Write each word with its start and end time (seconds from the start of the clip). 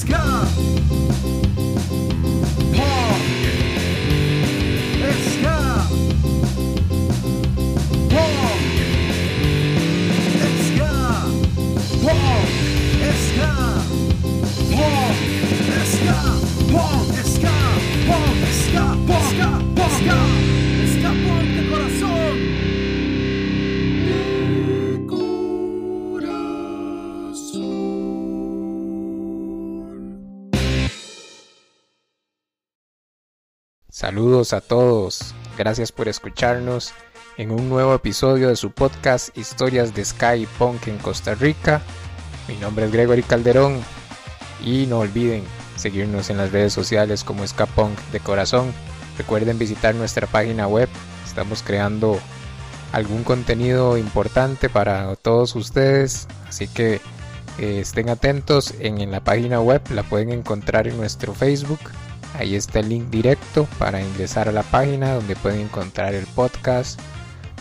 Alaska. 0.00 0.46
Paul. 2.74 3.20
Alaska. 5.02 5.56
Paul. 8.08 8.52
Alaska. 10.32 10.92
Paul. 14.72 15.14
Alaska. 15.68 16.18
Paul. 16.72 17.09
Saludos 34.00 34.54
a 34.54 34.62
todos, 34.62 35.34
gracias 35.58 35.92
por 35.92 36.08
escucharnos 36.08 36.94
en 37.36 37.50
un 37.50 37.68
nuevo 37.68 37.94
episodio 37.94 38.48
de 38.48 38.56
su 38.56 38.70
podcast 38.70 39.36
Historias 39.36 39.94
de 39.94 40.02
Sky 40.02 40.48
Punk 40.58 40.88
en 40.88 40.96
Costa 40.96 41.34
Rica. 41.34 41.82
Mi 42.48 42.56
nombre 42.56 42.86
es 42.86 42.92
Gregory 42.92 43.22
Calderón 43.22 43.78
y 44.64 44.86
no 44.86 45.00
olviden 45.00 45.44
seguirnos 45.76 46.30
en 46.30 46.38
las 46.38 46.50
redes 46.50 46.72
sociales 46.72 47.24
como 47.24 47.46
Ska 47.46 47.66
Punk 47.66 47.98
de 48.10 48.20
Corazón. 48.20 48.72
Recuerden 49.18 49.58
visitar 49.58 49.94
nuestra 49.94 50.26
página 50.26 50.66
web, 50.66 50.88
estamos 51.26 51.62
creando 51.62 52.18
algún 52.92 53.22
contenido 53.22 53.98
importante 53.98 54.70
para 54.70 55.14
todos 55.16 55.54
ustedes, 55.54 56.26
así 56.48 56.68
que 56.68 57.02
eh, 57.58 57.80
estén 57.80 58.08
atentos 58.08 58.72
en, 58.78 58.98
en 58.98 59.10
la 59.10 59.20
página 59.20 59.60
web, 59.60 59.82
la 59.90 60.04
pueden 60.04 60.30
encontrar 60.30 60.88
en 60.88 60.96
nuestro 60.96 61.34
Facebook 61.34 61.80
Ahí 62.34 62.54
está 62.54 62.80
el 62.80 62.88
link 62.88 63.10
directo 63.10 63.66
para 63.78 64.00
ingresar 64.02 64.48
a 64.48 64.52
la 64.52 64.62
página 64.62 65.14
donde 65.14 65.36
pueden 65.36 65.60
encontrar 65.60 66.14
el 66.14 66.26
podcast, 66.26 67.00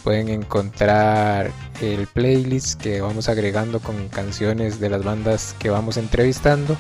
pueden 0.03 0.29
encontrar 0.29 1.51
el 1.81 2.07
playlist 2.07 2.79
que 2.79 3.01
vamos 3.01 3.29
agregando 3.29 3.79
con 3.79 4.09
canciones 4.09 4.79
de 4.79 4.89
las 4.89 5.03
bandas 5.03 5.55
que 5.59 5.69
vamos 5.69 5.97
entrevistando 5.97 6.77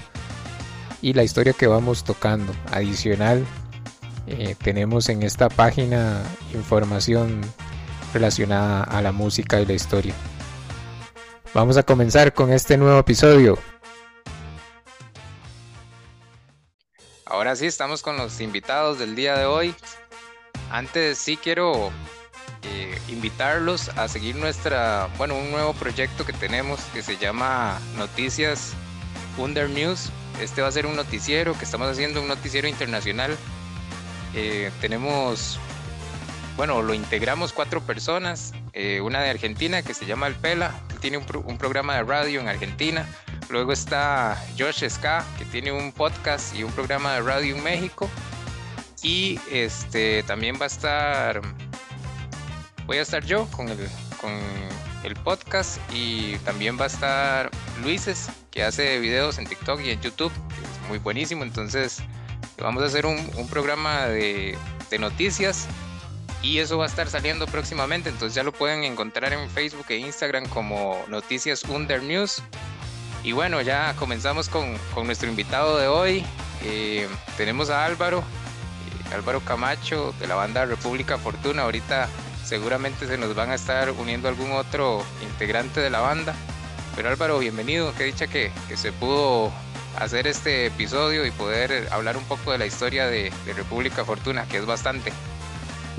y 1.01 1.13
la 1.13 1.23
historia 1.23 1.53
que 1.53 1.67
vamos 1.67 2.03
tocando. 2.03 2.53
Adicional, 2.71 3.45
eh, 4.27 4.55
tenemos 4.61 5.09
en 5.09 5.23
esta 5.23 5.49
página 5.49 6.21
información 6.53 7.41
relacionada 8.13 8.83
a 8.83 9.01
la 9.01 9.11
música 9.11 9.59
y 9.59 9.65
la 9.65 9.73
historia. 9.73 10.13
Vamos 11.53 11.77
a 11.77 11.83
comenzar 11.83 12.33
con 12.33 12.51
este 12.51 12.77
nuevo 12.77 12.99
episodio. 12.99 13.57
Ahora 17.29 17.55
sí, 17.55 17.67
estamos 17.67 18.01
con 18.01 18.17
los 18.17 18.41
invitados 18.41 18.97
del 18.97 19.15
día 19.15 19.37
de 19.37 19.45
hoy. 19.45 19.75
Antes 20.71 21.19
sí 21.19 21.37
quiero 21.37 21.91
eh, 22.63 22.99
invitarlos 23.07 23.89
a 23.89 24.07
seguir 24.07 24.35
nuestra, 24.35 25.07
bueno, 25.19 25.35
un 25.35 25.51
nuevo 25.51 25.73
proyecto 25.73 26.25
que 26.25 26.33
tenemos 26.33 26.79
que 26.91 27.03
se 27.03 27.17
llama 27.17 27.79
Noticias 27.97 28.73
Under 29.37 29.69
News. 29.69 30.09
Este 30.41 30.63
va 30.63 30.69
a 30.69 30.71
ser 30.71 30.87
un 30.87 30.95
noticiero 30.95 31.55
que 31.55 31.65
estamos 31.65 31.87
haciendo, 31.87 32.19
un 32.19 32.27
noticiero 32.27 32.67
internacional. 32.67 33.37
Eh, 34.33 34.71
tenemos, 34.81 35.59
bueno, 36.59 36.81
lo 36.81 36.93
integramos 36.93 37.53
cuatro 37.53 37.79
personas. 37.79 38.51
Eh, 38.73 38.99
una 38.99 39.21
de 39.21 39.29
Argentina 39.29 39.81
que 39.81 39.93
se 39.93 40.05
llama 40.05 40.27
El 40.27 40.35
Pela, 40.35 40.77
que 40.89 40.95
tiene 40.95 41.17
un, 41.17 41.57
programa 41.57 41.95
de 41.95 42.03
radio 42.03 42.41
en 42.41 42.49
Argentina 42.49 43.07
Luego 43.49 43.71
está 43.71 44.37
Josh 44.57 44.85
Ska, 44.89 45.23
que 45.37 45.45
tiene 45.45 45.71
un 45.71 45.93
podcast 45.93 46.53
y 46.53 46.63
un 46.65 46.71
programa 46.73 47.13
de 47.13 47.21
radio 47.21 47.55
en 47.55 47.63
México. 47.63 48.09
Y 49.01 49.39
este 49.49 50.21
también 50.23 50.57
va 50.59 50.65
a 50.65 50.67
estar. 50.67 51.41
Voy 52.85 52.97
a 52.97 53.03
estar 53.03 53.23
yo 53.23 53.47
con 53.51 53.69
el, 53.69 53.77
con 54.19 54.33
el 55.05 55.13
podcast. 55.15 55.79
Y 55.93 56.35
también 56.39 56.77
va 56.77 56.83
a 56.83 56.87
estar 56.87 57.51
Luises, 57.81 58.27
que 58.51 58.65
hace 58.65 58.99
videos 58.99 59.37
en 59.37 59.47
TikTok 59.47 59.79
y 59.79 59.91
en 59.91 60.01
YouTube. 60.01 60.33
Es 60.33 60.89
muy 60.89 60.97
buenísimo. 60.97 61.43
Entonces, 61.43 61.99
vamos 62.57 62.83
a 62.83 62.87
hacer 62.87 63.05
un, 63.05 63.17
un 63.37 63.47
programa 63.47 64.07
de, 64.07 64.57
de 64.89 64.99
noticias 64.99 65.65
y 66.41 66.59
eso 66.59 66.77
va 66.77 66.85
a 66.85 66.87
estar 66.87 67.09
saliendo 67.09 67.45
próximamente, 67.47 68.09
entonces 68.09 68.35
ya 68.35 68.43
lo 68.43 68.51
pueden 68.51 68.83
encontrar 68.83 69.33
en 69.33 69.49
Facebook 69.49 69.85
e 69.89 69.97
Instagram 69.97 70.47
como 70.47 71.03
Noticias 71.09 71.63
Under 71.65 72.01
News 72.01 72.41
y 73.23 73.33
bueno, 73.33 73.61
ya 73.61 73.93
comenzamos 73.97 74.47
con, 74.47 74.77
con 74.93 75.05
nuestro 75.05 75.29
invitado 75.29 75.77
de 75.77 75.87
hoy. 75.87 76.25
Eh, 76.63 77.07
tenemos 77.37 77.69
a 77.69 77.85
Álvaro, 77.85 78.19
eh, 78.19 79.13
Álvaro 79.13 79.41
Camacho 79.41 80.13
de 80.19 80.27
la 80.27 80.35
banda 80.35 80.65
República 80.65 81.17
Fortuna. 81.17 81.63
Ahorita 81.63 82.07
seguramente 82.45 83.07
se 83.07 83.17
nos 83.17 83.35
van 83.35 83.51
a 83.51 83.55
estar 83.55 83.91
uniendo 83.91 84.29
algún 84.29 84.51
otro 84.53 85.03
integrante 85.21 85.81
de 85.81 85.89
la 85.89 85.99
banda. 85.99 86.33
Pero 86.95 87.09
Álvaro, 87.09 87.39
bienvenido. 87.39 87.93
Qué 87.97 88.05
dicha 88.05 88.27
que, 88.27 88.51
que 88.69 88.77
se 88.77 88.93
pudo 88.93 89.51
hacer 89.97 90.25
este 90.25 90.67
episodio 90.67 91.25
y 91.25 91.31
poder 91.31 91.89
hablar 91.91 92.15
un 92.15 92.23
poco 92.23 92.53
de 92.53 92.57
la 92.57 92.65
historia 92.65 93.07
de, 93.07 93.33
de 93.45 93.53
República 93.53 94.05
Fortuna, 94.05 94.47
que 94.47 94.57
es 94.57 94.65
bastante. 94.65 95.11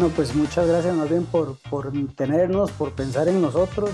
No, 0.01 0.09
pues 0.09 0.35
muchas 0.35 0.67
gracias 0.67 0.97
más 0.97 1.11
bien 1.11 1.27
por, 1.27 1.59
por 1.69 1.93
tenernos, 2.17 2.71
por 2.71 2.93
pensar 2.93 3.29
en 3.29 3.43
nosotros 3.43 3.91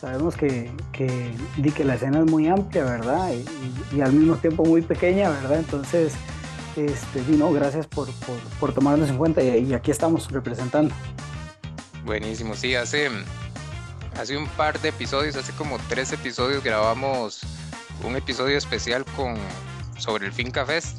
Sabemos 0.00 0.36
que, 0.36 0.70
que, 0.90 1.34
que 1.74 1.84
la 1.84 1.96
escena 1.96 2.20
es 2.20 2.24
muy 2.26 2.48
amplia, 2.48 2.84
¿verdad? 2.84 3.30
Y, 3.32 3.96
y, 3.96 4.00
al 4.00 4.12
mismo 4.12 4.36
tiempo 4.36 4.64
muy 4.64 4.80
pequeña, 4.82 5.30
¿verdad? 5.30 5.58
Entonces, 5.58 6.14
este, 6.76 7.22
no, 7.36 7.52
gracias 7.52 7.86
por, 7.86 8.10
por, 8.12 8.38
por, 8.58 8.74
tomarnos 8.74 9.10
en 9.10 9.18
cuenta 9.18 9.42
y, 9.42 9.66
y, 9.66 9.74
aquí 9.74 9.90
estamos 9.90 10.30
representando. 10.30 10.94
Buenísimo, 12.04 12.54
sí, 12.54 12.74
hace, 12.74 13.10
hace 14.18 14.36
un 14.36 14.46
par 14.46 14.80
de 14.80 14.90
episodios, 14.90 15.36
hace 15.36 15.52
como 15.52 15.78
tres 15.88 16.12
episodios 16.12 16.62
grabamos 16.62 17.40
un 18.02 18.16
episodio 18.16 18.58
especial 18.58 19.04
con, 19.16 19.36
sobre 19.98 20.26
el 20.26 20.32
Finca 20.32 20.66
Fest. 20.66 20.98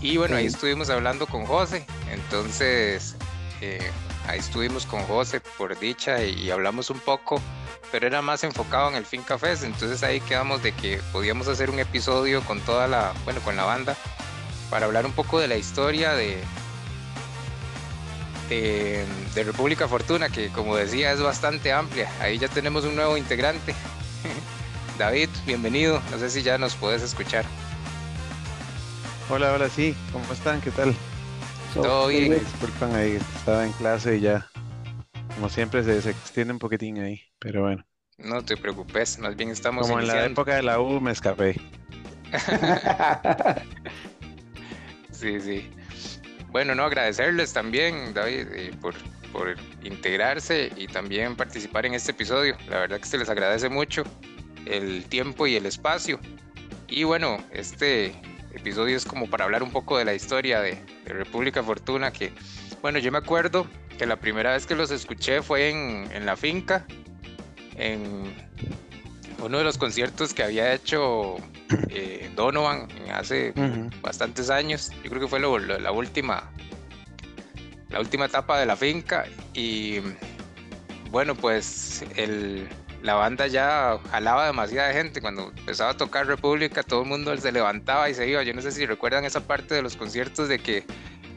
Y 0.00 0.16
bueno, 0.16 0.34
sí. 0.34 0.40
ahí 0.40 0.46
estuvimos 0.46 0.88
hablando 0.88 1.26
con 1.26 1.44
José. 1.46 1.86
Entonces, 2.10 3.14
eh, 3.60 3.90
ahí 4.26 4.38
estuvimos 4.38 4.86
con 4.86 5.02
José 5.02 5.40
por 5.40 5.78
dicha 5.78 6.22
y, 6.24 6.50
hablamos 6.50 6.90
un 6.90 6.98
poco 7.00 7.40
pero 7.92 8.06
era 8.06 8.22
más 8.22 8.44
enfocado 8.44 8.88
en 8.88 8.94
el 8.94 9.04
Fin 9.04 9.22
Cafés, 9.22 9.64
entonces 9.64 10.02
ahí 10.04 10.20
quedamos 10.20 10.62
de 10.62 10.72
que 10.72 11.00
podíamos 11.12 11.48
hacer 11.48 11.70
un 11.70 11.80
episodio 11.80 12.40
con 12.42 12.60
toda 12.60 12.86
la, 12.86 13.12
bueno, 13.24 13.40
con 13.40 13.56
la 13.56 13.64
banda, 13.64 13.96
para 14.70 14.86
hablar 14.86 15.06
un 15.06 15.12
poco 15.12 15.40
de 15.40 15.48
la 15.48 15.56
historia 15.56 16.14
de, 16.14 16.38
de, 18.48 19.04
de 19.34 19.42
República 19.42 19.88
Fortuna, 19.88 20.28
que 20.28 20.50
como 20.50 20.76
decía 20.76 21.10
es 21.10 21.20
bastante 21.20 21.72
amplia, 21.72 22.08
ahí 22.20 22.38
ya 22.38 22.46
tenemos 22.46 22.84
un 22.84 22.94
nuevo 22.94 23.16
integrante. 23.16 23.74
David, 24.98 25.30
bienvenido, 25.44 26.00
no 26.12 26.18
sé 26.18 26.30
si 26.30 26.42
ya 26.42 26.58
nos 26.58 26.76
puedes 26.76 27.02
escuchar. 27.02 27.44
Hola, 29.28 29.52
hola, 29.52 29.68
sí, 29.68 29.96
¿cómo 30.12 30.32
están? 30.32 30.60
¿Qué 30.60 30.70
tal? 30.70 30.94
Todo 31.74 32.08
bien. 32.08 32.38
Disculpan 32.38 32.94
ahí, 32.94 33.12
estaba 33.12 33.64
en 33.64 33.72
clase 33.72 34.16
y 34.16 34.20
ya, 34.20 34.46
como 35.34 35.48
siempre, 35.48 35.82
se, 35.84 36.02
se 36.02 36.10
extiende 36.10 36.52
un 36.52 36.58
poquitín 36.58 36.98
ahí. 37.00 37.20
Pero 37.38 37.62
bueno. 37.62 37.84
No 38.18 38.44
te 38.44 38.56
preocupes, 38.56 39.18
más 39.18 39.34
bien 39.36 39.50
estamos 39.50 39.86
Como 39.86 39.98
iniciando. 39.98 40.24
en 40.24 40.26
la 40.26 40.32
época 40.32 40.54
de 40.56 40.62
la 40.62 40.80
U 40.80 41.00
me 41.00 41.12
escapé. 41.12 41.56
sí, 45.12 45.40
sí. 45.40 45.70
Bueno, 46.50 46.74
no, 46.74 46.84
agradecerles 46.84 47.52
también, 47.52 48.12
David, 48.12 48.48
eh, 48.52 48.72
por, 48.80 48.94
por 49.32 49.54
integrarse 49.82 50.72
y 50.76 50.86
también 50.88 51.36
participar 51.36 51.86
en 51.86 51.94
este 51.94 52.10
episodio. 52.10 52.56
La 52.68 52.80
verdad 52.80 52.98
que 53.00 53.06
se 53.06 53.18
les 53.18 53.28
agradece 53.30 53.68
mucho 53.68 54.02
el 54.66 55.04
tiempo 55.06 55.46
y 55.46 55.56
el 55.56 55.66
espacio. 55.66 56.18
Y 56.88 57.04
bueno, 57.04 57.38
este 57.52 58.20
episodio 58.54 58.96
es 58.96 59.04
como 59.04 59.28
para 59.28 59.44
hablar 59.44 59.62
un 59.62 59.70
poco 59.70 59.98
de 59.98 60.04
la 60.04 60.14
historia 60.14 60.60
de, 60.60 60.78
de 61.04 61.12
República 61.12 61.62
Fortuna, 61.62 62.12
que, 62.12 62.32
bueno, 62.82 62.98
yo 62.98 63.10
me 63.12 63.18
acuerdo 63.18 63.66
que 63.98 64.06
la 64.06 64.16
primera 64.16 64.52
vez 64.52 64.66
que 64.66 64.74
los 64.74 64.90
escuché 64.90 65.42
fue 65.42 65.70
en, 65.70 66.10
en 66.12 66.26
la 66.26 66.36
finca, 66.36 66.86
en 67.76 68.34
uno 69.42 69.58
de 69.58 69.64
los 69.64 69.78
conciertos 69.78 70.34
que 70.34 70.42
había 70.42 70.72
hecho 70.74 71.36
eh, 71.88 72.30
Donovan 72.36 72.88
hace 73.12 73.52
uh 73.56 73.60
-huh. 73.60 74.00
bastantes 74.00 74.50
años. 74.50 74.90
Yo 75.02 75.10
creo 75.10 75.22
que 75.22 75.28
fue 75.28 75.40
lo, 75.40 75.58
lo, 75.58 75.78
la 75.78 75.92
última 75.92 76.50
la 77.88 78.00
última 78.00 78.26
etapa 78.26 78.58
de 78.60 78.66
la 78.66 78.76
finca 78.76 79.26
y 79.52 79.98
bueno 81.10 81.34
pues 81.34 82.04
el, 82.16 82.68
la 83.02 83.14
banda 83.14 83.46
ya 83.46 83.98
jalaba 84.10 84.46
demasiada 84.46 84.92
gente. 84.92 85.20
Cuando 85.20 85.52
empezaba 85.56 85.90
a 85.90 85.96
tocar 85.96 86.26
República 86.26 86.82
todo 86.82 87.02
el 87.02 87.08
mundo 87.08 87.36
se 87.36 87.52
levantaba 87.52 88.10
y 88.10 88.14
se 88.14 88.28
iba. 88.28 88.42
Yo 88.42 88.54
no 88.54 88.62
sé 88.62 88.72
si 88.72 88.86
recuerdan 88.86 89.24
esa 89.24 89.40
parte 89.40 89.74
de 89.74 89.82
los 89.82 89.96
conciertos 89.96 90.48
de 90.48 90.58
que 90.58 90.84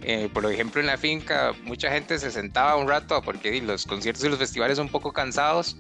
eh, 0.02 0.30
por 0.34 0.52
ejemplo 0.52 0.82
en 0.82 0.88
la 0.88 0.98
finca 0.98 1.54
mucha 1.64 1.90
gente 1.90 2.20
se 2.20 2.30
sentaba 2.30 2.76
un 2.76 2.90
rato 2.90 3.22
porque 3.22 3.62
los 3.62 3.86
conciertos 3.86 4.26
y 4.26 4.30
los 4.30 4.38
festivales 4.38 4.78
son 4.78 4.88
un 4.88 4.92
poco 4.92 5.14
cansados 5.14 5.78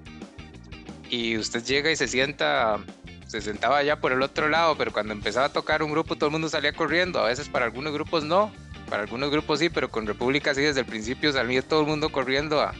y 1.09 1.37
usted 1.37 1.63
llega 1.63 1.91
y 1.91 1.95
se 1.97 2.07
sienta 2.07 2.79
se 3.27 3.41
sentaba 3.41 3.79
allá 3.79 3.99
por 3.99 4.11
el 4.11 4.21
otro 4.21 4.47
lado, 4.47 4.77
pero 4.77 4.93
cuando 4.93 5.11
empezaba 5.11 5.47
a 5.47 5.49
tocar 5.49 5.81
un 5.81 5.91
grupo 5.91 6.15
todo 6.15 6.27
el 6.27 6.31
mundo 6.31 6.49
salía 6.49 6.71
corriendo, 6.71 7.19
a 7.19 7.25
veces 7.25 7.49
para 7.49 7.65
algunos 7.65 7.91
grupos 7.91 8.23
no, 8.23 8.51
para 8.89 9.03
algunos 9.03 9.31
grupos 9.31 9.59
sí, 9.59 9.69
pero 9.69 9.89
con 9.89 10.05
República 10.05 10.53
sí 10.53 10.61
desde 10.61 10.81
el 10.81 10.85
principio 10.85 11.33
salía 11.33 11.63
todo 11.63 11.81
el 11.81 11.87
mundo 11.87 12.11
corriendo 12.11 12.61
a, 12.61 12.73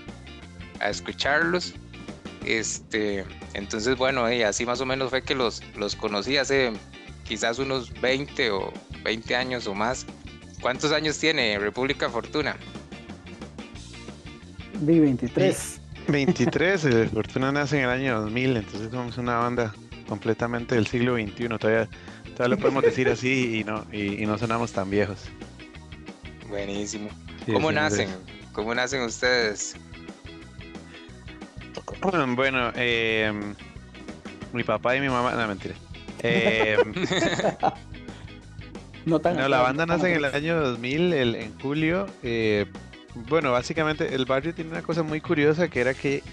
a 0.79 0.89
escucharlos. 0.89 1.73
Este, 2.45 3.25
entonces 3.54 3.98
bueno, 3.98 4.31
y 4.31 4.44
así 4.44 4.66
más 4.66 4.81
o 4.81 4.86
menos 4.86 5.10
fue 5.10 5.22
que 5.22 5.36
los, 5.36 5.62
los 5.75 5.95
conocí 5.95 6.38
hace 6.38 6.74
quizás 7.24 7.60
unos 7.60 7.92
20 8.01 8.51
o 8.51 8.74
20 9.04 9.36
años 9.36 9.68
o 9.68 9.74
más. 9.74 10.06
¿Cuántos 10.62 10.92
años 10.92 11.18
tiene 11.18 11.57
República 11.60 12.10
Fortuna? 12.10 12.56
Di 14.81 15.00
23. 15.00 15.81
23, 16.07 16.86
eh, 16.86 17.10
Fortuna 17.13 17.51
nace 17.51 17.78
en 17.78 17.84
el 17.86 17.90
año 17.90 18.22
2000, 18.22 18.57
entonces 18.57 18.92
somos 18.92 19.18
una 19.18 19.38
banda 19.38 19.74
completamente 20.07 20.75
del 20.75 20.88
siglo 20.88 21.16
XXI. 21.16 21.48
Todavía, 21.57 21.90
todavía 22.36 22.56
lo 22.56 22.57
podemos 22.57 22.84
decir 22.84 23.07
así 23.10 23.60
y 23.60 23.63
no, 23.63 23.86
y, 23.92 24.22
y 24.22 24.25
no 24.25 24.38
sonamos 24.38 24.72
tan 24.74 24.90
viejos. 24.90 25.19
Buenísimo. 26.50 27.10
Sí, 27.45 27.54
¿Cómo 27.54 27.72
nacen? 27.72 28.10
¿Cómo 28.51 28.75
nacen 28.75 29.01
ustedes? 29.01 29.75
Bueno, 32.35 32.71
eh, 32.75 33.31
mi 34.51 34.63
papá 34.63 34.95
y 34.95 35.01
mi 35.01 35.09
mamá, 35.09 35.31
no 35.31 35.47
mentira. 35.47 35.75
Eh, 36.21 36.77
No 39.05 39.19
tan 39.19 39.35
no, 39.35 39.49
la 39.49 39.59
banda 39.59 39.85
nace 39.85 40.09
en 40.11 40.15
el 40.17 40.25
año 40.25 40.61
2000, 40.61 41.11
el- 41.13 41.35
en 41.35 41.59
julio. 41.59 42.07
eh, 42.23 42.65
bueno, 43.15 43.51
básicamente 43.51 44.15
el 44.15 44.25
barrio 44.25 44.53
tiene 44.55 44.71
una 44.71 44.81
cosa 44.81 45.03
muy 45.03 45.19
curiosa 45.19 45.67
que 45.67 45.81
era 45.81 45.93
que 45.93 46.23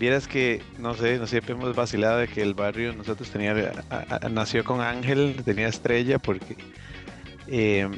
vieras 0.00 0.26
que, 0.26 0.60
no 0.78 0.94
sé, 0.94 1.18
no 1.18 1.26
siempre 1.28 1.54
hemos 1.54 1.74
vacilado 1.76 2.18
de 2.18 2.26
que 2.28 2.42
el 2.42 2.54
barrio 2.54 2.92
nosotros 2.92 3.30
tenía, 3.30 3.52
a- 3.90 4.16
a- 4.20 4.28
nació 4.28 4.64
con 4.64 4.80
Ángel, 4.80 5.36
tenía 5.44 5.68
estrella 5.68 6.18
porque 6.18 6.56
eh, 7.46 7.88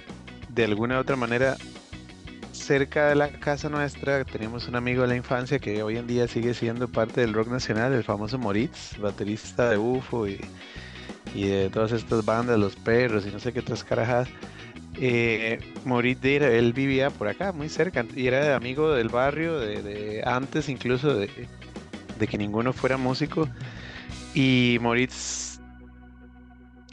de 0.48 0.64
alguna 0.64 0.98
u 0.98 1.00
otra 1.00 1.16
manera 1.16 1.56
cerca 2.64 3.08
de 3.10 3.14
la 3.14 3.28
casa 3.28 3.68
nuestra 3.68 4.24
teníamos 4.24 4.68
un 4.68 4.76
amigo 4.76 5.02
de 5.02 5.08
la 5.08 5.16
infancia 5.16 5.58
que 5.58 5.82
hoy 5.82 5.98
en 5.98 6.06
día 6.06 6.26
sigue 6.26 6.54
siendo 6.54 6.88
parte 6.88 7.20
del 7.20 7.34
rock 7.34 7.48
nacional, 7.48 7.92
el 7.92 8.04
famoso 8.04 8.38
Moritz, 8.38 8.96
baterista 8.98 9.68
de 9.68 9.76
UFO 9.76 10.26
y, 10.26 10.40
y 11.34 11.46
de 11.46 11.68
todas 11.68 11.92
estas 11.92 12.24
bandas, 12.24 12.58
Los 12.58 12.74
Perros 12.74 13.26
y 13.26 13.30
no 13.30 13.38
sé 13.38 13.52
qué 13.52 13.60
otras 13.60 13.84
carajadas. 13.84 14.30
Eh, 14.98 15.58
Moritz, 15.84 16.24
él 16.24 16.72
vivía 16.72 17.10
por 17.10 17.28
acá, 17.28 17.52
muy 17.52 17.68
cerca, 17.68 18.06
y 18.16 18.28
era 18.28 18.56
amigo 18.56 18.94
del 18.94 19.10
barrio, 19.10 19.58
de, 19.58 19.82
de 19.82 20.22
antes 20.24 20.70
incluso 20.70 21.14
de, 21.14 21.28
de 22.18 22.26
que 22.26 22.38
ninguno 22.38 22.72
fuera 22.72 22.96
músico. 22.96 23.46
Y 24.34 24.78
Moritz, 24.80 25.43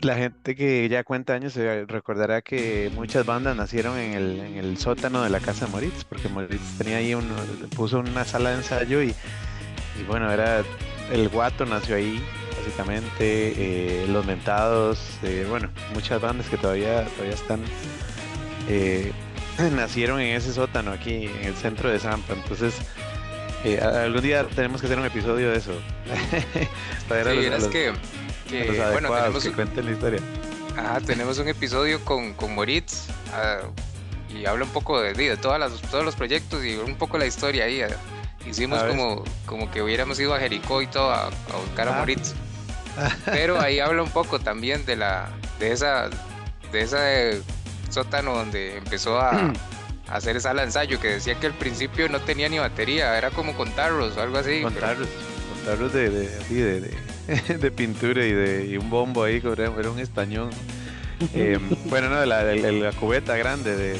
la 0.01 0.15
gente 0.15 0.55
que 0.55 0.87
ya 0.89 1.03
cuenta 1.03 1.33
años 1.33 1.53
se 1.53 1.85
recordará 1.85 2.41
que 2.41 2.91
muchas 2.95 3.25
bandas 3.25 3.55
nacieron 3.55 3.97
en 3.97 4.13
el, 4.13 4.39
en 4.39 4.57
el 4.57 4.77
sótano 4.77 5.23
de 5.23 5.29
la 5.29 5.39
casa 5.39 5.65
de 5.65 5.71
Moritz, 5.71 6.03
porque 6.05 6.27
Moritz 6.27 6.77
tenía 6.77 6.97
ahí 6.97 7.13
un, 7.13 7.27
puso 7.75 7.99
una 7.99 8.25
sala 8.25 8.49
de 8.51 8.57
ensayo 8.57 9.01
y, 9.03 9.09
y 9.99 10.03
bueno, 10.07 10.31
era 10.31 10.63
el 11.11 11.29
guato 11.29 11.65
nació 11.65 11.95
ahí, 11.97 12.21
básicamente, 12.57 13.53
eh, 13.57 14.05
los 14.07 14.25
mentados, 14.25 14.99
eh, 15.23 15.45
bueno, 15.49 15.69
muchas 15.93 16.19
bandas 16.21 16.47
que 16.47 16.57
todavía, 16.57 17.03
todavía 17.05 17.35
están, 17.35 17.61
eh, 18.69 19.11
nacieron 19.75 20.19
en 20.21 20.35
ese 20.35 20.53
sótano 20.53 20.91
aquí 20.91 21.25
en 21.27 21.43
el 21.45 21.55
centro 21.55 21.89
de 21.91 21.99
Zampa, 21.99 22.33
entonces 22.33 22.73
eh, 23.65 23.79
algún 23.79 24.21
día 24.21 24.45
tenemos 24.55 24.81
que 24.81 24.87
hacer 24.87 24.97
un 24.97 25.05
episodio 25.05 25.51
de 25.51 25.57
eso. 25.57 25.73
Sí, 27.07 27.35
los- 27.35 27.45
es 27.45 27.61
los- 27.63 27.67
que, 27.71 27.91
que, 28.51 28.81
bueno, 28.91 29.09
tenemos 29.13 29.43
que 29.43 29.51
cuenten 29.51 29.85
la 29.85 29.91
historia. 29.91 30.19
ajá, 30.77 30.99
tenemos 31.01 31.37
un 31.39 31.47
episodio 31.47 32.03
con, 32.05 32.33
con 32.33 32.53
Moritz 32.53 33.07
ah, 33.33 33.59
y 34.33 34.45
habla 34.45 34.65
un 34.65 34.71
poco 34.71 35.01
de, 35.01 35.13
de 35.13 35.37
todas 35.37 35.59
las, 35.59 35.73
todos 35.89 36.03
los 36.05 36.15
proyectos 36.15 36.63
y 36.63 36.75
un 36.75 36.95
poco 36.95 37.17
la 37.17 37.25
historia 37.25 37.65
ahí. 37.65 37.81
ah. 37.81 37.87
Hicimos 38.47 38.81
como, 38.83 39.23
como 39.45 39.69
que 39.69 39.81
hubiéramos 39.83 40.19
ido 40.19 40.33
a 40.33 40.39
Jericó 40.39 40.81
y 40.81 40.87
todo 40.87 41.11
a, 41.11 41.27
a 41.27 41.57
buscar 41.65 41.87
a 41.87 41.95
Ah. 41.95 41.99
Moritz. 41.99 42.33
Pero 43.25 43.59
ahí 43.61 43.79
habla 43.79 44.03
un 44.03 44.09
poco 44.11 44.39
también 44.39 44.85
de 44.85 44.95
la 44.97 45.29
de 45.59 45.71
esa 45.71 46.09
de 46.71 46.81
ese 46.81 47.41
sótano 47.89 48.33
donde 48.35 48.77
empezó 48.77 49.19
a, 49.19 49.31
a 50.09 50.15
hacer 50.15 50.35
de 50.37 50.63
ensayo 50.63 50.99
que 50.99 51.07
decía 51.09 51.35
que 51.39 51.47
al 51.47 51.53
principio 51.53 52.09
no 52.09 52.19
tenía 52.21 52.49
ni 52.49 52.57
batería, 52.59 53.17
era 53.17 53.29
como 53.29 53.55
contarlos 53.55 54.17
o 54.17 54.21
algo 54.21 54.37
así. 54.39 54.61
pero- 54.73 55.05
Contarlos 55.63 55.93
de, 55.93 56.09
de, 56.09 56.27
así 56.39 56.55
de, 56.55 56.81
de, 56.81 57.57
de 57.59 57.71
pintura 57.71 58.25
y 58.25 58.31
de 58.33 58.65
y 58.67 58.77
un 58.77 58.89
bombo 58.89 59.23
ahí, 59.23 59.39
que 59.41 59.47
era, 59.49 59.69
un 59.69 59.99
estañón. 59.99 60.49
Eh, 61.33 61.59
bueno, 61.85 62.09
no, 62.09 62.25
la, 62.25 62.43
la 62.43 62.91
cubeta 62.93 63.35
grande 63.37 63.75
de, 63.75 63.93
de- 63.93 63.99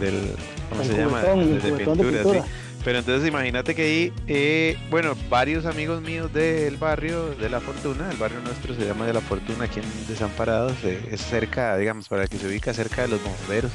del, 0.00 0.34
¿cómo 0.68 0.82
El 0.82 0.88
se 0.88 0.96
llama? 0.96 1.20
cubetón, 1.20 1.40
el 1.40 1.62
De, 1.62 1.72
pintura, 1.72 2.10
pintura. 2.10 2.42
sí. 2.44 2.50
Pero 2.84 2.98
entonces 2.98 3.28
imagínate 3.28 3.76
que 3.76 3.82
ahí, 3.82 4.12
eh, 4.26 4.76
bueno, 4.90 5.14
varios 5.30 5.66
amigos 5.66 6.02
míos 6.02 6.32
del 6.32 6.76
barrio 6.78 7.28
de 7.36 7.48
La 7.48 7.60
Fortuna, 7.60 8.10
el 8.10 8.16
barrio 8.16 8.40
nuestro 8.40 8.74
se 8.74 8.84
llama 8.84 9.06
de 9.06 9.12
La 9.12 9.20
Fortuna 9.20 9.64
aquí 9.66 9.78
en 9.78 10.06
Desamparados, 10.08 10.72
eh, 10.82 11.00
es 11.12 11.20
cerca, 11.20 11.76
digamos, 11.76 12.08
para 12.08 12.26
que 12.26 12.38
se 12.38 12.48
ubica 12.48 12.74
cerca 12.74 13.02
de 13.02 13.08
los 13.08 13.20
bomberos. 13.22 13.70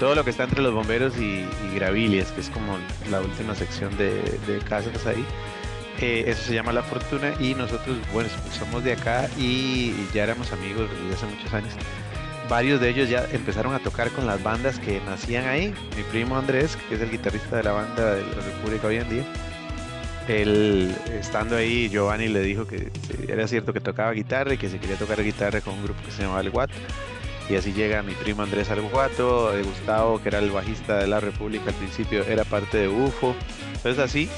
Todo 0.00 0.16
lo 0.16 0.24
que 0.24 0.30
está 0.30 0.42
entre 0.42 0.60
los 0.62 0.74
bomberos 0.74 1.16
y, 1.16 1.44
y 1.46 1.74
Gravilias, 1.76 2.32
que 2.32 2.40
es 2.40 2.50
como 2.50 2.76
la 3.08 3.20
última 3.20 3.54
sección 3.54 3.96
de, 3.96 4.14
de 4.48 4.58
casas 4.68 5.06
ahí. 5.06 5.24
Eh, 6.00 6.24
eso 6.26 6.42
se 6.42 6.54
llama 6.54 6.72
La 6.72 6.82
Fortuna 6.82 7.34
y 7.38 7.54
nosotros, 7.54 7.96
bueno, 8.12 8.28
somos 8.58 8.82
de 8.82 8.92
acá 8.92 9.28
y, 9.38 9.94
ya 10.12 10.24
éramos 10.24 10.52
amigos 10.52 10.88
desde 10.90 11.14
hace 11.14 11.26
muchos 11.26 11.54
años. 11.54 11.72
Varios 12.48 12.80
de 12.80 12.90
ellos 12.90 13.08
ya 13.08 13.26
empezaron 13.32 13.74
a 13.74 13.78
tocar 13.78 14.10
con 14.10 14.26
las 14.26 14.42
bandas 14.42 14.78
que 14.78 15.00
nacían 15.06 15.46
ahí. 15.46 15.72
Mi 15.96 16.02
primo 16.02 16.36
Andrés, 16.36 16.76
que 16.88 16.96
es 16.96 17.00
el 17.00 17.10
guitarrista 17.10 17.56
de 17.56 17.62
la 17.62 17.72
banda 17.72 18.16
de 18.16 18.22
la 18.22 18.34
República 18.34 18.88
hoy 18.88 18.96
en 18.96 19.08
día, 19.08 19.24
él 20.28 20.94
estando 21.12 21.56
ahí, 21.56 21.88
Giovanni 21.88 22.28
le 22.28 22.40
dijo 22.40 22.66
que 22.66 22.90
era 23.28 23.46
cierto 23.46 23.72
que 23.72 23.80
tocaba 23.80 24.12
guitarra 24.12 24.54
y 24.54 24.58
que 24.58 24.68
se 24.68 24.78
quería 24.78 24.96
tocar 24.96 25.22
guitarra 25.22 25.60
con 25.60 25.74
un 25.74 25.84
grupo 25.84 26.02
que 26.04 26.10
se 26.10 26.22
llamaba 26.22 26.40
El 26.40 26.50
Guato. 26.50 26.74
Y 27.48 27.56
así 27.56 27.72
llega 27.72 28.02
mi 28.02 28.14
primo 28.14 28.42
Andrés 28.42 28.70
al 28.70 28.80
Guato, 28.82 29.52
Gustavo, 29.62 30.20
que 30.20 30.28
era 30.28 30.38
el 30.38 30.50
bajista 30.50 30.98
de 30.98 31.06
la 31.06 31.20
República 31.20 31.66
al 31.68 31.74
principio, 31.74 32.24
era 32.24 32.44
parte 32.44 32.78
de 32.78 32.88
UFO. 32.88 33.36
Entonces 33.74 33.98
así 33.98 34.30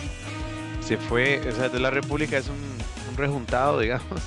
se 0.86 0.96
fue, 0.96 1.40
o 1.48 1.52
sea, 1.54 1.68
de 1.68 1.80
la 1.80 1.90
República 1.90 2.36
es 2.38 2.48
un, 2.48 2.54
un 3.10 3.16
rejuntado, 3.16 3.78
digamos, 3.80 4.20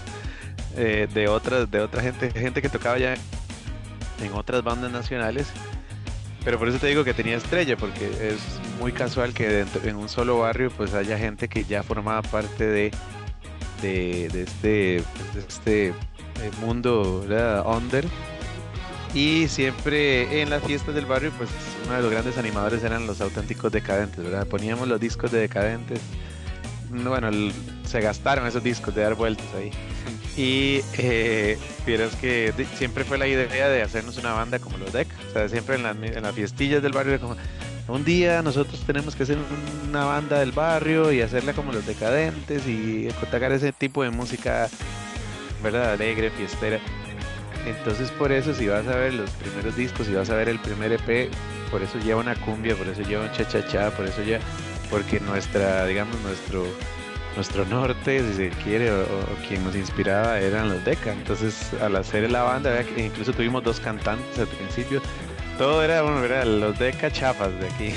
eh, 0.75 1.07
de 1.13 1.27
otras, 1.27 1.69
de 1.71 1.79
otra 1.81 2.01
gente, 2.01 2.31
gente 2.31 2.61
que 2.61 2.69
tocaba 2.69 2.97
ya 2.97 3.13
en 3.13 4.33
otras 4.33 4.63
bandas 4.63 4.91
nacionales. 4.91 5.47
Pero 6.43 6.57
por 6.57 6.69
eso 6.69 6.79
te 6.79 6.87
digo 6.87 7.03
que 7.03 7.13
tenía 7.13 7.35
estrella, 7.35 7.75
porque 7.75 8.05
es 8.29 8.37
muy 8.79 8.91
casual 8.93 9.33
que 9.33 9.47
dentro- 9.49 9.81
en 9.83 9.95
un 9.97 10.07
solo 10.07 10.39
barrio 10.39 10.71
pues 10.71 10.93
haya 10.93 11.17
gente 11.17 11.49
que 11.49 11.65
ya 11.65 11.83
formaba 11.83 12.21
parte 12.21 12.65
de, 12.65 12.91
de, 13.81 14.29
de 14.29 14.43
este, 14.43 15.03
este 15.37 15.87
eh, 15.89 15.93
mundo 16.61 17.25
¿verdad? 17.27 17.65
under. 17.67 18.05
Y 19.13 19.47
siempre 19.47 20.41
en 20.41 20.49
las 20.49 20.63
fiestas 20.63 20.95
del 20.95 21.05
barrio, 21.05 21.31
pues 21.37 21.49
uno 21.85 21.95
de 21.95 22.01
los 22.03 22.11
grandes 22.11 22.37
animadores 22.37 22.83
eran 22.83 23.05
los 23.07 23.19
auténticos 23.21 23.71
decadentes, 23.71 24.23
¿verdad? 24.23 24.47
Poníamos 24.47 24.87
los 24.87 24.99
discos 24.99 25.31
de 25.31 25.39
decadentes. 25.39 25.99
Bueno, 26.89 27.27
el- 27.27 27.51
se 27.85 28.01
gastaron 28.01 28.47
esos 28.47 28.63
discos 28.63 28.93
de 28.95 29.03
dar 29.03 29.15
vueltas 29.15 29.45
ahí. 29.57 29.71
Y 30.37 30.81
eh, 30.97 31.57
que 32.21 32.53
siempre 32.77 33.03
fue 33.03 33.17
la 33.17 33.27
idea 33.27 33.67
de 33.69 33.81
hacernos 33.81 34.17
una 34.17 34.33
banda 34.33 34.59
como 34.59 34.77
los 34.77 34.91
Deck. 34.93 35.07
O 35.29 35.33
sea, 35.33 35.49
siempre 35.49 35.75
en, 35.75 35.85
en 36.03 36.23
las 36.23 36.33
fiestillas 36.35 36.81
del 36.81 36.93
barrio, 36.93 37.19
como 37.19 37.35
un 37.87 38.05
día 38.05 38.41
nosotros 38.41 38.81
tenemos 38.85 39.15
que 39.15 39.23
hacer 39.23 39.37
un- 39.37 39.89
una 39.89 40.05
banda 40.05 40.39
del 40.39 40.51
barrio 40.51 41.11
y 41.11 41.21
hacerla 41.21 41.53
como 41.53 41.71
los 41.71 41.85
decadentes 41.85 42.65
y 42.67 43.07
tocar 43.31 43.51
ese 43.51 43.71
tipo 43.73 44.03
de 44.03 44.11
música, 44.11 44.69
¿verdad? 45.63 45.93
Alegre, 45.93 46.29
fiestera. 46.31 46.79
Entonces, 47.65 48.09
por 48.11 48.31
eso, 48.31 48.53
si 48.53 48.67
vas 48.67 48.87
a 48.87 48.95
ver 48.95 49.13
los 49.13 49.29
primeros 49.31 49.75
discos, 49.75 50.07
si 50.07 50.13
vas 50.13 50.29
a 50.29 50.35
ver 50.35 50.47
el 50.49 50.59
primer 50.59 50.91
EP, 50.93 51.29
por 51.69 51.81
eso 51.83 51.99
lleva 51.99 52.21
una 52.21 52.35
cumbia, 52.35 52.75
por 52.75 52.87
eso 52.87 53.01
lleva 53.01 53.25
un 53.25 53.31
cha-cha-cha, 53.33 53.91
por 53.91 54.05
eso 54.05 54.23
lleva. 54.23 54.39
Porque 54.89 55.19
nuestra, 55.19 55.85
digamos, 55.85 56.19
nuestro 56.21 56.65
nuestro 57.35 57.63
norte, 57.65 58.21
si 58.27 58.33
se 58.33 58.49
quiere, 58.49 58.91
o, 58.91 59.01
o 59.01 59.47
quien 59.47 59.63
nos 59.63 59.75
inspiraba 59.75 60.39
eran 60.39 60.69
los 60.69 60.83
Deca. 60.83 61.13
Entonces, 61.13 61.71
al 61.81 61.95
hacer 61.95 62.29
la 62.29 62.43
banda, 62.43 62.83
incluso 62.97 63.31
tuvimos 63.33 63.63
dos 63.63 63.79
cantantes 63.79 64.39
al 64.39 64.47
principio. 64.47 65.01
Todo 65.57 65.83
era, 65.83 66.01
bueno, 66.01 66.23
era 66.23 66.45
los 66.45 66.77
Deca 66.79 67.11
chafas 67.11 67.51
de 67.59 67.67
aquí. 67.67 67.95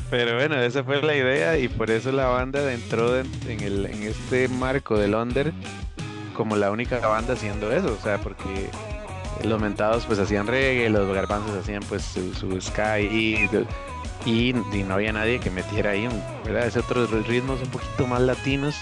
Pero 0.10 0.36
bueno, 0.36 0.56
esa 0.56 0.82
fue 0.82 1.02
la 1.02 1.14
idea 1.14 1.58
y 1.58 1.68
por 1.68 1.90
eso 1.90 2.12
la 2.12 2.26
banda 2.26 2.72
entró 2.72 3.18
en, 3.18 3.26
en 3.46 3.60
el, 3.60 3.86
en 3.86 4.02
este 4.04 4.48
marco 4.48 4.96
del 4.98 5.14
under 5.14 5.52
como 6.34 6.56
la 6.56 6.70
única 6.70 6.98
banda 7.06 7.34
haciendo 7.34 7.72
eso. 7.72 7.96
O 7.98 8.02
sea, 8.02 8.18
porque 8.18 8.70
los 9.44 9.60
mentados 9.60 10.06
pues 10.06 10.18
hacían 10.18 10.46
reggae, 10.46 10.88
los 10.88 11.12
garbanzos 11.14 11.56
hacían 11.56 11.82
pues 11.88 12.02
su, 12.02 12.34
su 12.34 12.60
sky 12.60 13.00
y, 13.10 13.48
y, 14.24 14.52
no 14.52 14.94
había 14.94 15.12
nadie 15.12 15.40
que 15.40 15.50
metiera 15.50 15.90
ahí, 15.90 16.08
¿verdad? 16.44 16.66
Ese 16.66 16.80
otros 16.80 17.10
ritmos 17.26 17.60
un 17.62 17.68
poquito 17.70 18.06
más 18.06 18.20
latinos 18.20 18.76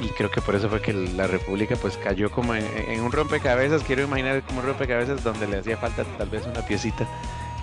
y 0.00 0.08
creo 0.08 0.30
que 0.30 0.40
por 0.40 0.54
eso 0.54 0.68
fue 0.68 0.82
que 0.82 0.92
la 0.92 1.26
República 1.26 1.76
pues 1.76 1.96
cayó 1.96 2.30
como 2.30 2.54
en, 2.54 3.00
un 3.00 3.12
rompecabezas, 3.12 3.82
quiero 3.82 4.02
imaginar 4.02 4.42
como 4.42 4.60
un 4.60 4.66
rompecabezas 4.66 5.22
donde 5.22 5.46
le 5.46 5.58
hacía 5.58 5.76
falta 5.76 6.04
tal 6.18 6.28
vez 6.28 6.44
una 6.46 6.66
piecita 6.66 7.06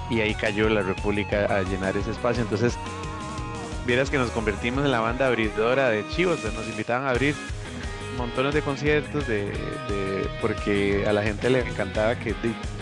y 0.10 0.22
ahí 0.22 0.34
cayó 0.34 0.70
la 0.70 0.82
República 0.82 1.46
a 1.46 1.62
llenar 1.64 1.96
ese 1.98 2.12
espacio. 2.12 2.44
Entonces, 2.44 2.78
vieras 3.86 4.10
que 4.10 4.18
nos 4.18 4.30
convertimos 4.32 4.86
en 4.86 4.92
la 4.92 5.00
banda 5.00 5.28
abridora 5.28 5.90
de 5.90 6.08
Chivos, 6.10 6.44
nos 6.54 6.68
invitaban 6.68 7.08
a 7.08 7.12
abrir 7.12 7.36
montones 8.18 8.54
de 8.54 8.62
conciertos 8.62 9.28
de, 9.28 9.52
porque 10.42 11.06
a 11.08 11.14
la 11.14 11.24
gente 11.24 11.50
le 11.50 11.62
encantaba 11.62 12.16
que 12.16 12.34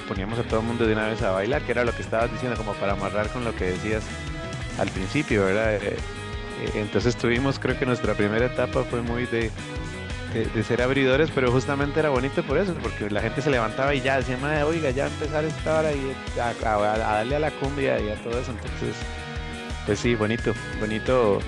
poníamos 0.10 0.39
a 0.39 0.44
todo 0.44 0.62
el 0.62 0.66
mundo 0.66 0.88
de 0.88 0.94
una 0.94 1.08
vez 1.08 1.22
a 1.22 1.32
bailar, 1.32 1.62
que 1.62 1.72
era 1.72 1.86
lo 1.86 1.96
que 1.96 2.01
estabas 2.01 2.32
diciendo, 2.32 2.58
como 2.58 2.74
para 2.74 2.94
amarrar 2.94 3.30
con 3.30 3.46
lo 3.46 3.56
que 3.56 3.66
decías 3.66 4.04
al 4.80 4.89
principio, 4.89 5.46
¿verdad? 5.46 5.75
Eh, 5.75 5.80
eh, 5.86 6.72
entonces 6.75 7.16
tuvimos, 7.16 7.60
creo 7.60 7.78
que 7.78 7.86
nuestra 7.86 8.16
primera 8.16 8.48
etapa 8.48 8.84
fue 8.84 9.04
muy 9.04 9.28
de, 9.28 9.51
ser 10.68 10.82
abridores, 10.82 11.30
pero 11.34 11.51
justamente 11.51 12.00
era 12.00 12.10
bonito 12.10 12.44
por 12.44 12.58
eso, 12.58 12.74
porque 12.82 13.10
la 13.10 13.22
gente 13.22 13.42
se 13.42 13.51
levantaba 13.51 13.94
y 13.96 14.01
ya 14.01 14.18
decía, 14.18 14.38
"Mae, 14.38 14.63
oiga, 14.63 14.89
ya 14.89 15.08
empezar 15.08 15.46
esta 15.46 15.80
hora 15.80 15.92
y 15.92 16.13
a, 16.39 16.54
darle 16.54 17.36
a 17.36 17.39
la 17.39 17.51
cumbia 17.51 18.00
y 18.00 18.10
a 18.10 18.16
todo 18.16 18.39
eso, 18.39 18.51
entonces, 18.51 18.96
pues 19.86 20.00
sí, 20.00 20.16
bonito, 20.16 20.54
bonito 20.80 21.39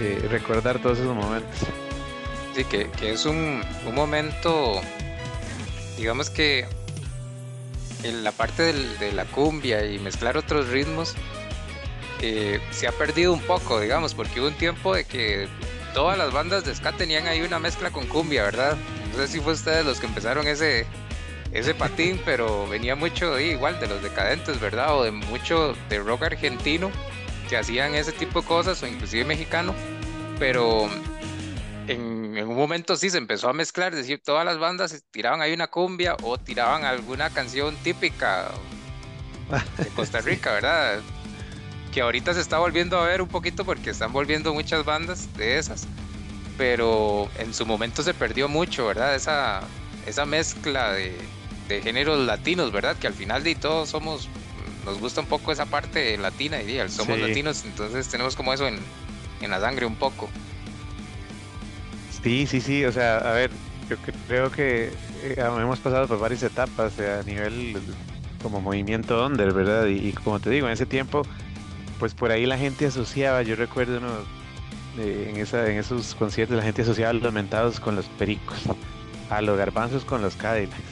eh, 0.00 0.24
recordar 0.30 0.78
todos 0.78 0.98
esos 0.98 1.14
momentos. 1.14 1.58
Sí, 2.54 2.64
que, 2.64 2.88
es 3.02 3.26
un 3.26 3.62
momento, 3.94 4.80
digamos 5.96 6.30
que 6.30 6.66
en 8.02 8.24
la 8.24 8.32
parte 8.32 8.72
de 8.72 9.12
la 9.12 9.24
cumbia 9.24 9.86
y 9.86 9.98
mezclar 9.98 10.36
otros 10.36 10.68
ritmos 10.68 11.14
eh, 12.22 12.60
se 12.70 12.86
ha 12.86 12.92
perdido 12.92 13.32
un 13.32 13.40
poco, 13.40 13.80
digamos, 13.80 14.14
porque 14.14 14.40
hubo 14.40 14.48
un 14.48 14.54
tiempo 14.54 14.94
de 14.94 15.04
que 15.04 15.48
todas 15.94 16.18
las 16.18 16.32
bandas 16.32 16.64
de 16.64 16.74
ska 16.74 16.92
tenían 16.92 17.26
ahí 17.26 17.40
una 17.40 17.58
mezcla 17.58 17.90
con 17.90 18.06
cumbia, 18.06 18.42
¿verdad? 18.44 18.76
No 19.12 19.16
sé 19.16 19.28
si 19.28 19.40
fue 19.40 19.54
ustedes 19.54 19.86
los 19.86 20.00
que 20.00 20.06
empezaron 20.06 20.46
ese, 20.46 20.86
ese 21.52 21.74
patín, 21.74 22.20
pero 22.24 22.68
venía 22.68 22.94
mucho 22.94 23.34
ahí, 23.34 23.50
igual 23.50 23.80
de 23.80 23.86
los 23.86 24.02
decadentes, 24.02 24.60
¿verdad? 24.60 24.96
O 24.98 25.02
de 25.02 25.12
mucho 25.12 25.74
de 25.88 25.98
rock 25.98 26.24
argentino 26.24 26.90
que 27.48 27.56
hacían 27.56 27.94
ese 27.94 28.12
tipo 28.12 28.42
de 28.42 28.46
cosas, 28.46 28.82
o 28.82 28.86
inclusive 28.86 29.24
mexicano, 29.24 29.74
pero 30.38 30.90
en, 31.88 32.19
en 32.36 32.48
un 32.48 32.56
momento 32.56 32.96
sí 32.96 33.10
se 33.10 33.18
empezó 33.18 33.48
a 33.48 33.52
mezclar, 33.52 33.92
es 33.92 33.98
decir, 34.00 34.20
todas 34.24 34.44
las 34.44 34.58
bandas 34.58 35.04
tiraban 35.10 35.40
ahí 35.42 35.52
una 35.52 35.66
cumbia 35.68 36.16
o 36.22 36.38
tiraban 36.38 36.84
alguna 36.84 37.30
canción 37.30 37.76
típica 37.76 38.50
de 39.82 39.88
Costa 39.94 40.20
Rica, 40.20 40.52
¿verdad? 40.52 41.00
Que 41.92 42.00
ahorita 42.02 42.34
se 42.34 42.40
está 42.40 42.58
volviendo 42.58 42.98
a 42.98 43.04
ver 43.06 43.20
un 43.22 43.28
poquito 43.28 43.64
porque 43.64 43.90
están 43.90 44.12
volviendo 44.12 44.54
muchas 44.54 44.84
bandas 44.84 45.28
de 45.36 45.58
esas, 45.58 45.86
pero 46.56 47.28
en 47.38 47.52
su 47.54 47.66
momento 47.66 48.02
se 48.02 48.14
perdió 48.14 48.48
mucho, 48.48 48.86
¿verdad? 48.86 49.14
Esa, 49.14 49.60
esa 50.06 50.24
mezcla 50.26 50.92
de, 50.92 51.16
de 51.68 51.82
géneros 51.82 52.18
latinos, 52.26 52.70
¿verdad? 52.72 52.96
Que 52.96 53.06
al 53.06 53.14
final 53.14 53.42
de 53.42 53.54
todos 53.56 53.88
somos, 53.88 54.28
nos 54.84 54.98
gusta 55.00 55.20
un 55.20 55.26
poco 55.26 55.50
esa 55.52 55.66
parte 55.66 56.16
latina 56.18 56.62
y 56.62 56.76
somos 56.90 57.16
Sí. 57.18 57.22
latinos, 57.26 57.64
entonces 57.64 58.08
tenemos 58.08 58.36
como 58.36 58.52
eso 58.52 58.66
en, 58.68 58.78
en 59.40 59.50
la 59.50 59.60
sangre 59.60 59.86
un 59.86 59.96
poco. 59.96 60.28
Sí, 62.22 62.46
sí, 62.46 62.60
sí, 62.60 62.84
o 62.84 62.92
sea, 62.92 63.18
a 63.18 63.32
ver, 63.32 63.50
yo 63.88 63.96
cre- 63.96 64.14
creo 64.26 64.50
que 64.50 64.92
eh, 65.22 65.34
hemos 65.38 65.80
pasado 65.80 66.06
por 66.06 66.18
varias 66.18 66.42
etapas 66.42 66.98
a 66.98 67.22
nivel 67.22 67.76
como 68.42 68.60
movimiento 68.60 69.26
under, 69.26 69.52
¿verdad? 69.52 69.86
Y, 69.86 70.12
como 70.12 70.38
te 70.40 70.50
digo, 70.50 70.66
en 70.66 70.72
ese 70.74 70.86
tiempo, 70.86 71.22
pues 71.98 72.14
por 72.14 72.30
ahí 72.30 72.46
la 72.46 72.58
gente 72.58 72.86
asociaba, 72.86 73.42
yo 73.42 73.56
recuerdo 73.56 74.00
en, 74.98 75.36
esa, 75.36 75.68
en 75.70 75.78
esos 75.78 76.14
conciertos 76.14 76.56
la 76.56 76.62
gente 76.62 76.82
asociaba 76.82 77.10
a 77.10 77.14
los 77.14 77.32
mentados 77.32 77.80
con 77.80 77.96
los 77.96 78.06
pericos, 78.06 78.58
a 79.30 79.40
los 79.40 79.56
garbanzos 79.56 80.04
con 80.04 80.20
los 80.22 80.36
Cadillacs 80.36 80.82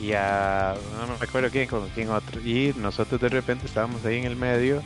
y 0.00 0.12
a, 0.12 0.74
no 0.98 1.06
me 1.06 1.14
acuerdo 1.24 1.48
quién, 1.50 1.68
con 1.68 1.88
quién 1.90 2.10
otro, 2.10 2.40
y 2.40 2.74
nosotros 2.76 3.20
de 3.20 3.28
repente 3.28 3.66
estábamos 3.66 4.04
ahí 4.04 4.18
en 4.18 4.24
el 4.24 4.36
medio 4.36 4.82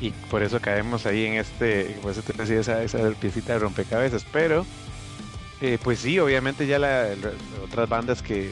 y 0.00 0.10
por 0.10 0.42
eso 0.42 0.60
caemos 0.60 1.06
ahí 1.06 1.24
en 1.26 1.34
este, 1.34 1.96
por 2.02 2.10
eso 2.12 2.22
te 2.22 2.32
decía 2.32 2.60
esa, 2.60 2.82
esa 2.82 2.98
piecita 3.12 3.52
de 3.54 3.60
rompecabezas, 3.60 4.24
pero... 4.32 4.66
Eh, 5.60 5.78
pues 5.82 6.00
sí, 6.00 6.18
obviamente 6.18 6.66
ya 6.66 6.78
la, 6.78 7.08
la- 7.16 7.32
otras 7.64 7.88
bandas 7.88 8.22
que, 8.22 8.50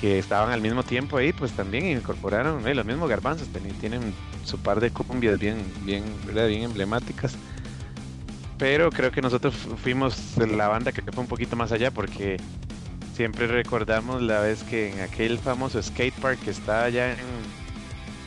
que 0.00 0.18
estaban 0.18 0.50
al 0.52 0.60
mismo 0.60 0.82
tiempo 0.84 1.16
ahí, 1.16 1.32
pues 1.32 1.52
también 1.52 1.86
incorporaron 1.86 2.66
eh, 2.68 2.74
los 2.74 2.84
mismos 2.86 3.08
garbanzos, 3.08 3.48
teni- 3.52 3.76
tienen 3.80 4.14
su 4.44 4.58
par 4.58 4.80
de 4.80 4.90
cumbias 4.90 5.38
bien, 5.38 5.58
bien, 5.84 6.04
¿verdad? 6.26 6.46
bien 6.48 6.62
emblemáticas. 6.62 7.34
Pero 8.58 8.90
creo 8.92 9.10
que 9.10 9.20
nosotros 9.20 9.54
fu- 9.54 9.76
fuimos 9.76 10.36
la 10.36 10.68
banda 10.68 10.92
que 10.92 11.02
fue 11.02 11.22
un 11.22 11.28
poquito 11.28 11.56
más 11.56 11.72
allá 11.72 11.90
porque 11.90 12.36
siempre 13.16 13.48
recordamos 13.48 14.22
la 14.22 14.40
vez 14.40 14.62
que 14.62 14.92
en 14.92 15.00
aquel 15.00 15.38
famoso 15.38 15.82
skate 15.82 16.14
park 16.20 16.38
que 16.44 16.50
está 16.50 16.84
allá 16.84 17.12
en, 17.12 17.18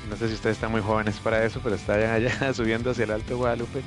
no 0.10 0.18
sé 0.18 0.28
si 0.28 0.34
ustedes 0.34 0.58
están 0.58 0.72
muy 0.72 0.82
jóvenes 0.82 1.16
para 1.20 1.46
eso, 1.46 1.62
pero 1.64 1.76
está 1.76 1.94
allá, 2.14 2.54
subiendo 2.54 2.92
hacia 2.92 3.06
el 3.06 3.12
Alto 3.12 3.38
Guadalupe. 3.38 3.82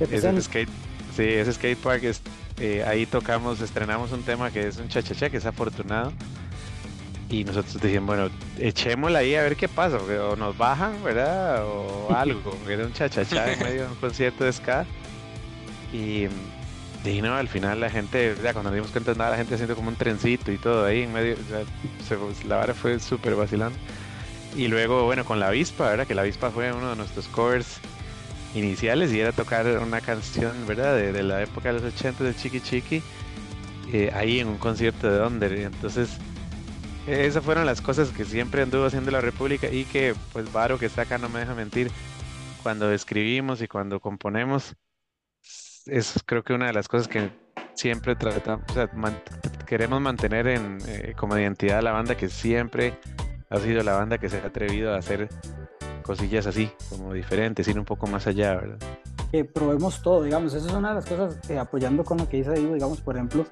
Ese 0.00 0.32
Represent- 0.32 0.42
skate, 0.42 0.68
sí, 1.16 1.22
ese 1.24 1.52
skate 1.52 1.78
park 1.78 2.04
es, 2.04 2.20
eh, 2.60 2.84
ahí 2.86 3.06
tocamos, 3.06 3.60
estrenamos 3.60 4.12
un 4.12 4.22
tema 4.22 4.50
que 4.50 4.68
es 4.68 4.76
un 4.78 4.88
cha-cha-cha, 4.88 5.30
que 5.30 5.38
es 5.38 5.46
afortunado. 5.46 6.12
Y 7.28 7.42
nosotros 7.44 7.80
dijimos, 7.82 8.06
bueno, 8.06 8.30
echémosla 8.58 9.18
ahí 9.18 9.34
a 9.34 9.42
ver 9.42 9.56
qué 9.56 9.66
pasa, 9.68 9.98
porque 9.98 10.16
o 10.18 10.36
nos 10.36 10.56
bajan, 10.56 11.02
¿verdad? 11.02 11.64
O 11.66 12.08
algo. 12.14 12.56
Era 12.68 12.84
un 12.86 12.92
cha-cha-cha 12.92 13.52
en 13.52 13.58
medio 13.62 13.82
de 13.82 13.88
un 13.88 13.96
concierto 13.96 14.44
de 14.44 14.52
ska. 14.52 14.86
Y, 15.92 16.26
y 17.04 17.22
no, 17.22 17.34
al 17.34 17.48
final 17.48 17.80
la 17.80 17.90
gente, 17.90 18.34
ya 18.42 18.52
cuando 18.52 18.70
nos 18.70 18.74
dimos 18.76 18.90
cuenta, 18.92 19.14
nada, 19.14 19.30
la 19.30 19.36
gente 19.38 19.54
haciendo 19.54 19.74
como 19.74 19.88
un 19.88 19.96
trencito 19.96 20.52
y 20.52 20.58
todo 20.58 20.84
ahí 20.84 21.02
en 21.02 21.12
medio. 21.12 21.34
o 21.34 21.48
sea, 21.48 21.62
se- 22.06 22.46
la 22.48 22.56
vara 22.58 22.74
fue 22.74 23.00
súper 23.00 23.34
vacilón. 23.34 23.72
Y 24.56 24.68
luego, 24.68 25.04
bueno, 25.04 25.24
con 25.24 25.40
la 25.40 25.48
avispa, 25.48 25.90
¿verdad? 25.90 26.06
Que 26.06 26.14
la 26.14 26.22
avispa 26.22 26.50
fue 26.50 26.72
uno 26.72 26.90
de 26.90 26.96
nuestros 26.96 27.26
covers 27.28 27.80
iniciales 28.56 29.12
y 29.12 29.20
era 29.20 29.32
tocar 29.32 29.66
una 29.78 30.00
canción, 30.00 30.66
¿verdad? 30.66 30.96
De, 30.96 31.12
de 31.12 31.22
la 31.22 31.42
época 31.42 31.72
de 31.72 31.80
los 31.80 31.94
80 31.94 32.24
de 32.24 32.34
Chiqui 32.34 32.60
Chiqui, 32.60 33.02
eh, 33.92 34.10
ahí 34.14 34.40
en 34.40 34.48
un 34.48 34.58
concierto 34.58 35.10
de 35.10 35.24
Under. 35.26 35.52
Entonces, 35.52 36.10
eh, 37.06 37.26
esas 37.26 37.44
fueron 37.44 37.66
las 37.66 37.80
cosas 37.80 38.10
que 38.10 38.24
siempre 38.24 38.62
anduvo 38.62 38.84
haciendo 38.86 39.10
la 39.10 39.20
República 39.20 39.68
y 39.70 39.84
que, 39.84 40.14
pues, 40.32 40.52
Varo, 40.52 40.78
que 40.78 40.86
está 40.86 41.02
acá, 41.02 41.18
no 41.18 41.28
me 41.28 41.40
deja 41.40 41.54
mentir, 41.54 41.90
cuando 42.62 42.90
escribimos 42.92 43.62
y 43.62 43.68
cuando 43.68 44.00
componemos, 44.00 44.74
es 45.86 46.14
creo 46.26 46.42
que 46.42 46.52
una 46.52 46.66
de 46.66 46.72
las 46.72 46.88
cosas 46.88 47.06
que 47.06 47.30
siempre 47.74 48.16
tratamos, 48.16 48.64
o 48.70 48.74
sea, 48.74 48.88
man- 48.94 49.22
queremos 49.66 50.00
mantener 50.00 50.48
en, 50.48 50.78
eh, 50.88 51.14
como 51.16 51.38
identidad 51.38 51.78
a 51.78 51.82
la 51.82 51.92
banda 51.92 52.16
que 52.16 52.28
siempre 52.28 52.94
ha 53.50 53.58
sido 53.60 53.82
la 53.84 53.92
banda 53.94 54.18
que 54.18 54.28
se 54.28 54.38
ha 54.38 54.46
atrevido 54.46 54.92
a 54.94 54.98
hacer 54.98 55.28
cosillas 56.06 56.46
así, 56.46 56.70
como 56.88 57.12
diferentes, 57.12 57.66
ir 57.68 57.78
un 57.78 57.84
poco 57.84 58.06
más 58.06 58.26
allá, 58.26 58.54
¿verdad? 58.54 58.78
que 59.30 59.44
probemos 59.44 60.02
todo, 60.02 60.22
digamos, 60.22 60.54
eso 60.54 60.66
es 60.68 60.74
una 60.74 60.90
de 60.90 60.94
las 60.96 61.06
cosas, 61.06 61.38
eh, 61.50 61.58
apoyando 61.58 62.04
con 62.04 62.18
lo 62.18 62.28
que 62.28 62.38
dice 62.38 62.52
Diego, 62.52 62.74
digamos, 62.74 63.00
por 63.00 63.16
ejemplo, 63.16 63.44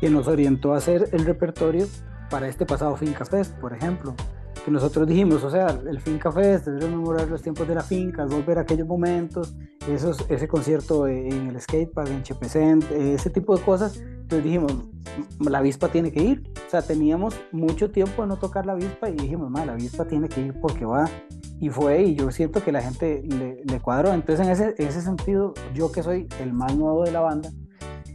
que 0.00 0.10
nos 0.10 0.28
orientó 0.28 0.74
a 0.74 0.78
hacer 0.78 1.08
el 1.12 1.24
repertorio 1.24 1.86
para 2.30 2.48
este 2.48 2.66
pasado 2.66 2.96
Finca 2.96 3.24
Fest, 3.24 3.54
por 3.58 3.72
ejemplo, 3.72 4.14
que 4.66 4.72
nosotros 4.72 5.06
dijimos, 5.06 5.44
o 5.44 5.50
sea, 5.50 5.68
el 5.88 6.00
Finca 6.00 6.32
Fest 6.32 6.66
es 6.66 6.82
rememorar 6.82 7.28
los 7.28 7.40
tiempos 7.40 7.68
de 7.68 7.76
la 7.76 7.82
finca, 7.82 8.26
volver 8.26 8.58
a 8.58 8.62
aquellos 8.62 8.86
momentos, 8.88 9.54
esos, 9.88 10.28
ese 10.28 10.48
concierto 10.48 11.06
en 11.06 11.46
el 11.50 11.60
skatepark, 11.60 12.08
en 12.10 12.24
Chepecent, 12.24 12.84
ese 12.90 13.30
tipo 13.30 13.56
de 13.56 13.62
cosas, 13.62 13.96
entonces 13.98 14.42
dijimos, 14.42 14.72
"M- 15.40 15.50
la 15.50 15.58
avispa 15.58 15.86
tiene 15.86 16.10
que 16.10 16.20
ir, 16.20 16.42
o 16.66 16.68
sea, 16.70 16.82
teníamos 16.82 17.36
mucho 17.52 17.92
tiempo 17.92 18.22
de 18.22 18.28
no 18.28 18.38
tocar 18.38 18.66
la 18.66 18.72
avispa 18.72 19.08
y 19.08 19.12
dijimos, 19.14 19.48
"Ma, 19.50 19.64
la 19.64 19.74
avispa 19.74 20.04
tiene 20.04 20.28
que 20.28 20.40
ir 20.40 20.54
porque 20.60 20.84
va, 20.84 21.08
y 21.60 21.68
fue 21.70 22.02
y 22.02 22.16
yo 22.16 22.32
siento 22.32 22.62
que 22.64 22.72
la 22.72 22.82
gente 22.82 23.22
le, 23.24 23.62
le 23.64 23.80
cuadró. 23.80 24.12
Entonces, 24.12 24.44
en 24.44 24.52
ese, 24.52 24.74
ese 24.78 25.00
sentido, 25.00 25.54
yo 25.74 25.92
que 25.92 26.02
soy 26.02 26.26
el 26.42 26.52
más 26.52 26.74
nuevo 26.76 27.04
de 27.04 27.12
la 27.12 27.20
banda, 27.20 27.50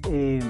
eh, 0.10 0.42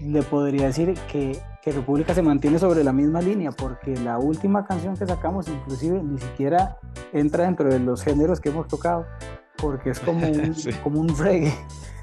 le 0.00 0.22
podría 0.22 0.66
decir 0.66 0.94
que, 1.10 1.38
que 1.62 1.72
República 1.72 2.14
se 2.14 2.22
mantiene 2.22 2.58
sobre 2.58 2.84
la 2.84 2.92
misma 2.92 3.20
línea, 3.20 3.50
porque 3.52 3.96
la 3.96 4.18
última 4.18 4.64
canción 4.66 4.96
que 4.96 5.06
sacamos, 5.06 5.48
inclusive, 5.48 6.02
ni 6.02 6.18
siquiera 6.18 6.78
entra 7.12 7.44
dentro 7.44 7.68
de 7.68 7.78
los 7.80 8.02
géneros 8.02 8.40
que 8.40 8.50
hemos 8.50 8.68
tocado, 8.68 9.06
porque 9.56 9.90
es 9.90 10.00
como 10.00 10.26
un, 10.28 10.54
Sí. 10.54 10.70
como 10.82 11.00
un 11.00 11.16
reggae. 11.16 11.52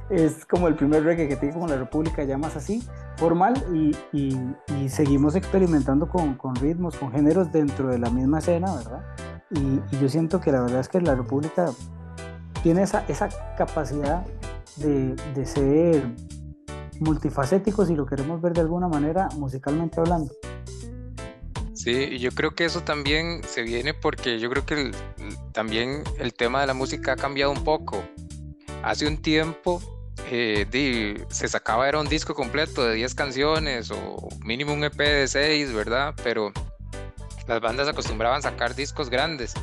Es 0.09 0.45
como 0.45 0.67
el 0.67 0.75
primer 0.75 1.03
reggae 1.03 1.27
que 1.29 1.37
tiene 1.37 1.53
como 1.53 1.65
la 1.67 1.77
República, 1.77 2.23
ya 2.23 2.37
más 2.37 2.55
así, 2.57 2.83
formal, 3.15 3.53
y, 3.73 3.95
y- 4.11 4.55
y 4.81 4.89
seguimos 4.89 5.35
experimentando 5.35 6.09
con, 6.09 6.35
con 6.35 6.55
ritmos, 6.55 6.97
con 6.97 7.11
géneros 7.11 7.51
dentro 7.51 7.87
de 7.87 7.99
la 7.99 8.09
misma 8.09 8.39
escena, 8.39 8.75
¿verdad? 8.75 9.01
Y, 9.51 9.79
y 9.95 9.99
yo 10.01 10.09
siento 10.09 10.41
que 10.41 10.51
la 10.51 10.61
verdad 10.61 10.81
es 10.81 10.89
que 10.89 10.99
la 10.99 11.15
República 11.15 11.69
tiene 12.63 12.83
esa, 12.83 13.05
esa 13.07 13.29
capacidad 13.57 14.25
de, 14.77 15.15
de 15.35 15.45
ser 15.45 16.03
multifacético, 17.03 17.85
si 17.85 17.95
lo 17.95 18.05
queremos 18.05 18.41
ver 18.41 18.53
de 18.53 18.61
alguna 18.61 18.87
manera, 18.87 19.27
musicalmente 19.37 19.99
hablando. 19.99 20.33
Sí, 21.73 21.91
y 21.91 22.19
yo 22.19 22.31
creo 22.31 22.55
que 22.55 22.65
eso 22.65 22.81
también 22.81 23.41
se 23.43 23.61
viene 23.61 23.93
porque 23.93 24.39
yo 24.39 24.49
creo 24.49 24.65
que 24.65 24.73
el- 24.75 24.95
también 25.51 26.03
el 26.17 26.33
tema 26.33 26.61
de 26.61 26.67
la 26.67 26.73
música 26.73 27.13
ha 27.13 27.15
cambiado 27.15 27.51
un 27.51 27.63
poco. 27.63 28.03
Hace 28.83 29.07
un 29.07 29.21
tiempo 29.21 29.81
eh, 30.31 30.65
di- 30.71 31.15
se 31.29 31.47
sacaba 31.47 31.89
era 31.89 31.99
un 31.99 32.07
disco 32.07 32.33
completo 32.35 32.85
de 32.85 32.95
10 32.95 33.13
canciones 33.15 33.91
o 33.91 34.29
mínimo 34.45 34.71
un 34.73 34.83
EP 34.83 34.97
de 35.03 35.27
6, 35.27 35.73
¿verdad? 35.73 36.13
Pero 36.23 36.51
las 37.47 37.59
bandas 37.59 37.87
acostumbraban 37.87 38.41
sacar 38.41 38.73
discos 38.75 39.09
grandes. 39.09 39.53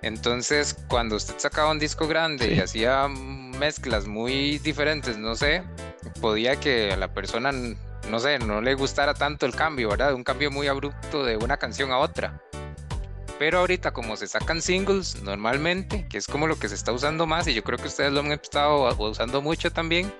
Entonces, 0.00 0.74
cuando 0.88 1.16
usted 1.16 1.34
sacaba 1.38 1.70
un 1.72 1.78
disco 1.78 2.06
grande 2.06 2.54
y 2.54 2.60
hacía 2.60 3.06
mezclas 3.08 4.06
muy 4.06 4.58
diferentes, 4.58 5.18
no 5.18 5.34
sé, 5.34 5.62
podía 6.20 6.58
que 6.58 6.92
a 6.92 6.96
la 6.96 7.12
persona, 7.12 7.52
no 7.52 8.18
sé, 8.18 8.38
no 8.38 8.60
le 8.60 8.74
gustara 8.74 9.14
tanto 9.14 9.46
el 9.46 9.54
cambio, 9.54 9.88
¿verdad? 9.90 10.14
Un 10.14 10.24
cambio 10.24 10.50
muy 10.50 10.66
abrupto 10.66 11.24
de 11.24 11.36
una 11.36 11.56
canción 11.56 11.92
a 11.92 11.98
otra. 11.98 12.40
Pero 13.38 13.60
ahorita 13.60 13.92
como 13.92 14.16
se 14.16 14.26
sacan 14.26 14.60
singles 14.60 15.22
normalmente, 15.22 16.06
que 16.08 16.18
es 16.18 16.26
como 16.26 16.46
lo 16.46 16.58
que 16.58 16.68
se 16.68 16.74
está 16.74 16.92
usando 16.92 17.26
más 17.26 17.46
y 17.46 17.54
yo 17.54 17.62
creo 17.62 17.78
que 17.78 17.86
ustedes 17.86 18.12
lo 18.12 18.20
han 18.20 18.32
estado 18.32 18.88
usando 18.98 19.40
mucho 19.40 19.70
también, 19.70 20.12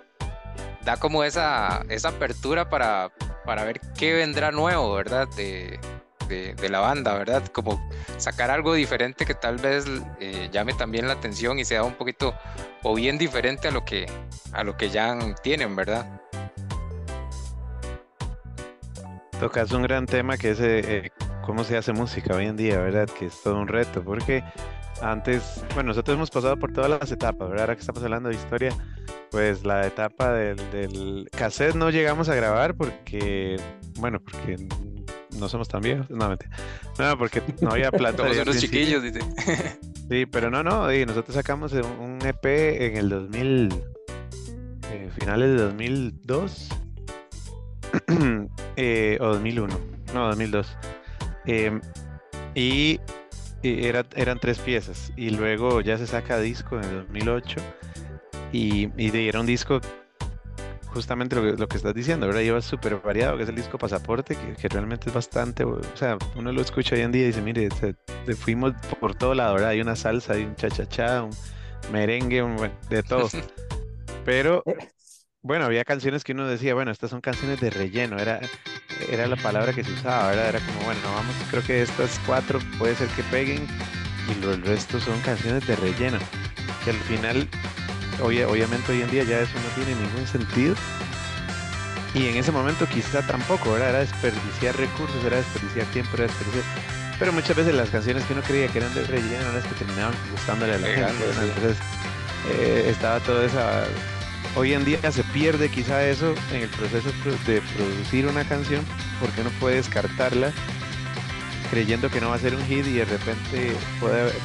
da 0.84 0.96
como 0.96 1.24
esa, 1.24 1.84
esa 1.88 2.10
apertura 2.10 2.68
para, 2.68 3.10
para 3.44 3.64
ver 3.64 3.80
qué 3.98 4.12
vendrá 4.12 4.52
nuevo, 4.52 4.94
¿verdad? 4.94 5.26
De, 5.36 5.80
de, 6.28 6.68
la 6.68 6.80
banda, 6.80 7.14
¿verdad? 7.14 7.42
Como 7.48 7.80
sacar 8.18 8.50
algo 8.50 8.74
diferente 8.74 9.24
que 9.24 9.34
tal 9.34 9.56
vez 9.56 9.84
eh, 10.20 10.48
llame 10.52 10.74
también 10.74 11.06
la 11.06 11.14
atención 11.14 11.58
y 11.58 11.64
sea 11.64 11.82
un 11.82 11.94
poquito 11.94 12.34
o 12.82 12.94
bien 12.94 13.18
diferente 13.18 13.68
a 13.68 13.70
lo 13.70 13.84
que, 13.84 14.06
a 14.52 14.62
lo 14.64 14.76
que 14.76 14.90
ya 14.90 15.16
tienen, 15.42 15.74
¿verdad? 15.74 16.20
Tocas 19.40 19.70
un 19.72 19.82
gran 19.82 20.06
tema 20.06 20.36
que 20.36 20.50
es 20.50 20.60
eh, 20.60 20.80
eh, 20.84 21.10
cómo 21.44 21.64
se 21.64 21.76
hace 21.76 21.92
música 21.92 22.34
hoy 22.34 22.46
en 22.46 22.56
día, 22.56 22.78
¿verdad? 22.78 23.08
Que 23.08 23.26
es 23.26 23.42
todo 23.42 23.56
un 23.56 23.68
reto, 23.68 24.02
porque 24.02 24.42
antes, 25.00 25.62
bueno, 25.74 25.88
nosotros 25.88 26.16
hemos 26.16 26.30
pasado 26.30 26.56
por 26.56 26.72
todas 26.72 26.90
las 26.90 27.10
etapas, 27.10 27.48
¿verdad? 27.48 27.62
Ahora 27.64 27.74
que 27.74 27.80
estamos 27.80 28.02
hablando 28.02 28.28
de 28.28 28.34
historia, 28.34 28.72
pues 29.30 29.64
la 29.64 29.86
etapa 29.86 30.32
del, 30.32 30.56
del 30.70 31.28
cassette 31.30 31.76
no 31.76 31.90
llegamos 31.90 32.28
a 32.28 32.34
grabar 32.34 32.74
porque, 32.74 33.60
bueno, 33.98 34.20
porque 34.20 34.56
no 35.36 35.48
somos 35.48 35.68
tan 35.68 35.82
viejos, 35.82 36.08
no, 36.10 36.28
mentira. 36.28 36.50
no, 36.98 37.18
porque 37.18 37.42
no 37.60 37.70
había 37.70 37.90
plata. 37.90 38.22
Principio. 38.24 38.54
chiquillos, 38.54 39.02
dice. 39.02 39.20
Sí, 40.08 40.26
pero 40.26 40.50
no, 40.50 40.62
no, 40.62 40.90
nosotros 40.90 41.34
sacamos 41.34 41.72
un 41.72 42.18
EP 42.24 42.44
en 42.44 42.96
el 42.96 43.08
2000, 43.08 43.68
eh, 44.90 45.10
finales 45.18 45.50
de 45.50 45.56
2002 45.56 46.68
eh, 48.76 49.18
o 49.20 49.26
2001, 49.26 49.80
no, 50.14 50.26
2002. 50.28 50.76
Em, 51.46 51.80
y, 52.54 53.00
y 53.62 53.84
era, 53.86 54.04
eran 54.16 54.38
tres 54.38 54.58
piezas, 54.58 55.12
y 55.16 55.30
luego 55.30 55.80
ya 55.80 55.98
se 55.98 56.06
saca 56.06 56.38
disco 56.40 56.78
en 56.78 56.84
el 56.84 56.94
2008, 57.06 57.60
y, 58.52 58.88
era 58.96 59.40
un 59.40 59.46
disco 59.46 59.80
justamente 60.92 61.36
lo 61.36 61.42
que, 61.42 61.52
lo 61.58 61.68
que 61.68 61.76
estás 61.76 61.94
diciendo, 61.94 62.26
¿verdad? 62.26 62.42
Lleva 62.42 62.60
súper 62.62 62.96
variado, 63.00 63.36
que 63.36 63.42
es 63.44 63.48
el 63.48 63.54
disco 63.56 63.78
Pasaporte, 63.78 64.34
que, 64.36 64.54
que 64.54 64.68
realmente 64.68 65.08
es 65.08 65.14
bastante, 65.14 65.64
o 65.64 65.80
sea, 65.94 66.16
uno 66.36 66.52
lo 66.52 66.60
escucha 66.60 66.94
hoy 66.94 67.02
en 67.02 67.12
día 67.12 67.24
y 67.24 67.26
dice, 67.28 67.42
mire, 67.42 67.68
se- 67.78 67.94
se 68.26 68.34
fuimos 68.34 68.72
por 69.00 69.14
todo 69.14 69.34
lado, 69.34 69.54
¿verdad? 69.54 69.70
Hay 69.70 69.80
una 69.80 69.96
salsa, 69.96 70.34
hay 70.34 70.44
un 70.44 70.56
cha-cha-cha, 70.56 71.22
un 71.22 71.30
merengue, 71.92 72.42
un, 72.42 72.56
de 72.88 73.02
todo. 73.02 73.28
Pero, 74.24 74.62
bueno, 75.42 75.64
había 75.64 75.84
canciones 75.84 76.24
que 76.24 76.32
uno 76.32 76.46
decía, 76.46 76.74
bueno, 76.74 76.90
estas 76.90 77.10
son 77.10 77.20
canciones 77.20 77.60
de 77.60 77.70
relleno, 77.70 78.18
era, 78.18 78.40
era 79.10 79.26
la 79.26 79.36
palabra 79.36 79.72
que 79.72 79.84
se 79.84 79.92
usaba, 79.92 80.28
¿verdad? 80.28 80.48
Era 80.50 80.60
como, 80.60 80.80
bueno, 80.84 81.00
vamos, 81.04 81.34
creo 81.50 81.62
que 81.62 81.82
estas 81.82 82.20
cuatro 82.26 82.58
puede 82.78 82.94
ser 82.94 83.08
que 83.08 83.22
peguen 83.24 83.66
y 84.30 84.40
lo, 84.42 84.52
el 84.52 84.62
resto 84.62 85.00
son 85.00 85.18
canciones 85.20 85.66
de 85.66 85.76
relleno, 85.76 86.18
que 86.84 86.90
al 86.90 86.96
final, 86.96 87.48
obvia- 88.22 88.48
obviamente 88.48 88.92
hoy 88.92 89.02
en 89.02 89.10
día 89.10 89.24
ya 89.24 89.40
eso 89.40 89.52
no 89.54 89.82
tiene 89.84 90.00
ningún 90.00 90.26
sentido. 90.26 90.74
Y 92.14 92.26
en 92.28 92.36
ese 92.36 92.50
momento 92.52 92.86
quizá 92.88 93.22
tampoco, 93.22 93.72
¿verdad? 93.72 93.90
Era 93.90 93.98
desperdiciar 94.00 94.76
recursos, 94.76 95.22
era 95.24 95.36
desperdiciar 95.36 95.86
tiempo, 95.86 96.10
era 96.14 96.24
desperdiciar... 96.24 96.64
Pero 97.18 97.32
muchas 97.32 97.56
veces 97.56 97.74
las 97.74 97.90
canciones 97.90 98.24
que 98.24 98.32
uno 98.32 98.42
creía 98.42 98.68
que 98.68 98.78
eran 98.78 98.94
de 98.94 99.02
relleno 99.04 99.40
eran 99.42 99.54
las 99.54 99.64
que 99.66 99.74
terminaban 99.74 100.14
gustándole 100.32 100.74
a 100.74 100.78
la 100.78 100.86
gente. 101.08 101.24
Entonces 101.48 101.76
eh, 102.50 102.86
estaba 102.90 103.20
toda 103.20 103.44
esa... 103.44 103.84
Hoy 104.54 104.72
en 104.72 104.84
día 104.84 104.98
se 105.12 105.22
pierde 105.24 105.68
quizá 105.68 106.02
eso 106.08 106.34
en 106.52 106.62
el 106.62 106.68
proceso 106.70 107.10
pro- 107.22 107.36
de 107.46 107.60
producir 107.76 108.26
una 108.26 108.44
canción 108.44 108.84
porque 109.20 109.40
uno 109.42 109.50
puede 109.60 109.76
descartarla 109.76 110.50
creyendo 111.70 112.08
que 112.10 112.20
no 112.20 112.30
va 112.30 112.36
a 112.36 112.38
ser 112.38 112.54
un 112.54 112.64
hit 112.66 112.86
y 112.86 112.94
de 112.94 113.04
repente 113.04 113.72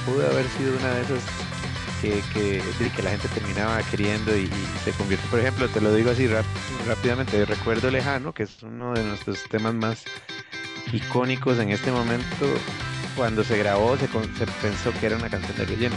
pudo 0.06 0.28
haber 0.30 0.46
sido 0.58 0.76
una 0.78 0.90
de 0.96 1.02
esas 1.04 1.22
que, 2.04 2.62
que, 2.78 2.90
que 2.96 3.02
la 3.02 3.12
gente 3.12 3.28
terminaba 3.30 3.82
queriendo 3.84 4.36
y, 4.38 4.42
y 4.44 4.52
se 4.84 4.92
convierte, 4.92 5.26
por 5.30 5.40
ejemplo, 5.40 5.70
te 5.70 5.80
lo 5.80 5.94
digo 5.94 6.12
así 6.12 6.28
rap- 6.28 6.44
rápidamente, 6.86 7.46
Recuerdo 7.46 7.90
Lejano, 7.90 8.34
que 8.34 8.44
es 8.44 8.62
uno 8.62 8.94
de 8.94 9.04
nuestros 9.04 9.42
temas 9.50 9.74
más 9.74 10.04
icónicos 10.92 11.60
en 11.60 11.70
este 11.70 11.92
momento, 11.92 12.46
cuando 13.16 13.44
se 13.44 13.58
grabó 13.58 13.96
se, 13.98 14.08
se 14.08 14.46
pensó 14.62 14.92
que 15.00 15.06
era 15.06 15.16
una 15.16 15.30
canción 15.30 15.56
de 15.58 15.66
relleno, 15.66 15.96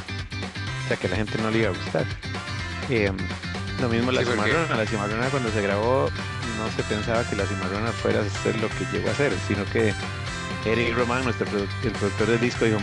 o 0.85 0.88
sea 0.88 0.97
que 0.97 1.07
a 1.09 1.11
la 1.11 1.16
gente 1.16 1.38
no 1.42 1.51
le 1.51 1.59
iba 1.59 1.69
a 1.69 1.73
gustar. 1.73 2.05
Em, 2.88 3.16
lo 3.81 3.88
mismo 3.88 4.12
la 4.12 4.23
Sí, 4.23 4.29
cimarrona, 4.31 4.77
la 4.77 4.87
cimarrona 4.87 5.27
cuando 5.29 5.51
se 5.51 5.61
grabó 5.61 6.09
no 6.59 6.71
se 6.77 6.83
pensaba 6.85 7.29
que 7.29 7.37
la 7.37 7.45
cimarrona 7.47 7.90
fuera 7.92 8.21
a 8.21 8.42
ser 8.42 8.57
lo 8.61 8.69
que 8.69 8.87
llegó 8.92 9.11
a 9.11 9.14
ser, 9.14 9.33
sino 9.49 9.64
que 9.66 9.92
Eric 10.64 10.97
Roman, 10.97 11.25
nuestro 11.25 11.47
el 11.83 11.90
productor 11.92 12.29
del 12.29 12.40
disco, 12.40 12.64
dijo, 12.64 12.81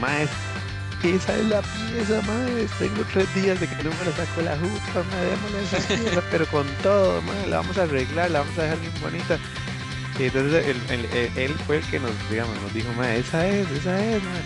Esa 1.03 1.37
es 1.37 1.45
la 1.47 1.61
pieza, 1.61 2.21
Maes, 2.21 2.71
tengo 2.79 3.03
tres 3.11 3.33
días 3.35 3.59
de 3.59 3.67
que 3.67 3.83
no 3.83 3.89
me 3.91 4.05
la 4.05 4.11
saco 4.13 4.41
la 4.41 4.55
jupa, 4.57 5.03
mae, 5.11 5.25
démosle 5.25 5.63
esa 5.63 5.77
pieza, 5.95 6.23
pero 6.31 6.45
con 6.47 6.65
todo, 6.81 7.21
mae, 7.23 7.47
la 7.47 7.57
vamos 7.57 7.77
a 7.77 7.83
arreglar, 7.83 8.31
la 8.31 8.39
vamos 8.39 8.57
a 8.57 8.63
dejar 8.63 8.79
bien 8.79 8.93
bonita. 9.01 9.37
Y 10.17 10.23
entonces 10.25 10.65
él, 10.67 10.77
él- 10.89 11.05
él- 11.13 11.31
él 11.35 11.51
fue 11.67 11.77
el 11.77 11.83
que 11.89 11.99
nos, 11.99 12.11
digamos, 12.29 12.59
nos 12.61 12.73
dijo, 12.73 12.91
Mae, 12.93 13.19
esa 13.19 13.45
es, 13.47 13.69
esa 13.71 13.99
es, 14.05 14.23
mae". 14.23 14.43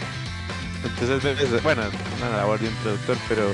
Entonces, 0.83 1.39
es- 1.41 1.63
bueno, 1.63 1.83
una 2.17 2.37
labor 2.37 2.59
de 2.59 2.69
un 2.69 2.75
productor, 2.75 3.17
pero 3.29 3.53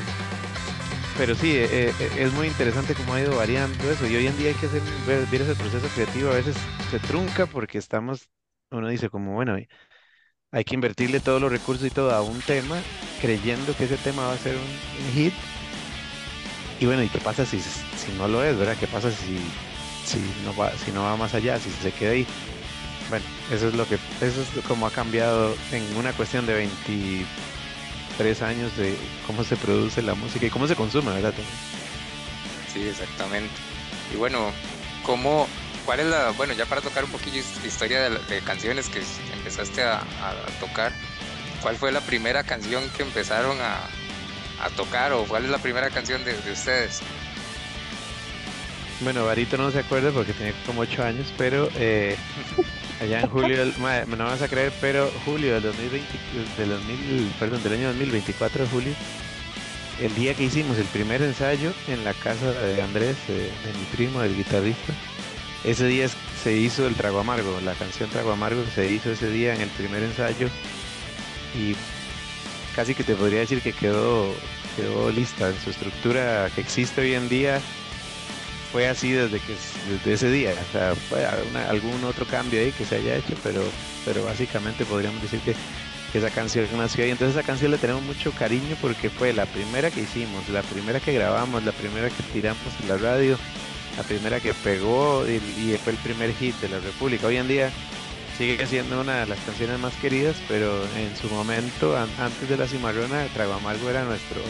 pero 1.17 1.35
sí, 1.35 1.51
eh, 1.55 1.93
eh, 1.99 2.11
es 2.17 2.33
muy 2.33 2.47
interesante 2.47 2.95
cómo 2.95 3.13
ha 3.13 3.21
ido 3.21 3.35
variando 3.35 3.91
eso. 3.91 4.07
Y 4.07 4.15
hoy 4.15 4.27
en 4.27 4.37
día 4.37 4.49
hay 4.49 4.55
que 4.55 4.65
hacer, 4.65 4.81
ver, 5.05 5.27
ver 5.27 5.41
ese 5.43 5.55
proceso 5.55 5.87
creativo. 5.93 6.31
A 6.31 6.35
veces 6.35 6.55
se 6.89 6.99
trunca 6.99 7.45
porque 7.45 7.77
estamos, 7.77 8.29
uno 8.71 8.87
dice 8.87 9.09
como, 9.09 9.33
bueno, 9.33 9.55
hay- 10.53 10.63
que 10.63 10.75
invertirle 10.75 11.19
todos 11.19 11.41
los 11.41 11.51
recursos 11.51 11.85
y 11.85 11.89
todo 11.89 12.13
a 12.13 12.21
un 12.21 12.41
tema, 12.41 12.81
creyendo 13.21 13.75
que 13.75 13.85
ese 13.85 13.97
tema 13.97 14.27
va 14.27 14.33
a 14.33 14.37
ser 14.37 14.55
un, 14.55 15.13
hit. 15.13 15.33
Y 16.79 16.85
bueno, 16.85 17.03
¿y 17.03 17.09
qué 17.09 17.19
pasa 17.19 17.45
si, 17.45 17.59
si 17.59 18.11
no 18.17 18.27
lo 18.27 18.43
es, 18.43 18.57
verdad? 18.57 18.77
¿Qué 18.79 18.87
pasa 18.87 19.11
si, 19.11 19.37
si 20.05 20.19
no 20.45 20.55
va, 20.55 20.71
si 20.77 20.91
no 20.91 21.03
va 21.03 21.17
más 21.17 21.33
allá, 21.33 21.59
si 21.59 21.69
se 21.71 21.91
queda 21.91 22.11
ahí? 22.11 22.27
Bueno, 23.09 23.25
eso 23.51 23.67
es 23.67 23.73
lo 23.73 23.87
que, 23.87 23.95
eso 24.21 24.41
es 24.41 24.65
como 24.67 24.87
ha 24.87 24.91
cambiado 24.91 25.55
en 25.71 25.95
una 25.97 26.13
cuestión 26.13 26.45
de 26.45 26.53
23 26.55 28.41
años 28.41 28.75
de 28.77 28.95
cómo 29.27 29.43
se 29.43 29.55
produce 29.57 30.01
la 30.01 30.15
música 30.15 30.45
y 30.45 30.49
cómo 30.49 30.67
se 30.67 30.75
consume, 30.75 31.11
¿verdad? 31.11 31.33
Sí, 32.73 32.87
exactamente. 32.87 33.51
Y 34.13 34.17
bueno, 34.17 34.51
¿cómo, 35.05 35.47
cuál 35.85 35.99
es 36.01 36.05
la, 36.07 36.31
bueno, 36.31 36.53
ya 36.53 36.65
para 36.65 36.81
tocar 36.81 37.03
un 37.03 37.11
poquillo 37.11 37.39
his- 37.39 37.63
historia 37.65 38.09
de, 38.09 38.17
de 38.29 38.41
canciones 38.41 38.89
que 38.89 39.01
empezaste 39.33 39.83
a, 39.83 39.97
a 39.97 40.33
tocar, 40.59 40.91
¿cuál 41.61 41.75
fue 41.75 41.91
la 41.91 42.01
primera 42.01 42.43
canción 42.43 42.83
que 42.95 43.03
empezaron 43.03 43.57
a, 43.61 43.77
a 44.63 44.69
tocar 44.75 45.11
o 45.13 45.23
cuál 45.25 45.45
es 45.45 45.49
la 45.51 45.57
primera 45.59 45.89
canción 45.89 46.23
de, 46.23 46.33
de 46.33 46.51
ustedes? 46.51 46.99
Bueno, 49.01 49.25
Barito 49.25 49.57
no 49.57 49.69
se 49.71 49.79
acuerda 49.79 50.11
porque 50.11 50.33
tenía 50.33 50.53
como 50.65 50.81
8 50.81 51.03
años, 51.03 51.33
pero 51.37 51.69
eh, 51.75 52.15
allá 53.01 53.19
en 53.21 53.27
julio, 53.29 53.57
del, 53.57 53.73
mae, 53.79 54.05
no 54.05 54.15
me 54.17 54.23
vas 54.23 54.41
a 54.41 54.47
creer, 54.47 54.71
pero 54.79 55.11
julio 55.25 55.55
del 55.55 55.63
2020, 55.63 56.07
del 56.57 56.69
2000, 56.69 57.33
perdón, 57.39 57.63
del 57.63 57.73
año 57.73 57.87
2024 57.89 58.63
de 58.63 58.69
julio, 58.69 58.93
el 59.99 60.13
día 60.15 60.33
que 60.35 60.43
hicimos 60.43 60.77
el 60.77 60.85
primer 60.85 61.21
ensayo 61.21 61.73
en 61.87 62.03
la 62.05 62.13
casa 62.13 62.51
de 62.51 62.81
Andrés, 62.81 63.17
eh, 63.27 63.51
de 63.65 63.73
mi 63.77 63.85
primo, 63.93 64.21
el 64.23 64.35
guitarrista, 64.37 64.93
ese 65.63 65.87
día 65.87 66.07
se 66.43 66.57
hizo 66.57 66.87
el 66.87 66.95
Trago 66.95 67.19
Amargo, 67.19 67.59
la 67.61 67.73
canción 67.73 68.09
Trago 68.09 68.31
Amargo 68.31 68.63
se 68.75 68.91
hizo 68.91 69.11
ese 69.11 69.29
día 69.29 69.53
en 69.53 69.61
el 69.61 69.69
primer 69.69 70.03
ensayo 70.03 70.49
y 71.55 71.75
casi 72.75 72.95
que 72.95 73.03
te 73.03 73.15
podría 73.15 73.39
decir 73.39 73.61
que 73.61 73.73
quedó, 73.73 74.33
quedó 74.75 75.11
lista 75.11 75.49
en 75.49 75.59
su 75.59 75.69
estructura 75.69 76.49
que 76.53 76.61
existe 76.61 77.01
hoy 77.01 77.13
en 77.13 77.29
día 77.29 77.61
fue 78.73 78.87
así 78.87 79.11
desde 79.11 79.39
que 79.39 79.55
desde 79.87 80.13
ese 80.13 80.31
día, 80.31 80.51
o 80.51 80.71
sea, 80.71 80.95
fue 80.95 81.23
algún 81.23 82.03
otro 82.05 82.25
cambio 82.25 82.59
ahí 82.59 82.71
que 82.71 82.85
se 82.85 82.95
haya 82.95 83.17
hecho, 83.17 83.35
pero, 83.43 83.61
pero 84.03 84.25
básicamente 84.25 84.83
podríamos 84.83 85.21
decir 85.21 85.39
que, 85.41 85.55
esa 86.17 86.29
canción 86.29 86.67
nació 86.77 87.03
ahí. 87.03 87.09
Entonces 87.09 87.35
esa 87.35 87.45
canción 87.45 87.71
le 87.71 87.79
tenemos 87.79 88.03
mucho 88.03 88.31
cariño 88.33 88.75
porque 88.81 89.09
fue 89.09 89.33
la 89.33 89.47
primera 89.47 89.89
que 89.89 90.01
hicimos, 90.01 90.47
la 90.49 90.61
primera 90.61 90.99
que 90.99 91.11
grabamos, 91.11 91.63
la 91.63 91.71
primera 91.71 92.07
que 92.09 92.21
tiramos 92.31 92.61
en 92.81 92.89
la 92.89 92.97
radio, 92.97 93.37
la 93.97 94.03
primera 94.03 94.39
que 94.39 94.53
pegó 94.53 95.25
y, 95.27 95.77
fue 95.83 95.93
el 95.93 95.99
primer 95.99 96.33
hit 96.35 96.55
de 96.61 96.69
la 96.69 96.79
República. 96.79 97.27
Hoy 97.27 97.37
en 97.37 97.47
día 97.47 97.71
sigue 98.37 98.65
siendo 98.65 99.01
una 99.01 99.19
de 99.21 99.25
las 99.27 99.39
canciones 99.41 99.79
más 99.79 99.93
queridas, 99.95 100.35
pero 100.47 100.83
en 100.97 101.15
su 101.15 101.27
momento, 101.29 101.95
an- 101.97 102.09
antes 102.19 102.49
de 102.49 102.57
la 102.57 102.67
Cimarrona, 102.67 103.25
Trago 103.33 103.53
Amargo 103.53 103.89
era 103.89 104.03
nuestro 104.03 104.41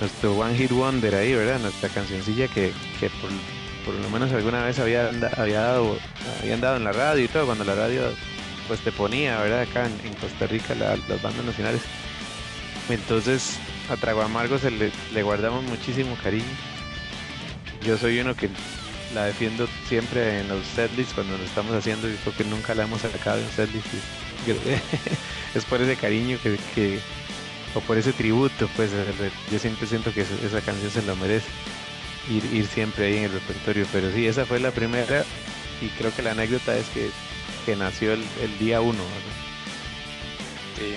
nuestro 0.00 0.32
One 0.34 0.56
Hit 0.56 0.70
Wonder 0.70 1.14
ahí, 1.14 1.34
¿verdad? 1.34 1.58
Nuestra 1.60 1.90
cancioncilla 1.90 2.48
que, 2.48 2.72
que 2.98 3.10
por, 3.10 3.30
por 3.84 3.94
lo 4.02 4.08
menos 4.08 4.32
alguna 4.32 4.64
vez 4.64 4.78
había, 4.78 5.10
había 5.36 5.60
dado, 5.60 5.98
habían 6.40 6.62
dado 6.62 6.76
en 6.78 6.84
la 6.84 6.92
radio 6.92 7.22
y 7.24 7.28
todo, 7.28 7.44
cuando 7.44 7.64
la 7.64 7.74
radio 7.74 8.04
pues 8.66 8.80
te 8.80 8.92
ponía, 8.92 9.38
¿verdad? 9.42 9.60
Acá 9.60 9.84
en, 9.86 9.92
en 10.06 10.14
Costa 10.14 10.46
Rica 10.46 10.74
la- 10.74 10.96
las 10.96 11.20
bandas 11.20 11.44
nacionales. 11.44 11.82
Entonces 12.88 13.58
a 13.90 13.96
Trago 13.96 14.22
Amargo 14.22 14.58
se 14.58 14.70
le, 14.70 14.90
le 15.12 15.22
guardamos 15.22 15.64
muchísimo 15.64 16.16
cariño. 16.22 16.44
Yo 17.82 17.96
soy 17.96 18.20
uno 18.20 18.36
que 18.36 18.48
la 19.14 19.24
defiendo 19.24 19.66
siempre 19.88 20.40
en 20.40 20.48
los 20.48 20.64
setlists 20.66 21.14
cuando 21.14 21.36
lo 21.36 21.44
estamos 21.44 21.72
haciendo 21.74 22.08
y 22.08 22.14
creo 22.14 22.36
que 22.36 22.44
nunca 22.44 22.74
la 22.74 22.84
hemos 22.84 23.00
sacado 23.00 23.38
en 23.38 23.50
setlist. 23.50 23.86
Es, 25.54 25.64
por 25.64 25.82
ese 25.82 25.96
cariño 25.96 26.38
que, 26.42 27.00
o 27.74 27.80
por 27.80 27.98
ese 27.98 28.12
tributo, 28.12 28.68
pues 28.76 28.90
yo 29.50 29.58
siempre 29.58 29.86
siento 29.86 30.14
que 30.14 30.20
esa, 30.22 30.60
canción 30.60 30.90
se 30.90 31.02
lo 31.02 31.16
merece. 31.16 31.48
Ir, 32.30 32.66
siempre 32.66 33.06
ahí 33.06 33.16
en 33.18 33.24
el 33.24 33.32
repertorio, 33.32 33.86
pero 33.92 34.12
sí, 34.12 34.26
esa 34.26 34.46
fue 34.46 34.60
la 34.60 34.70
primera 34.70 35.24
y 35.80 35.88
creo 35.98 36.14
que 36.14 36.22
la 36.22 36.32
anécdota 36.32 36.76
es 36.76 36.86
que, 36.90 37.10
que 37.66 37.74
nació 37.74 38.12
el, 38.12 38.58
día 38.60 38.80
uno. 38.80 39.02
Sí. 40.78 40.94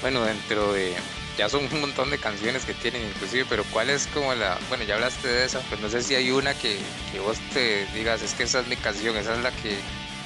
Bueno, 0.00 0.24
dentro 0.24 0.72
de. 0.72 0.94
Ya 1.38 1.48
son 1.48 1.68
un 1.72 1.80
montón 1.80 2.10
de 2.10 2.18
canciones 2.18 2.64
que 2.64 2.74
tienen, 2.74 3.02
inclusive, 3.06 3.46
pero 3.48 3.64
¿cuál 3.72 3.88
es 3.88 4.06
como 4.08 4.34
la. 4.34 4.58
Bueno, 4.68 4.84
ya 4.84 4.96
hablaste 4.96 5.28
de 5.28 5.44
esa, 5.44 5.60
pues 5.60 5.80
no 5.80 5.88
sé 5.88 6.02
si 6.02 6.14
hay 6.14 6.30
una 6.30 6.54
que, 6.54 6.78
que 7.12 7.20
vos 7.20 7.38
te 7.54 7.86
digas, 7.94 8.22
es 8.22 8.34
que 8.34 8.42
esa 8.42 8.60
es 8.60 8.66
mi 8.66 8.76
canción, 8.76 9.16
esa 9.16 9.34
es 9.34 9.40
la 9.40 9.50
que 9.50 9.78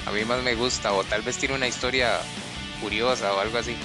a 0.05 0.11
mí 0.11 0.25
más 0.25 0.43
me 0.43 0.55
gusta, 0.55 0.93
o 0.93 1.03
tal 1.03 1.21
vez 1.21 1.37
tiene 1.37 1.55
una 1.55 1.67
historia 1.67 2.19
curiosa 2.81 3.33
o 3.33 3.39
algo 3.39 3.57
así. 3.57 3.75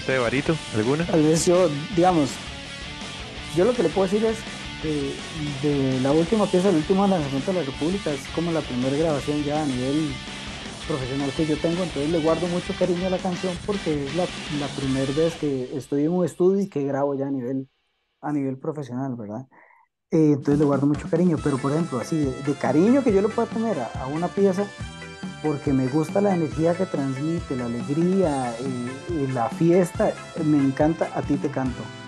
¿Usted, 0.00 0.20
Barito, 0.20 0.56
alguna? 0.74 1.06
Tal 1.06 1.22
vez 1.22 1.46
yo, 1.46 1.70
digamos, 1.94 2.30
yo 3.56 3.64
lo 3.64 3.74
que 3.74 3.82
le 3.82 3.88
puedo 3.88 4.10
decir 4.10 4.26
es 4.26 4.38
que 4.82 5.14
de 5.62 6.00
la 6.00 6.12
última 6.12 6.46
pieza, 6.46 6.70
el 6.70 6.76
último 6.76 7.06
lanzamiento 7.06 7.52
de 7.52 7.60
la 7.60 7.66
República, 7.66 8.10
es 8.10 8.20
como 8.34 8.52
la 8.52 8.60
primera 8.60 8.96
grabación 8.96 9.44
ya 9.44 9.62
a 9.62 9.66
nivel 9.66 10.12
profesional 10.86 11.30
que 11.36 11.46
yo 11.46 11.56
tengo, 11.56 11.82
entonces 11.82 12.10
le 12.10 12.20
guardo 12.20 12.46
mucho 12.48 12.74
cariño 12.78 13.06
a 13.06 13.10
la 13.10 13.18
canción 13.18 13.54
porque 13.66 14.06
es 14.06 14.14
la, 14.14 14.24
la 14.58 14.66
primera 14.76 15.12
vez 15.12 15.34
que 15.36 15.76
estoy 15.76 16.04
en 16.04 16.12
un 16.12 16.24
estudio 16.24 16.62
y 16.62 16.68
que 16.68 16.84
grabo 16.84 17.14
ya 17.14 17.26
a 17.26 17.30
nivel, 17.30 17.68
a 18.20 18.32
nivel 18.32 18.58
profesional, 18.58 19.16
¿verdad? 19.16 19.46
Eh, 20.10 20.32
entonces 20.32 20.58
le 20.58 20.64
guardo 20.64 20.86
mucho 20.86 21.08
cariño, 21.08 21.36
pero 21.42 21.58
por 21.58 21.72
ejemplo, 21.72 21.98
así 21.98 22.16
de, 22.18 22.54
cariño 22.54 23.04
que 23.04 23.12
yo 23.12 23.22
le 23.22 23.28
puedo 23.28 23.48
tener 23.48 23.78
a, 23.78 24.06
una 24.06 24.28
pieza, 24.28 24.64
porque 25.42 25.72
me 25.72 25.86
gusta 25.86 26.20
la 26.20 26.34
energía 26.34 26.74
que 26.74 26.86
transmite, 26.86 27.56
la 27.56 27.66
alegría 27.66 28.54
y, 28.60 29.14
y 29.14 29.26
la 29.28 29.48
fiesta, 29.48 30.12
me 30.44 30.58
encanta 30.58 31.10
A 31.14 31.22
ti 31.22 31.36
te 31.36 31.48
canto. 31.48 31.99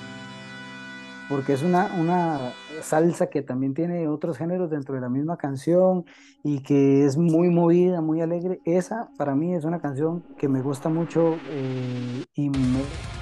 Porque 1.28 1.52
es 1.52 1.62
una, 1.62 1.94
una 1.98 2.52
salsa 2.82 3.28
que 3.28 3.42
también 3.42 3.74
tiene 3.74 4.08
otros 4.08 4.36
géneros 4.36 4.70
dentro 4.70 4.94
de 4.94 5.00
la 5.00 5.08
misma 5.08 5.36
canción 5.36 6.04
y 6.44 6.60
que 6.60 7.04
es 7.04 7.16
muy 7.16 7.48
movida, 7.48 8.00
muy 8.00 8.20
alegre. 8.20 8.60
Esa 8.64 9.08
para 9.16 9.34
mí 9.34 9.54
es 9.54 9.64
una 9.64 9.80
canción 9.80 10.22
que 10.36 10.48
me 10.48 10.60
gusta 10.62 10.88
mucho 10.88 11.36
eh, 11.50 12.24
y 12.34 12.50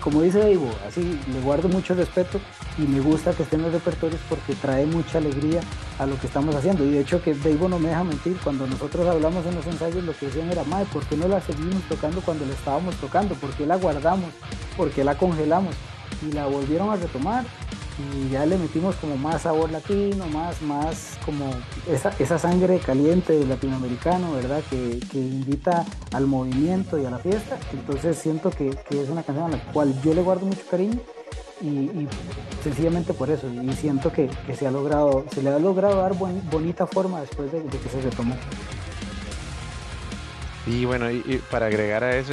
como 0.02 0.22
dice 0.22 0.38
Daigo, 0.38 0.68
así 0.88 1.20
le 1.30 1.40
guardo 1.42 1.68
mucho 1.68 1.94
respeto 1.94 2.40
y 2.78 2.82
me 2.82 3.00
gusta 3.00 3.32
que 3.32 3.42
esté 3.42 3.56
en 3.56 3.62
los 3.62 3.72
repertorios 3.72 4.20
porque 4.28 4.54
trae 4.54 4.86
mucha 4.86 5.18
alegría 5.18 5.60
a 5.98 6.06
lo 6.06 6.18
que 6.18 6.26
estamos 6.26 6.54
haciendo. 6.54 6.84
Y 6.84 6.92
de 6.92 7.00
hecho 7.00 7.22
que 7.22 7.34
Daigo 7.34 7.68
no 7.68 7.78
me 7.78 7.90
deja 7.90 8.04
mentir, 8.04 8.36
cuando 8.42 8.66
nosotros 8.66 9.06
hablamos 9.06 9.44
en 9.44 9.54
los 9.54 9.66
ensayos 9.66 10.02
lo 10.02 10.14
que 10.14 10.26
decían 10.26 10.50
era, 10.50 10.64
Mae, 10.64 10.86
¿por 10.86 11.04
qué 11.04 11.16
no 11.16 11.28
la 11.28 11.40
seguimos 11.40 11.82
tocando 11.82 12.22
cuando 12.22 12.46
la 12.46 12.54
estábamos 12.54 12.94
tocando? 12.96 13.34
¿Por 13.34 13.50
qué 13.50 13.66
la 13.66 13.76
guardamos? 13.76 14.30
¿Por 14.76 14.90
qué 14.90 15.04
la 15.04 15.16
congelamos? 15.16 15.74
Y 16.26 16.32
la 16.32 16.46
volvieron 16.46 16.90
a 16.90 16.96
retomar 16.96 17.44
y 18.16 18.30
ya 18.30 18.46
le 18.46 18.56
metimos 18.58 18.96
como 18.96 19.16
más 19.16 19.42
sabor 19.42 19.70
latino, 19.70 20.26
más, 20.26 20.60
más 20.62 21.18
como 21.24 21.50
esa, 21.88 22.12
esa 22.18 22.38
sangre 22.38 22.78
caliente 22.78 23.44
latinoamericano, 23.46 24.32
¿verdad? 24.32 24.62
Que, 24.70 25.00
que 25.10 25.18
invita 25.18 25.84
al 26.12 26.26
movimiento 26.26 26.98
y 26.98 27.06
a 27.06 27.10
la 27.10 27.18
fiesta. 27.18 27.58
Entonces 27.72 28.18
siento 28.18 28.50
que, 28.50 28.70
que 28.88 29.02
es 29.02 29.08
una 29.08 29.22
canción 29.22 29.46
a 29.52 29.56
la 29.56 29.62
cual 29.72 29.94
yo 30.02 30.14
le 30.14 30.22
guardo 30.22 30.46
mucho 30.46 30.62
cariño 30.70 30.98
y, 31.62 32.06
sencillamente 32.64 33.12
por 33.12 33.30
eso. 33.30 33.46
Y 33.48 33.72
siento 33.74 34.12
que, 34.12 34.28
que 34.46 34.54
se 34.56 34.66
ha 34.66 34.70
logrado, 34.70 35.24
se 35.34 35.42
le 35.42 35.50
ha 35.50 35.58
logrado 35.58 35.96
dar 35.96 36.14
buen- 36.14 36.42
bonita 36.50 36.86
forma 36.86 37.20
después 37.20 37.52
de, 37.52 37.62
de 37.62 37.78
que 37.78 37.88
se 37.88 38.00
retomó. 38.00 38.34
Y 40.66 40.84
bueno, 40.84 41.10
y 41.10 41.40
para 41.50 41.66
agregar 41.66 42.04
a 42.04 42.16
eso, 42.16 42.32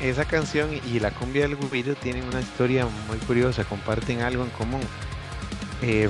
esa 0.00 0.24
canción 0.24 0.70
y 0.86 1.00
la 1.00 1.10
cumbia 1.10 1.42
del 1.42 1.56
guiro 1.56 1.94
tienen 1.94 2.24
una 2.24 2.40
historia 2.40 2.86
muy 3.08 3.18
curiosa, 3.18 3.64
comparten 3.64 4.22
algo 4.22 4.44
en 4.44 4.50
común. 4.50 4.80
Eh, 5.82 6.08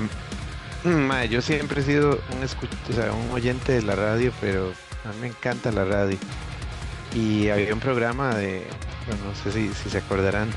mae, 0.84 1.28
yo 1.28 1.42
siempre 1.42 1.80
he 1.80 1.84
sido 1.84 2.20
un, 2.32 2.44
o 2.44 2.92
sea, 2.92 3.12
un 3.12 3.30
oyente 3.32 3.72
de 3.72 3.82
la 3.82 3.96
radio, 3.96 4.32
pero 4.40 4.72
a 5.04 5.08
mí 5.12 5.20
me 5.22 5.26
encanta 5.28 5.72
la 5.72 5.84
radio. 5.84 6.18
Y 7.14 7.48
había 7.48 7.74
un 7.74 7.80
programa 7.80 8.34
de, 8.34 8.66
no 9.08 9.34
sé 9.34 9.52
si, 9.52 9.74
si 9.74 9.90
se 9.90 9.98
acordarán, 9.98 10.48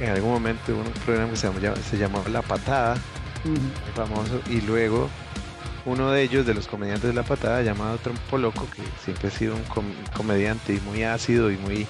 en 0.00 0.10
algún 0.10 0.32
momento 0.32 0.72
hubo 0.72 0.80
un 0.82 0.92
programa 1.04 1.30
que 1.30 1.36
se 1.36 1.48
llamaba, 1.48 1.76
se 1.76 1.98
llamaba 1.98 2.28
La 2.28 2.42
Patada, 2.42 2.96
muy 3.44 3.58
famoso, 3.94 4.40
y 4.48 4.60
luego 4.60 5.10
uno 5.84 6.10
de 6.12 6.22
ellos, 6.22 6.46
de 6.46 6.54
los 6.54 6.66
comediantes 6.66 7.08
de 7.10 7.14
La 7.14 7.24
Patada, 7.24 7.62
llamado 7.62 7.98
Trompo 7.98 8.38
Loco, 8.38 8.66
que 8.74 8.82
siempre 9.04 9.28
ha 9.28 9.30
sido 9.30 9.54
un 9.56 9.64
com- 9.64 9.92
comediante 10.16 10.74
y 10.74 10.80
muy 10.80 11.02
ácido 11.04 11.50
y 11.50 11.56
muy, 11.58 11.86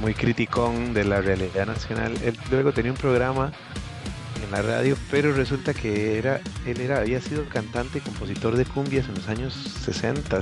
muy 0.00 0.14
criticón 0.14 0.94
de 0.94 1.04
la 1.04 1.20
realidad 1.20 1.66
nacional, 1.66 2.14
él 2.24 2.36
luego 2.50 2.72
tenía 2.72 2.92
un 2.92 2.98
programa 2.98 3.52
en 4.42 4.50
la 4.50 4.62
radio, 4.62 4.96
pero 5.10 5.32
resulta 5.32 5.74
que 5.74 6.18
era, 6.18 6.40
él 6.66 6.80
era, 6.80 6.98
había 6.98 7.20
sido 7.20 7.48
cantante 7.48 7.98
y 7.98 8.00
compositor 8.00 8.56
de 8.56 8.64
cumbias 8.64 9.08
en 9.08 9.14
los 9.14 9.28
años 9.28 9.54
60 9.84 10.40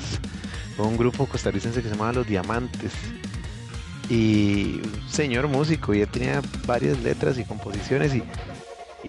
con 0.76 0.86
un 0.86 0.96
grupo 0.96 1.26
costarricense 1.26 1.82
que 1.82 1.88
se 1.88 1.94
llamaba 1.94 2.12
Los 2.12 2.26
Diamantes. 2.26 2.92
Y 4.08 4.80
un 4.82 5.08
señor 5.08 5.48
músico, 5.48 5.94
y 5.94 6.00
él 6.00 6.08
tenía 6.08 6.42
varias 6.66 7.00
letras 7.02 7.38
y 7.38 7.44
composiciones 7.44 8.12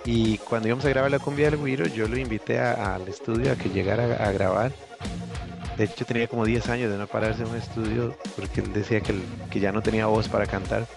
y 0.06 0.38
cuando 0.39 0.67
íbamos 0.67 0.86
a 0.86 0.89
grabar 0.89 1.12
la 1.12 1.19
cumbia 1.19 1.49
del 1.49 1.63
Guiro, 1.63 1.86
yo 1.88 2.08
lo 2.08 2.17
invité 2.17 2.60
al 2.60 3.08
estudio 3.08 3.51
a 3.51 3.56
que 3.56 3.69
llegara 3.69 4.15
a 4.25 4.32
grabar. 4.32 4.73
De 5.78 5.86
hecho, 5.86 6.06
tenía 6.06 6.28
como 6.28 6.46
10 6.46 6.70
años 6.70 6.92
de 6.92 6.98
no 6.98 7.08
pararse 7.08 7.44
en 7.44 7.50
un 7.50 7.56
estudio 7.58 8.18
porque 8.36 8.62
él 8.62 8.72
decía 8.74 9.02
que, 9.02 9.16
que 9.50 9.60
ya 9.60 9.72
no 9.72 9.82
tenía 9.82 10.06
voz 10.06 10.28
para 10.28 10.46
cantar. 10.46 10.88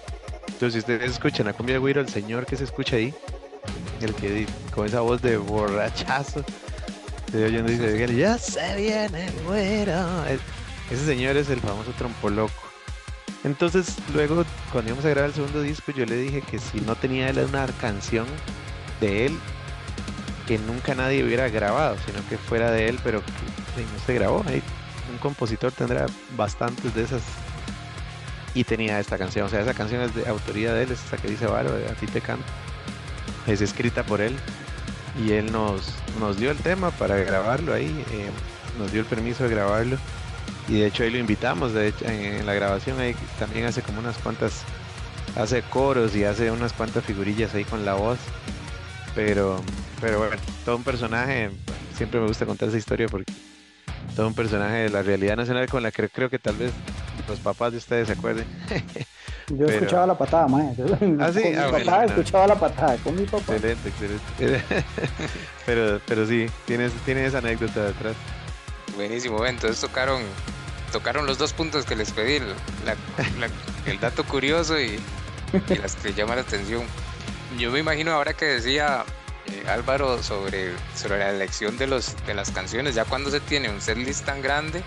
Entonces, 0.48 0.72
si 0.74 0.78
ustedes 0.80 1.10
escuchan 1.12 1.46
la 1.46 1.52
cumbia 1.54 1.74
del 1.76 1.84
Guiro, 1.84 2.00
el 2.00 2.08
señor 2.08 2.46
que 2.46 2.56
se 2.56 2.64
escucha 2.64 2.96
ahí, 2.96 3.14
el 4.00 4.14
que 4.14 4.46
con 4.74 4.86
esa 4.86 5.00
voz 5.00 5.22
de 5.22 5.36
borrachazo, 5.38 6.44
se 7.32 7.44
oyendo 7.44 7.72
y 7.72 7.76
dice, 7.78 8.16
ya 8.16 8.38
se 8.38 8.76
viene 8.76 9.26
el 9.26 9.44
güero. 9.44 10.24
Es- 10.26 10.40
Ese 10.90 11.04
señor 11.04 11.36
es 11.36 11.48
el 11.50 11.58
famoso 11.60 11.90
trompoloco. 11.98 12.52
Entonces, 13.44 13.96
luego, 14.14 14.44
cuando 14.72 14.90
íbamos 14.90 15.04
a 15.04 15.08
grabar 15.10 15.30
el 15.30 15.34
segundo 15.34 15.60
disco, 15.62 15.90
yo 15.92 16.04
le 16.06 16.16
dije 16.16 16.42
que 16.42 16.58
si 16.58 16.80
no 16.82 16.94
tenía 16.96 17.28
él 17.28 17.38
una 17.38 17.66
canción 17.80 18.26
de 19.00 19.26
él 19.26 19.38
que 20.46 20.58
nunca 20.58 20.94
nadie 20.94 21.24
hubiera 21.24 21.48
grabado, 21.48 21.96
sino 22.06 22.26
que 22.28 22.38
fuera 22.38 22.70
de 22.70 22.88
él, 22.88 22.98
pero 23.02 23.18
no 23.20 24.06
se 24.06 24.14
grabó. 24.14 24.44
Un 25.10 25.18
compositor 25.18 25.72
tendrá 25.72 26.06
bastantes 26.36 26.94
de 26.94 27.02
esas. 27.02 27.22
Y 28.54 28.64
tenía 28.64 28.98
esta 28.98 29.18
canción, 29.18 29.46
o 29.46 29.48
sea, 29.50 29.60
esa 29.60 29.74
canción 29.74 30.00
es 30.00 30.14
de 30.14 30.26
autoría 30.28 30.72
de 30.72 30.84
él, 30.84 30.92
es 30.92 31.04
esa 31.04 31.18
que 31.18 31.28
dice 31.28 31.46
Varo, 31.46 31.70
a 31.74 31.92
ti 31.94 32.06
te. 32.06 32.22
Es 33.46 33.60
escrita 33.60 34.02
por 34.02 34.22
él 34.22 34.34
y 35.22 35.32
él 35.32 35.52
nos, 35.52 35.92
nos 36.18 36.38
dio 36.38 36.50
el 36.50 36.56
tema 36.56 36.90
para 36.90 37.16
grabarlo 37.16 37.74
ahí, 37.74 38.04
eh, 38.12 38.30
nos 38.78 38.90
dio 38.92 39.02
el 39.02 39.06
permiso 39.06 39.44
de 39.44 39.50
grabarlo 39.50 39.98
y 40.68 40.80
de 40.80 40.86
hecho 40.86 41.04
ahí 41.04 41.10
lo 41.10 41.18
invitamos, 41.18 41.72
de 41.72 41.88
hecho 41.88 42.06
en, 42.06 42.20
en 42.20 42.46
la 42.46 42.54
grabación 42.54 42.98
ahí 42.98 43.14
también 43.38 43.66
hace 43.66 43.82
como 43.82 44.00
unas 44.00 44.18
cuantas, 44.18 44.62
hace 45.36 45.62
coros 45.62 46.16
y 46.16 46.24
hace 46.24 46.50
unas 46.50 46.72
cuantas 46.72 47.04
figurillas 47.04 47.54
ahí 47.54 47.64
con 47.64 47.84
la 47.84 47.94
voz 47.94 48.18
pero, 49.16 49.62
pero 50.00 50.18
bueno, 50.18 50.36
todo 50.64 50.76
un 50.76 50.84
personaje, 50.84 51.50
siempre 51.94 52.20
me 52.20 52.26
gusta 52.26 52.46
contar 52.46 52.68
esa 52.68 52.78
historia 52.78 53.06
porque 53.08 53.32
todo 54.14 54.28
un 54.28 54.34
personaje 54.34 54.74
de 54.76 54.90
la 54.90 55.02
realidad 55.02 55.36
nacional 55.36 55.68
con 55.68 55.82
la 55.82 55.90
que 55.90 56.08
creo 56.08 56.30
que 56.30 56.38
tal 56.38 56.56
vez 56.56 56.72
los 57.28 57.38
papás 57.40 57.72
de 57.72 57.78
ustedes 57.78 58.06
se 58.08 58.12
acuerden. 58.14 58.46
Yo 59.48 59.66
Pero- 59.66 59.70
escuchaba 59.78 60.06
la 60.08 60.18
patada, 60.18 60.48
mae. 60.48 60.74
Yo- 60.76 60.84
Ah, 61.20 61.30
sí, 61.32 61.40
con 61.42 61.50
mi 61.52 61.56
ah, 61.56 61.68
papá 61.70 61.78
bueno, 61.98 62.04
escuchaba 62.06 62.46
la 62.48 62.54
patada, 62.56 62.96
con 62.98 63.14
mi 63.14 63.24
papá. 63.26 63.54
excelente, 63.54 63.88
excelente. 63.88 64.74
pero, 65.66 66.00
pero 66.06 66.26
sí, 66.26 66.46
tienes, 66.66 66.92
tiene 67.04 67.24
esa 67.26 67.38
anécdota 67.38 67.84
detrás. 67.84 68.14
Buenísimo, 68.96 69.44
entonces 69.46 69.80
tocaron, 69.80 70.22
tocaron 70.90 71.26
los 71.26 71.38
dos 71.38 71.52
puntos 71.52 71.84
que 71.84 71.94
les 71.94 72.10
pedí, 72.10 72.36
el- 72.36 72.48
la- 72.84 72.96
la- 73.38 73.90
el 73.90 74.00
dato 74.00 74.24
curioso 74.24 74.80
y, 74.80 74.98
y 75.68 75.74
las 75.76 75.94
que 75.96 76.12
llaman 76.12 76.36
la 76.36 76.42
atención. 76.42 76.82
Yo 77.58 77.70
me 77.70 77.78
imagino 77.78 78.12
ahora 78.12 78.32
que 78.34 78.46
decía 78.46 79.04
eh, 79.52 79.68
Álvaro 79.68 80.22
sobre, 80.22 80.72
sobre 80.94 81.18
la 81.18 81.30
elección 81.30 81.76
de, 81.78 81.86
los, 81.86 82.14
de 82.26 82.34
las 82.34 82.50
canciones, 82.50 82.94
ya 82.94 83.04
cuando 83.04 83.30
se 83.30 83.40
tiene 83.40 83.68
un 83.70 83.80
setlist 83.80 84.24
tan 84.24 84.42
grande, 84.42 84.82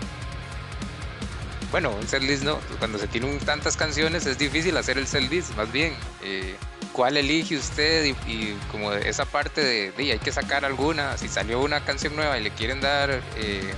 bueno, 1.70 1.90
un 1.90 2.06
setlist 2.08 2.42
no, 2.42 2.58
cuando 2.78 2.98
se 2.98 3.06
tiene 3.06 3.26
un- 3.28 3.38
tantas 3.38 3.76
canciones 3.76 4.26
es 4.26 4.38
difícil 4.38 4.76
hacer 4.76 4.98
el 4.98 5.06
setlist, 5.06 5.54
más 5.56 5.70
bien. 5.70 5.94
eh, 6.22 6.56
¿cuál 6.92 7.16
elige 7.16 7.56
usted? 7.56 8.04
Y, 8.26 8.56
como 8.72 8.92
esa 8.92 9.24
parte 9.24 9.62
de, 9.62 9.92
hay 9.96 10.18
que 10.18 10.32
sacar 10.32 10.64
alguna, 10.64 11.16
si 11.16 11.28
salió 11.28 11.60
una 11.60 11.84
canción 11.84 12.16
nueva 12.16 12.36
y 12.36 12.42
le 12.42 12.50
quieren 12.50 12.80
dar 12.80 13.22
eh, 13.36 13.72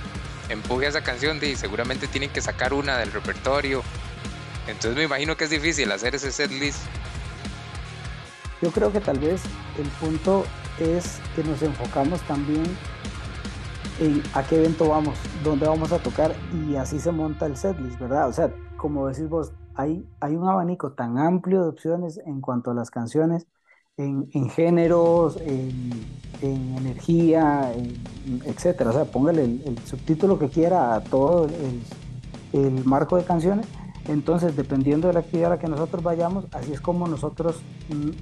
empuje 0.49 0.87
a 0.87 0.89
esa 0.89 1.03
canción, 1.03 1.39
de, 1.39 1.55
seguramente 1.55 2.07
tienen 2.07 2.31
que 2.31 2.41
sacar 2.41 2.73
una 2.73 2.97
del 2.97 3.11
repertorio. 3.11 3.83
Entonces 4.67 4.95
me 4.97 5.03
imagino 5.03 5.37
que 5.37 5.43
es 5.43 5.51
difícil 5.51 5.91
hacer 5.91 6.15
ese 6.15 6.31
set 6.31 6.49
list. 6.49 6.79
Yo 8.63 8.71
creo 8.71 8.91
que 8.91 8.99
tal 8.99 9.19
vez 9.19 9.41
el 9.77 9.87
punto 9.99 10.47
es 10.79 11.19
que 11.35 11.43
nos 11.43 11.61
enfocamos 11.61 12.21
también 12.21 12.63
en 13.99 14.21
a 14.33 14.43
qué 14.43 14.57
evento 14.57 14.89
vamos, 14.89 15.17
dónde 15.43 15.67
vamos 15.67 15.91
a 15.91 15.99
tocar 15.99 16.33
y 16.67 16.75
así 16.75 16.99
se 16.99 17.11
monta 17.11 17.45
el 17.45 17.57
setlist, 17.57 17.99
¿verdad? 17.99 18.27
O 18.27 18.33
sea, 18.33 18.51
como 18.77 19.07
decís 19.07 19.29
vos, 19.29 19.53
hay, 19.75 20.07
hay 20.19 20.35
un 20.35 20.47
abanico 20.47 20.93
tan 20.93 21.17
amplio 21.17 21.63
de 21.63 21.69
opciones 21.69 22.19
en 22.25 22.41
cuanto 22.41 22.71
a 22.71 22.73
las 22.73 22.89
canciones, 22.89 23.47
en, 23.97 24.29
en 24.33 24.49
géneros, 24.49 25.37
en, 25.41 25.91
en 26.41 26.77
energía, 26.77 27.71
en, 27.73 28.41
etcétera. 28.45 28.89
O 28.89 28.93
sea, 28.93 29.05
póngale 29.05 29.43
el, 29.43 29.63
el, 29.65 29.77
subtítulo 29.79 30.39
que 30.39 30.49
quiera 30.49 30.95
a 30.95 31.03
todo 31.03 31.45
el, 31.45 31.81
el 32.53 32.85
marco 32.85 33.17
de 33.17 33.25
canciones 33.25 33.67
entonces, 34.07 34.55
dependiendo 34.55 35.07
de 35.07 35.13
la 35.13 35.21
actividad 35.21 35.53
a 35.53 35.55
la 35.55 35.59
que 35.59 35.67
nosotros 35.67 36.03
vayamos, 36.03 36.45
así 36.51 36.73
es 36.73 36.81
como 36.81 37.07
nosotros, 37.07 37.55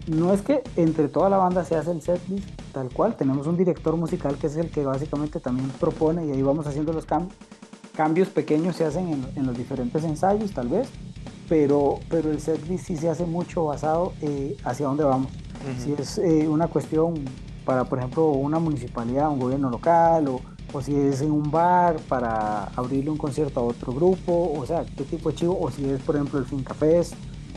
no 0.08 0.32
es 0.34 0.42
que 0.42 0.64
entre 0.76 1.08
toda 1.08 1.30
la 1.30 1.38
banda 1.38 1.66
se 1.66 1.76
hace 1.76 1.92
el 1.92 2.02
setlist 2.02 2.48
tal 2.72 2.90
cual, 2.90 3.16
tenemos 3.16 3.48
un 3.48 3.58
director 3.58 3.98
musical 3.98 4.36
que 4.36 4.48
es 4.48 4.56
el 4.58 4.70
que 4.70 4.86
básicamente 4.86 5.40
también 5.40 5.70
propone 5.80 6.26
y 6.26 6.32
ahí 6.32 6.42
vamos 6.42 6.68
haciendo 6.68 6.94
los 6.94 7.06
cambios. 7.06 7.34
Cambios 7.96 8.30
pequeños 8.30 8.76
se 8.76 8.86
hacen 8.86 9.10
en, 9.10 9.26
en 9.36 9.46
los 9.46 9.58
diferentes 9.58 10.04
ensayos, 10.04 10.52
tal 10.52 10.70
vez, 10.70 10.88
pero, 11.50 12.00
pero 12.10 12.32
el 12.32 12.40
setlist 12.40 12.86
sí 12.86 12.96
se 12.96 13.10
hace 13.10 13.26
mucho 13.26 13.66
basado 13.66 14.14
eh, 14.22 14.56
hacia 14.64 14.86
dónde 14.88 15.04
vamos. 15.04 15.32
Uh 15.32 15.70
-huh. 15.70 15.84
Si 15.84 16.02
es 16.02 16.18
eh, 16.20 16.48
una 16.48 16.68
cuestión 16.68 17.26
para, 17.66 17.84
por 17.84 18.00
ejemplo, 18.00 18.28
una 18.30 18.60
municipalidad, 18.60 19.30
un 19.30 19.40
gobierno 19.40 19.70
local 19.70 20.28
o 20.28 20.42
o 20.74 20.82
si 20.82 20.96
es 20.96 21.22
en 21.22 21.32
un 21.32 21.52
bar 21.52 21.98
para 22.08 22.66
abrirle 22.76 23.12
un 23.12 23.18
concierto 23.18 23.60
a 23.60 23.64
otro 23.64 23.94
grupo, 23.94 24.54
o 24.58 24.66
sea, 24.66 24.86
qué 24.98 25.04
tipo 25.04 25.30
de 25.30 25.36
chivo, 25.36 25.58
o 25.60 25.70
si 25.70 25.86
es 25.86 26.02
por 26.02 26.16
ejemplo 26.16 26.40
el 26.40 26.46
Finca 26.46 26.74
Fest, 26.74 27.14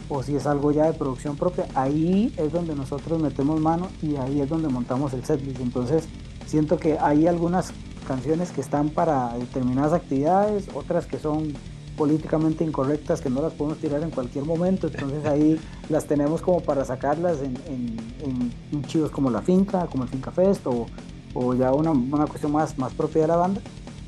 o 0.09 0.23
si 0.23 0.37
es 0.37 0.47
algo 0.47 0.73
ya 0.73 0.87
de 0.87 0.93
producción 0.93 1.37
propia, 1.37 1.67
ahí 1.75 2.35
es 2.37 2.53
donde 2.53 2.75
nosotros 2.75 3.21
metemos 3.21 3.61
mano 3.61 3.89
y 4.03 4.17
ahí 4.17 4.41
es 4.41 4.49
donde 4.49 4.69
montamos 4.69 5.15
el 5.15 5.25
setlist. 5.25 5.61
Entonces, 5.61 6.05
siento 6.47 6.77
que 6.79 6.99
hay 6.99 7.27
algunas 7.27 7.73
canciones 8.07 8.51
que 8.51 8.61
están 8.61 8.91
para 8.91 9.33
determinadas 9.39 9.95
actividades, 9.95 10.69
otras 10.75 11.07
que 11.07 11.19
son 11.19 11.55
políticamente 11.97 12.65
incorrectas 12.65 13.21
que 13.21 13.31
no 13.31 13.41
las 13.41 13.53
podemos 13.53 13.79
tirar 13.79 14.03
en 14.03 14.11
cualquier 14.11 14.45
momento, 14.45 14.89
entonces 14.89 15.25
ahí 15.25 15.59
las 15.89 16.07
tenemos 16.07 16.43
como 16.43 16.61
para 16.61 16.85
sacarlas 16.85 17.39
en, 17.41 17.57
en, 17.69 18.53
en 18.73 18.83
chivos 18.85 19.11
como 19.11 19.31
la 19.31 19.43
finca, 19.43 19.87
como 19.87 20.03
el 20.03 20.11
Finca 20.11 20.33
Fest 20.33 20.67
o, 20.67 20.87
o 21.35 21.55
ya 21.55 21.73
una, 21.73 21.91
una, 21.91 22.27
cuestión 22.27 22.53
más, 22.53 22.79
más 22.79 22.93
propia 22.95 23.23
de 23.23 23.29
la 23.29 23.37
banda 23.37 23.61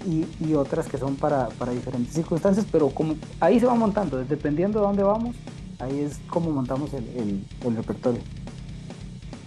y, 0.07 0.27
y 0.41 0.55
otras 0.55 0.87
que 0.89 0.99
son 0.99 1.17
para, 1.17 1.49
para, 1.49 1.73
diferentes 1.73 2.15
circunstancias, 2.15 2.67
pero 2.71 2.89
como 2.91 3.17
ahí 3.41 3.61
se 3.61 3.67
va 3.67 3.75
montando, 3.75 4.19
dependiendo 4.25 4.81
de 4.81 4.87
dónde 4.87 5.03
vamos, 5.03 5.37
ahí 5.79 6.01
es 6.01 6.19
como 6.29 6.51
montamos 6.51 6.93
el, 6.95 7.05
el, 7.17 7.45
el 7.65 7.77
repertorio. 7.77 8.21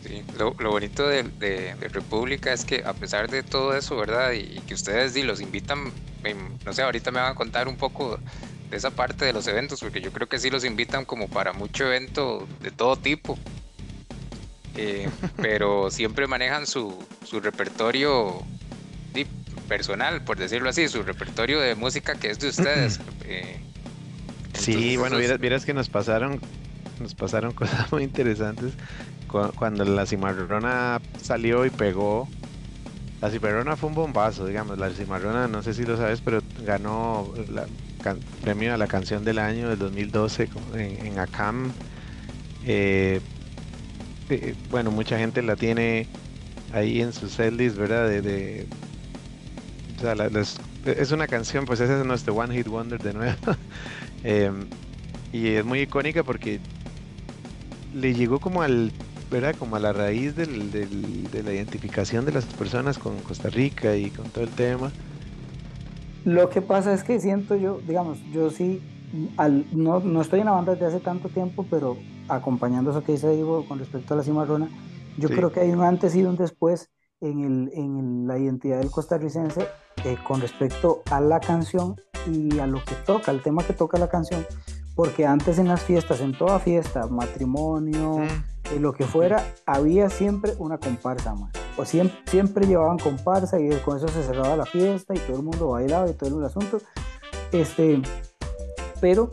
Sí, 0.03 0.23
lo, 0.37 0.53
lo 0.59 0.71
bonito 0.71 1.07
de, 1.07 1.23
de, 1.23 1.75
de, 1.75 1.87
República 1.87 2.51
es 2.51 2.65
que 2.65 2.83
a 2.83 2.93
pesar 2.93 3.29
de 3.29 3.43
todo 3.43 3.75
eso, 3.75 3.95
¿verdad? 3.95 4.31
Y, 4.31 4.57
y 4.57 4.61
que 4.65 4.73
ustedes 4.73 5.15
y 5.15 5.23
los 5.23 5.39
invitan, 5.39 5.91
no 6.65 6.73
sé, 6.73 6.81
ahorita 6.81 7.11
me 7.11 7.19
van 7.19 7.31
a 7.31 7.35
contar 7.35 7.67
un 7.67 7.77
poco 7.77 8.19
de 8.69 8.77
esa 8.77 8.91
parte 8.91 9.25
de 9.25 9.33
los 9.33 9.47
eventos, 9.47 9.79
porque 9.79 10.01
yo 10.01 10.11
creo 10.11 10.27
que 10.27 10.39
sí 10.39 10.49
los 10.49 10.63
invitan 10.63 11.05
como 11.05 11.27
para 11.27 11.53
mucho 11.53 11.85
evento 11.85 12.47
de 12.61 12.71
todo 12.71 12.95
tipo, 12.95 13.37
eh, 14.75 15.09
pero 15.37 15.91
siempre 15.91 16.27
manejan 16.27 16.67
su, 16.67 16.97
su 17.25 17.39
repertorio 17.39 18.43
sí, 19.13 19.25
personal, 19.67 20.23
por 20.23 20.37
decirlo 20.37 20.69
así, 20.69 20.87
su 20.87 21.03
repertorio 21.03 21.59
de 21.59 21.75
música 21.75 22.15
que 22.15 22.29
es 22.31 22.39
de 22.39 22.49
ustedes. 22.49 22.99
Eh, 23.31 23.61
sí, 24.53 24.97
bueno, 24.97 25.17
vieras, 25.17 25.39
vieras, 25.39 25.65
que 25.65 25.73
nos 25.75 25.87
pasaron, 25.87 26.41
nos 26.99 27.13
pasaron 27.13 27.51
cosas 27.53 27.91
muy 27.91 28.01
interesantes 28.01 28.73
cuando 29.27 29.85
la 29.85 30.07
cimarrona 30.07 30.99
salió 31.21 31.63
y 31.63 31.69
pegó. 31.69 32.27
La 33.21 33.29
cimarrona 33.29 33.75
fue 33.75 33.89
un 33.89 33.95
bombazo, 33.95 34.47
digamos. 34.47 34.79
La 34.79 34.89
cimarrona, 34.89 35.47
no 35.47 35.61
sé 35.61 35.75
si 35.75 35.85
lo 35.85 35.95
sabes, 35.95 36.21
pero 36.21 36.41
ganó 36.65 37.31
el 37.37 37.61
premio 38.41 38.73
a 38.73 38.77
la 38.77 38.87
canción 38.87 39.23
del 39.23 39.37
año 39.37 39.69
del 39.69 39.77
2012 39.77 40.49
en, 40.73 41.05
en 41.05 41.19
ACAM. 41.19 41.71
Eh, 42.65 43.21
bueno, 44.69 44.91
mucha 44.91 45.17
gente 45.17 45.41
la 45.41 45.55
tiene 45.55 46.07
ahí 46.73 47.01
en 47.01 47.13
sus 47.13 47.31
setlist, 47.33 47.77
¿verdad? 47.77 48.07
De, 48.07 48.21
de 48.21 48.67
o 49.97 50.01
sea, 50.01 50.15
es 50.85 51.11
una 51.11 51.27
canción, 51.27 51.65
pues 51.65 51.79
ese 51.79 51.99
es 51.99 52.05
nuestro 52.05 52.33
One 52.35 52.55
Hit 52.55 52.67
Wonder 52.67 53.01
de 53.01 53.13
nuevo. 53.13 53.37
eh, 54.23 54.51
y 55.33 55.47
es 55.47 55.65
muy 55.65 55.81
icónica 55.81 56.23
porque 56.23 56.59
le 57.93 58.13
llegó 58.13 58.39
como 58.39 58.61
al, 58.61 58.91
¿verdad? 59.29 59.55
Como 59.57 59.75
a 59.75 59.79
la 59.79 59.93
raíz 59.93 60.35
del, 60.35 60.71
del, 60.71 61.29
de 61.31 61.43
la 61.43 61.53
identificación 61.53 62.25
de 62.25 62.31
las 62.31 62.45
personas 62.45 62.97
con 62.97 63.17
Costa 63.19 63.49
Rica 63.49 63.95
y 63.95 64.09
con 64.09 64.29
todo 64.29 64.43
el 64.43 64.51
tema. 64.51 64.91
Lo 66.25 66.49
que 66.49 66.61
pasa 66.61 66.93
es 66.93 67.03
que 67.03 67.19
siento 67.19 67.55
yo, 67.55 67.79
digamos, 67.87 68.19
yo 68.31 68.49
sí, 68.49 68.81
al, 69.37 69.65
no, 69.71 69.99
no 69.99 70.21
estoy 70.21 70.39
en 70.39 70.45
la 70.45 70.51
banda 70.51 70.73
desde 70.73 70.87
hace 70.87 70.99
tanto 70.99 71.29
tiempo, 71.29 71.65
pero 71.69 71.97
acompañando 72.29 72.91
eso 72.91 73.03
que 73.03 73.13
dice 73.13 73.29
Diego 73.31 73.65
con 73.67 73.79
respecto 73.79 74.13
a 74.13 74.17
la 74.17 74.23
cimarrona, 74.23 74.69
yo 75.17 75.27
sí. 75.27 75.35
creo 75.35 75.51
que 75.51 75.61
hay 75.61 75.71
un 75.71 75.83
antes 75.83 76.15
y 76.15 76.23
un 76.23 76.37
después 76.37 76.89
en, 77.21 77.43
el, 77.43 77.71
en 77.73 78.27
la 78.27 78.37
identidad 78.37 78.79
del 78.79 78.91
costarricense 78.91 79.67
eh, 80.05 80.17
con 80.25 80.41
respecto 80.41 81.03
a 81.11 81.19
la 81.19 81.39
canción 81.39 81.95
y 82.27 82.59
a 82.59 82.67
lo 82.67 82.83
que 82.83 82.95
toca, 83.05 83.31
al 83.31 83.41
tema 83.41 83.63
que 83.63 83.73
toca 83.73 83.97
la 83.97 84.09
canción, 84.09 84.45
porque 84.95 85.25
antes 85.25 85.59
en 85.59 85.67
las 85.67 85.81
fiestas, 85.81 86.21
en 86.21 86.37
toda 86.37 86.59
fiesta, 86.59 87.07
matrimonio, 87.07 88.19
mm. 88.19 88.75
eh, 88.75 88.79
lo 88.79 88.93
que 88.93 89.05
fuera, 89.05 89.43
había 89.65 90.09
siempre 90.09 90.53
una 90.59 90.77
comparsa 90.77 91.33
más. 91.35 91.51
O 91.77 91.85
siempre, 91.85 92.17
siempre 92.25 92.67
llevaban 92.67 92.97
comparsa 92.97 93.59
y 93.59 93.69
con 93.85 93.97
eso 93.97 94.07
se 94.09 94.23
cerraba 94.23 94.55
la 94.55 94.65
fiesta 94.65 95.13
y 95.15 95.19
todo 95.19 95.37
el 95.37 95.43
mundo 95.43 95.69
bailaba 95.69 96.09
y 96.09 96.13
todo 96.13 96.39
el 96.39 96.45
asunto. 96.45 96.79
Este, 97.51 98.01
pero 99.01 99.31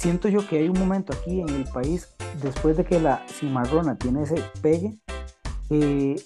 siento 0.00 0.30
yo 0.30 0.48
que 0.48 0.56
hay 0.56 0.68
un 0.70 0.78
momento 0.78 1.12
aquí 1.12 1.42
en 1.42 1.50
el 1.50 1.64
país, 1.64 2.08
después 2.42 2.74
de 2.74 2.86
que 2.86 2.98
la 2.98 3.22
cimarrona 3.28 3.96
tiene 3.96 4.22
ese 4.22 4.42
pegue, 4.62 4.98
eh, 5.68 6.16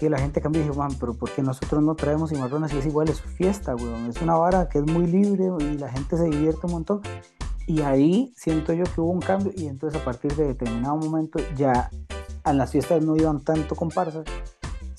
que 0.00 0.08
la 0.08 0.18
gente 0.18 0.40
cambia 0.40 0.62
y 0.62 0.64
dice, 0.64 0.78
man, 0.78 0.92
pero 0.98 1.12
¿por 1.12 1.30
qué 1.30 1.42
nosotros 1.42 1.82
no 1.82 1.94
traemos 1.94 2.30
cimarronas 2.30 2.70
si 2.70 2.78
es 2.78 2.86
igual, 2.86 3.10
es 3.10 3.20
fiesta, 3.20 3.76
weón? 3.76 4.06
Es 4.06 4.22
una 4.22 4.34
vara 4.36 4.70
que 4.70 4.78
es 4.78 4.86
muy 4.86 5.06
libre 5.06 5.50
y 5.60 5.76
la 5.76 5.90
gente 5.90 6.16
se 6.16 6.24
divierte 6.24 6.60
un 6.64 6.72
montón. 6.72 7.02
Y 7.66 7.82
ahí 7.82 8.32
siento 8.34 8.72
yo 8.72 8.84
que 8.84 9.00
hubo 9.02 9.10
un 9.10 9.20
cambio 9.20 9.52
y 9.54 9.66
entonces 9.66 10.00
a 10.00 10.04
partir 10.06 10.34
de 10.34 10.46
determinado 10.46 10.96
momento 10.96 11.38
ya 11.54 11.90
a 12.44 12.52
las 12.54 12.72
fiestas 12.72 13.04
no 13.04 13.14
iban 13.14 13.42
tanto 13.42 13.74
comparsas, 13.74 14.24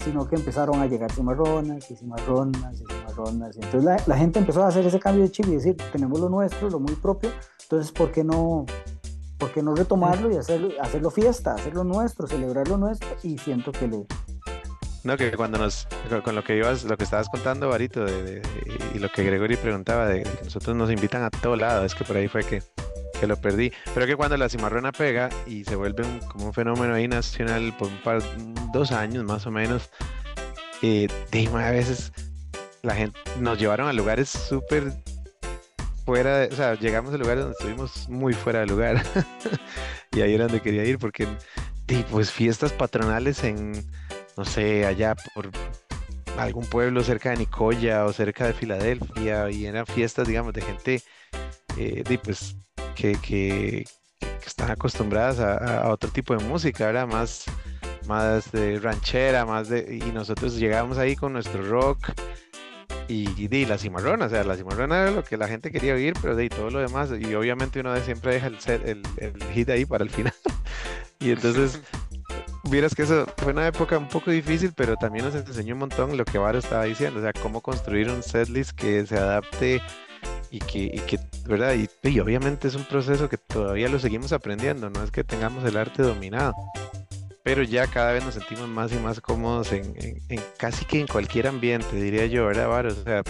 sino 0.03 0.27
que 0.27 0.35
empezaron 0.35 0.79
a 0.81 0.85
llegar 0.85 1.11
cimarronas 1.11 1.89
y 1.89 1.95
cimarronas 1.95 2.73
y 2.75 2.85
cimarronas. 2.85 2.98
Y 3.27 3.63
entonces 3.63 3.83
la, 3.83 4.01
la, 4.05 4.17
gente 4.17 4.39
empezó 4.39 4.63
a 4.63 4.67
hacer 4.67 4.85
ese 4.85 4.99
cambio 4.99 5.23
de 5.23 5.31
chip 5.31 5.45
y 5.47 5.55
decir, 5.55 5.75
tenemos 5.91 6.19
lo 6.19 6.29
nuestro, 6.29 6.69
lo 6.69 6.79
muy 6.79 6.95
propio, 6.95 7.31
entonces 7.63 7.91
¿por 7.91 8.11
qué 8.11 8.23
no, 8.23 8.65
por 9.37 9.51
qué 9.51 9.61
no 9.61 9.75
retomarlo 9.75 10.31
y 10.31 10.37
hacerlo, 10.37 10.69
hacerlo 10.79 11.11
fiesta, 11.11 11.55
hacerlo 11.55 11.83
nuestro, 11.83 12.27
celebrarlo 12.27 12.77
nuestro? 12.77 13.09
Y 13.23 13.37
siento 13.37 13.71
que 13.71 13.87
le... 13.87 14.05
No, 15.03 15.17
que 15.17 15.31
cuando 15.31 15.57
nos, 15.57 15.87
con 16.23 16.35
lo 16.35 16.43
que 16.43 16.57
ibas, 16.57 16.83
lo 16.83 16.97
que 16.97 17.03
estabas 17.03 17.29
contando, 17.29 17.69
Barito, 17.69 18.03
de, 18.03 18.23
de, 18.23 18.41
y 18.93 18.99
lo 18.99 19.09
que 19.09 19.23
Gregory 19.23 19.55
preguntaba, 19.55 20.07
de, 20.07 20.23
que 20.23 20.43
nosotros 20.43 20.75
nos 20.75 20.91
invitan 20.91 21.23
a 21.23 21.29
todo 21.29 21.55
lado, 21.55 21.85
es 21.85 21.95
que 21.95 22.03
por 22.03 22.17
ahí 22.17 22.27
fue 22.27 22.43
que, 22.43 22.61
que 23.19 23.27
lo 23.27 23.37
perdí. 23.37 23.71
Pero 23.93 24.05
que 24.05 24.15
cuando 24.15 24.35
la 24.35 24.49
cimarrona 24.49 24.91
pega 24.91 25.29
y 25.47 25.63
se 25.63 25.75
vuelve 25.75 26.03
un, 26.05 26.19
como 26.19 26.47
un 26.47 26.53
fenómeno 26.53 26.93
ahí 26.93 27.07
nacional 27.07 27.73
por 27.77 27.87
un 27.87 28.01
par, 28.03 28.21
dos 28.73 28.91
años 28.91 29.23
más 29.23 29.45
o 29.47 29.51
menos, 29.51 29.89
eh, 30.81 31.07
a 31.53 31.71
veces 31.71 32.11
la 32.81 32.95
gente 32.95 33.19
nos 33.39 33.59
llevaron 33.59 33.87
a 33.87 33.93
lugares 33.93 34.29
súper 34.29 34.93
fuera, 36.05 36.39
de, 36.39 36.47
o 36.47 36.55
sea, 36.55 36.73
llegamos 36.75 37.13
a 37.13 37.17
lugares 37.17 37.43
donde 37.43 37.55
estuvimos 37.59 38.09
muy 38.09 38.33
fuera 38.33 38.61
de 38.61 38.67
lugar. 38.67 39.03
y 40.11 40.21
ahí 40.21 40.33
era 40.33 40.45
donde 40.45 40.61
quería 40.61 40.83
ir, 40.83 40.97
porque 40.97 41.27
pues 42.11 42.31
fiestas 42.31 42.71
patronales 42.71 43.43
en, 43.43 43.71
no 44.37 44.45
sé, 44.45 44.85
allá 44.85 45.15
por 45.33 45.49
algún 46.37 46.65
pueblo 46.65 47.03
cerca 47.03 47.31
de 47.31 47.37
Nicoya 47.37 48.05
o 48.05 48.13
cerca 48.13 48.47
de 48.47 48.53
Filadelfia, 48.53 49.49
y 49.51 49.65
eran 49.65 49.85
fiestas, 49.85 50.27
digamos, 50.27 50.53
de 50.53 50.61
gente, 50.61 51.03
eh, 51.77 52.03
pues, 52.23 52.55
que, 52.95 53.17
que, 53.21 53.85
están 54.45 54.71
acostumbradas 54.71 55.39
a, 55.39 55.81
a, 55.81 55.91
otro 55.91 56.09
tipo 56.09 56.35
de 56.35 56.43
música, 56.43 56.87
¿verdad? 56.87 57.07
Más, 57.07 57.45
más 58.07 58.51
de 58.51 58.79
ranchera, 58.79 59.45
más 59.45 59.69
de... 59.69 59.99
Y 60.03 60.11
nosotros 60.11 60.55
llegábamos 60.57 60.97
ahí 60.97 61.15
con 61.15 61.33
nuestro 61.33 61.61
rock 61.69 61.99
y, 63.09 63.27
y, 63.37 63.65
la 63.65 63.79
cimarrona, 63.79 64.27
o 64.27 64.29
sea, 64.29 64.43
la 64.43 64.55
cimarrona 64.55 65.01
era 65.01 65.11
lo 65.11 65.23
que 65.23 65.35
la 65.35 65.47
gente 65.47 65.71
quería 65.71 65.95
oír, 65.95 66.13
pero 66.21 66.35
de 66.35 66.47
todo 66.47 66.69
lo 66.69 66.79
demás, 66.79 67.09
y 67.19 67.33
obviamente 67.33 67.79
uno 67.79 67.91
de 67.91 68.01
siempre 68.01 68.33
deja 68.33 68.47
el, 68.47 68.59
set, 68.59 68.87
el, 68.87 69.03
hit 69.51 69.69
ahí 69.69 69.85
para 69.85 70.03
el 70.03 70.09
final. 70.09 70.33
Y 71.21 71.31
entonces, 71.31 71.81
vieras 72.71 72.95
que 72.95 73.01
eso 73.01 73.25
fue 73.35 73.51
una 73.51 73.67
época 73.67 73.97
un 73.97 74.07
poco 74.07 74.31
difícil, 74.31 74.71
pero 74.73 74.95
también 74.95 75.25
nos 75.25 75.35
enseñó 75.35 75.73
un 75.73 75.79
montón 75.79 76.15
lo 76.15 76.23
que 76.23 76.37
Varo 76.37 76.59
estaba 76.59 76.85
diciendo, 76.85 77.19
o 77.19 77.21
sea, 77.21 77.33
cómo 77.33 77.59
construir 77.59 78.09
un 78.09 78.23
setlist 78.23 78.71
que 78.71 79.05
se 79.05 79.17
adapte 79.17 79.81
y 80.49 80.59
que, 80.59 80.79
y 80.83 80.99
que 80.99 81.19
¿verdad? 81.45 81.75
Y 82.03 82.19
obviamente 82.21 82.69
es 82.69 82.75
un 82.75 82.85
proceso 82.85 83.27
que 83.27 83.37
todavía 83.37 83.89
lo 83.89 83.99
seguimos 83.99 84.31
aprendiendo, 84.31 84.89
no 84.89 85.03
es 85.03 85.11
que 85.11 85.25
tengamos 85.25 85.65
el 85.65 85.75
arte 85.75 86.03
dominado, 86.03 86.53
pero 87.49 87.63
ya 87.63 87.87
cada 87.87 88.11
vez 88.11 88.23
nos 88.23 88.35
sentimos 88.35 88.67
más 88.67 88.91
y 88.91 88.97
más 88.97 89.19
cómodos 89.21 89.71
en, 89.71 89.83
en- 89.95 90.21
en 90.29 90.39
casi 90.59 90.85
que 90.85 90.99
en 90.99 91.07
cualquier 91.07 91.47
ambiente, 91.47 91.95
diría 91.95 92.27
yo, 92.27 92.45
¿verdad, 92.45 92.67
Varo? 92.69 92.89
O 92.89 93.03
sea, 93.03 93.23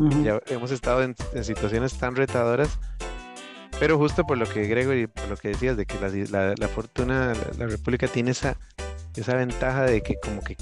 Ujú. 0.00 0.24
ya 0.24 0.40
hemos 0.48 0.72
estado 0.72 1.04
en, 1.04 1.14
en 1.32 1.44
situaciones 1.44 1.96
tan 1.96 2.16
retadoras, 2.16 2.80
pero 3.78 3.98
justo 3.98 4.24
por 4.26 4.36
lo 4.36 4.46
que 4.48 4.66
Gregory, 4.66 5.06
por 5.06 5.28
lo 5.28 5.36
que 5.36 5.50
decías 5.50 5.76
de 5.76 5.86
que 5.86 5.94
la, 6.00 6.08
la- 6.08 6.54
la 6.58 6.66
fortuna, 6.66 7.34
la, 7.34 7.56
la 7.56 7.66
República 7.68 8.08
tiene 8.08 8.32
esa, 8.32 8.56
esa 9.14 9.36
ventaja 9.36 9.84
de 9.84 10.02
que 10.02 10.16
como 10.20 10.42
que 10.42 10.56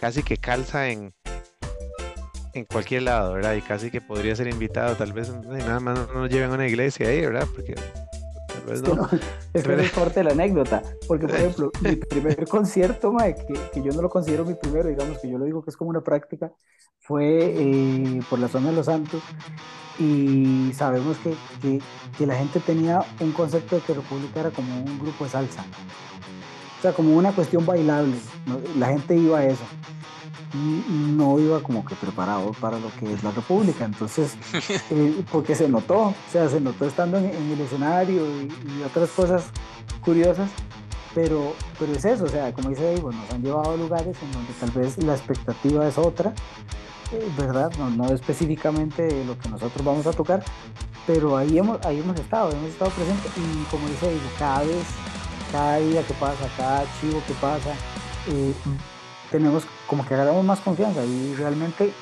casi 0.00 0.22
que 0.22 0.38
calza 0.38 0.88
en, 0.88 1.12
en 2.54 2.64
cualquier 2.64 3.02
lado, 3.02 3.34
¿verdad? 3.34 3.56
Y 3.56 3.60
casi 3.60 3.90
que 3.90 4.00
podría 4.00 4.34
ser 4.34 4.48
invitado, 4.48 4.96
tal 4.96 5.12
vez 5.12 5.28
ay, 5.30 5.58
nada 5.58 5.80
más 5.80 5.98
no 5.98 6.14
nos 6.14 6.30
lleven 6.30 6.50
a 6.50 6.54
una 6.54 6.66
iglesia 6.66 7.08
ahí, 7.08 7.20
¿verdad? 7.20 7.46
Porque 7.54 7.74
tal 8.58 8.66
vez 8.66 8.80
Es 8.80 8.82
que 8.82 8.94
no. 8.94 8.94
no, 8.94 9.08
es 9.52 9.64
que 9.64 9.74
es 9.80 9.90
parte 9.92 10.20
de 10.20 10.24
la 10.24 10.32
anécdota. 10.32 10.82
Porque, 11.06 11.26
por 11.26 11.36
ejemplo, 11.36 11.70
mi 11.80 11.96
primer 11.96 12.46
concierto, 12.48 13.12
mae, 13.12 13.34
que, 13.34 13.54
que 13.72 13.82
yo 13.82 13.92
no 13.92 14.02
lo 14.02 14.10
considero 14.10 14.44
mi 14.44 14.54
primero, 14.54 14.88
digamos 14.88 15.18
que 15.18 15.30
yo 15.30 15.38
lo 15.38 15.44
digo 15.44 15.62
que 15.62 15.70
es 15.70 15.76
como 15.76 15.90
una 15.90 16.02
práctica, 16.02 16.52
fue 17.00 17.54
eh, 17.56 18.20
por 18.28 18.38
la 18.38 18.48
zona 18.48 18.70
de 18.70 18.76
Los 18.76 18.86
Santos. 18.86 19.22
Y 19.98 20.72
sabemos 20.74 21.18
que, 21.18 21.34
que, 21.60 21.80
que 22.16 22.26
la 22.26 22.36
gente 22.36 22.60
tenía 22.60 23.04
un 23.20 23.32
concepto 23.32 23.76
de 23.76 23.82
que 23.82 23.94
República 23.94 24.40
era 24.40 24.50
como 24.50 24.82
un 24.84 24.98
grupo 24.98 25.24
de 25.24 25.30
salsa. 25.30 25.64
O 26.78 26.82
sea, 26.82 26.92
como 26.92 27.16
una 27.16 27.32
cuestión 27.34 27.66
bailable. 27.66 28.16
¿no? 28.46 28.60
La 28.76 28.88
gente 28.88 29.16
iba 29.16 29.38
a 29.40 29.46
eso. 29.46 29.64
No 30.54 31.38
iba 31.38 31.60
como 31.62 31.84
que 31.84 31.94
preparado 31.94 32.52
para 32.52 32.78
lo 32.78 32.90
que 32.98 33.12
es 33.12 33.22
la 33.22 33.30
República. 33.30 33.84
Entonces, 33.84 34.36
eh, 34.90 35.22
porque 35.30 35.54
se 35.54 35.68
notó, 35.68 36.08
o 36.08 36.14
sea, 36.30 36.48
se 36.48 36.60
notó 36.60 36.86
estando 36.86 37.18
en, 37.18 37.26
en 37.26 37.50
el 37.52 37.60
escenario 37.60 38.26
y, 38.40 38.46
y 38.46 38.82
otras 38.84 39.10
cosas 39.10 39.44
curiosas, 40.00 40.50
pero, 41.14 41.54
pero 41.78 41.92
es 41.92 42.04
eso, 42.04 42.24
o 42.24 42.28
sea, 42.28 42.52
como 42.52 42.70
dice 42.70 42.82
Dave, 42.82 43.02
nos 43.02 43.30
han 43.32 43.42
llevado 43.42 43.72
a 43.72 43.76
lugares 43.76 44.16
en 44.22 44.32
donde 44.32 44.52
tal 44.54 44.70
vez 44.70 44.98
la 44.98 45.14
expectativa 45.14 45.86
es 45.88 45.98
otra, 45.98 46.32
eh, 47.12 47.28
¿verdad? 47.36 47.72
No, 47.78 47.90
no 47.90 48.06
específicamente 48.12 49.24
lo 49.24 49.38
que 49.38 49.48
nosotros 49.48 49.84
vamos 49.84 50.06
a 50.06 50.12
tocar, 50.12 50.44
pero 51.06 51.36
ahí 51.36 51.58
hemos, 51.58 51.84
ahí 51.84 52.00
hemos 52.00 52.18
estado, 52.18 52.52
hemos 52.52 52.70
estado 52.70 52.90
presentes 52.90 53.32
y 53.36 53.64
como 53.70 53.88
dice 53.88 54.06
Dave, 54.06 54.20
cada 54.38 54.60
vez, 54.60 54.86
cada 55.50 55.76
día 55.78 56.06
que 56.06 56.14
pasa, 56.14 56.48
cada 56.56 56.84
chivo 57.00 57.22
que 57.26 57.34
pasa, 57.34 57.72
eh, 58.28 58.52
tenemos 59.30 59.64
como 59.88 60.06
que 60.06 60.14
agarramos 60.14 60.44
más 60.44 60.60
confianza 60.60 61.04
y 61.04 61.34
realmente 61.34 61.92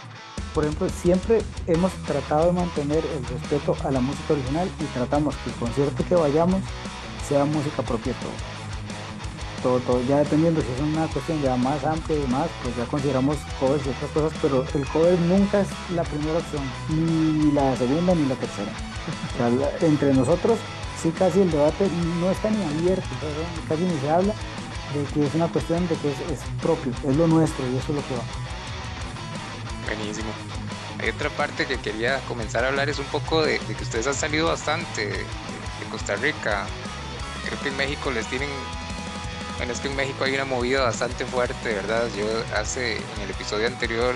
por 0.56 0.64
ejemplo, 0.64 0.88
siempre 0.88 1.42
hemos 1.66 1.92
tratado 2.06 2.46
de 2.46 2.52
mantener 2.52 3.04
el 3.04 3.26
respeto 3.26 3.76
a 3.84 3.90
la 3.90 4.00
música 4.00 4.32
original 4.32 4.66
y 4.80 4.84
tratamos 4.84 5.36
que 5.36 5.50
el 5.50 5.56
concierto 5.56 6.02
que 6.08 6.14
vayamos 6.14 6.62
sea 7.28 7.44
música 7.44 7.82
propia 7.82 8.14
todo. 8.14 8.32
Todo, 9.62 9.80
todo, 9.80 10.02
ya 10.08 10.20
dependiendo 10.20 10.62
si 10.62 10.68
es 10.72 10.80
una 10.80 11.08
cuestión 11.08 11.42
ya 11.42 11.56
más 11.56 11.84
amplia 11.84 12.18
y 12.18 12.26
más, 12.28 12.48
pues 12.62 12.74
ya 12.74 12.86
consideramos 12.86 13.36
covers 13.60 13.84
y 13.84 13.90
otras 13.90 14.10
cosas, 14.12 14.32
pero 14.40 14.64
el 14.72 14.86
cover 14.88 15.18
nunca 15.20 15.60
es 15.60 15.68
la 15.94 16.04
primera 16.04 16.38
opción, 16.38 16.62
ni 16.88 17.52
la 17.52 17.76
segunda 17.76 18.14
ni 18.14 18.24
la 18.24 18.36
tercera. 18.36 18.72
Entre 19.82 20.14
nosotros, 20.14 20.58
sí 21.02 21.10
casi 21.10 21.42
el 21.42 21.50
debate 21.50 21.86
no 22.18 22.30
está 22.30 22.48
ni 22.48 22.64
abierto, 22.64 23.06
casi 23.68 23.82
ni 23.82 24.00
se 24.00 24.08
habla 24.08 24.32
de 24.94 25.04
que 25.12 25.26
es 25.26 25.34
una 25.34 25.48
cuestión 25.48 25.86
de 25.88 25.96
que 25.96 26.10
es, 26.10 26.40
propio, 26.62 26.92
es 27.08 27.16
lo 27.16 27.26
nuestro 27.26 27.66
y 27.66 27.76
eso 27.76 27.92
es 27.92 27.96
lo 27.96 28.06
que 28.06 28.14
va. 28.14 28.22
Buenísimo. 29.86 30.30
Hay 31.00 31.10
otra 31.10 31.30
parte 31.30 31.66
que 31.66 31.78
quería 31.78 32.20
comenzar 32.26 32.64
a 32.64 32.68
hablar, 32.68 32.88
es 32.88 32.98
un 32.98 33.06
poco 33.06 33.42
de, 33.42 33.58
que 33.58 33.82
ustedes 33.82 34.06
han 34.06 34.14
salido 34.14 34.46
bastante 34.48 35.06
de, 35.06 35.26
Costa 35.90 36.16
Rica. 36.16 36.66
Creo 37.44 37.60
que 37.60 37.68
en 37.68 37.76
México 37.76 38.10
les 38.10 38.26
tienen... 38.26 38.48
Bueno, 39.56 39.72
es 39.72 39.80
que 39.80 39.88
en 39.88 39.96
México 39.96 40.24
hay 40.24 40.34
una 40.34 40.44
movida 40.44 40.82
bastante 40.82 41.24
fuerte, 41.24 41.74
¿verdad? 41.74 42.08
Yo 42.16 42.26
hace, 42.56 42.96
en 42.96 43.22
el 43.22 43.30
episodio 43.30 43.68
anterior, 43.68 44.14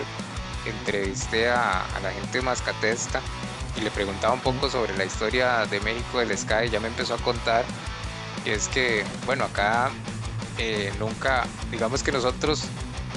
entrevisté 0.67 1.49
a, 1.49 1.83
a 1.83 2.01
la 2.01 2.11
gente 2.11 2.39
de 2.39 2.43
Mascatesta 2.43 3.21
y 3.77 3.83
le 3.83 3.91
preguntaba 3.91 4.35
un 4.35 4.41
poco 4.41 4.69
sobre 4.69 4.97
la 4.97 5.05
historia 5.05 5.65
de 5.67 5.81
México 5.81 6.19
del 6.19 6.37
Sky, 6.37 6.69
ya 6.71 6.81
me 6.81 6.89
empezó 6.89 7.15
a 7.15 7.19
contar. 7.19 7.65
Y 8.45 8.51
es 8.51 8.69
que, 8.69 9.05
bueno, 9.27 9.45
acá 9.45 9.91
nunca, 10.99 11.47
digamos 11.71 12.03
que 12.03 12.13
nosotros 12.13 12.65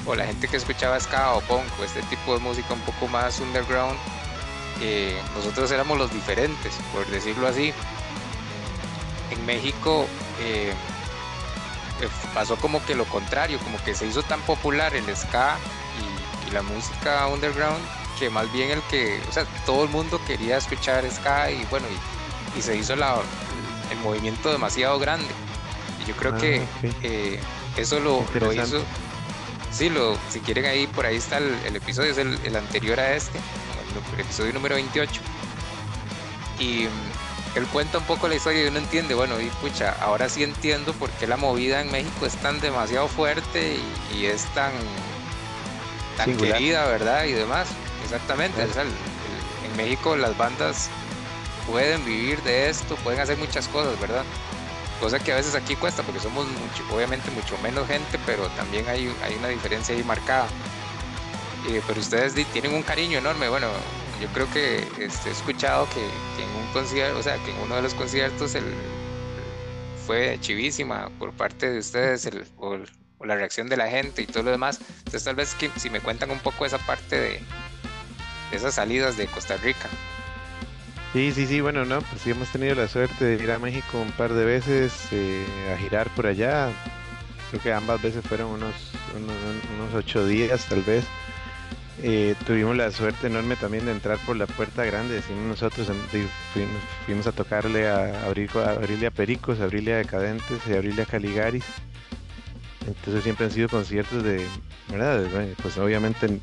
o 0.06 0.16
la 0.16 0.26
gente 0.26 0.48
que 0.48 0.58
escuchaba 0.58 1.00
ska 1.00 1.34
o 1.34 1.42
punk 1.42 1.64
o 1.80 1.84
este 1.84 2.02
tipo 2.04 2.34
de 2.34 2.40
música 2.40 2.74
un 2.74 2.82
poco 2.82 3.08
más 3.08 3.40
underground, 3.40 3.98
eh, 4.82 5.20
nosotros 5.36 5.72
éramos 5.72 5.98
los 5.98 6.12
diferentes, 6.12 6.74
por 6.94 7.06
decirlo 7.08 7.48
así. 7.48 7.74
En 9.32 9.46
México 9.46 10.06
eh, 10.42 10.74
eh, 12.02 12.10
pasó 12.34 12.58
como 12.58 12.84
que 12.86 12.96
lo 12.96 13.06
contrario, 13.06 13.60
como 13.60 13.82
que 13.84 13.96
se 13.96 14.06
hizo 14.06 14.24
tan 14.24 14.42
popular 14.42 14.94
el 14.96 15.06
ska 15.16 15.58
y, 16.00 16.52
la 16.54 16.62
música 16.62 17.26
underground 17.30 17.84
que 18.20 18.30
más 18.30 18.52
bien 18.54 18.70
el 18.70 18.82
que, 18.84 19.20
o 19.28 19.32
sea, 19.32 19.44
todo 19.66 19.86
el 19.86 19.90
mundo 19.90 20.22
quería 20.28 20.58
escuchar 20.58 21.04
ska 21.10 21.50
y 21.50 21.66
bueno, 21.72 21.88
y, 22.56 22.62
se 22.62 22.78
hizo 22.78 22.94
el 22.94 23.02
movimiento 24.04 24.52
demasiado 24.52 25.00
grande. 25.00 25.26
Y 26.04 26.10
yo 26.10 26.16
creo 26.16 26.34
Ah, 26.36 26.38
que 26.38 26.62
eh, 27.04 27.40
eso 27.78 28.00
lo, 28.00 28.26
lo 28.40 28.54
hizo. 28.54 28.84
Sí, 29.72 29.90
lo, 29.90 30.18
si 30.30 30.40
quieren 30.40 30.66
ahí, 30.66 30.86
por 30.88 31.06
ahí 31.06 31.16
está 31.16 31.38
el, 31.38 31.56
el 31.66 31.76
episodio, 31.76 32.12
es 32.12 32.18
el, 32.20 32.38
el 32.44 32.56
anterior 32.56 33.00
a 33.00 33.14
este, 33.16 33.38
el, 33.40 34.14
el 34.16 34.20
episodio 34.22 34.54
número 34.54 34.76
28. 34.76 35.22
Y 36.60 36.84
mm, 36.86 37.58
él 37.58 37.66
cuenta 37.68 37.98
un 37.98 38.04
poco 38.06 38.28
la 38.28 38.36
historia 38.36 38.66
y 38.66 38.68
uno 38.68 38.78
entiende, 38.80 39.16
bueno, 39.16 39.40
y 39.42 39.46
pucha, 39.62 39.96
ahora 40.02 40.30
sí 40.30 40.44
entiendo 40.44 40.94
por 40.94 41.10
qué 41.12 41.26
la 41.28 41.38
movida 41.38 41.82
en 41.82 41.92
México 41.92 42.26
es 42.26 42.36
tan 42.38 42.60
demasiado 42.60 43.08
fuerte 43.08 43.78
y, 44.14 44.18
y 44.18 44.26
es 44.28 44.44
tan, 44.54 44.72
tan 46.18 46.28
Singular. 46.28 46.54
querida, 46.58 46.86
¿verdad? 46.86 47.24
Y 47.26 47.32
demás. 47.32 47.68
Exactamente. 48.04 48.56
Claro. 48.58 48.70
o 48.72 48.74
sea, 48.74 48.84
el- 48.84 48.90
el- 48.90 49.72
en 49.72 49.78
México 49.78 50.16
las 50.16 50.38
bandas 50.38 50.90
pueden 51.68 52.06
vivir 52.06 52.42
de 52.44 52.70
esto, 52.70 52.96
pueden 52.98 53.20
hacer 53.22 53.38
muchas 53.38 53.68
cosas, 53.70 54.00
¿verdad? 54.00 54.24
Cosa 55.04 55.20
que 55.20 55.34
a 55.34 55.36
veces 55.36 55.54
aquí 55.54 55.76
cuesta 55.76 56.02
porque 56.02 56.22
somos 56.22 56.48
mucho, 56.48 56.96
obviamente 56.96 57.30
mucho 57.32 57.58
menos 57.58 57.86
gente, 57.90 58.18
pero 58.26 58.48
también 58.52 58.88
hay, 58.88 59.14
hay 59.22 59.36
una 59.36 59.50
diferencia 59.50 59.94
ahí 59.94 60.02
marcada. 60.02 60.48
Eh, 61.68 61.82
pero 61.86 62.00
ustedes 62.00 62.34
tienen 62.54 62.74
un 62.74 62.84
cariño 62.84 63.18
enorme. 63.18 63.50
Bueno, 63.50 63.68
yo 64.22 64.30
creo 64.30 64.50
que 64.54 64.78
este, 65.02 65.28
he 65.28 65.32
escuchado 65.34 65.90
que, 65.90 66.06
en 66.06 66.50
un 66.56 66.72
concierto, 66.72 67.20
o 67.20 67.22
sea, 67.22 67.36
que 67.44 67.52
en 67.52 67.58
uno 67.64 67.76
de 67.76 67.82
los 67.82 67.94
conciertos 67.96 68.56
el, 68.56 68.64
fue 70.08 70.38
chivísima 70.40 71.10
por 71.20 71.34
parte 71.34 71.70
de 71.70 71.80
ustedes 71.80 72.26
el, 72.26 72.46
o, 72.56 72.78
la 73.26 73.36
reacción 73.36 73.68
de 73.68 73.76
la 73.76 73.90
gente 73.90 74.22
y 74.22 74.26
todo 74.26 74.44
lo 74.44 74.52
demás. 74.52 74.80
Entonces 75.00 75.26
tal 75.26 75.36
vez 75.36 75.54
que 75.56 75.70
si 75.76 75.90
me 75.90 76.00
cuentan 76.00 76.32
un 76.32 76.40
poco 76.40 76.66
esa 76.66 76.78
parte 76.78 77.20
de 77.20 77.40
esas 78.54 78.76
salidas 78.76 79.18
de 79.18 79.28
Costa 79.28 79.58
Rica. 79.58 79.90
Sí, 81.14 81.32
sí, 81.32 81.46
sí, 81.46 81.62
bueno, 81.62 81.86
no, 81.86 82.02
pues 82.02 82.24
sí 82.24 82.32
hemos 82.32 82.50
tenido 82.50 82.74
la 82.74 82.88
suerte 82.88 83.24
de 83.24 83.44
ir 83.44 83.52
a 83.52 83.60
México 83.60 84.02
un 84.02 84.12
par 84.14 84.34
de 84.34 84.46
veces 84.46 85.10
eh, 85.12 85.46
a 85.72 85.78
girar 85.78 86.10
por 86.16 86.26
allá. 86.26 86.72
Creo 87.52 87.62
que 87.62 87.72
ambas 87.72 88.02
veces 88.02 88.26
fueron 88.26 88.48
unos, 88.48 88.74
unos, 89.16 89.94
ocho 89.94 90.26
días 90.26 90.66
tal 90.68 90.82
vez. 90.82 91.06
Eh, 92.02 92.34
tuvimos 92.48 92.76
la 92.76 92.90
suerte 92.90 93.28
enorme 93.28 93.56
también 93.56 93.86
de 93.86 93.92
entrar 93.92 94.18
por 94.26 94.36
la 94.36 94.48
puerta 94.48 94.84
grande, 94.86 95.14
decimos 95.14 95.44
nosotros, 95.44 95.88
em, 95.88 96.26
fuimos, 97.06 97.28
a 97.28 97.32
tocarle 97.32 97.88
a, 97.88 98.24
a 98.24 98.26
abrirle 98.26 99.06
a 99.06 99.12
Pericos, 99.12 99.60
a 99.60 99.66
abrirle 99.66 99.94
a 99.94 99.98
Decadentes 99.98 100.62
y 100.68 100.74
a 100.74 100.78
abrirle 100.78 101.04
a 101.04 101.06
Caligaris. 101.06 101.66
Entonces 102.88 103.22
siempre 103.24 103.46
han 103.46 103.52
sido 103.52 103.70
conciertos 103.70 104.24
de, 104.24 104.48
¿verdad? 104.90 105.24
Pues 105.62 105.78
obviamente 105.78 106.40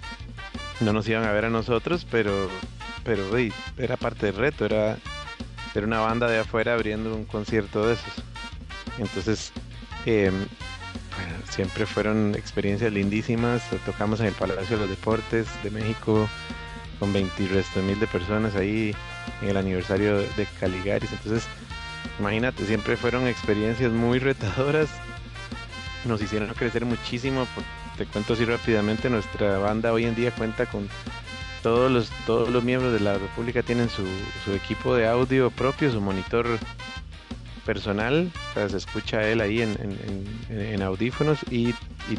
no 0.78 0.92
nos 0.92 1.08
iban 1.08 1.24
a 1.24 1.32
ver 1.32 1.46
a 1.46 1.50
nosotros, 1.50 2.06
pero 2.08 2.48
pero 3.04 3.24
era 3.78 3.96
parte 3.96 4.26
del 4.26 4.36
reto, 4.36 4.64
era 4.64 4.98
ser 5.72 5.84
una 5.84 6.00
banda 6.00 6.28
de 6.28 6.38
afuera 6.38 6.74
abriendo 6.74 7.14
un 7.14 7.24
concierto 7.24 7.86
de 7.86 7.94
esos. 7.94 8.24
Entonces, 8.98 9.52
em, 10.06 10.46
siempre 11.48 11.86
fueron 11.86 12.34
experiencias 12.34 12.92
lindísimas. 12.92 13.62
Tocamos 13.84 14.20
en 14.20 14.26
el 14.26 14.34
Palacio 14.34 14.76
de 14.76 14.82
los 14.82 14.90
Deportes 14.90 15.46
de 15.62 15.70
México 15.70 16.28
con 16.98 17.12
20 17.12 17.42
y 17.42 17.48
resto 17.48 17.80
mil 17.82 17.98
de 17.98 18.06
personas 18.06 18.54
ahí 18.56 18.94
en 19.42 19.48
el 19.48 19.56
aniversario 19.56 20.18
de 20.18 20.46
Caligaris. 20.58 21.12
Entonces, 21.12 21.46
imagínate, 22.18 22.64
siempre 22.66 22.96
fueron 22.96 23.26
experiencias 23.26 23.90
muy 23.92 24.18
retadoras. 24.18 24.88
Nos 26.04 26.20
hicieron 26.22 26.48
crecer 26.54 26.84
muchísimo. 26.84 27.46
Te 27.96 28.06
cuento 28.06 28.34
así 28.34 28.44
rápidamente, 28.44 29.10
nuestra 29.10 29.58
banda 29.58 29.92
hoy 29.92 30.04
en 30.04 30.14
día 30.14 30.30
cuenta 30.30 30.66
con 30.66 30.88
todos 31.62 31.90
los, 31.90 32.10
todos 32.26 32.48
los 32.48 32.64
miembros 32.64 32.92
de 32.92 33.00
la 33.00 33.14
República 33.14 33.62
tienen 33.62 33.88
su, 33.88 34.04
equipo 34.52 34.94
de 34.94 35.06
audio 35.06 35.50
propio, 35.50 35.90
su 35.90 36.00
monitor 36.00 36.46
personal, 37.64 38.32
o 38.50 38.54
sea, 38.54 38.68
se 38.68 38.78
escucha 38.78 39.28
él 39.28 39.40
ahí 39.40 39.62
en, 39.62 40.82
audífonos 40.82 41.40
y, 41.50 41.74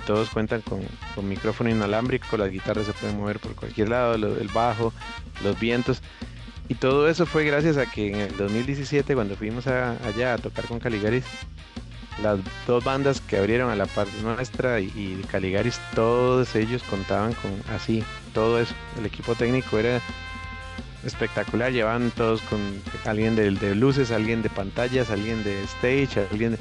todos 0.05 0.29
cuentan 0.29 0.61
con, 0.61 0.81
micrófono 1.27 1.69
inalámbrico, 1.69 2.37
las 2.37 2.51
guitarras 2.51 2.85
se 2.85 2.93
pueden 2.93 3.17
mover 3.17 3.39
por 3.39 3.55
cualquier 3.55 3.89
lado, 3.89 4.15
el 4.15 4.49
bajo, 4.53 4.93
los 5.43 5.59
vientos. 5.59 6.01
Y 6.69 6.75
todo 6.75 7.09
eso 7.09 7.25
fue 7.25 7.43
gracias 7.43 7.75
a 7.75 7.85
que 7.85 8.11
en 8.11 8.15
el 8.15 8.37
2017, 8.37 9.13
cuando 9.13 9.35
fuimos 9.35 9.67
allá 9.67 10.33
a 10.33 10.37
tocar 10.37 10.65
con 10.65 10.79
Caligaris, 10.79 11.25
las 12.21 12.39
dos 12.65 12.83
bandas 12.83 13.19
que 13.19 13.37
abrieron 13.37 13.69
a 13.71 13.75
la 13.75 13.87
par 13.87 14.07
nuestra 14.21 14.79
y 14.79 15.21
Caligaris, 15.29 15.81
todos 15.95 16.55
ellos 16.55 16.81
contaban 16.83 17.33
con 17.33 17.51
así, 17.75 18.05
todo 18.33 18.59
eso. 18.59 18.73
El 18.97 19.05
equipo 19.05 19.35
técnico 19.35 19.77
era 19.77 20.01
espectacular, 21.05 21.71
llevaban 21.71 22.11
todos 22.11 22.41
con 22.43 22.59
alguien 23.05 23.35
de, 23.35 23.75
luces, 23.75 24.11
alguien 24.11 24.41
de 24.41 24.49
pantallas, 24.49 25.09
alguien 25.09 25.43
de 25.43 25.63
stage, 25.63 26.27
alguien 26.31 26.57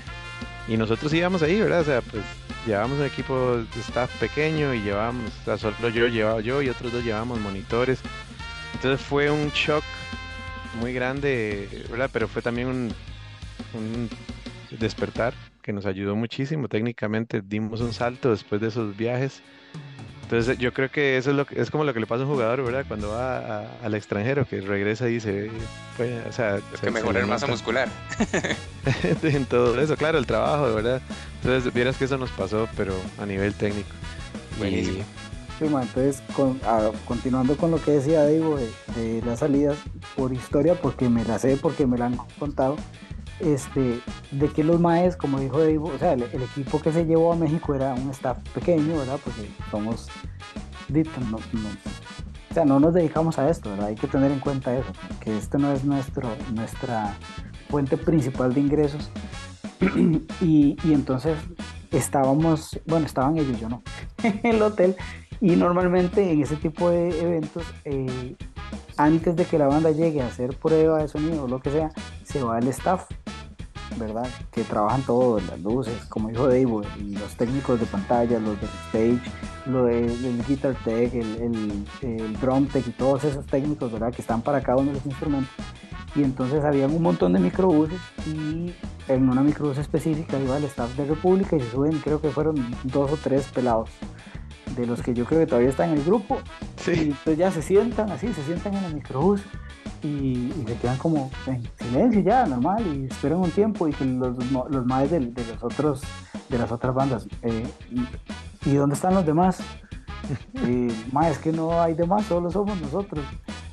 Y 0.69 0.77
nosotros 0.77 1.13
íbamos 1.13 1.43
ahí, 1.43 1.61
¿verdad? 1.61 1.81
O 1.81 1.85
sea, 1.85 2.03
pues 2.03 2.23
llevábamos 2.67 2.99
un 2.99 3.07
equipo 3.07 3.57
de 3.57 3.81
staff 3.81 4.11
pequeño 4.19 4.75
y 4.75 4.83
llevábamos, 4.83 5.33
o 5.43 5.45
sea, 5.45 5.59
solo 5.59 5.89
yo 5.89 6.07
llevaba 6.07 6.41
yo 6.41 6.63
y 6.63 6.69
otros 6.69 6.93
dos 6.93 7.05
llevábamos 7.05 7.41
monitores. 7.41 8.01
Entonces 8.75 9.05
fue 9.05 9.31
un 9.31 9.51
shock 9.51 9.85
muy 10.81 10.93
grande, 10.93 11.69
¿verdad? 11.91 12.11
Pero 12.13 12.29
fue 12.29 12.41
también 12.43 12.69
un, 12.69 12.93
un 13.75 14.09
despertar 14.79 15.35
que 15.63 15.73
nos 15.73 15.87
ayudó 15.87 16.17
muchísimo. 16.17 16.69
Técnicamente 16.69 17.43
dimos 17.45 17.81
un 17.81 17.93
salto 17.93 18.31
después 18.31 18.61
de 18.61 18.69
esos 18.69 18.97
viajes. 18.97 19.43
Entonces 20.31 20.59
yo 20.59 20.73
creo 20.73 20.89
que 20.93 21.17
eso 21.17 21.31
es 21.31 21.37
lo 21.37 21.45
que, 21.45 21.61
es 21.61 21.73
como 21.73 21.83
lo 21.83 21.93
que 21.93 21.99
le 21.99 22.07
pasa 22.07 22.23
a 22.23 22.27
un 22.27 22.33
jugador, 22.33 22.63
¿verdad? 22.65 22.85
Cuando 22.87 23.09
va 23.11 23.39
a- 23.39 23.67
al 23.83 23.95
extranjero, 23.95 24.47
que 24.47 24.61
regresa 24.61 25.09
y 25.09 25.15
dice, 25.15 25.51
pues, 25.97 26.25
o 26.25 26.33
sea, 26.33 26.57
Es 26.59 26.63
se- 26.63 26.71
que 26.73 26.77
se 26.87 26.91
mejorar 26.93 27.27
masa 27.27 27.49
muscular. 27.49 27.89
en 29.25 29.45
todo 29.47 29.81
eso, 29.81 29.97
claro, 29.97 30.19
el 30.19 30.27
trabajo, 30.27 30.73
¿verdad? 30.73 31.03
Entonces 31.43 31.75
vieras 31.75 31.97
que 31.97 32.05
eso 32.05 32.17
nos 32.17 32.31
pasó, 32.31 32.69
pero 32.77 32.95
a 33.19 33.27
nivel 33.27 33.55
técnico. 33.55 33.89
Y- 34.55 34.59
Buenísimo. 34.61 35.05
Sí, 35.59 35.65
entonces, 35.67 36.23
con- 36.37 36.61
continuando 37.07 37.57
con 37.57 37.73
lo 37.73 37.83
que 37.83 37.91
decía 37.91 38.25
Diego 38.25 38.57
de, 38.57 38.71
de 39.03 39.23
las 39.27 39.41
salidas, 39.41 39.77
por 40.17 40.33
historia, 40.33 40.75
porque 40.75 41.09
me 41.09 41.25
la 41.25 41.41
sé, 41.41 41.57
porque 41.61 41.87
me 41.89 41.99
la 41.99 42.07
han 42.07 42.17
contado, 42.39 42.77
este, 43.41 44.01
de 44.31 44.49
que 44.49 44.65
los 44.65 44.81
maes, 44.81 45.17
como 45.17 45.41
dijo 45.41 45.63
Diego, 45.63 45.91
o 45.95 45.99
sea, 45.99 46.13
el, 46.13 46.23
equipo 46.23 46.81
que 46.81 46.93
se 46.93 47.05
llevó 47.05 47.33
a 47.33 47.37
México 47.37 47.75
era 47.75 47.95
un 47.95 48.11
staff 48.11 48.39
pequeño, 48.55 48.99
¿verdad? 48.99 49.19
Porque 49.25 49.49
somos, 49.71 50.09
di- 50.89 51.03
no, 51.31 51.39
no- 51.53 51.69
o 52.51 52.55
sea, 52.55 52.65
no 52.65 52.81
nos 52.81 52.95
dedicamos 52.95 53.39
a 53.39 53.49
esto, 53.49 53.71
¿verdad? 53.71 53.87
Hay 53.89 53.95
que 53.95 54.09
tener 54.09 54.31
en 54.33 54.41
cuenta 54.41 54.77
eso, 54.77 54.91
que 55.21 55.37
esto 55.37 55.59
no 55.59 55.73
es 55.73 55.85
nuestro, 55.85 56.29
nuestra 56.53 57.17
fuente 57.69 57.97
principal 57.97 58.53
de 58.53 58.61
ingresos. 58.61 59.11
y, 60.41 60.77
y 60.85 60.93
entonces 60.93 61.39
estábamos, 61.91 62.79
bueno, 62.87 63.07
estaban 63.07 63.39
ellos, 63.39 63.61
yo 63.61 63.69
no, 63.69 63.83
en 64.23 64.41
el 64.45 64.63
hotel 64.63 64.97
y 65.41 65.57
normalmente 65.57 66.31
en 66.31 66.43
ese 66.43 66.57
tipo 66.57 66.91
de 66.91 67.19
eventos, 67.21 67.65
eh, 67.85 68.37
antes 68.97 69.37
de 69.37 69.45
que 69.45 69.59
la 69.59 69.67
banda 69.67 69.91
llegue 69.91 70.23
a 70.23 70.27
hacer 70.27 70.57
prueba 70.57 70.99
de 70.99 71.09
sonido 71.09 71.45
o 71.45 71.49
lo 71.49 71.61
que 71.61 71.71
sea, 71.71 71.91
se 72.25 72.43
va 72.43 72.59
el 72.59 72.69
staff, 72.69 73.09
¿verdad? 73.99 74.29
Que 74.51 74.63
trabajan 74.63 75.03
todo, 75.03 75.41
las 75.41 75.61
luces, 75.61 76.05
como 76.09 76.29
dijo 76.29 76.47
Dave, 76.47 76.65
los 76.65 77.35
técnicos 77.37 77.81
de 77.81 77.87
pantalla, 77.87 78.39
los 78.39 78.61
del 78.61 78.71
stage, 78.89 79.21
lo 79.67 79.85
del 79.85 80.25
el 80.25 80.45
guitar 80.47 80.75
tech, 80.85 81.15
el, 81.15 81.37
el, 81.37 81.85
el 82.03 82.41
drum 82.41 82.67
tech 82.67 82.87
y 82.87 82.93
todos 82.93 83.25
esos 83.25 83.47
técnicos, 83.47 83.93
¿verdad? 83.93 84.13
Que 84.13 84.23
están 84.23 84.43
para 84.43 84.61
cada 84.61 84.79
uno 84.79 84.89
de 84.89 84.97
los 84.99 85.07
instrumentos. 85.07 85.53
Y 86.17 86.23
entonces 86.25 86.65
habían 86.65 86.93
un 86.93 87.03
montón 87.03 87.33
de 87.35 87.39
microbuses 87.39 88.01
y 88.27 88.73
en 89.09 89.29
una 89.29 89.43
microbús 89.43 89.79
específica 89.79 90.39
iba 90.39 90.57
el 90.57 90.65
staff 90.65 90.97
de 90.97 91.05
República 91.05 91.57
y 91.57 91.61
se 91.61 91.71
suben, 91.71 91.99
creo 91.99 92.21
que 92.21 92.31
fueron 92.31 92.57
dos 92.85 93.13
o 93.13 93.17
tres 93.17 93.47
pelados 93.49 93.91
de 94.77 94.87
los 94.87 95.03
que 95.03 95.15
yo 95.15 95.25
creo 95.25 95.41
que 95.41 95.47
todavía 95.47 95.69
están 95.71 95.91
en 95.91 95.99
el 95.99 96.05
grupo. 96.05 96.39
Y 96.79 96.81
Sí, 96.83 97.01
entonces 97.03 97.39
ya 97.39 97.51
se 97.51 97.63
sientan 97.63 98.11
así, 98.11 98.33
se 98.33 98.43
sientan 98.45 98.75
en 98.75 98.85
el 98.85 98.95
microbús 98.95 99.41
y, 100.03 100.07
y 100.09 100.65
se 100.67 100.75
quedan 100.77 100.97
como 100.99 101.31
en 101.47 101.63
silencio 101.79 102.21
ya, 102.23 102.47
normal, 102.47 102.85
y 102.87 103.05
esperan 103.13 103.39
un 103.39 103.51
tiempo 103.51 103.87
y 103.87 103.93
que 103.93 104.05
los, 104.05 104.37
los 104.51 105.11
del- 105.11 105.35
de, 105.35 105.45
los 105.47 105.63
otros, 105.63 106.03
de 106.49 106.59
las 106.59 106.73
otras 106.73 106.95
bandas, 106.95 107.27
eh, 107.43 107.67
y, 107.91 108.71
¿y 108.71 108.75
dónde 108.75 108.95
están 108.95 109.15
los 109.15 109.25
demás? 109.27 109.59
Y, 110.67 110.89
"Ma, 111.13 111.29
es 111.29 111.39
que 111.39 111.51
no 111.53 111.81
hay 111.81 111.95
demás, 111.95 112.25
solo 112.27 112.51
somos 112.51 112.81
nosotros. 112.81 113.25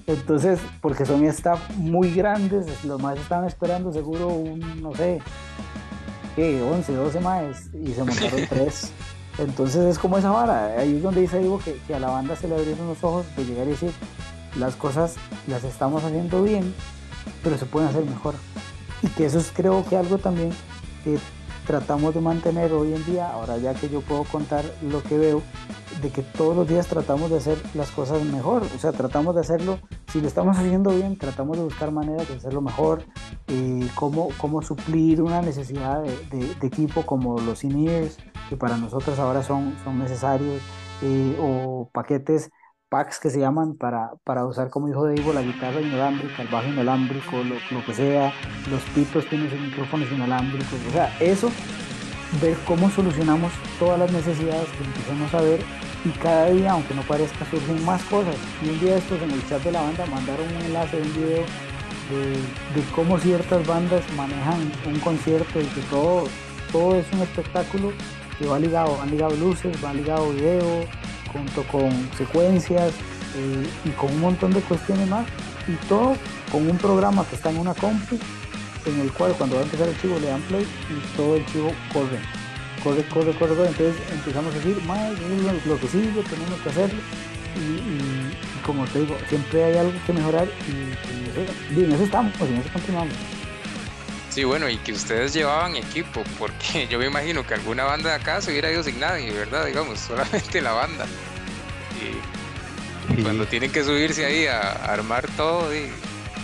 Entonces, 0.07 0.59
porque 0.81 1.05
son 1.05 1.25
staff 1.25 1.59
muy 1.75 2.13
grandes, 2.13 2.85
los 2.85 3.01
más 3.01 3.19
estaban 3.19 3.45
esperando 3.45 3.91
seguro 3.91 4.29
un, 4.29 4.81
no 4.81 4.95
sé, 4.95 5.19
¿qué? 6.35 6.61
11, 6.61 6.93
12 6.93 7.19
maes 7.19 7.69
y 7.73 7.91
se 7.91 8.03
montaron 8.05 8.41
tres. 8.49 8.91
Entonces 9.37 9.83
es 9.83 9.99
como 9.99 10.17
esa 10.17 10.31
vara, 10.31 10.79
ahí 10.79 10.95
es 10.95 11.03
donde 11.03 11.21
dice 11.21 11.39
Diego 11.39 11.59
que, 11.59 11.77
que 11.85 11.93
a 11.93 11.99
la 11.99 12.09
banda 12.09 12.37
se 12.37 12.47
le 12.47 12.55
abrieron 12.55 12.87
los 12.87 13.03
ojos 13.03 13.25
de 13.35 13.45
llegar 13.45 13.67
y 13.67 13.71
decir, 13.71 13.91
las 14.57 14.75
cosas 14.75 15.15
las 15.45 15.65
estamos 15.65 16.03
haciendo 16.05 16.41
bien, 16.41 16.73
pero 17.43 17.57
se 17.57 17.65
pueden 17.65 17.89
hacer 17.89 18.05
mejor. 18.05 18.33
Y 19.03 19.07
que 19.09 19.25
eso 19.25 19.39
es 19.39 19.51
creo 19.53 19.85
que 19.87 19.97
algo 19.97 20.17
también 20.17 20.51
que 21.03 21.19
tratamos 21.67 22.15
de 22.15 22.21
mantener 22.21 22.71
hoy 22.71 22.93
en 22.93 23.05
día, 23.05 23.29
ahora 23.29 23.57
ya 23.57 23.73
que 23.73 23.89
yo 23.89 23.99
puedo 24.01 24.23
contar 24.23 24.63
lo 24.81 25.03
que 25.03 25.17
veo, 25.17 25.41
de 26.01 26.09
que 26.09 26.21
todos 26.21 26.55
los 26.55 26.67
días 26.67 26.87
tratamos 26.87 27.29
de 27.29 27.37
hacer 27.37 27.57
las 27.73 27.91
cosas 27.91 28.23
mejor, 28.23 28.63
o 28.63 28.79
sea, 28.79 28.93
tratamos 28.93 29.35
de 29.35 29.41
hacerlo, 29.41 29.79
si 30.11 30.21
lo 30.21 30.27
estamos 30.27 30.57
haciendo 30.57 30.91
bien, 30.91 31.17
tratamos 31.17 31.57
de 31.57 31.63
buscar 31.63 31.91
maneras 31.91 32.27
de 32.29 32.35
hacerlo 32.35 32.61
mejor, 32.61 33.03
cómo, 33.95 34.29
cómo 34.37 34.61
suplir 34.61 35.21
una 35.21 35.41
necesidad 35.41 36.03
de, 36.03 36.51
equipo 36.65 37.05
como 37.05 37.37
los 37.39 37.63
in-ears, 37.65 38.17
que 38.49 38.55
para 38.55 38.77
nosotros 38.77 39.19
ahora 39.19 39.43
son, 39.43 39.75
son 39.83 39.99
necesarios, 39.99 40.61
eh, 41.01 41.37
o 41.39 41.89
paquetes, 41.93 42.49
packs 42.89 43.19
que 43.19 43.29
se 43.29 43.39
llaman 43.39 43.75
para, 43.75 44.11
para 44.23 44.45
usar, 44.45 44.69
como 44.69 44.87
dijo 44.87 45.07
Diego, 45.07 45.33
la 45.33 45.41
guitarra 45.41 45.81
inalámbrica, 45.81 46.41
el 46.41 46.47
bajo 46.47 46.67
inalámbrico, 46.67 47.37
lo, 47.37 47.55
lo 47.71 47.85
que 47.85 47.93
sea, 47.93 48.33
los 48.69 48.81
pitos 48.95 49.27
tienen 49.27 49.49
sus 49.49 49.59
micrófonos 49.59 50.11
inalámbricos, 50.11 50.79
o 50.87 50.91
sea, 50.91 51.15
eso, 51.19 51.51
ver 52.41 52.57
cómo 52.65 52.89
solucionamos 52.89 53.51
todas 53.79 53.99
las 53.99 54.11
necesidades 54.11 54.67
que 54.69 54.83
empezamos 54.83 55.33
a 55.33 55.41
ver 55.41 55.59
y 56.05 56.09
cada 56.19 56.49
día, 56.49 56.71
aunque 56.71 56.93
no 56.93 57.01
parezca, 57.01 57.45
surgen 57.49 57.83
más 57.83 58.03
cosas. 58.03 58.35
Y 58.63 58.69
un 58.69 58.79
día 58.79 58.97
estos 58.97 59.21
en 59.21 59.31
el 59.31 59.45
chat 59.47 59.61
de 59.63 59.71
la 59.71 59.81
banda 59.81 60.05
mandaron 60.05 60.47
un 60.47 60.61
enlace 60.61 60.97
de 60.97 61.03
un 61.03 61.13
video 61.13 61.43
de, 62.09 62.79
de 62.79 62.87
cómo 62.95 63.17
ciertas 63.17 63.65
bandas 63.67 64.01
manejan 64.15 64.71
un 64.85 64.99
concierto 64.99 65.59
y 65.59 65.65
que 65.65 65.81
todo, 65.89 66.25
todo 66.71 66.95
es 66.95 67.05
un 67.11 67.21
espectáculo 67.21 67.91
que 68.39 68.47
va 68.47 68.59
ligado, 68.59 68.97
van 68.97 69.09
ligado 69.09 69.35
luces, 69.35 69.83
va 69.83 69.93
ligado 69.93 70.31
video, 70.31 70.85
junto 71.31 71.63
con 71.63 71.89
secuencias 72.17 72.91
eh, 73.35 73.67
y 73.85 73.89
con 73.91 74.11
un 74.11 74.19
montón 74.21 74.51
de 74.51 74.61
cuestiones 74.61 75.07
más. 75.07 75.25
Y 75.67 75.73
todo 75.87 76.15
con 76.51 76.69
un 76.69 76.77
programa 76.77 77.25
que 77.29 77.35
está 77.35 77.49
en 77.49 77.57
una 77.57 77.73
compu, 77.73 78.17
en 78.85 78.99
el 79.01 79.11
cual 79.11 79.33
cuando 79.37 79.55
va 79.57 79.61
a 79.61 79.65
empezar 79.65 79.87
el 79.89 79.99
chivo 80.01 80.17
le 80.19 80.27
dan 80.27 80.41
play 80.43 80.63
y 80.63 81.17
todo 81.17 81.35
el 81.35 81.45
chivo 81.47 81.71
corre. 81.91 82.19
Corre, 82.83 83.03
corre, 83.09 83.31
corre, 83.37 83.55
corre. 83.55 83.67
Entonces 83.69 83.95
empezamos 84.11 84.53
a 84.53 84.57
decir, 84.57 84.81
más 84.85 85.11
lo, 85.65 85.77
que 85.79 85.87
sigue, 85.87 86.09
tenemos 86.23 86.59
que 86.63 86.69
hacerlo. 86.69 86.99
Y, 87.57 88.63
como 88.65 88.85
te 88.85 88.99
digo, 88.99 89.17
siempre 89.27 89.63
hay 89.63 89.77
algo 89.77 89.93
que 90.05 90.13
mejorar 90.13 90.47
y, 90.67 90.71
y 90.71 91.43
eso- 91.43 91.53
y 91.75 91.83
en 91.83 91.91
eso 91.91 92.03
estamos, 92.03 92.31
pues 92.37 92.51
en 92.51 92.57
eso 92.57 92.69
continuamos. 92.71 93.13
Sí, 94.37 94.43
bueno, 94.43 94.69
y 94.69 94.77
que 94.77 94.91
ustedes 94.91 95.33
llevaban 95.33 95.75
equipo, 95.75 96.23
porque 96.37 96.87
yo 96.91 96.99
me 96.99 97.07
imagino 97.07 97.43
que 97.43 97.55
alguna 97.55 97.85
banda 97.85 98.11
de 98.11 98.17
acá 98.17 98.39
se 98.39 98.51
hubiera 98.51 98.71
ido 98.71 98.83
sin 98.83 98.99
nadie, 98.99 99.31
¿verdad? 99.31 99.65
Digamos, 99.65 99.99
solamente 100.07 100.61
la 100.61 100.73
banda. 100.73 101.07
Y 103.17 103.23
cuando 103.23 103.47
tienen 103.47 103.71
que 103.71 103.83
subirse 103.83 104.27
ahí 104.27 104.45
a, 104.45 104.73
armar 104.93 105.25
todo, 105.37 105.73
y 105.73 105.89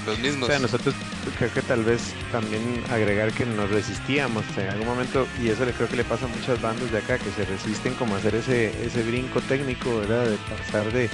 los 0.08 0.18
o 0.18 0.22
mismos. 0.22 0.48
sea, 0.48 0.58
nosotros 0.58 0.96
creo 1.38 1.54
que 1.54 1.62
tal 1.62 1.84
vez 1.84 2.16
también 2.32 2.84
agregar 2.90 3.32
que 3.32 3.46
nos 3.46 3.70
resistíamos 3.70 4.44
en 4.58 4.70
algún 4.70 4.88
momento, 4.88 5.28
y 5.40 5.50
eso 5.50 5.64
le 5.64 5.72
creo 5.72 5.88
que 5.88 5.98
le 5.98 6.04
pasa 6.04 6.26
a 6.26 6.30
muchas 6.30 6.60
bandas 6.60 6.92
de 6.92 6.98
acá, 6.98 7.20
que 7.20 7.30
se 7.30 7.46
resisten 7.46 7.94
como 7.94 8.16
a 8.16 8.18
hacer 8.18 8.34
ese, 8.34 8.72
ese 8.84 9.04
brinco 9.04 9.40
técnico, 9.42 10.00
¿verdad? 10.00 10.26
De 10.26 10.38
pasar 10.38 10.92
de, 10.92 11.12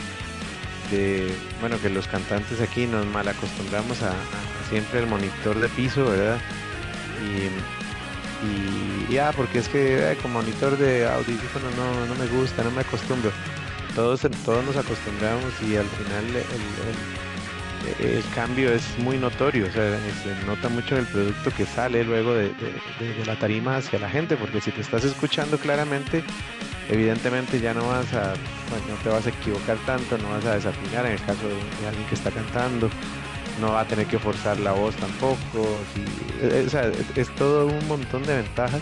de, 0.91 1.35
bueno, 1.59 1.77
que 1.81 1.89
los 1.89 2.07
cantantes 2.07 2.61
aquí 2.61 2.87
nos 2.87 3.05
mal 3.05 3.27
acostumbramos 3.27 4.01
a, 4.01 4.11
a 4.11 4.69
siempre 4.69 4.99
el 4.99 5.07
monitor 5.07 5.59
de 5.59 5.67
piso, 5.67 6.05
¿verdad? 6.05 6.39
Y, 7.21 9.11
ya, 9.13 9.31
porque 9.33 9.59
es 9.59 9.67
que 9.67 10.11
eh, 10.11 10.17
con 10.21 10.31
monitor 10.31 10.77
de 10.77 11.05
audífono 11.07 11.69
no, 11.71 12.05
no 12.05 12.15
me 12.15 12.27
gusta, 12.27 12.63
no 12.63 12.71
me 12.71 12.81
acostumbro. 12.81 13.31
Todos, 13.95 14.21
todos 14.45 14.63
nos 14.65 14.77
acostumbramos 14.77 15.51
y 15.67 15.75
al 15.75 15.87
final 15.87 16.25
el, 17.99 18.23
cambio 18.35 18.71
es 18.71 18.83
muy 18.99 19.17
notorio, 19.17 19.65
se 19.71 19.97
nota 20.45 20.69
mucho 20.69 20.95
el 20.97 21.05
producto 21.05 21.51
que 21.51 21.65
sale 21.65 22.03
luego 22.03 22.33
de, 22.33 22.49
de- 22.53 23.13
de- 23.13 23.25
la 23.25 23.35
tarima 23.35 23.77
hacia 23.77 23.99
la 23.99 24.09
gente, 24.09 24.37
porque 24.37 24.61
si 24.61 24.71
te 24.71 24.81
estás 24.81 25.03
escuchando 25.03 25.57
claramente, 25.57 26.23
evidentemente 26.87 27.59
ya 27.59 27.73
no 27.73 27.87
vas 27.87 28.13
a, 28.13 28.35
bueno, 28.69 28.85
no 28.89 28.95
te 29.03 29.09
vas 29.09 29.25
a 29.25 29.29
equivocar 29.29 29.77
tanto, 29.85 30.17
no 30.17 30.29
vas 30.29 30.45
a 30.45 30.55
desafinar 30.55 31.05
en 31.07 31.13
el 31.13 31.21
caso 31.23 31.47
de 31.47 31.87
alguien 31.87 32.07
que 32.07 32.15
está 32.15 32.31
cantando. 32.31 32.89
No 33.59 33.73
va 33.73 33.81
a 33.81 33.85
tener 33.85 34.05
que 34.07 34.19
forzar 34.19 34.59
la 34.59 34.71
voz 34.71 34.95
tampoco. 34.95 35.37
eh, 36.41 36.67
sea, 36.69 36.91
es, 37.15 37.29
todo 37.35 37.67
un 37.67 37.87
montón 37.87 38.23
de 38.23 38.37
ventajas 38.37 38.81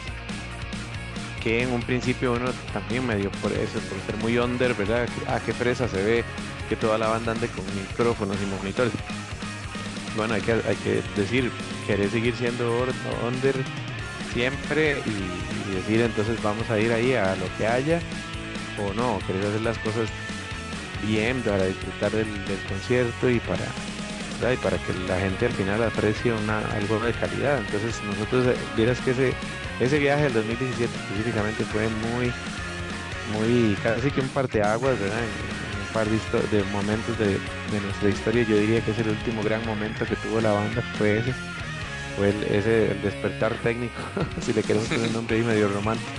que 1.44 1.64
en 1.64 1.72
un 1.72 1.82
principio 1.82 2.34
uno 2.34 2.52
también 2.74 3.06
medio 3.06 3.32
por 3.42 3.52
eso, 3.52 3.80
por 3.80 4.00
ser 4.06 4.18
muy 4.22 4.38
under, 4.38 4.74
¿verdad? 4.74 5.08
Ah, 5.28 5.40
qué 5.46 5.54
fresa 5.54 5.88
se 5.88 6.02
ve 6.04 6.24
que 6.70 6.76
toda 6.76 6.98
la 6.98 7.08
banda 7.08 7.32
ande 7.32 7.48
con 7.48 7.64
micrófonos 7.76 8.38
y 8.42 8.46
monitores. 8.46 8.94
Bueno, 10.16 10.34
hay 10.34 10.42
que, 10.42 10.54
hay 10.54 10.76
que 10.84 11.02
decir, 11.16 11.52
querés 11.86 12.12
seguir 12.12 12.36
siendo 12.36 12.86
under 13.26 13.56
siempre 14.34 14.98
y, 15.06 15.76
decir 15.76 16.02
entonces 16.02 16.42
vamos 16.42 16.70
a 16.70 16.80
ir 16.80 16.92
ahí 16.92 17.14
a 17.14 17.36
lo 17.36 17.46
que 17.58 17.68
haya 17.68 18.00
o 18.80 18.94
no, 18.94 19.20
querés 19.28 19.46
hacer 19.46 19.62
las 19.62 19.78
cosas 19.80 20.10
bien 21.06 21.42
para 21.42 21.66
disfrutar 21.66 22.12
del 22.12 22.28
concierto 22.68 23.30
y 23.30 23.40
para 23.40 23.66
y 24.42 24.58
para 24.58 24.78
que 24.78 24.94
la 25.08 25.20
gente 25.20 25.48
al 25.48 25.52
final 25.52 25.84
aprecie 25.84 26.32
una, 26.32 26.60
algo 26.72 27.00
de 27.00 27.12
calidad. 27.14 27.60
Entonces 27.60 28.02
nosotros, 28.04 28.48
eh, 28.48 28.56
vieras 28.76 29.00
que 29.02 29.12
ese, 29.12 29.34
ese 29.80 30.00
viaje 30.00 30.24
del 30.24 30.34
2017 30.34 30.92
específicamente 30.96 31.64
fue 31.66 31.88
muy, 31.90 32.32
muy, 33.34 33.76
casi 33.82 34.12
que 34.12 34.22
un 34.22 34.30
parteaguas, 34.30 35.00
¿verdad? 35.00 35.18
Un 35.88 35.94
par 35.94 36.08
de 36.08 36.64
momentos 36.72 37.18
de, 37.18 37.26
de 37.28 37.82
nuestra 37.82 38.10
historia, 38.10 38.44
yo 38.44 38.58
diría 38.58 38.82
que 38.82 38.92
es 38.92 39.00
el 39.00 39.10
último 39.10 39.42
gran 39.44 39.66
momento 39.66 40.06
que 40.06 40.16
tuvo 40.18 40.40
la 40.40 40.52
banda, 40.52 40.84
fue 40.98 41.18
ese, 41.18 41.34
fue 42.16 42.30
el, 42.30 42.44
ese, 42.44 42.92
el 42.92 43.02
despertar 43.02 43.54
técnico, 43.64 44.00
si 44.42 44.54
le 44.54 44.62
queremos 44.62 44.88
poner 44.88 45.08
un 45.08 45.14
nombre 45.14 45.38
ahí 45.38 45.44
medio 45.44 45.70
romántico. 45.70 46.12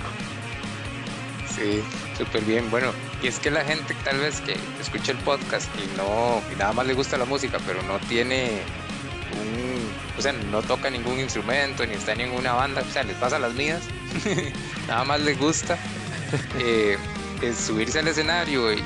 Sí, 1.55 1.81
súper 2.17 2.43
bien. 2.43 2.69
Bueno, 2.69 2.91
y 3.21 3.27
es 3.27 3.39
que 3.39 3.51
la 3.51 3.63
gente 3.63 3.95
tal 4.03 4.19
vez 4.19 4.41
que 4.41 4.55
escucha 4.79 5.11
el 5.11 5.17
podcast 5.19 5.67
y 5.77 5.97
no, 5.97 6.41
y 6.53 6.55
nada 6.57 6.73
más 6.73 6.85
le 6.85 6.93
gusta 6.93 7.17
la 7.17 7.25
música, 7.25 7.57
pero 7.65 7.81
no 7.83 7.99
tiene 8.07 8.61
un, 9.33 9.89
o 10.17 10.21
sea, 10.21 10.33
no 10.33 10.61
toca 10.61 10.89
ningún 10.89 11.19
instrumento, 11.19 11.85
ni 11.85 11.93
está 11.93 12.13
en 12.13 12.19
ninguna 12.19 12.53
banda, 12.53 12.83
o 12.87 12.91
sea, 12.91 13.03
les 13.03 13.15
pasa 13.17 13.39
las 13.39 13.53
mías, 13.53 13.81
nada 14.87 15.03
más 15.03 15.19
les 15.21 15.37
gusta 15.39 15.77
eh, 16.59 16.97
es 17.41 17.57
subirse 17.57 17.99
al 17.99 18.07
escenario 18.07 18.71
y, 18.73 18.83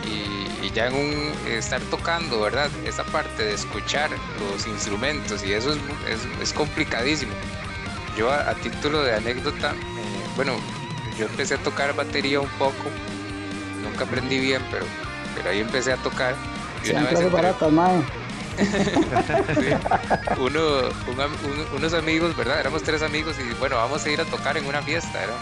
y 0.61 0.71
ya 0.73 0.87
en 0.87 0.95
un 0.95 1.33
estar 1.47 1.81
tocando, 1.83 2.39
¿verdad? 2.41 2.69
Esa 2.85 3.03
parte 3.03 3.43
de 3.43 3.53
escuchar 3.53 4.09
los 4.39 4.67
instrumentos 4.67 5.43
y 5.43 5.53
eso 5.53 5.73
es, 5.73 5.79
es, 6.09 6.41
es 6.41 6.53
complicadísimo. 6.53 7.33
Yo 8.17 8.31
a, 8.31 8.49
a 8.49 8.55
título 8.55 9.03
de 9.03 9.15
anécdota, 9.15 9.71
eh, 9.71 10.27
bueno, 10.35 10.53
yo 11.17 11.25
empecé 11.25 11.55
a 11.55 11.57
tocar 11.57 11.95
batería 11.95 12.39
un 12.39 12.49
poco, 12.59 12.73
nunca 13.83 14.03
aprendí 14.05 14.39
bien, 14.39 14.61
pero, 14.71 14.85
pero 15.35 15.49
ahí 15.49 15.59
empecé 15.59 15.91
a 15.93 15.97
tocar. 15.97 16.35
Y 16.85 16.91
una 16.91 17.01
vez 17.03 17.19
entré- 17.19 17.29
baratas, 17.31 17.71
mae. 17.71 18.01
Sí. 18.57 19.69
Uno, 20.39 20.61
un 21.11 21.21
am- 21.21 21.35
un- 21.45 21.77
unos 21.77 21.93
amigos, 21.93 22.35
¿verdad? 22.37 22.59
Éramos 22.59 22.83
tres 22.83 23.01
amigos 23.01 23.35
y 23.39 23.53
bueno, 23.55 23.77
vamos 23.77 24.05
a 24.05 24.09
ir 24.11 24.21
a 24.21 24.25
tocar 24.25 24.57
en 24.57 24.65
una 24.65 24.81
fiesta, 24.81 25.23
era 25.23 25.33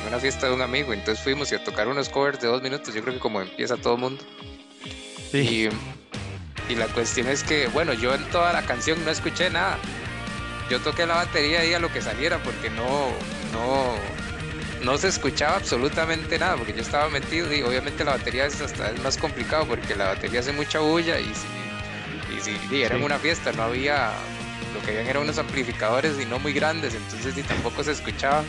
en 0.00 0.06
una 0.08 0.18
fiesta 0.18 0.46
de 0.48 0.52
un 0.52 0.60
amigo. 0.62 0.92
Entonces 0.92 1.22
fuimos 1.24 1.50
y 1.52 1.54
a 1.54 1.64
tocar 1.64 1.88
unos 1.88 2.08
covers 2.10 2.40
de 2.40 2.48
dos 2.48 2.62
minutos, 2.62 2.94
yo 2.94 3.00
creo 3.02 3.14
que 3.14 3.20
como 3.20 3.40
empieza 3.40 3.76
todo 3.76 3.94
el 3.94 4.00
mundo. 4.00 4.22
Y, 5.32 5.68
y 6.68 6.74
la 6.76 6.86
cuestión 6.88 7.28
es 7.28 7.42
que, 7.42 7.68
bueno, 7.68 7.92
yo 7.94 8.14
en 8.14 8.24
toda 8.30 8.52
la 8.52 8.62
canción 8.66 9.02
no 9.04 9.10
escuché 9.10 9.48
nada. 9.50 9.78
Yo 10.70 10.80
toqué 10.80 11.06
la 11.06 11.14
batería 11.14 11.60
ahí 11.60 11.72
a 11.72 11.78
lo 11.78 11.90
que 11.90 12.02
saliera 12.02 12.36
porque 12.42 12.68
no, 12.68 12.84
no, 13.52 13.94
no 14.82 14.96
se 14.98 15.08
escuchaba 15.08 15.56
absolutamente 15.56 16.38
nada 16.38 16.56
porque 16.56 16.72
yo 16.72 16.82
estaba 16.82 17.08
metido 17.08 17.52
y 17.52 17.62
obviamente 17.62 18.04
la 18.04 18.12
batería 18.12 18.46
es 18.46 18.60
hasta 18.60 18.90
es 18.90 19.02
más 19.02 19.16
complicado 19.16 19.66
porque 19.66 19.94
la 19.96 20.06
batería 20.06 20.40
hace 20.40 20.52
mucha 20.52 20.78
bulla 20.80 21.18
y 21.20 21.24
si, 21.34 22.36
y 22.36 22.40
si 22.40 22.74
y 22.74 22.82
era 22.82 22.94
en 22.94 23.00
Sí. 23.00 23.06
una 23.06 23.18
fiesta 23.18 23.52
no 23.52 23.62
había, 23.64 24.12
lo 24.74 24.80
que 24.82 24.90
habían 24.92 25.06
eran 25.08 25.22
unos 25.22 25.38
amplificadores 25.38 26.12
y 26.20 26.26
no 26.26 26.38
muy 26.38 26.52
grandes, 26.52 26.94
entonces 26.94 27.36
ni 27.36 27.42
tampoco 27.42 27.82
se 27.82 27.92
escuchaba. 27.92 28.44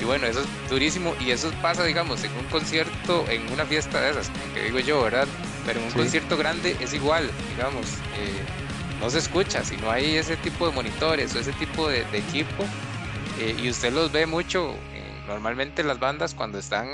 Y 0.00 0.04
bueno, 0.04 0.26
eso 0.28 0.40
es 0.42 0.46
durísimo 0.70 1.14
y 1.18 1.32
eso 1.32 1.50
pasa, 1.60 1.82
digamos, 1.82 2.22
en 2.22 2.30
un 2.36 2.44
concierto, 2.44 3.24
en 3.28 3.50
una 3.52 3.66
fiesta 3.66 4.00
de 4.00 4.10
esas, 4.10 4.28
como 4.28 4.52
que 4.54 4.62
digo 4.62 4.78
yo, 4.78 5.02
¿verdad? 5.02 5.26
Pero 5.66 5.80
en 5.80 5.86
un 5.86 5.90
Sí. 5.92 5.98
concierto 5.98 6.36
grande 6.36 6.76
es 6.78 6.94
igual, 6.94 7.28
digamos, 7.50 7.84
eh, 8.16 8.40
no 9.00 9.10
se 9.10 9.18
escucha, 9.18 9.64
si 9.64 9.76
no 9.76 9.90
hay 9.90 10.14
ese 10.16 10.36
tipo 10.36 10.68
de 10.68 10.72
monitores 10.72 11.34
o 11.34 11.40
ese 11.40 11.52
tipo 11.52 11.88
de, 11.88 12.04
de 12.12 12.18
equipo, 12.18 12.64
eh, 13.40 13.56
y 13.60 13.68
usted 13.70 13.92
los 13.92 14.12
ve 14.12 14.26
mucho, 14.26 14.72
normalmente 15.28 15.84
las 15.84 15.98
bandas 16.00 16.34
cuando 16.34 16.58
están 16.58 16.88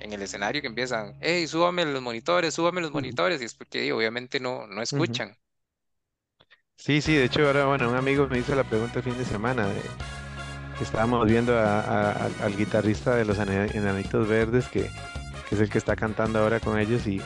en 0.00 0.12
el 0.12 0.22
escenario 0.22 0.62
que 0.62 0.68
empiezan, 0.68 1.14
hey, 1.20 1.46
súbame 1.48 1.84
los 1.86 2.02
monitores, 2.02 2.54
súbame 2.54 2.80
los 2.80 2.92
monitores, 2.92 3.42
y 3.42 3.44
es 3.46 3.54
porque 3.54 3.92
obviamente 3.92 4.40
no, 4.40 4.66
no 4.66 4.82
escuchan. 4.82 5.36
Sí, 6.76 7.00
sí, 7.02 7.14
de 7.14 7.24
hecho 7.24 7.46
ahora, 7.46 7.66
bueno, 7.66 7.90
un 7.90 7.96
amigo 7.96 8.26
me 8.28 8.38
hizo 8.38 8.54
la 8.54 8.64
pregunta 8.64 8.98
el 9.00 9.04
fin 9.04 9.18
de 9.18 9.24
semana 9.24 9.66
de 9.68 9.82
que 10.78 10.84
estábamos 10.84 11.26
viendo 11.28 11.58
a- 11.58 11.80
a- 11.80 12.12
al, 12.12 12.34
al 12.40 12.56
guitarrista 12.56 13.16
de 13.16 13.24
los 13.26 13.38
Ena- 13.38 13.66
Enanitos 13.66 14.28
Verdes, 14.28 14.68
que, 14.68 14.82
que 15.48 15.54
es 15.54 15.60
el 15.60 15.70
que 15.70 15.78
está 15.78 15.96
cantando 15.96 16.40
ahora 16.40 16.60
con 16.60 16.78
ellos 16.78 17.06
y, 17.06 17.22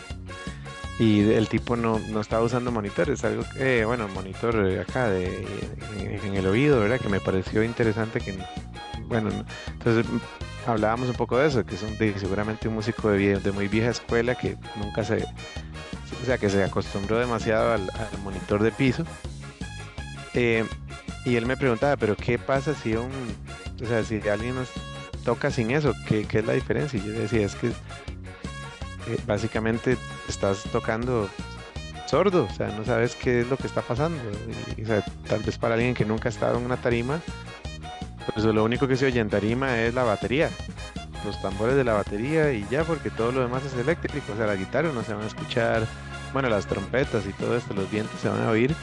y 0.98 1.20
el 1.32 1.48
tipo 1.48 1.76
no, 1.76 1.98
no 2.10 2.20
estaba 2.20 2.44
usando 2.44 2.70
monitores, 2.70 3.24
algo 3.24 3.44
que, 3.52 3.80
eh, 3.80 3.84
bueno, 3.84 4.08
monitor 4.08 4.56
acá 4.80 5.08
de, 5.10 5.26
en, 5.98 6.24
en 6.24 6.34
el 6.34 6.46
oído, 6.46 6.80
¿verdad? 6.80 7.00
Que 7.00 7.08
me 7.08 7.20
pareció 7.20 7.62
interesante 7.64 8.20
que, 8.20 8.34
bueno, 9.08 9.30
no- 9.30 9.44
entonces 9.78 10.06
hablábamos 10.66 11.08
un 11.08 11.14
poco 11.14 11.38
de 11.38 11.48
eso, 11.48 11.64
que 11.64 11.74
es 11.74 11.82
un, 11.82 11.96
de- 11.98 12.18
seguramente 12.18 12.68
un 12.68 12.74
músico 12.74 13.10
de, 13.10 13.38
de 13.38 13.52
muy 13.52 13.68
vieja 13.68 13.90
escuela 13.90 14.34
que 14.34 14.56
nunca 14.76 15.04
se, 15.04 15.24
o 16.22 16.26
sea, 16.26 16.38
que 16.38 16.48
se 16.50 16.62
acostumbró 16.62 17.18
demasiado 17.18 17.72
al, 17.72 17.90
monitor 18.22 18.62
de 18.62 18.72
piso. 18.72 19.04
Eh, 20.34 20.64
y 21.24 21.36
él 21.36 21.46
me 21.46 21.56
preguntaba, 21.56 21.96
pero 21.96 22.16
¿qué 22.16 22.38
pasa 22.38 22.74
si 22.74 22.94
un, 22.94 23.10
o 23.82 23.86
sea, 23.86 24.02
si 24.04 24.20
alguien 24.28 24.54
nos 24.56 24.68
toca 25.24 25.50
sin 25.50 25.70
eso? 25.70 25.92
¿Qué, 26.06 26.24
qué 26.26 26.40
es 26.40 26.46
la 26.46 26.52
diferencia? 26.52 26.98
Y 26.98 27.06
yo 27.06 27.12
decía, 27.12 27.46
es 27.46 27.54
que 27.54 27.68
eh, 27.68 27.72
básicamente 29.26 29.96
estás 30.28 30.62
tocando 30.72 31.28
sordo, 32.06 32.46
o 32.50 32.54
sea, 32.54 32.68
no 32.68 32.84
sabes 32.84 33.14
qué 33.14 33.40
es 33.40 33.48
lo 33.48 33.56
que 33.56 33.66
está 33.66 33.80
pasando. 33.80 34.18
O 34.82 34.86
sea, 34.86 35.04
tal 35.28 35.42
vez 35.42 35.56
para 35.56 35.74
alguien 35.74 35.94
que 35.94 36.04
nunca 36.04 36.28
ha 36.28 36.32
estado 36.32 36.58
en 36.58 36.64
una 36.64 36.76
tarima, 36.76 37.20
pues 38.32 38.44
lo 38.44 38.64
único 38.64 38.88
que 38.88 38.96
se 38.96 39.06
oye 39.06 39.20
en 39.20 39.30
tarima 39.30 39.80
es 39.80 39.94
la 39.94 40.04
batería, 40.04 40.50
los 41.24 41.40
tambores 41.40 41.76
de 41.76 41.84
la 41.84 41.94
batería 41.94 42.52
y 42.52 42.66
ya, 42.70 42.84
porque 42.84 43.10
todo 43.10 43.32
lo 43.32 43.40
demás 43.40 43.64
es 43.64 43.74
eléctrico, 43.74 44.32
o 44.32 44.36
sea, 44.36 44.46
la 44.46 44.56
guitarra 44.56 44.90
no 44.92 45.02
se 45.02 45.14
van 45.14 45.24
a 45.24 45.26
escuchar, 45.26 45.86
bueno, 46.32 46.48
las 46.48 46.66
trompetas 46.66 47.26
y 47.26 47.32
todo 47.32 47.56
esto, 47.56 47.74
los 47.74 47.90
vientos 47.90 48.20
se 48.20 48.28
van 48.28 48.42
a 48.42 48.50
oír, 48.50 48.74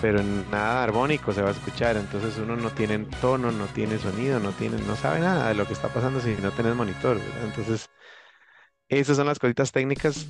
pero 0.00 0.22
nada 0.22 0.82
armónico 0.82 1.32
se 1.32 1.42
va 1.42 1.48
a 1.48 1.52
escuchar, 1.52 1.96
entonces 1.96 2.36
uno 2.38 2.56
no 2.56 2.70
tiene 2.70 2.98
tono, 3.20 3.50
no 3.50 3.66
tiene 3.66 3.98
sonido, 3.98 4.40
no 4.40 4.52
tiene, 4.52 4.78
no 4.82 4.96
sabe 4.96 5.20
nada 5.20 5.48
de 5.48 5.54
lo 5.54 5.66
que 5.66 5.72
está 5.72 5.88
pasando 5.88 6.20
si 6.20 6.36
no 6.42 6.50
tenés 6.52 6.74
monitor, 6.74 7.18
¿verdad? 7.18 7.44
Entonces, 7.44 7.90
esas 8.88 9.16
son 9.16 9.26
las 9.26 9.38
cositas 9.38 9.72
técnicas 9.72 10.26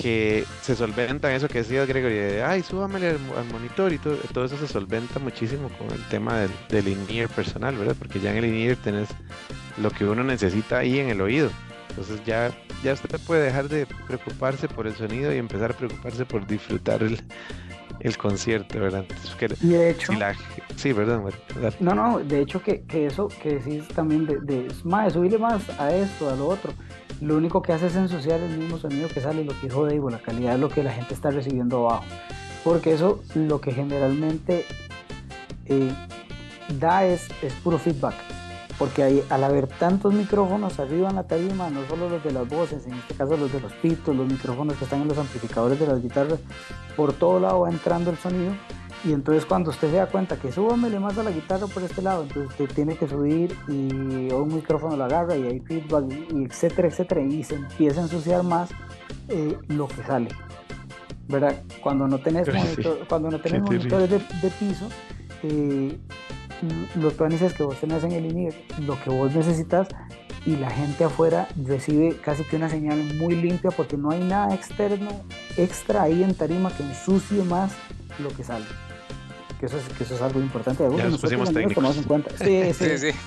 que 0.00 0.44
se 0.62 0.76
solventan, 0.76 1.32
eso 1.32 1.48
que 1.48 1.58
decías 1.58 1.86
Gregory, 1.88 2.14
de, 2.14 2.42
ay, 2.42 2.62
súbamele 2.62 3.08
al, 3.08 3.44
monitor 3.52 3.92
y 3.92 3.98
todo, 3.98 4.16
todo 4.32 4.44
eso 4.44 4.56
se 4.56 4.68
solventa 4.68 5.18
muchísimo 5.18 5.68
con 5.70 5.90
el 5.90 6.02
tema 6.08 6.38
del, 6.38 6.50
del 6.68 6.88
in-ear 6.88 7.28
personal, 7.28 7.76
¿verdad? 7.76 7.96
Porque 7.98 8.20
ya 8.20 8.30
en 8.30 8.38
el 8.38 8.44
in-ear 8.46 8.76
tenés 8.76 9.08
lo 9.76 9.90
que 9.90 10.04
uno 10.04 10.22
necesita 10.24 10.78
ahí 10.78 10.98
en 10.98 11.08
el 11.08 11.20
oído. 11.20 11.50
Entonces 11.90 12.20
ya, 12.24 12.50
ya 12.84 12.92
usted 12.92 13.18
puede 13.26 13.44
dejar 13.44 13.68
de 13.68 13.86
preocuparse 14.06 14.68
por 14.68 14.86
el 14.86 14.94
sonido 14.94 15.34
y 15.34 15.38
empezar 15.38 15.72
a 15.72 15.76
preocuparse 15.76 16.24
por 16.24 16.46
disfrutar 16.46 17.02
el, 17.02 17.20
el 18.00 18.16
concierto, 18.16 18.78
¿verdad? 18.80 19.04
Entonces, 19.08 19.34
que- 19.34 19.66
Y 19.66 19.68
de 19.70 19.90
hecho, 19.90 20.12
la- 20.12 20.34
sí, 20.76 20.92
perdón, 20.94 21.24
¿verdad? 21.54 21.74
no, 21.80 21.94
no, 21.94 22.18
de 22.20 22.40
hecho 22.42 22.62
que, 22.62 22.82
que 22.82 23.06
eso 23.06 23.28
que 23.42 23.58
decís 23.58 23.86
también 23.88 24.26
de, 24.26 24.38
de 24.40 24.68
más, 24.84 25.12
subirle 25.14 25.38
más 25.38 25.62
a 25.80 25.92
esto, 25.94 26.30
a 26.30 26.36
lo 26.36 26.46
otro, 26.48 26.72
lo 27.20 27.36
único 27.36 27.60
que 27.62 27.72
hace 27.72 27.86
es 27.88 27.96
ensuciar 27.96 28.38
el 28.40 28.56
mismo 28.56 28.78
sonido 28.78 29.08
que 29.08 29.20
sale, 29.20 29.44
lo 29.44 29.52
que 29.60 29.66
dijo 29.68 29.84
Dave, 29.84 30.10
la 30.10 30.18
calidad 30.18 30.52
de 30.52 30.58
lo 30.58 30.68
que 30.68 30.82
la 30.84 30.92
gente 30.92 31.14
está 31.14 31.30
recibiendo 31.30 31.88
abajo. 31.88 32.04
Porque 32.64 32.92
eso 32.92 33.22
lo 33.34 33.60
que 33.60 33.72
generalmente 33.72 34.64
eh, 35.66 35.90
da 36.78 37.04
es, 37.04 37.28
es 37.42 37.52
puro 37.54 37.78
feedback. 37.78 38.14
Porque 38.78 39.24
al 39.28 39.42
haber 39.44 39.66
tantos 39.66 40.14
micrófonos 40.14 40.78
arriba 40.78 41.08
en 41.10 41.16
la 41.16 41.24
tarima, 41.24 41.68
no 41.68 41.84
solo 41.88 42.08
los 42.08 42.22
de 42.22 42.32
las 42.32 42.48
voces, 42.48 42.86
en 42.86 42.94
este 42.94 43.14
caso 43.14 43.36
los 43.36 43.52
de 43.52 43.60
los 43.60 43.72
pitos, 43.74 44.14
los 44.14 44.26
micrófonos 44.28 44.76
que 44.76 44.84
están 44.84 45.02
en 45.02 45.08
los 45.08 45.18
amplificadores 45.18 45.80
de 45.80 45.86
las 45.88 46.00
guitarras, 46.00 46.38
por 46.96 47.12
todo 47.12 47.40
lado 47.40 47.60
va 47.60 47.70
entrando 47.70 48.10
el 48.10 48.16
sonido 48.18 48.52
y 49.04 49.12
entonces 49.12 49.44
cuando 49.46 49.70
usted 49.70 49.90
se 49.90 49.96
da 49.96 50.06
cuenta 50.06 50.36
que 50.36 50.52
súbamele 50.52 50.98
más 51.00 51.18
a 51.18 51.22
la 51.24 51.30
guitarra 51.32 51.66
por 51.66 51.82
este 51.82 52.02
lado, 52.02 52.22
entonces 52.22 52.50
usted 52.52 52.72
tiene 52.74 52.96
que 52.96 53.08
subir 53.08 53.52
y 53.68 54.32
un 54.32 54.54
micrófono 54.54 54.96
lo 54.96 55.04
agarra 55.04 55.36
y 55.36 55.42
hay 55.46 55.60
feedback 55.60 56.04
y 56.32 56.44
etcétera, 56.44 56.86
etcétera, 56.88 57.20
y 57.22 57.42
se 57.42 57.56
empieza 57.56 58.00
a 58.00 58.04
ensuciar 58.04 58.42
más 58.44 58.70
eh, 59.28 59.56
lo 59.68 59.88
que 59.88 60.02
sale. 60.04 60.28
¿Verdad? 61.26 61.62
Cuando 61.82 62.06
no 62.08 62.18
tenés, 62.18 62.46
monitor- 62.76 63.06
cuando 63.08 63.30
no 63.30 63.40
tenés 63.40 63.60
monitores 63.78 64.08
de, 64.10 64.18
de 64.18 64.50
piso, 64.58 64.88
eh, 65.42 65.98
los 66.94 67.16
tuanis 67.16 67.52
que 67.52 67.62
vos 67.62 67.78
tenés 67.80 68.04
en 68.04 68.12
el 68.12 68.26
INIR, 68.26 68.54
lo 68.80 69.00
que 69.02 69.10
vos 69.10 69.34
necesitas 69.34 69.88
y 70.46 70.56
la 70.56 70.70
gente 70.70 71.04
afuera 71.04 71.48
recibe 71.64 72.16
casi 72.16 72.44
que 72.44 72.56
una 72.56 72.68
señal 72.68 73.02
muy 73.14 73.34
limpia 73.34 73.70
porque 73.70 73.96
no 73.96 74.10
hay 74.10 74.20
nada 74.20 74.54
externo, 74.54 75.10
extra 75.56 76.02
ahí 76.02 76.22
en 76.22 76.34
tarima 76.34 76.74
que 76.74 76.82
ensucie 76.82 77.42
más 77.44 77.72
lo 78.18 78.30
que 78.30 78.44
sale. 78.44 78.64
Que 79.60 79.66
eso 79.66 79.76
es, 79.76 79.88
que 79.88 80.04
eso 80.04 80.14
es 80.14 80.22
algo 80.22 80.40
importante. 80.40 80.84
Ya 80.96 81.08
nos 81.08 81.20
pusimos 81.20 81.52
tomamos 81.52 81.96
en 81.96 82.04
cuenta. 82.04 82.30
Sí, 82.38 82.72
sí. 82.72 82.84
Sí, 82.96 82.98
sí. 82.98 83.18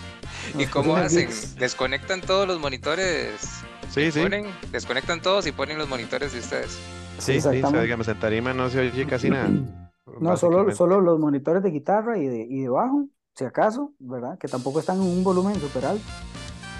¿Y 0.57 0.65
cómo 0.65 0.95
hacen? 0.95 1.27
geeks. 1.27 1.55
¿Desconectan 1.57 2.21
todos 2.21 2.47
los 2.47 2.59
monitores? 2.59 3.63
Sí, 3.89 4.11
sí. 4.11 4.21
Ponen, 4.21 4.45
desconectan 4.71 5.21
todos 5.21 5.45
y 5.47 5.51
ponen 5.51 5.77
los 5.77 5.89
monitores 5.89 6.31
de 6.33 6.39
ustedes. 6.39 6.79
Sí, 7.19 7.33
sí, 7.33 7.37
o 7.37 7.41
sea, 7.41 7.51
exactamente. 7.51 7.83
digamos, 7.83 8.07
en 8.07 8.19
tarima 8.19 8.53
no 8.53 8.69
se 8.69 8.79
oye 8.79 9.05
casi 9.05 9.29
nada. 9.29 9.49
No, 10.19 10.35
solo, 10.35 10.69
solo 10.75 10.99
los 10.99 11.19
monitores 11.19 11.63
de 11.63 11.71
guitarra 11.71 12.17
y 12.17 12.27
de, 12.27 12.45
y 12.47 12.61
de 12.61 12.69
bajo, 12.69 13.07
si 13.35 13.45
acaso, 13.45 13.91
¿verdad? 13.99 14.37
Que 14.37 14.47
tampoco 14.47 14.79
están 14.79 14.97
en 14.97 15.03
un 15.03 15.23
volumen 15.23 15.59
super 15.59 15.85
alto. 15.85 16.03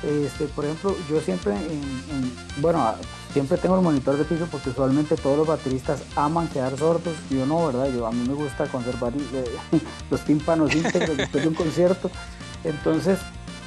Este, 0.03 0.45
por 0.47 0.65
ejemplo, 0.65 0.95
yo 1.09 1.21
siempre, 1.21 1.53
en, 1.55 1.71
en- 1.71 2.35
bueno, 2.61 2.83
siempre 3.33 3.57
tengo 3.57 3.75
el 3.75 3.81
monitor 3.81 4.17
de 4.17 4.23
piso 4.25 4.47
porque 4.51 4.71
usualmente 4.71 5.15
todos 5.15 5.37
los 5.37 5.47
bateristas 5.47 6.01
aman 6.15 6.47
quedar 6.47 6.75
sordos. 6.77 7.13
Yo 7.29 7.45
no, 7.45 7.67
¿verdad? 7.67 7.87
Yo, 7.93 8.07
a 8.07 8.11
mí 8.11 8.27
me 8.27 8.33
gusta 8.33 8.65
conservar 8.67 9.13
eh, 9.15 9.45
los 10.09 10.21
tímpanos 10.21 10.73
íntegros 10.75 11.17
después 11.17 11.43
de 11.43 11.49
un 11.49 11.55
concierto. 11.55 12.09
Entonces, 12.63 13.19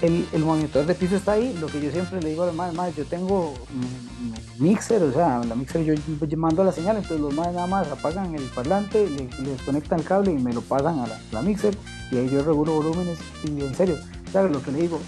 el, 0.04 0.26
el 0.32 0.44
monitor 0.44 0.86
de 0.86 0.94
piso 0.94 1.16
está 1.16 1.32
ahí. 1.32 1.56
Lo 1.60 1.66
que 1.66 1.80
yo 1.80 1.90
siempre 1.90 2.20
le 2.20 2.30
digo 2.30 2.42
a 2.42 2.46
los 2.46 2.54
más, 2.54 2.74
más, 2.74 2.94
yo 2.94 3.04
tengo 3.04 3.54
mi, 3.72 4.30
mi 4.30 4.70
mixer, 4.70 5.02
o 5.02 5.12
sea, 5.12 5.42
la 5.44 5.54
mixer 5.54 5.84
yo, 5.84 5.94
mando 6.36 6.62
la 6.64 6.72
señal, 6.72 6.96
entonces 6.96 7.20
los 7.20 7.34
más 7.34 7.52
nada 7.52 7.66
más 7.66 7.88
apagan 7.88 8.34
el 8.34 8.42
parlante, 8.42 9.08
le, 9.08 9.28
le 9.42 9.50
desconectan 9.50 10.00
el 10.00 10.04
cable 10.04 10.32
y 10.32 10.38
me 10.38 10.52
lo 10.52 10.60
pasan 10.60 11.00
a 11.00 11.06
la, 11.32 11.42
mixer 11.42 11.76
y 12.10 12.18
ahí 12.18 12.28
yo 12.28 12.42
regulo 12.42 12.74
volúmenes 12.74 13.18
y 13.44 13.62
en 13.62 13.74
serio, 13.74 13.96
¿sabes 14.32 14.52
lo 14.52 14.62
que 14.62 14.70
le 14.72 14.82
digo? 14.82 15.00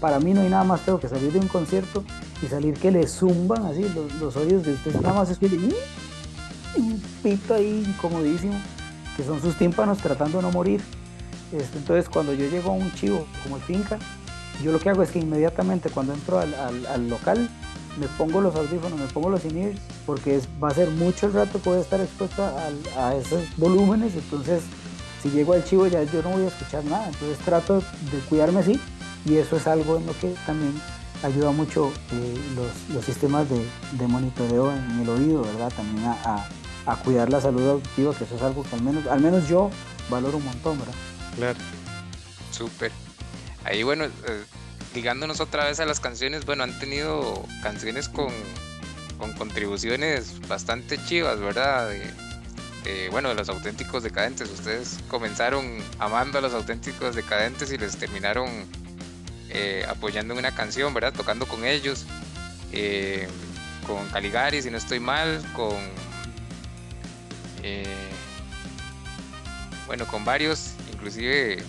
Para 0.00 0.18
mí 0.18 0.34
no 0.34 0.40
hay 0.40 0.48
nada 0.48 0.64
más 0.64 0.80
feo 0.80 0.98
que 0.98 1.08
salir 1.08 1.32
de 1.32 1.38
un 1.38 1.48
concierto 1.48 2.04
y 2.42 2.46
salir 2.46 2.74
que 2.74 2.90
le 2.90 3.06
zumban 3.06 3.64
así 3.66 3.82
los, 3.94 4.12
los 4.20 4.36
oídos 4.36 4.64
de 4.64 4.72
ustedes, 4.74 5.00
nada 5.00 5.14
más 5.14 5.30
escuchen 5.30 5.72
un 6.76 7.02
pito 7.22 7.54
ahí 7.54 7.84
incomodísimo, 7.86 8.54
que 9.16 9.22
son 9.22 9.40
sus 9.40 9.56
tímpanos 9.56 9.98
tratando 9.98 10.38
de 10.38 10.42
no 10.42 10.50
morir. 10.50 10.80
Este, 11.54 11.78
entonces 11.78 12.08
cuando 12.08 12.32
yo 12.34 12.48
llego 12.48 12.70
a 12.70 12.74
un 12.74 12.92
chivo 12.94 13.26
como 13.42 13.56
el 13.56 13.62
finca, 13.62 13.98
yo 14.62 14.72
lo 14.72 14.78
que 14.78 14.90
hago 14.90 15.02
es 15.02 15.10
que 15.10 15.18
inmediatamente 15.20 15.88
cuando 15.90 16.12
entro 16.14 16.38
al, 16.38 16.54
al- 16.54 16.86
al 16.86 17.08
local 17.08 17.48
me 17.98 18.08
pongo 18.18 18.40
los 18.40 18.54
audífonos, 18.56 18.98
me 18.98 19.06
pongo 19.06 19.30
los 19.30 19.44
in 19.44 19.78
porque 20.04 20.40
va 20.62 20.68
a 20.68 20.74
ser 20.74 20.90
mucho 20.90 21.26
el 21.26 21.32
rato 21.32 21.60
que 21.62 21.70
voy 21.70 21.78
a 21.78 21.82
estar 21.82 22.00
expuesto 22.00 22.44
a 22.98 23.14
esos 23.14 23.42
volúmenes, 23.56 24.14
entonces 24.14 24.62
si 25.22 25.30
llego 25.30 25.52
al 25.54 25.64
chivo 25.64 25.86
ya 25.86 26.02
yo 26.02 26.22
no 26.22 26.30
voy 26.30 26.44
a 26.44 26.48
escuchar 26.48 26.84
nada, 26.84 27.06
entonces 27.06 27.38
trato 27.44 27.76
de 27.76 28.18
cuidarme 28.28 28.60
así 28.60 28.80
y 29.24 29.36
eso 29.36 29.56
es 29.56 29.66
algo 29.66 29.96
en 29.96 30.06
lo 30.06 30.12
que 30.18 30.34
también 30.44 30.72
ayuda 31.22 31.52
mucho 31.52 31.90
eh, 32.12 32.36
los, 32.92 33.04
sistemas 33.04 33.46
de, 33.48 34.06
monitoreo 34.06 34.72
en 34.72 35.00
el 35.00 35.08
oído, 35.08 35.42
¿verdad? 35.42 35.72
También 35.74 36.04
a 36.06 36.96
cuidar 36.96 37.30
la 37.30 37.40
salud 37.40 37.66
auditiva, 37.70 38.12
que 38.14 38.24
eso 38.24 38.36
es 38.36 38.42
algo 38.42 38.62
que 38.64 38.74
al 38.76 38.82
menos, 38.82 39.06
al 39.06 39.20
menos 39.20 39.48
yo 39.48 39.70
valoro 40.10 40.36
un 40.36 40.44
montón, 40.44 40.78
¿verdad? 40.78 40.94
Claro. 41.36 41.58
Súper. 42.50 42.92
Ahí, 43.64 43.82
bueno, 43.82 44.04
eh, 44.04 44.10
ligándonos 44.94 45.40
otra 45.40 45.64
vez 45.64 45.80
a 45.80 45.86
las 45.86 46.00
canciones, 46.00 46.44
bueno, 46.44 46.62
han 46.64 46.78
tenido 46.78 47.44
canciones 47.62 48.08
con, 48.08 48.32
con 49.18 49.32
contribuciones 49.32 50.46
bastante 50.46 50.98
chivas, 51.06 51.40
¿verdad? 51.40 51.90
Bueno, 53.10 53.30
de 53.30 53.34
los 53.34 53.48
auténticos 53.48 54.02
decadentes. 54.02 54.50
Ustedes 54.50 54.98
comenzaron 55.08 55.78
amando 55.98 56.38
a 56.38 56.40
los 56.42 56.52
auténticos 56.52 57.14
decadentes 57.14 57.72
y 57.72 57.78
les 57.78 57.96
terminaron 57.96 58.48
eh, 59.48 59.86
apoyando 59.88 60.34
en 60.34 60.40
una 60.40 60.54
canción, 60.54 60.92
¿verdad? 60.92 61.14
Tocando 61.14 61.46
con 61.46 61.64
ellos, 61.64 62.04
eh, 62.72 63.26
con 63.86 64.06
Caligari, 64.08 64.60
si 64.60 64.70
no 64.70 64.76
estoy 64.76 65.00
mal, 65.00 65.42
con... 65.54 65.76
eh, 67.62 67.86
bueno, 69.86 70.06
con 70.06 70.24
varios, 70.24 70.72
inclusive 71.04 71.62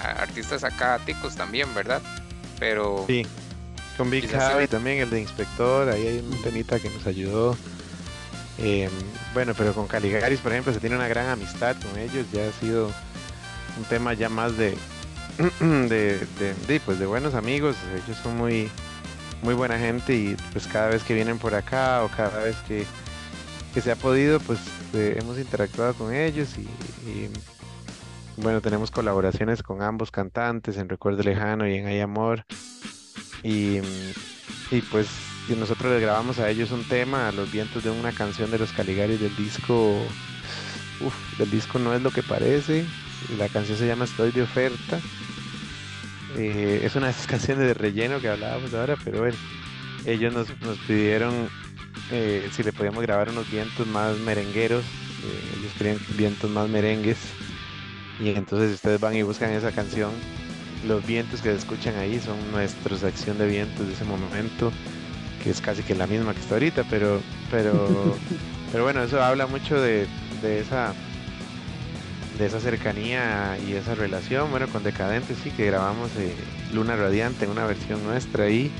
artistas 0.00 0.64
acá 0.64 0.98
ticos 1.04 1.36
también, 1.36 1.72
¿verdad? 1.74 2.00
Pero 2.58 3.04
Sí. 3.06 3.26
Con 3.98 4.08
Big. 4.08 4.30
Javi 4.30 4.66
también, 4.66 4.98
el 5.00 5.10
de 5.10 5.20
Inspector, 5.20 5.90
ahí 5.90 6.06
hay 6.06 6.18
un 6.20 6.42
temita 6.42 6.80
que 6.80 6.88
nos 6.88 7.06
ayudó. 7.06 7.54
Em, 8.56 8.90
bueno, 9.34 9.52
pero 9.54 9.74
con 9.74 9.86
Caligaris, 9.86 10.40
por 10.40 10.52
ejemplo, 10.52 10.72
se 10.72 10.80
tiene 10.80 10.96
una 10.96 11.08
gran 11.08 11.28
amistad 11.28 11.76
con 11.76 11.98
ellos, 11.98 12.26
ya 12.32 12.48
ha 12.48 12.52
sido 12.52 12.86
un 13.76 13.84
tema 13.90 14.14
ya 14.14 14.30
más 14.30 14.56
de, 14.56 14.74
de, 15.60 16.18
de, 16.38 16.54
de, 16.66 16.80
pues 16.80 16.98
de 16.98 17.04
buenos 17.04 17.34
amigos, 17.34 17.76
ellos 18.06 18.16
son 18.22 18.38
muy, 18.38 18.70
muy 19.42 19.52
buena 19.52 19.78
gente 19.78 20.14
y 20.14 20.36
pues 20.52 20.66
cada 20.66 20.88
vez 20.88 21.02
que 21.02 21.12
vienen 21.12 21.38
por 21.38 21.54
acá 21.54 22.02
o 22.02 22.08
cada 22.08 22.42
vez 22.42 22.56
que, 22.66 22.86
que 23.74 23.82
se 23.82 23.92
ha 23.92 23.96
podido, 23.96 24.40
pues 24.40 24.60
eh, 24.94 25.18
hemos 25.20 25.38
interactuado 25.38 25.92
con 25.92 26.14
ellos 26.14 26.48
y, 26.56 26.62
y, 27.10 27.30
bueno, 28.42 28.60
tenemos 28.60 28.90
colaboraciones 28.90 29.62
con 29.62 29.82
ambos 29.82 30.10
cantantes 30.10 30.76
en 30.76 30.88
Recuerdo 30.88 31.22
Lejano 31.22 31.66
y 31.68 31.74
en 31.74 31.86
Hay 31.86 32.00
Amor. 32.00 32.44
Y, 33.42 33.78
y 34.70 34.80
pues 34.90 35.08
nosotros 35.48 35.92
les 35.92 36.02
grabamos 36.02 36.38
a 36.38 36.48
ellos 36.48 36.70
un 36.70 36.86
tema, 36.86 37.28
a 37.28 37.32
los 37.32 37.50
vientos 37.50 37.82
de 37.82 37.90
una 37.90 38.12
canción 38.12 38.50
de 38.50 38.58
los 38.58 38.72
Caligaris 38.72 39.20
del 39.20 39.34
disco. 39.36 39.96
Uf, 41.00 41.38
del 41.38 41.50
disco 41.50 41.78
no 41.78 41.94
es 41.94 42.02
lo 42.02 42.10
que 42.10 42.22
parece. 42.22 42.86
La 43.38 43.48
canción 43.48 43.76
se 43.78 43.86
llama 43.86 44.04
Estoy 44.04 44.32
de 44.32 44.42
oferta. 44.42 45.00
Eh, 46.36 46.80
es 46.84 46.94
una 46.96 47.06
de 47.06 47.12
esas 47.12 47.26
canciones 47.26 47.66
de 47.66 47.74
relleno 47.74 48.20
que 48.20 48.28
hablábamos 48.28 48.72
ahora, 48.74 48.96
pero 49.04 49.20
bueno, 49.20 49.36
ellos 50.06 50.32
nos, 50.32 50.48
nos 50.60 50.78
pidieron 50.78 51.48
eh, 52.10 52.48
si 52.52 52.62
le 52.62 52.72
podíamos 52.72 53.02
grabar 53.02 53.30
unos 53.30 53.50
vientos 53.50 53.86
más 53.86 54.16
merengueros. 54.18 54.84
eh, 54.84 55.56
ellos 55.58 55.72
querían 55.76 55.98
vientos 56.16 56.50
más 56.50 56.68
merengues. 56.68 57.18
Y 58.20 58.30
entonces 58.30 58.68
si 58.68 58.74
ustedes 58.74 59.00
van 59.00 59.16
y 59.16 59.22
buscan 59.22 59.50
esa 59.52 59.72
canción, 59.72 60.10
los 60.86 61.04
vientos 61.06 61.40
que 61.42 61.50
se 61.50 61.56
escuchan 61.56 61.96
ahí 61.96 62.20
son 62.20 62.36
nuestros 62.52 63.02
acción 63.02 63.38
de 63.38 63.46
vientos 63.46 63.86
de 63.86 63.92
ese 63.94 64.04
momento, 64.04 64.72
que 65.42 65.50
es 65.50 65.60
casi 65.60 65.82
que 65.82 65.94
la 65.94 66.06
misma 66.06 66.34
que 66.34 66.40
está 66.40 66.54
ahorita, 66.54 66.84
pero, 66.90 67.20
pero, 67.50 68.16
pero 68.72 68.84
bueno, 68.84 69.02
eso 69.02 69.22
habla 69.22 69.46
mucho 69.46 69.80
de, 69.80 70.06
de 70.42 70.60
esa 70.60 70.94
de 72.38 72.46
esa 72.46 72.60
cercanía 72.60 73.58
y 73.58 73.74
esa 73.74 73.94
relación, 73.94 74.50
bueno, 74.50 74.66
con 74.68 74.82
Decadentes 74.82 75.38
sí, 75.42 75.50
que 75.50 75.66
grabamos 75.66 76.10
eh, 76.16 76.34
Luna 76.72 76.96
Radiante 76.96 77.44
en 77.44 77.50
una 77.50 77.66
versión 77.66 78.02
nuestra 78.02 78.44
ahí, 78.44 78.70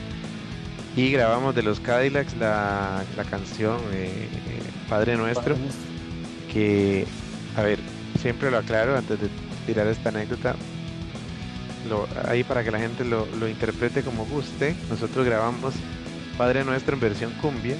y 0.96 1.10
grabamos 1.12 1.54
de 1.54 1.62
los 1.62 1.78
Cadillacs 1.80 2.36
la, 2.36 3.04
la 3.16 3.24
canción 3.24 3.78
eh, 3.92 4.28
Padre 4.88 5.16
Nuestro, 5.16 5.56
que, 6.52 7.06
a 7.54 7.62
ver, 7.62 7.80
siempre 8.20 8.50
lo 8.50 8.58
aclaro 8.58 8.96
antes 8.96 9.20
de 9.20 9.28
tirar 9.66 9.86
esta 9.86 10.10
anécdota, 10.10 10.54
lo- 11.88 12.06
ahí 12.28 12.44
para 12.44 12.62
que 12.62 12.70
la 12.70 12.78
gente 12.78 13.04
lo, 13.04 13.26
lo 13.38 13.48
interprete 13.48 14.02
como 14.02 14.24
guste, 14.26 14.74
nosotros 14.88 15.24
grabamos 15.26 15.74
Padre 16.36 16.64
Nuestro 16.64 16.94
en 16.94 17.00
versión 17.00 17.32
cumbia 17.40 17.76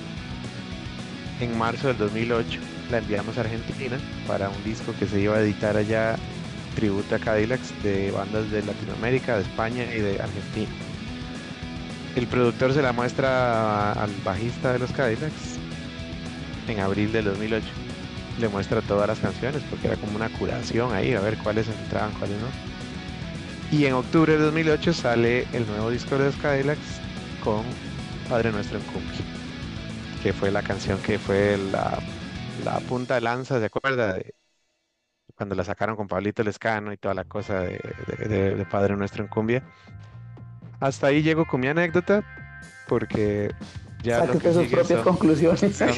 en 1.41 1.57
marzo 1.57 1.89
del 1.89 1.97
2008, 1.99 2.61
la 2.91 2.99
enviamos 2.99 3.39
a 3.39 3.43
Argentina 3.43 3.99
para 4.27 4.49
un 4.51 4.63
disco 4.65 4.93
que 4.99 5.07
se 5.07 5.21
iba 5.21 5.37
a 5.37 5.41
editar 5.41 5.77
allá, 5.77 6.17
tributo 6.75 7.15
a 7.15 7.19
Cadillacs 7.19 7.73
de 7.83 8.11
bandas 8.11 8.51
de 8.51 8.63
Latinoamérica, 8.63 9.37
de 9.37 9.43
España 9.43 9.85
y 9.85 10.01
de 10.01 10.21
Argentina. 10.21 10.69
El 12.17 12.27
productor 12.27 12.75
se 12.75 12.83
la 12.83 12.93
muestra 12.93 13.93
al 13.93 14.11
bajista 14.25 14.73
de 14.73 14.81
los 14.81 14.93
Cadillacs 14.93 15.57
en 16.69 16.81
abril 16.81 17.11
del 17.13 17.25
2008 17.27 17.67
le 18.39 18.49
muestra 18.49 18.83
todas 18.83 19.09
las 19.09 19.19
canciones 19.19 19.63
porque 19.71 19.89
era 19.89 19.97
como 19.97 20.17
una 20.17 20.29
curación 20.31 20.93
ahí, 20.95 21.15
a 21.15 21.21
ver 21.21 21.39
cuáles 21.39 21.69
entraban, 21.69 22.13
cuáles 22.13 22.37
no. 22.41 22.49
Y 23.77 23.87
en 23.87 23.95
octubre 23.95 24.37
de 24.37 24.45
2008 24.45 24.93
sale 24.93 25.47
el 25.53 25.67
nuevo 25.67 25.91
disco 25.91 26.19
de 26.19 26.27
los 26.27 26.79
con 27.43 27.65
Padre 28.29 28.53
Nuestro 28.53 28.79
en 28.79 28.85
Cumbia, 28.85 29.21
que 30.23 30.33
fue 30.33 30.51
la 30.51 30.63
canción 30.63 30.99
que 31.03 31.19
fue 31.19 31.57
la, 31.73 31.99
la 32.65 32.81
punta 32.81 33.15
de 33.15 33.21
lanza, 33.21 33.59
¿se 33.61 33.67
acuerda? 33.67 34.19
Cuando 35.37 35.55
la 35.55 35.65
sacaron 35.65 35.97
con 35.97 36.09
Pablito 36.09 36.43
Lescano 36.43 36.93
y 36.93 36.97
toda 36.97 37.15
la 37.15 37.25
cosa 37.25 37.61
de 37.61 38.67
Padre 38.71 38.97
Nuestro 38.97 39.23
en 39.23 39.29
Cumbia. 39.29 39.63
Hasta 40.81 41.09
ahí 41.09 41.23
llego 41.23 41.47
con 41.47 41.61
mi 41.61 41.69
anécdota, 41.69 42.25
porque 42.89 43.51
ya 44.03 44.19
Sáquete 44.21 44.39
que 44.39 44.53
sus 44.55 44.67
propias 44.67 44.89
son- 44.89 45.03
conclusiones. 45.03 45.77
son, 45.77 45.95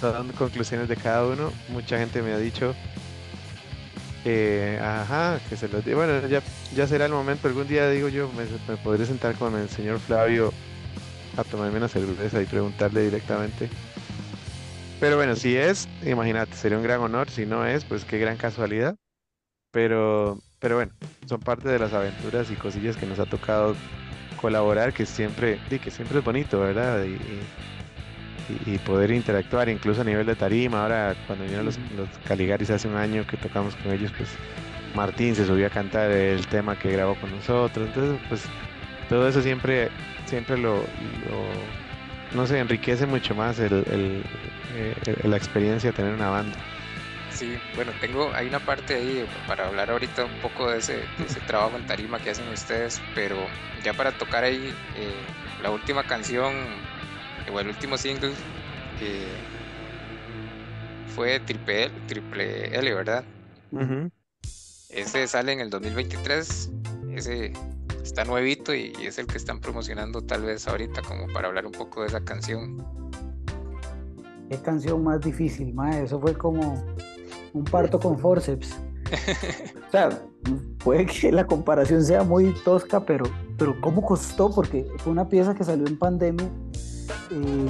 son 0.00 0.28
conclusiones 0.32 0.88
de 0.88 0.96
cada 0.96 1.26
uno. 1.26 1.52
Mucha 1.68 1.98
gente 1.98 2.22
me 2.22 2.32
ha 2.32 2.38
dicho, 2.38 2.74
eh, 4.24 4.78
ajá, 4.82 5.40
que 5.48 5.56
se 5.56 5.68
los 5.68 5.84
di. 5.84 5.94
Bueno, 5.94 6.26
ya, 6.28 6.42
ya 6.74 6.86
será 6.86 7.06
el 7.06 7.12
momento. 7.12 7.48
Algún 7.48 7.66
día 7.68 7.88
digo 7.90 8.08
yo, 8.08 8.28
me, 8.32 8.44
me 8.68 8.76
podré 8.78 9.04
sentar 9.06 9.34
con 9.34 9.54
el 9.56 9.68
señor 9.68 9.98
Flavio 9.98 10.52
a 11.36 11.44
tomarme 11.44 11.78
una 11.78 11.88
cerveza 11.88 12.40
y 12.40 12.46
preguntarle 12.46 13.02
directamente. 13.02 13.68
Pero 15.00 15.16
bueno, 15.16 15.36
si 15.36 15.56
es, 15.56 15.86
imagínate, 16.06 16.56
sería 16.56 16.78
un 16.78 16.84
gran 16.84 17.00
honor. 17.00 17.28
Si 17.28 17.44
no 17.44 17.66
es, 17.66 17.84
pues 17.84 18.04
qué 18.04 18.18
gran 18.18 18.36
casualidad. 18.36 18.96
Pero, 19.72 20.38
pero 20.60 20.76
bueno, 20.76 20.92
son 21.26 21.40
parte 21.40 21.68
de 21.68 21.78
las 21.80 21.92
aventuras 21.92 22.50
y 22.50 22.54
cosillas 22.56 22.96
que 22.96 23.06
nos 23.06 23.18
ha 23.18 23.26
tocado 23.26 23.76
colaborar, 24.48 24.92
que 24.92 25.06
siempre, 25.06 25.58
que 25.82 25.90
siempre 25.90 26.18
es 26.18 26.24
bonito, 26.24 26.60
¿verdad? 26.60 27.02
Y, 27.04 27.12
y- 27.12 27.40
y, 28.68 28.74
y 28.74 28.78
poder 28.78 29.10
interactuar 29.10 29.70
incluso 29.70 30.02
a 30.02 30.04
nivel 30.04 30.26
de 30.26 30.36
tarima. 30.36 30.82
Ahora 30.82 31.14
cuando 31.26 31.44
vinieron 31.44 31.64
los, 31.64 31.78
los 31.96 32.08
Caligaris 32.28 32.68
hace 32.68 32.86
un 32.88 32.96
año 32.96 33.24
que 33.26 33.38
tocamos 33.38 33.74
con 33.76 33.90
ellos, 33.90 34.12
pues 34.18 34.28
Martín 34.94 35.34
se 35.34 35.46
subió 35.46 35.66
a 35.66 35.70
cantar 35.70 36.10
el 36.10 36.46
tema 36.46 36.76
que 36.78 36.90
grabó 36.92 37.14
con 37.14 37.30
nosotros. 37.30 37.86
Entonces, 37.88 38.20
pues 38.28 38.42
todo 39.08 39.26
eso 39.26 39.40
siempre, 39.40 39.88
siempre 40.26 40.58
lo, 40.58 40.74
lo 40.74 41.48
no 42.34 42.46
sé, 42.46 42.58
enriquece 42.58 43.06
mucho 43.06 43.34
más 43.34 43.58
el, 43.60 43.72
el, 43.72 44.22
eh, 44.74 44.94
la 45.24 45.38
experiencia 45.38 45.90
de 45.90 45.96
tener 45.96 46.12
una 46.12 46.28
banda. 46.28 46.58
Sí, 47.34 47.58
bueno, 47.74 47.90
tengo, 48.00 48.32
hay 48.32 48.46
una 48.46 48.60
parte 48.60 48.94
ahí 48.94 49.26
para 49.48 49.66
hablar 49.66 49.90
ahorita 49.90 50.24
un 50.24 50.40
poco 50.40 50.70
de 50.70 50.78
ese, 50.78 50.98
de 51.18 51.24
ese 51.26 51.40
trabajo 51.46 51.76
en 51.76 51.84
tarima 51.84 52.20
que 52.20 52.30
hacen 52.30 52.46
ustedes, 52.48 53.02
pero 53.14 53.36
ya 53.82 53.92
para 53.92 54.12
tocar 54.12 54.44
ahí 54.44 54.72
eh, 54.96 55.12
la 55.60 55.72
última 55.72 56.04
canción 56.04 56.54
o 57.52 57.58
el 57.58 57.66
último 57.66 57.98
single 57.98 58.32
que 59.00 59.26
fue 61.16 61.40
Triple 61.40 61.86
L, 61.86 61.94
Triple 62.06 62.78
L, 62.78 62.94
¿verdad? 62.94 63.24
Ese 64.88 65.26
sale 65.26 65.52
en 65.52 65.60
el 65.60 65.70
2023, 65.70 66.70
ese 67.16 67.52
está 68.04 68.24
nuevito 68.24 68.72
y, 68.72 68.92
y 69.00 69.06
es 69.06 69.18
el 69.18 69.26
que 69.26 69.38
están 69.38 69.60
promocionando 69.60 70.22
tal 70.22 70.42
vez 70.42 70.68
ahorita 70.68 71.02
como 71.02 71.26
para 71.32 71.48
hablar 71.48 71.66
un 71.66 71.72
poco 71.72 72.02
de 72.02 72.06
esa 72.06 72.24
canción. 72.24 72.76
Qué 74.50 74.58
canción 74.58 75.02
más 75.02 75.20
difícil, 75.20 75.72
mae. 75.74 76.04
Eso 76.04 76.20
fue 76.20 76.34
como 76.34 76.84
un 77.52 77.64
parto 77.64 77.98
con 77.98 78.18
forceps. 78.18 78.76
O 79.88 79.90
sea, 79.96 80.08
puede 80.82 81.06
que 81.06 81.30
la 81.30 81.46
comparación 81.46 82.02
sea 82.04 82.24
muy 82.24 82.52
tosca, 82.64 82.98
pero, 83.04 83.26
pero 83.56 83.80
¿cómo 83.80 84.02
costó? 84.02 84.50
Porque 84.50 84.84
fue 84.98 85.12
una 85.12 85.28
pieza 85.28 85.54
que 85.54 85.62
salió 85.62 85.86
en 85.86 85.96
pandemia 85.96 86.48
eh, 87.30 87.66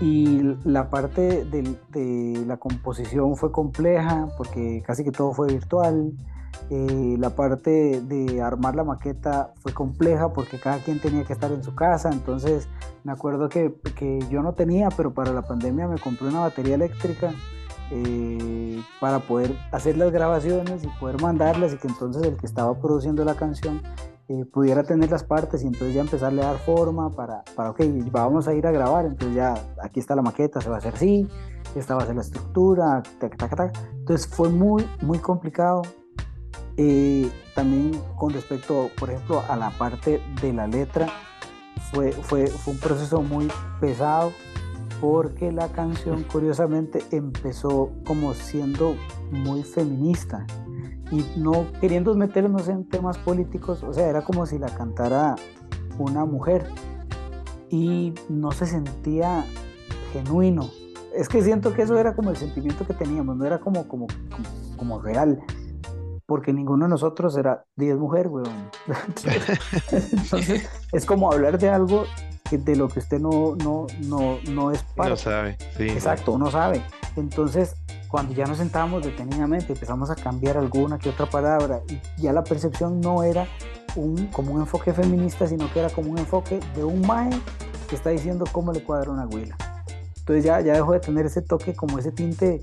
y 0.00 0.56
la 0.64 0.90
parte 0.90 1.44
del- 1.44 1.76
de, 1.90 2.44
la 2.46 2.56
composición 2.56 3.36
fue 3.36 3.50
compleja 3.50 4.28
porque 4.36 4.82
casi 4.86 5.02
que 5.02 5.10
todo 5.10 5.32
fue 5.32 5.48
virtual. 5.48 6.12
Eh, 6.70 7.16
la 7.18 7.30
parte 7.30 8.00
de 8.02 8.40
armar 8.40 8.76
la 8.76 8.84
maqueta 8.84 9.52
fue 9.60 9.72
compleja 9.72 10.32
porque 10.32 10.58
cada 10.60 10.78
quien 10.78 11.00
tenía 11.00 11.24
que 11.24 11.32
estar 11.32 11.50
en 11.50 11.64
su 11.64 11.74
casa. 11.74 12.10
Entonces, 12.12 12.68
me 13.02 13.10
acuerdo 13.12 13.48
que, 13.48 13.74
que 13.96 14.20
yo 14.30 14.42
no 14.42 14.52
tenía, 14.52 14.88
pero 14.96 15.12
para 15.12 15.32
la 15.32 15.42
pandemia 15.42 15.88
me 15.88 15.98
compré 15.98 16.28
una 16.28 16.40
batería 16.40 16.76
eléctrica 16.76 17.32
eh, 17.94 18.82
para 19.00 19.18
poder 19.18 19.54
hacer 19.70 19.98
las 19.98 20.10
grabaciones 20.10 20.82
y 20.82 20.88
poder 20.98 21.20
mandarlas 21.20 21.74
y 21.74 21.76
que 21.76 21.88
entonces 21.88 22.22
el 22.22 22.38
que 22.38 22.46
estaba 22.46 22.74
produciendo 22.80 23.22
la 23.22 23.34
canción 23.34 23.82
eh, 24.28 24.46
pudiera 24.46 24.82
tener 24.82 25.10
las 25.10 25.24
partes 25.24 25.62
y 25.62 25.66
entonces 25.66 25.94
ya 25.94 26.00
empezarle 26.00 26.40
a 26.40 26.46
dar 26.46 26.56
forma 26.56 27.10
para, 27.10 27.44
para, 27.54 27.70
ok, 27.70 27.80
vamos 28.10 28.48
a 28.48 28.54
ir 28.54 28.66
a 28.66 28.70
grabar, 28.70 29.04
entonces 29.04 29.36
ya 29.36 29.52
aquí 29.82 30.00
está 30.00 30.16
la 30.16 30.22
maqueta, 30.22 30.62
se 30.62 30.70
va 30.70 30.76
a 30.76 30.78
hacer 30.78 30.94
así, 30.94 31.28
esta 31.74 31.94
va 31.94 32.04
a 32.04 32.06
ser 32.06 32.14
la 32.14 32.22
estructura, 32.22 33.02
tac, 33.20 33.36
tac, 33.36 33.54
tac. 33.54 33.78
entonces 33.98 34.26
fue 34.26 34.48
muy, 34.48 34.88
muy 35.02 35.18
complicado. 35.18 35.82
Eh, 36.78 37.30
también 37.54 38.00
con 38.16 38.32
respecto, 38.32 38.88
por 38.98 39.10
ejemplo, 39.10 39.42
a 39.50 39.56
la 39.56 39.68
parte 39.68 40.22
de 40.40 40.52
la 40.54 40.66
letra, 40.66 41.08
fue, 41.92 42.12
fue, 42.12 42.46
fue 42.46 42.72
un 42.72 42.80
proceso 42.80 43.20
muy 43.20 43.52
pesado 43.82 44.32
porque 45.02 45.50
la 45.50 45.66
canción 45.66 46.22
curiosamente 46.22 47.02
empezó 47.10 47.90
como 48.06 48.34
siendo 48.34 48.94
muy 49.32 49.64
feminista 49.64 50.46
y 51.10 51.24
no 51.36 51.66
queriendo 51.80 52.14
meternos 52.14 52.68
en 52.68 52.88
temas 52.88 53.18
políticos, 53.18 53.82
o 53.82 53.92
sea, 53.92 54.06
era 54.08 54.22
como 54.22 54.46
si 54.46 54.60
la 54.60 54.68
cantara 54.68 55.34
una 55.98 56.24
mujer 56.24 56.68
y 57.68 58.14
no 58.28 58.52
se 58.52 58.64
sentía 58.64 59.44
genuino. 60.12 60.70
Es 61.12 61.28
que 61.28 61.42
siento 61.42 61.74
que 61.74 61.82
eso 61.82 61.98
era 61.98 62.14
como 62.14 62.30
el 62.30 62.36
sentimiento 62.36 62.86
que 62.86 62.94
teníamos, 62.94 63.36
no 63.36 63.44
era 63.44 63.58
como, 63.58 63.88
como, 63.88 64.06
como, 64.76 65.02
real, 65.02 65.42
porque 66.26 66.52
ninguno 66.52 66.84
de 66.84 66.90
nosotros 66.90 67.36
era 67.36 67.64
10 67.74 67.98
mujer, 67.98 68.28
weón. 68.28 68.70
Entonces, 69.90 70.70
es 70.92 71.04
como 71.04 71.32
hablar 71.32 71.58
de 71.58 71.70
algo 71.70 72.04
de 72.58 72.76
lo 72.76 72.88
que 72.88 72.98
usted 73.00 73.20
no, 73.20 73.54
no, 73.56 73.86
no, 74.04 74.38
no 74.50 74.70
es 74.70 74.82
parte. 74.82 75.10
No 75.10 75.16
sabe, 75.16 75.58
sí. 75.76 75.84
Exacto, 75.84 76.32
uno 76.32 76.50
sabe. 76.50 76.82
Entonces, 77.16 77.76
cuando 78.08 78.32
ya 78.34 78.46
nos 78.46 78.58
sentábamos 78.58 79.04
detenidamente, 79.04 79.72
empezamos 79.72 80.10
a 80.10 80.14
cambiar 80.14 80.56
alguna 80.56 80.98
que 80.98 81.10
otra 81.10 81.26
palabra 81.26 81.80
y 81.88 82.00
ya 82.22 82.32
la 82.32 82.44
percepción 82.44 83.00
no 83.00 83.22
era 83.22 83.46
un, 83.96 84.26
como 84.28 84.52
un 84.54 84.60
enfoque 84.60 84.92
feminista, 84.92 85.46
sino 85.46 85.70
que 85.72 85.80
era 85.80 85.90
como 85.90 86.10
un 86.10 86.18
enfoque 86.18 86.60
de 86.74 86.84
un 86.84 87.00
mae 87.06 87.30
que 87.88 87.96
está 87.96 88.10
diciendo 88.10 88.44
cómo 88.50 88.72
le 88.72 88.82
cuadra 88.82 89.10
una 89.10 89.26
huila. 89.26 89.56
Entonces 90.18 90.44
ya, 90.44 90.60
ya 90.60 90.74
dejó 90.74 90.92
de 90.92 91.00
tener 91.00 91.26
ese 91.26 91.42
toque, 91.42 91.74
como 91.74 91.98
ese 91.98 92.12
tinte 92.12 92.60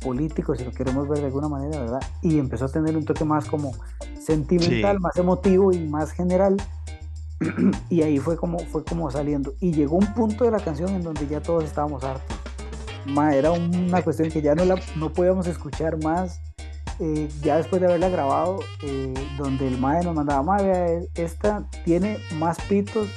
político, 0.00 0.54
si 0.54 0.64
lo 0.64 0.72
queremos 0.72 1.08
ver 1.08 1.20
de 1.20 1.26
alguna 1.26 1.48
manera, 1.48 1.80
¿verdad? 1.80 2.00
Y 2.20 2.38
empezó 2.38 2.66
a 2.66 2.68
tener 2.68 2.96
un 2.96 3.04
toque 3.04 3.24
más 3.24 3.46
como 3.46 3.72
sentimental, 4.20 4.96
Sí. 4.96 5.02
más 5.02 5.16
emotivo 5.16 5.72
y 5.72 5.78
más 5.88 6.12
general. 6.12 6.56
y 7.90 8.02
ahí 8.02 8.18
fue 8.18 8.36
como, 8.36 8.58
fue 8.58 8.84
como 8.84 9.10
saliendo. 9.10 9.54
Y 9.60 9.72
llegó 9.72 9.96
un 9.96 10.12
punto 10.14 10.44
de 10.44 10.50
la 10.50 10.60
canción 10.60 10.90
en 10.90 11.02
donde 11.02 11.26
ya 11.26 11.40
todos 11.40 11.64
estábamos 11.64 12.04
hartos. 12.04 12.36
Ma, 13.06 13.34
era 13.34 13.50
una 13.50 14.02
cuestión 14.02 14.30
que 14.30 14.42
ya 14.42 14.54
no, 14.54 14.64
la, 14.64 14.80
no 14.96 15.12
podíamos 15.12 15.46
escuchar 15.46 16.02
más. 16.02 16.40
Eh, 17.00 17.28
ya 17.42 17.56
después 17.56 17.80
de 17.80 17.88
haberla 17.88 18.08
grabado, 18.10 18.60
eh, 18.82 19.14
donde 19.38 19.66
el 19.66 19.78
mae 19.78 20.04
nos 20.04 20.14
mandaba, 20.14 20.42
"Ma, 20.42 20.58
vea, 20.58 21.00
esta 21.14 21.64
tiene 21.84 22.18
más 22.36 22.60
pitos 22.68 23.08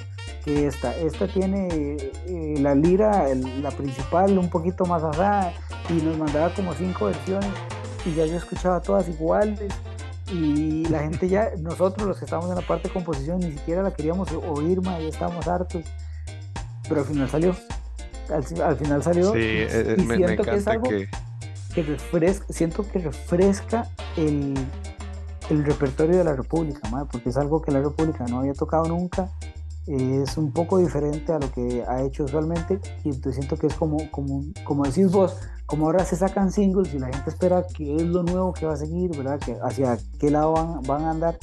que 0.44 0.68
esta, 0.68 0.96
esta 0.96 1.28
tiene 1.28 1.98
eh, 2.28 2.56
la 2.60 2.74
lira, 2.74 3.28
la 3.62 3.72
principal, 3.72 4.38
un 4.38 4.50
poquito 4.50 4.86
más 4.86 5.04
asada, 5.04 5.52
y 5.90 5.94
nos 6.02 6.18
mandaba 6.18 6.54
como 6.54 6.74
cinco 6.74 7.06
versiones, 7.06 7.50
y 8.06 8.14
ya 8.14 8.26
yo 8.28 8.38
escuchaba 8.38 8.80
todas 8.80 9.10
iguales, 9.10 9.74
y 10.32 10.86
la 10.88 11.00
gente 11.00 11.28
ya, 11.30 11.52
nosotros 11.60 12.08
los 12.08 12.18
que 12.18 12.26
estábamos 12.26 12.50
en 12.50 12.56
la 12.58 12.66
parte 12.68 12.88
de 12.88 12.94
composición, 12.94 13.40
ni 13.40 13.52
siquiera 13.52 13.84
la 13.84 13.92
queríamos 13.94 14.32
oír, 14.32 14.82
ma, 14.82 15.00
ya 15.00 15.08
estábamos 15.08 15.48
hartos, 15.48 15.84
pero 16.88 17.02
al 17.02 17.08
final 17.08 17.30
salió, 17.30 17.56
al, 18.30 18.62
al 18.62 18.76
final 18.78 19.04
salió, 19.04 19.34
Sí, 19.34 19.40
y- 19.40 19.42
eh, 19.42 19.96
y 19.98 20.02
me, 20.02 20.18
me 20.18 20.26
siento 20.28 20.44
que 20.44 20.56
es 20.56 20.68
algo 20.68 20.90
que... 20.90 21.10
que 21.74 21.84
refresca, 21.84 22.46
siento 22.50 22.88
que 22.90 23.00
refresca 23.00 23.90
el, 24.18 24.54
el 25.50 25.64
repertorio 25.66 26.18
de 26.18 26.24
la 26.24 26.36
República, 26.36 26.90
madre, 26.90 27.08
porque 27.12 27.30
es 27.30 27.38
algo 27.38 27.62
que 27.62 27.72
la 27.72 27.82
República 27.82 28.26
no 28.28 28.40
había 28.40 28.54
tocado 28.54 28.86
nunca, 28.88 29.30
eh, 29.42 29.54
es 29.88 30.38
un 30.38 30.52
poco 30.52 30.80
diferente 30.80 31.32
a 31.32 31.40
lo 31.40 31.52
que 31.52 31.84
ha 31.88 32.02
hecho 32.02 32.24
usualmente 32.24 32.80
y 33.04 33.10
entonces 33.10 33.36
siento 33.36 33.58
que 33.58 33.68
es 33.68 33.76
como, 33.76 34.10
como, 34.12 34.44
como 34.64 34.84
decís 34.86 35.12
vos, 35.12 35.38
como 35.66 35.86
ahora 35.86 36.04
se 36.06 36.16
sacan 36.16 36.52
singles 36.52 36.94
y 36.94 37.00
la 37.00 37.08
gente 37.08 37.30
espera 37.30 37.64
que 37.76 37.96
es 37.96 38.04
lo 38.04 38.24
nuevo 38.24 38.54
que 38.54 38.66
va 38.66 38.74
a 38.74 38.78
seguir, 38.78 39.16
¿verdad? 39.16 39.40
Que 39.40 39.58
hacia 39.64 39.98
qué 40.20 40.32
lado 40.32 40.54
van, 40.54 40.82
van 40.84 41.04
a 41.04 41.12
andar, 41.12 41.38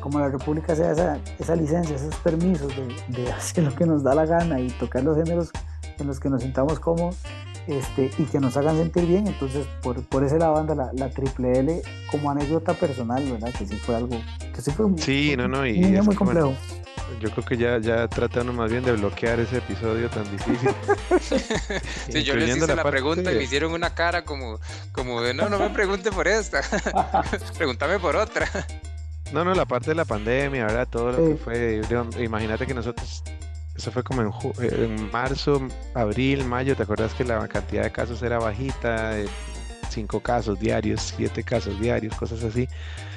como 0.00 0.20
la 0.20 0.28
República 0.28 0.76
se 0.76 0.82
da 0.82 0.92
esa, 0.92 1.20
esa 1.38 1.56
licencia, 1.56 1.96
esos 1.96 2.14
permisos 2.16 2.72
de, 2.76 3.22
de 3.22 3.32
hacer 3.32 3.64
lo 3.64 3.74
que 3.74 3.86
nos 3.86 4.02
da 4.02 4.14
la 4.14 4.26
gana 4.26 4.60
y 4.60 4.68
tocar 4.68 5.02
los 5.02 5.16
géneros 5.16 5.50
en 5.98 6.06
los 6.06 6.20
que 6.20 6.30
nos 6.30 6.42
sintamos 6.42 6.78
cómodos 6.78 7.16
este, 7.68 8.10
y 8.18 8.24
que 8.24 8.40
nos 8.40 8.56
hagan 8.56 8.76
sentir 8.76 9.06
bien. 9.06 9.26
Entonces, 9.26 9.66
por, 9.82 10.02
por 10.04 10.24
ese 10.24 10.38
lado 10.38 10.56
anda 10.56 10.74
la, 10.74 10.90
la 10.94 11.10
triple 11.10 11.58
L 11.58 11.82
como 12.10 12.30
anécdota 12.30 12.74
personal, 12.74 13.22
¿verdad? 13.30 13.52
Que 13.56 13.66
sí 13.66 13.76
fue 13.76 13.96
algo, 13.96 14.16
que 14.54 14.60
sí 14.60 14.70
fue 14.70 14.86
un, 14.86 14.98
Sí, 14.98 15.32
fue 15.34 15.36
no, 15.36 15.48
no, 15.48 15.66
y 15.66 15.84
un 15.84 15.90
día 15.90 16.00
es 16.00 16.06
muy 16.06 16.16
bueno, 16.16 16.18
complejo. 16.18 16.54
Yo 17.20 17.30
creo 17.30 17.44
que 17.44 17.56
ya, 17.56 17.78
ya 17.78 18.06
tratando 18.08 18.52
más 18.52 18.70
bien 18.70 18.84
de 18.84 18.92
bloquear 18.92 19.40
ese 19.40 19.58
episodio 19.58 20.08
tan 20.10 20.24
difícil. 20.30 20.70
Sí, 22.10 22.22
yo 22.24 22.34
les 22.34 22.44
incluyendo 22.48 22.64
hice 22.66 22.76
la, 22.76 22.84
pregunta 22.84 23.32
y 23.32 23.36
me 23.36 23.42
hicieron 23.44 23.72
una 23.72 23.94
cara 23.94 24.24
como, 24.24 24.58
como 24.92 25.20
de 25.22 25.34
no, 25.34 25.48
no 25.48 25.58
me 25.58 25.70
pregunte 25.70 26.10
por 26.12 26.26
esta, 26.28 26.60
pregúntame 27.58 27.98
por 27.98 28.16
otra. 28.16 28.48
No, 29.32 29.44
no, 29.44 29.54
la 29.54 29.66
parte 29.66 29.90
de 29.90 29.94
la 29.94 30.04
pandemia, 30.04 30.64
¿verdad? 30.66 30.88
Todo 30.90 31.12
lo 31.12 31.18
Sí. 31.26 31.32
que 31.32 31.36
fue. 31.38 32.22
Imagínate 32.24 32.66
que 32.66 32.72
nosotros, 32.74 33.22
eso 33.76 33.90
fue 33.92 34.02
como 34.02 34.22
en, 34.22 34.30
ju- 34.30 34.54
en 34.72 35.10
marzo, 35.10 35.60
abril, 35.94 36.44
mayo, 36.44 36.74
¿te 36.76 36.84
acuerdas 36.84 37.12
que 37.14 37.24
la 37.24 37.46
cantidad 37.48 37.82
de 37.82 37.90
casos 37.92 38.22
era 38.22 38.38
bajita? 38.38 39.18
eh, 39.18 39.28
cinco 39.90 40.20
casos 40.20 40.58
diarios, 40.60 41.12
siete 41.16 41.42
casos 41.42 41.78
diarios, 41.80 42.14
cosas 42.16 42.42
así. 42.44 42.68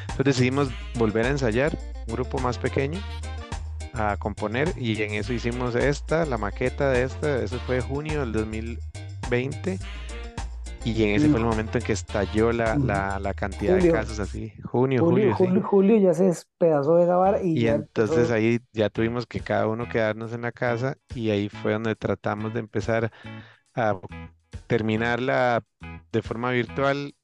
Entonces 0.02 0.26
decidimos 0.26 0.70
volver 0.96 1.26
a 1.26 1.30
ensayar, 1.30 1.78
un 2.08 2.14
grupo 2.16 2.40
más 2.40 2.58
pequeño, 2.58 3.00
a 3.94 4.18
componer, 4.18 4.74
y 4.78 5.02
en 5.02 5.14
eso 5.16 5.34
hicimos 5.34 5.76
esta, 5.76 6.26
la 6.26 6.38
maqueta 6.38 6.90
de 6.92 7.04
esta, 7.04 7.42
eso 7.44 7.60
fue 7.62 7.82
junio 7.82 8.22
del 8.22 8.32
2020. 8.34 9.80
Y 10.84 11.04
en 11.04 11.16
ese 11.16 11.30
fue 11.30 11.40
el 11.40 11.46
Mm. 11.46 11.48
momento 11.48 11.78
en 11.78 11.84
que 11.84 11.94
estalló 11.94 12.52
la, 12.52 12.78
Ujú. 12.78 12.86
la, 12.86 13.20
la 13.20 13.34
cantidad 13.34 13.78
Julio. 13.78 13.82
de 13.82 13.88
casos 13.88 14.20
así. 14.20 14.54
Junio, 14.64 15.04
Julio, 15.04 15.04
julio, 15.04 15.36
sí. 15.36 15.48
julio, 15.48 15.64
julio 15.64 15.98
ya 16.00 16.14
se 16.14 16.26
despedazó 16.26 16.96
de 16.98 17.06
grabar 17.06 17.40
y, 17.44 17.62
Y 17.62 17.64
ya 17.64 17.76
entonces 17.76 18.32
ahí 18.32 18.60
ya 18.74 18.90
tuvimos 18.90 19.26
que 19.28 19.42
cada 19.42 19.68
uno 19.68 19.88
quedarnos 19.88 20.34
en 20.34 20.42
la 20.42 20.52
casa 20.52 20.98
y 21.14 21.30
ahí 21.32 21.50
fue 21.50 21.74
donde 21.74 21.96
tratamos 21.96 22.54
de 22.54 22.60
empezar 22.62 23.12
a 23.76 24.00
terminarla 24.68 25.64
de 26.12 26.22
forma 26.22 26.52
virtual, 26.52 27.16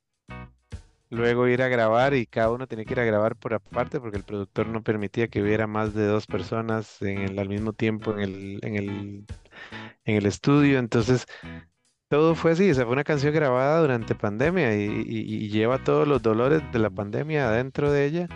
luego 1.09 1.47
ir 1.47 1.61
a 1.61 1.67
grabar 1.67 2.13
y 2.13 2.25
cada 2.25 2.51
uno 2.51 2.67
tenía 2.67 2.85
que 2.85 2.93
ir 2.93 2.99
a 2.99 3.05
grabar 3.05 3.35
por 3.35 3.53
aparte 3.53 3.99
porque 3.99 4.17
el 4.17 4.23
productor 4.23 4.67
no 4.67 4.83
permitía 4.83 5.27
que 5.27 5.41
hubiera 5.41 5.67
más 5.67 5.93
de 5.93 6.05
dos 6.05 6.27
personas 6.27 7.01
en 7.01 7.19
el, 7.19 7.39
al 7.39 7.49
mismo 7.49 7.73
tiempo 7.73 8.13
en 8.13 8.19
el, 8.19 8.59
en 8.63 8.75
el, 8.75 9.25
en 10.05 10.15
el 10.15 10.25
estudio. 10.25 10.79
Entonces, 10.79 11.25
todo 12.09 12.35
fue 12.35 12.51
así. 12.51 12.69
O 12.71 12.73
sea, 12.73 12.85
fue 12.85 12.93
una 12.93 13.03
canción 13.03 13.33
grabada 13.33 13.79
durante 13.81 14.15
pandemia 14.15 14.75
y, 14.75 15.49
lleva 15.49 15.83
todos 15.83 16.07
los 16.07 16.21
dolores 16.21 16.61
de 16.71 16.79
la 16.79 16.89
pandemia 16.89 17.49
adentro 17.49 17.91
de 17.91 18.05
ella. 18.05 18.27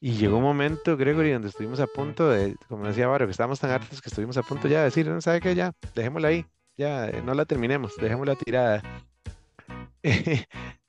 Y 0.00 0.12
llegó 0.12 0.36
un 0.38 0.44
momento, 0.44 0.96
Gregory, 0.96 1.32
donde 1.32 1.48
estuvimos 1.48 1.80
a 1.80 1.86
punto 1.88 2.28
de, 2.30 2.54
como 2.68 2.86
decía 2.86 3.08
Barrio, 3.08 3.26
que 3.26 3.32
estábamos 3.32 3.58
tan 3.60 3.70
hartos 3.72 4.00
que 4.00 4.08
estuvimos 4.08 4.36
a 4.36 4.42
punto 4.42 4.68
ya 4.68 4.78
de 4.78 4.84
decir, 4.84 5.08
no 5.08 5.20
sabe 5.20 5.40
qué, 5.40 5.54
ya, 5.56 5.72
dejémosla 5.94 6.28
ahí, 6.28 6.46
ya, 6.76 7.08
eh, 7.08 7.20
no 7.24 7.34
la 7.34 7.44
terminemos, 7.46 7.96
dejémosla 7.96 8.36
tirada. 8.36 8.82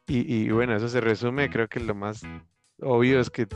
Y, 0.09 0.33
y 0.33 0.49
bueno, 0.49 0.75
eso 0.75 0.89
se 0.89 1.01
resume, 1.01 1.49
creo 1.49 1.67
que 1.67 1.79
lo 1.79 1.93
más 1.95 2.23
obvio 2.81 3.19
es 3.19 3.29
que 3.29 3.47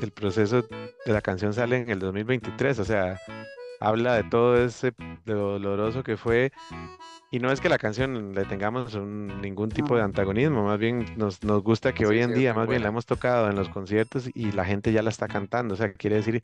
el 0.00 0.10
proceso 0.12 0.62
de 0.62 1.12
la 1.12 1.20
canción 1.20 1.52
sale 1.52 1.76
en 1.76 1.90
el 1.90 1.98
2023, 1.98 2.78
o 2.78 2.84
sea, 2.84 3.18
habla 3.80 4.14
de 4.14 4.24
todo 4.24 4.62
ese, 4.62 4.92
de 5.26 5.34
lo 5.34 5.58
doloroso 5.58 6.02
que 6.02 6.16
fue, 6.16 6.52
y 7.30 7.38
no 7.38 7.52
es 7.52 7.60
que 7.60 7.68
la 7.68 7.78
canción 7.78 8.34
le 8.34 8.44
tengamos 8.46 8.94
un- 8.94 9.40
ningún 9.40 9.68
tipo 9.68 9.94
de 9.96 10.02
antagonismo, 10.02 10.64
más 10.64 10.78
bien 10.78 11.04
nos, 11.16 11.42
nos 11.44 11.62
gusta 11.62 11.92
que 11.92 12.04
Sí, 12.06 12.12
hoy 12.12 12.20
en 12.22 12.30
sí, 12.30 12.40
día, 12.40 12.54
más 12.54 12.66
bien 12.68 12.82
la 12.82 12.88
hemos 12.88 13.06
tocado 13.06 13.50
en 13.50 13.56
los 13.56 13.68
conciertos 13.68 14.30
y 14.34 14.52
la 14.52 14.64
gente 14.64 14.92
ya 14.92 15.02
la 15.02 15.10
está 15.10 15.28
cantando, 15.28 15.74
o 15.74 15.76
sea, 15.76 15.92
quiere 15.92 16.16
decir 16.16 16.42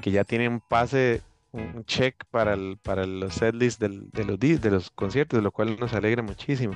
que 0.00 0.10
ya 0.12 0.24
tiene 0.24 0.48
un 0.48 0.60
pase, 0.60 1.22
un 1.52 1.84
check 1.84 2.14
para, 2.30 2.54
el, 2.54 2.78
para 2.82 3.04
los 3.06 3.34
setlists 3.34 3.78
de 3.80 3.88
los, 3.88 4.38
de 4.60 4.70
los 4.70 4.90
conciertos, 4.90 5.42
lo 5.42 5.50
cual 5.50 5.76
nos 5.78 5.92
alegra 5.92 6.22
muchísimo. 6.22 6.74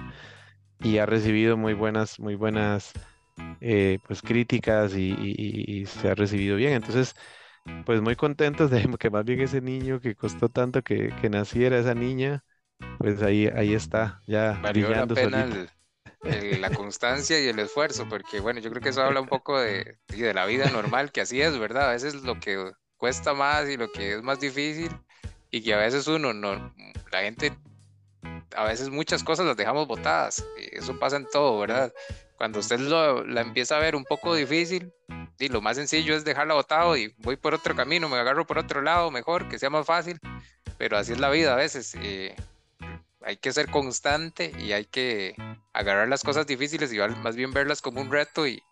Y 0.81 0.99
ha 0.99 1.07
recibido 1.07 1.57
muy 1.57 1.75
buenas, 1.75 2.19
muy 2.19 2.35
buenas 2.37 2.93
eh, 3.61 4.01
pues 4.07 4.23
críticas 4.23 4.95
y, 4.95 5.11
y- 5.11 5.35
y- 5.39 5.81
y 5.83 5.87
se 5.87 6.11
ha 6.11 6.15
recibido 6.15 6.57
bien. 6.57 6.73
Entonces, 6.75 7.15
pues 7.87 8.01
muy 8.03 8.17
contentos 8.17 8.71
de 8.71 8.83
que 8.99 9.11
más 9.11 9.25
bien 9.25 9.41
ese 9.41 9.61
niño 9.61 10.01
que 10.01 10.15
costó 10.17 10.49
tanto 10.49 10.83
que, 10.83 11.15
que 11.21 11.31
naciera, 11.31 11.79
esa 11.79 11.95
niña, 11.95 12.45
pues 12.99 13.23
ahí, 13.23 13.49
ahí 13.49 13.75
está, 13.75 14.23
ya 14.27 14.59
Valió 14.63 14.95
la 14.95 15.07
pena 15.07 15.43
el- 15.45 15.71
el- 16.25 16.61
la 16.61 16.71
constancia 16.71 17.41
y 17.41 17.49
el 17.49 17.59
esfuerzo, 17.59 18.07
porque 18.09 18.41
bueno, 18.41 18.61
yo 18.61 18.71
creo 18.71 18.83
que 18.83 18.91
eso 18.91 19.03
habla 19.03 19.21
un 19.21 19.29
poco 19.29 19.59
de, 19.59 19.99
de 20.11 20.35
la 20.35 20.47
vida 20.47 20.69
normal, 20.71 21.13
que 21.13 21.23
así 21.23 21.41
es, 21.41 21.59
¿verdad? 21.59 21.89
A 21.91 21.93
veces 21.93 22.15
lo 22.23 22.39
que 22.39 22.73
cuesta 22.97 23.33
más 23.35 23.69
y 23.69 23.77
lo 23.77 23.91
que 23.91 24.15
es 24.15 24.23
más 24.23 24.39
difícil 24.41 24.91
y 25.51 25.63
que 25.63 25.75
a 25.75 25.79
veces 25.79 26.07
uno 26.09 26.33
no, 26.35 26.55
la 27.13 27.23
gente, 27.23 27.59
a 28.57 28.65
veces 28.65 28.91
muchas 28.91 29.23
cosas 29.23 29.47
las 29.47 29.57
dejamos 29.57 29.87
botadas, 29.87 30.45
y 30.59 30.77
eso 30.77 30.99
pasa 30.99 31.17
en 31.17 31.27
todo, 31.29 31.59
¿verdad? 31.59 31.93
Cuando 32.37 32.61
usted 32.61 32.81
lo, 32.81 33.25
la 33.25 33.43
empieza 33.43 33.77
a 33.77 33.81
ver 33.81 33.95
un 33.97 34.05
poco 34.05 34.35
difícil, 34.35 34.93
y 35.39 35.49
lo 35.49 35.61
más 35.61 35.77
sencillo 35.77 36.15
es 36.15 36.25
dejarla 36.25 36.55
botado 36.55 36.97
y 36.97 37.15
voy 37.19 37.37
por 37.37 37.55
otro 37.55 37.75
camino, 37.75 38.09
me 38.09 38.17
agarro 38.17 38.47
por 38.47 38.59
otro 38.59 38.83
lado, 38.83 39.11
mejor, 39.11 39.49
que 39.49 39.59
sea 39.59 39.71
más 39.71 39.87
fácil, 39.87 40.19
pero 40.79 40.97
así 40.99 41.13
es 41.13 41.19
la 41.19 41.31
vida 41.31 41.53
a 41.53 41.57
veces. 41.57 41.95
eh, 42.01 42.35
hay 43.23 43.37
que 43.37 43.53
ser 43.53 43.71
constante 43.71 44.53
y 44.59 44.73
hay 44.73 44.87
que 44.87 45.35
agarrar 45.73 46.09
las 46.09 46.23
cosas 46.23 46.47
difíciles 46.47 46.93
y 46.93 46.99
más 46.99 47.37
bien 47.37 47.53
verlas 47.53 47.83
como 47.83 48.01
un 48.01 48.11
reto 48.11 48.47
y, 48.47 48.63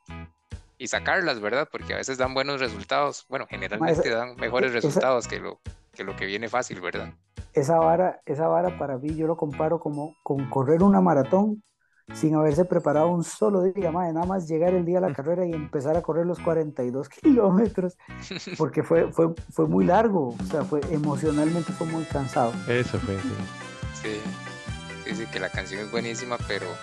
y 0.79 0.89
sacarlas, 0.89 1.41
¿verdad? 1.41 1.69
Porque 1.71 1.95
a 1.95 1.99
veces 1.99 2.19
dan 2.19 2.35
buenos 2.35 2.61
resultados. 2.61 3.27
Bueno, 3.29 3.47
generalmente 3.49 4.09
dan 4.09 4.37
mejores 4.37 4.73
resultados 4.73 5.29
que 5.29 5.39
lo, 5.39 5.61
que 5.93 6.05
lo 6.05 6.17
que 6.17 6.27
viene 6.27 6.49
fácil, 6.49 6.81
¿verdad? 6.81 7.13
Esa 7.53 7.79
vara, 7.79 8.21
esa 8.27 8.47
vara 8.49 8.77
para 8.79 8.99
mí 8.99 9.15
yo 9.17 9.27
lo 9.27 9.37
comparo 9.37 9.81
como 9.81 10.17
con 10.23 10.49
correr 10.49 10.83
una 10.83 11.01
maratón 11.01 11.63
sin 12.13 12.35
haberse 12.35 12.65
preparado 12.65 13.11
un 13.11 13.23
solo 13.25 13.63
día, 13.65 13.93
mae, 13.93 14.13
nada 14.15 14.27
más 14.27 14.49
llegar 14.49 14.75
el 14.75 14.85
día 14.87 14.97
de 15.01 15.09
la 15.09 15.13
carrera 15.13 15.47
y 15.47 15.53
empezar 15.55 15.97
a 15.97 16.03
correr 16.03 16.27
los 16.27 16.41
42 16.41 17.09
kilómetros, 17.23 17.97
porque 18.57 18.83
fue, 18.83 19.13
fue, 19.13 19.35
fue 19.51 19.69
muy 19.69 19.85
largo, 19.85 20.39
o 20.41 20.47
sea, 20.47 20.65
fue, 20.65 20.87
emocionalmente 20.91 21.73
fue 21.73 21.87
muy 21.87 22.07
cansado. 22.07 22.61
Eso 22.67 23.01
fue, 23.01 23.23
sí. 23.23 23.51
Sí, 23.93 24.37
sí, 25.05 25.15
sí, 25.15 25.27
que 25.29 25.41
la 25.41 25.51
canción 25.51 25.81
es 25.83 25.91
buenísima, 25.91 26.39
pero, 26.49 26.81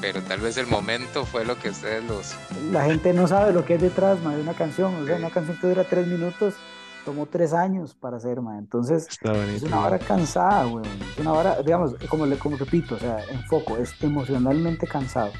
pero 0.00 0.22
tal 0.24 0.40
vez 0.40 0.56
el 0.56 0.66
momento 0.66 1.26
fue 1.26 1.44
lo 1.44 1.58
que 1.58 1.70
ustedes 1.70 2.04
los... 2.04 2.42
La 2.48 2.84
gente 2.84 3.12
no 3.14 3.26
sabe 3.26 3.52
lo 3.52 3.64
que 3.64 3.74
es 3.74 3.80
detrás, 3.80 4.20
mae, 4.20 4.36
de 4.36 4.42
una 4.42 4.54
canción, 4.54 4.94
o 4.96 5.04
sea, 5.06 5.16
Sí. 5.16 5.22
una 5.22 5.30
canción 5.30 5.58
que 5.58 5.66
dura 5.66 5.88
tres 5.88 6.06
minutos, 6.06 6.62
tomó 7.04 7.26
tres 7.26 7.52
años 7.52 7.94
para 7.94 8.16
hacer, 8.16 8.40
mae, 8.40 8.58
entonces... 8.58 9.06
Es 9.54 9.62
una 9.62 9.76
vara 9.78 9.98
cansada, 9.98 10.66
weón. 10.66 10.84
Es 11.12 11.18
una 11.18 11.32
vara, 11.32 11.62
digamos, 11.62 11.94
como, 12.08 12.26
le, 12.26 12.36
como 12.38 12.56
repito, 12.56 12.94
o 12.96 12.98
sea, 12.98 13.22
en 13.30 13.42
foco, 13.44 13.76
es 13.76 13.94
emocionalmente 14.02 14.86
cansado. 14.86 15.30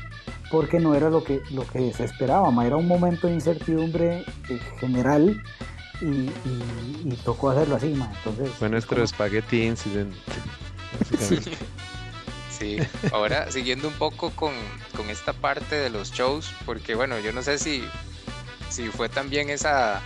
Porque 0.51 0.79
no 0.79 0.95
era 0.95 1.11
lo 1.11 1.25
que, 1.25 1.41
lo 1.51 1.67
que 1.67 1.93
se 1.93 2.05
esperaba, 2.05 2.51
ma, 2.51 2.67
era 2.67 2.77
un 2.77 2.87
momento 2.87 3.27
de 3.27 3.35
incertidumbre 3.35 4.25
eh, 4.49 4.61
general 4.79 5.43
y, 6.01 6.07
y- 6.07 7.03
y 7.05 7.19
tocó 7.25 7.51
hacerlo 7.51 7.77
así, 7.77 7.89
ma. 7.95 8.13
Entonces, 8.19 8.51
Fue 8.59 8.67
es 8.69 8.71
nuestro 8.71 8.97
como- 8.97 9.07
spaghetti 9.07 9.63
incident. 9.65 10.13
Sí, 12.57 12.79
ahora 13.13 13.51
siguiendo 13.51 13.89
un 13.89 13.95
poco 13.95 14.31
con, 14.31 14.53
con 14.97 15.11
esta 15.11 15.33
parte 15.33 15.75
de 15.75 15.91
los 15.91 16.13
shows, 16.13 16.53
porque 16.65 16.95
bueno, 16.95 17.19
yo 17.19 17.33
no 17.33 17.43
sé 17.43 17.59
si, 17.59 17.85
si 18.71 18.87
fue 18.91 19.09
también 19.09 19.51
esa, 19.51 20.01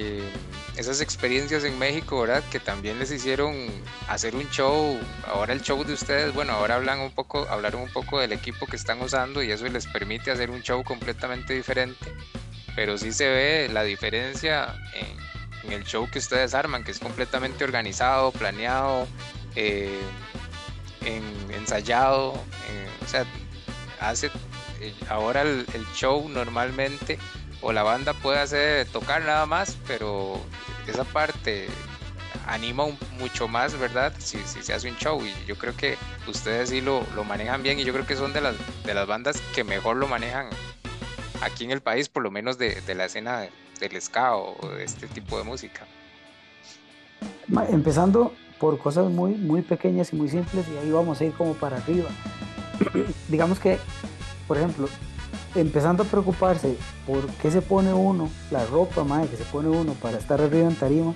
eh, 0.00 0.22
esas 0.76 1.00
experiencias 1.00 1.64
en 1.64 1.76
México, 1.78 2.20
¿verdad? 2.20 2.42
Que 2.50 2.60
también 2.60 2.98
les 3.00 3.10
hicieron 3.10 3.54
hacer 4.08 4.36
un 4.36 4.48
show, 4.50 4.96
ahora 5.26 5.52
el 5.52 5.60
show 5.60 5.82
de 5.84 5.92
ustedes, 5.92 6.32
bueno, 6.32 6.52
ahora 6.52 6.76
hablan 6.76 7.00
un 7.00 7.10
poco, 7.10 7.46
hablaron 7.50 7.82
un 7.82 7.88
poco 7.92 8.20
del 8.20 8.32
equipo 8.32 8.66
que 8.66 8.76
están 8.76 9.00
usando 9.02 9.42
y 9.42 9.50
eso 9.50 9.66
les 9.66 9.86
permite 9.86 10.30
hacer 10.30 10.50
un 10.50 10.62
show 10.62 10.84
completamente 10.84 11.52
diferente, 11.52 12.12
pero 12.76 12.96
sí 12.96 13.12
se 13.12 13.28
ve 13.28 13.68
la 13.72 13.82
diferencia 13.82 14.74
en, 14.94 15.66
en 15.66 15.72
el 15.72 15.84
show 15.84 16.08
que 16.08 16.20
ustedes 16.20 16.54
arman, 16.54 16.84
que 16.84 16.92
es 16.92 17.00
completamente 17.00 17.64
organizado, 17.64 18.30
planeado, 18.30 19.08
eh, 19.56 19.98
en- 21.04 21.50
ensayado, 21.54 22.34
eh, 22.70 22.88
o 23.04 23.08
sea, 23.08 23.24
hace 24.00 24.30
eh, 24.80 24.94
ahora 25.08 25.42
el, 25.42 25.66
el 25.74 25.84
show 25.94 26.28
normalmente 26.28 27.18
o 27.60 27.72
la 27.72 27.82
banda 27.82 28.12
puede 28.14 28.38
hacer 28.38 28.86
tocar 28.88 29.22
nada 29.22 29.46
más, 29.46 29.76
pero 29.86 30.38
esa 30.86 31.04
parte 31.04 31.66
anima 32.46 32.84
un- 32.84 32.98
mucho 33.18 33.48
más, 33.48 33.78
¿verdad? 33.78 34.12
Si, 34.18 34.38
si 34.44 34.62
se 34.62 34.72
hace 34.72 34.88
un 34.90 34.96
show 34.96 35.20
y 35.24 35.34
yo 35.46 35.56
creo 35.56 35.76
que 35.76 35.96
ustedes 36.26 36.70
sí 36.70 36.80
lo, 36.80 37.04
lo 37.14 37.24
manejan 37.24 37.62
bien 37.62 37.78
y 37.78 37.84
yo 37.84 37.92
creo 37.92 38.06
que 38.06 38.16
son 38.16 38.32
de 38.32 38.40
las, 38.40 38.54
de 38.84 38.94
las 38.94 39.06
bandas 39.06 39.40
que 39.54 39.64
mejor 39.64 39.96
lo 39.96 40.06
manejan 40.08 40.46
aquí 41.42 41.64
en 41.64 41.70
el 41.72 41.80
país, 41.80 42.08
por 42.08 42.22
lo 42.22 42.30
menos 42.30 42.56
de, 42.58 42.80
de 42.80 42.94
la 42.94 43.04
escena 43.06 43.40
de- 43.40 43.50
del 43.80 44.00
ska 44.00 44.34
o 44.36 44.56
de 44.70 44.84
este 44.84 45.06
tipo 45.08 45.38
de 45.38 45.44
música. 45.44 45.86
empezando 47.70 48.32
por 48.58 48.76
cosas 48.78 49.08
muy, 49.10 49.34
muy 49.34 49.62
pequeñas 49.62 50.12
y 50.12 50.16
muy 50.16 50.28
simples 50.28 50.66
y 50.68 50.76
ahí 50.78 50.90
vamos 50.90 51.20
a 51.20 51.24
ir 51.24 51.32
como 51.32 51.54
para 51.54 51.76
arriba. 51.76 52.08
Digamos 53.28 53.60
que, 53.60 53.78
por 54.48 54.56
ejemplo, 54.58 54.88
empezando 55.54 56.02
a 56.02 56.06
preocuparse 56.06 56.76
por 57.06 57.26
qué 57.42 57.50
se 57.50 57.62
pone 57.62 57.92
uno, 57.92 58.28
la 58.50 58.64
ropa, 58.66 59.04
madre, 59.04 59.28
que 59.28 59.36
se 59.36 59.44
pone 59.44 59.68
uno 59.68 59.94
para 59.94 60.18
estar 60.18 60.40
arriba 60.40 60.68
en 60.68 60.76
tarima, 60.76 61.14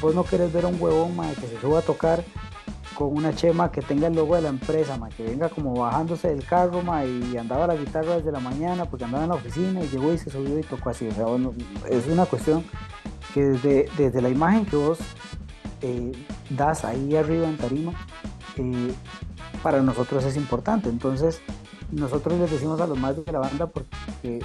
vos 0.00 0.14
no 0.14 0.24
querés 0.24 0.52
ver 0.52 0.64
a 0.64 0.68
un 0.68 0.80
huevón, 0.80 1.16
madre, 1.16 1.34
que 1.34 1.46
se 1.46 1.60
suba 1.60 1.80
a 1.80 1.82
tocar 1.82 2.24
con 2.94 3.16
una 3.16 3.34
chema 3.34 3.72
que 3.72 3.82
tenga 3.82 4.06
el 4.06 4.14
logo 4.14 4.36
de 4.36 4.42
la 4.42 4.48
empresa, 4.48 4.96
madre, 4.96 5.16
que 5.16 5.24
venga 5.24 5.48
como 5.48 5.74
bajándose 5.74 6.28
del 6.28 6.44
carro, 6.44 6.82
madre, 6.82 7.10
y 7.32 7.36
andaba 7.36 7.66
la 7.66 7.74
guitarra 7.74 8.16
desde 8.16 8.30
la 8.30 8.40
mañana 8.40 8.84
porque 8.84 9.04
andaba 9.04 9.24
en 9.24 9.30
la 9.30 9.36
oficina 9.36 9.82
y 9.82 9.88
llegó 9.88 10.12
y 10.12 10.18
se 10.18 10.30
subió 10.30 10.58
y 10.58 10.62
tocó 10.62 10.90
así. 10.90 11.08
O 11.08 11.12
sea, 11.12 11.24
bueno, 11.24 11.52
es 11.90 12.06
una 12.06 12.26
cuestión 12.26 12.64
que 13.32 13.42
desde, 13.42 13.88
desde 13.98 14.22
la 14.22 14.28
imagen 14.28 14.64
que 14.64 14.76
vos 14.76 14.98
eh, 15.82 16.12
das 16.50 16.84
ahí 16.84 17.16
arriba 17.16 17.48
en 17.48 17.56
tarima, 17.56 17.92
eh, 18.56 18.94
para 19.62 19.82
nosotros 19.82 20.24
es 20.24 20.36
importante. 20.36 20.88
Entonces, 20.88 21.40
nosotros 21.94 22.38
les 22.38 22.50
decimos 22.50 22.80
a 22.80 22.86
los 22.86 22.98
más 22.98 23.16
de 23.16 23.32
la 23.32 23.38
banda 23.38 23.66
porque 23.66 24.40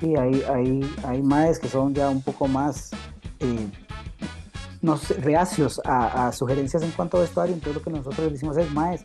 sí, 0.00 0.16
hay, 0.16 0.42
hay, 0.42 0.94
hay 1.04 1.22
maes 1.22 1.58
que 1.58 1.68
son 1.68 1.94
ya 1.94 2.08
un 2.08 2.22
poco 2.22 2.48
más 2.48 2.90
eh, 3.40 3.70
reacios 5.20 5.80
a, 5.84 6.28
a 6.28 6.32
sugerencias 6.32 6.82
en 6.82 6.90
cuanto 6.92 7.16
a 7.16 7.20
vestuario. 7.20 7.54
Entonces, 7.54 7.76
lo 7.76 7.82
que 7.82 7.90
nosotros 7.90 8.24
les 8.24 8.32
decimos 8.32 8.56
es, 8.56 8.70
maes, 8.72 9.04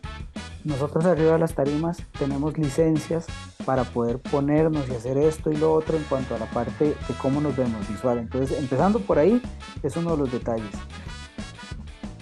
nosotros 0.64 1.06
arriba 1.06 1.34
de 1.34 1.40
las 1.40 1.54
tarimas 1.54 1.98
tenemos 2.18 2.58
licencias 2.58 3.28
para 3.66 3.86
poder 3.86 4.20
ponernos 4.20 4.90
y 4.90 4.96
hacer 4.96 5.18
esto 5.18 5.52
y 5.52 5.58
lo 5.58 5.74
otro 5.74 5.96
en 5.96 6.04
cuanto 6.04 6.36
a 6.36 6.40
la 6.40 6.48
parte 6.48 6.86
de 6.86 7.14
cómo 7.22 7.40
nos 7.40 7.56
vemos 7.56 7.88
visual. 7.88 8.18
Entonces, 8.18 8.58
empezando 8.60 9.00
por 9.00 9.20
ahí, 9.20 9.42
es 9.84 9.96
uno 9.96 10.12
de 10.12 10.18
los 10.18 10.32
detalles. 10.32 10.72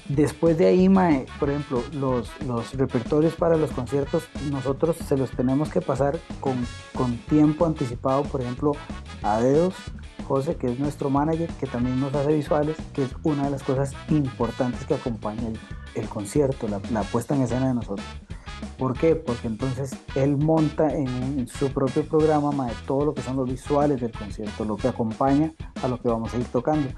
Después 0.09 0.57
de 0.57 0.67
ahí, 0.67 0.87
mae, 0.87 1.25
por 1.37 1.49
ejemplo, 1.49 1.83
los, 1.91 2.29
los 2.43 2.73
repertorios 2.73 3.33
para 3.35 3.57
los 3.57 3.71
conciertos, 3.71 4.23
nosotros 4.49 4.95
se 4.95 5.17
los 5.17 5.31
tenemos 5.31 5.69
que 5.69 5.81
pasar 5.81 6.17
con, 6.39 6.55
con 6.93 7.17
tiempo 7.17 7.65
anticipado, 7.65 8.23
por 8.23 8.41
ejemplo, 8.41 8.71
a 9.21 9.39
dedos. 9.39 9.75
José, 10.25 10.55
que 10.55 10.67
es 10.67 10.77
nuestro 10.79 11.09
manager, 11.09 11.49
que 11.51 11.67
también 11.67 11.99
nos 12.01 12.13
hace 12.13 12.33
visuales, 12.33 12.75
que 12.93 13.03
es 13.03 13.11
una 13.23 13.45
de 13.45 13.51
las 13.51 13.63
cosas 13.63 13.93
importantes 14.09 14.85
que 14.85 14.93
acompaña 14.93 15.47
el, 15.47 15.57
el 15.95 16.09
concierto, 16.09 16.67
la, 16.67 16.81
la 16.91 17.03
puesta 17.03 17.33
en 17.33 17.43
escena 17.43 17.69
de 17.69 17.73
nosotros. 17.73 18.05
¿Por 18.77 18.97
qué? 18.97 19.15
Porque 19.15 19.47
entonces 19.47 19.95
él 20.15 20.35
monta 20.37 20.93
en, 20.93 21.07
en 21.07 21.47
su 21.47 21.69
propio 21.71 22.03
programa 22.05 22.51
mae, 22.51 22.73
todo 22.85 23.05
lo 23.05 23.13
que 23.13 23.21
son 23.21 23.37
los 23.37 23.47
visuales 23.49 24.01
del 24.01 24.11
concierto, 24.11 24.65
lo 24.65 24.75
que 24.75 24.87
acompaña 24.87 25.53
a 25.81 25.87
lo 25.87 26.01
que 26.01 26.09
vamos 26.09 26.33
a 26.33 26.37
ir 26.37 26.45
tocando. 26.45 26.89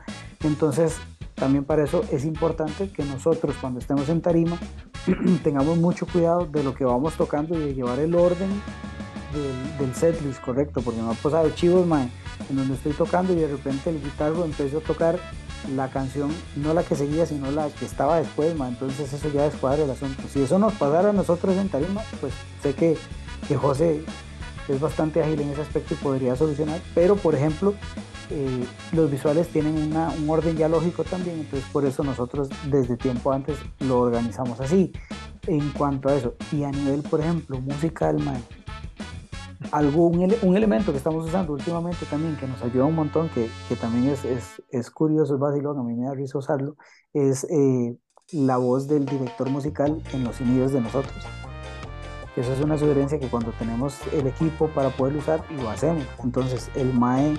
Entonces, 0.43 0.97
también 1.40 1.64
para 1.64 1.84
eso 1.84 2.04
es 2.12 2.26
importante 2.26 2.90
que 2.90 3.04
nosotros 3.04 3.56
cuando 3.60 3.80
estemos 3.80 4.10
en 4.10 4.22
tarima 4.22 4.58
tengamos 5.44 5.78
mucho 5.78 6.06
cuidado 6.06 6.46
de 6.46 6.64
lo 6.64 6.76
que 6.76 6.84
vamos 6.84 7.14
tocando 7.16 7.58
y 7.58 7.62
de 7.62 7.74
llevar 7.74 8.00
el 8.00 8.14
orden 8.14 8.50
del, 9.34 9.78
del 9.80 9.96
setlist 9.96 10.42
correcto, 10.42 10.82
porque 10.82 11.02
me 11.02 11.12
ha 11.12 11.14
pasado 11.14 11.50
chivos, 11.52 11.88
mae, 11.88 12.10
en 12.50 12.56
donde 12.56 12.74
estoy 12.74 12.94
tocando 12.94 13.34
y 13.34 13.38
de 13.38 13.48
repente 13.48 13.90
el 13.90 14.02
guitarro 14.02 14.44
empezó 14.44 14.80
a 14.80 14.82
tocar 14.82 15.20
la 15.76 15.90
canción, 15.90 16.32
no 16.56 16.74
la 16.74 16.84
que 16.84 16.96
seguía, 16.96 17.26
sino 17.26 17.52
la 17.52 17.70
que 17.70 17.86
estaba 17.86 18.18
después, 18.18 18.56
mae, 18.56 18.70
entonces 18.70 19.12
eso 19.14 19.30
ya 19.30 19.44
descuadra 19.44 19.84
el 19.84 19.90
asunto. 19.90 20.24
Si 20.32 20.42
eso 20.42 20.60
nos 20.60 20.74
pasara 20.74 21.10
a 21.10 21.14
nosotros 21.14 21.56
en 21.56 21.70
tarima, 21.70 22.02
pues 22.20 22.34
sé 22.62 22.74
que, 22.74 22.98
que 23.48 23.56
José 23.56 24.04
es 24.68 24.80
bastante 24.80 25.24
ágil 25.24 25.42
en 25.42 25.50
ese 25.50 25.62
aspecto 25.62 25.94
y 25.94 25.98
podría 25.98 26.36
solucionar, 26.36 26.82
pero 26.94 27.16
por 27.16 27.36
ejemplo, 27.36 27.74
eh, 28.30 28.65
los 28.93 29.09
visuales 29.09 29.47
tienen 29.47 29.75
una- 29.77 30.09
un 30.09 30.30
orden 30.30 30.55
ya 30.55 30.67
lógico 30.69 31.03
también, 31.03 31.39
entonces 31.39 31.67
por 31.71 31.86
eso 31.86 32.03
nosotros 32.03 32.49
desde 32.69 32.95
tiempo 32.97 33.32
antes 33.32 33.57
lo 33.80 33.99
organizamos 33.99 34.59
así. 34.61 34.91
En 35.47 35.71
cuanto 35.71 36.09
a 36.09 36.15
eso, 36.15 36.36
y 36.51 36.63
a 36.63 36.71
nivel, 36.71 37.01
por 37.03 37.21
ejemplo, 37.21 37.59
musical, 37.59 38.19
man, 38.19 38.43
algo, 39.71 40.07
un, 40.07 40.21
ele- 40.21 40.38
un 40.43 40.55
elemento 40.55 40.91
que 40.91 40.97
estamos 40.97 41.25
usando 41.25 41.53
últimamente 41.53 42.05
también, 42.05 42.36
que 42.38 42.47
nos 42.47 42.61
ayuda 42.61 42.86
un 42.86 42.95
montón, 42.95 43.30
que, 43.30 43.49
que 43.67 43.75
también 43.75 44.09
es, 44.13 44.23
es, 44.25 44.61
es 44.69 44.89
curioso, 44.91 45.34
es 45.36 45.39
vacilón, 45.39 45.80
a 45.80 45.84
mí 45.84 45.95
me 45.95 46.05
da 46.05 46.13
risa 46.13 46.38
usarlo, 46.38 46.75
es 47.13 47.45
eh, 47.49 47.97
la 48.32 48.57
voz 48.57 48.88
del 48.88 49.05
director 49.05 49.49
musical 49.49 50.01
en 50.13 50.23
los 50.23 50.39
inicios 50.39 50.71
de 50.71 50.82
nosotros. 50.82 51.15
Esa 52.36 52.53
es 52.53 52.61
una 52.61 52.77
sugerencia 52.77 53.19
que 53.19 53.27
cuando 53.27 53.51
tenemos 53.53 53.97
el 54.13 54.27
equipo 54.27 54.67
para 54.69 54.89
poderlo 54.91 55.19
usar, 55.19 55.43
lo 55.61 55.69
hacemos. 55.69 56.03
Entonces 56.23 56.69
el 56.75 56.93
MAE 56.93 57.34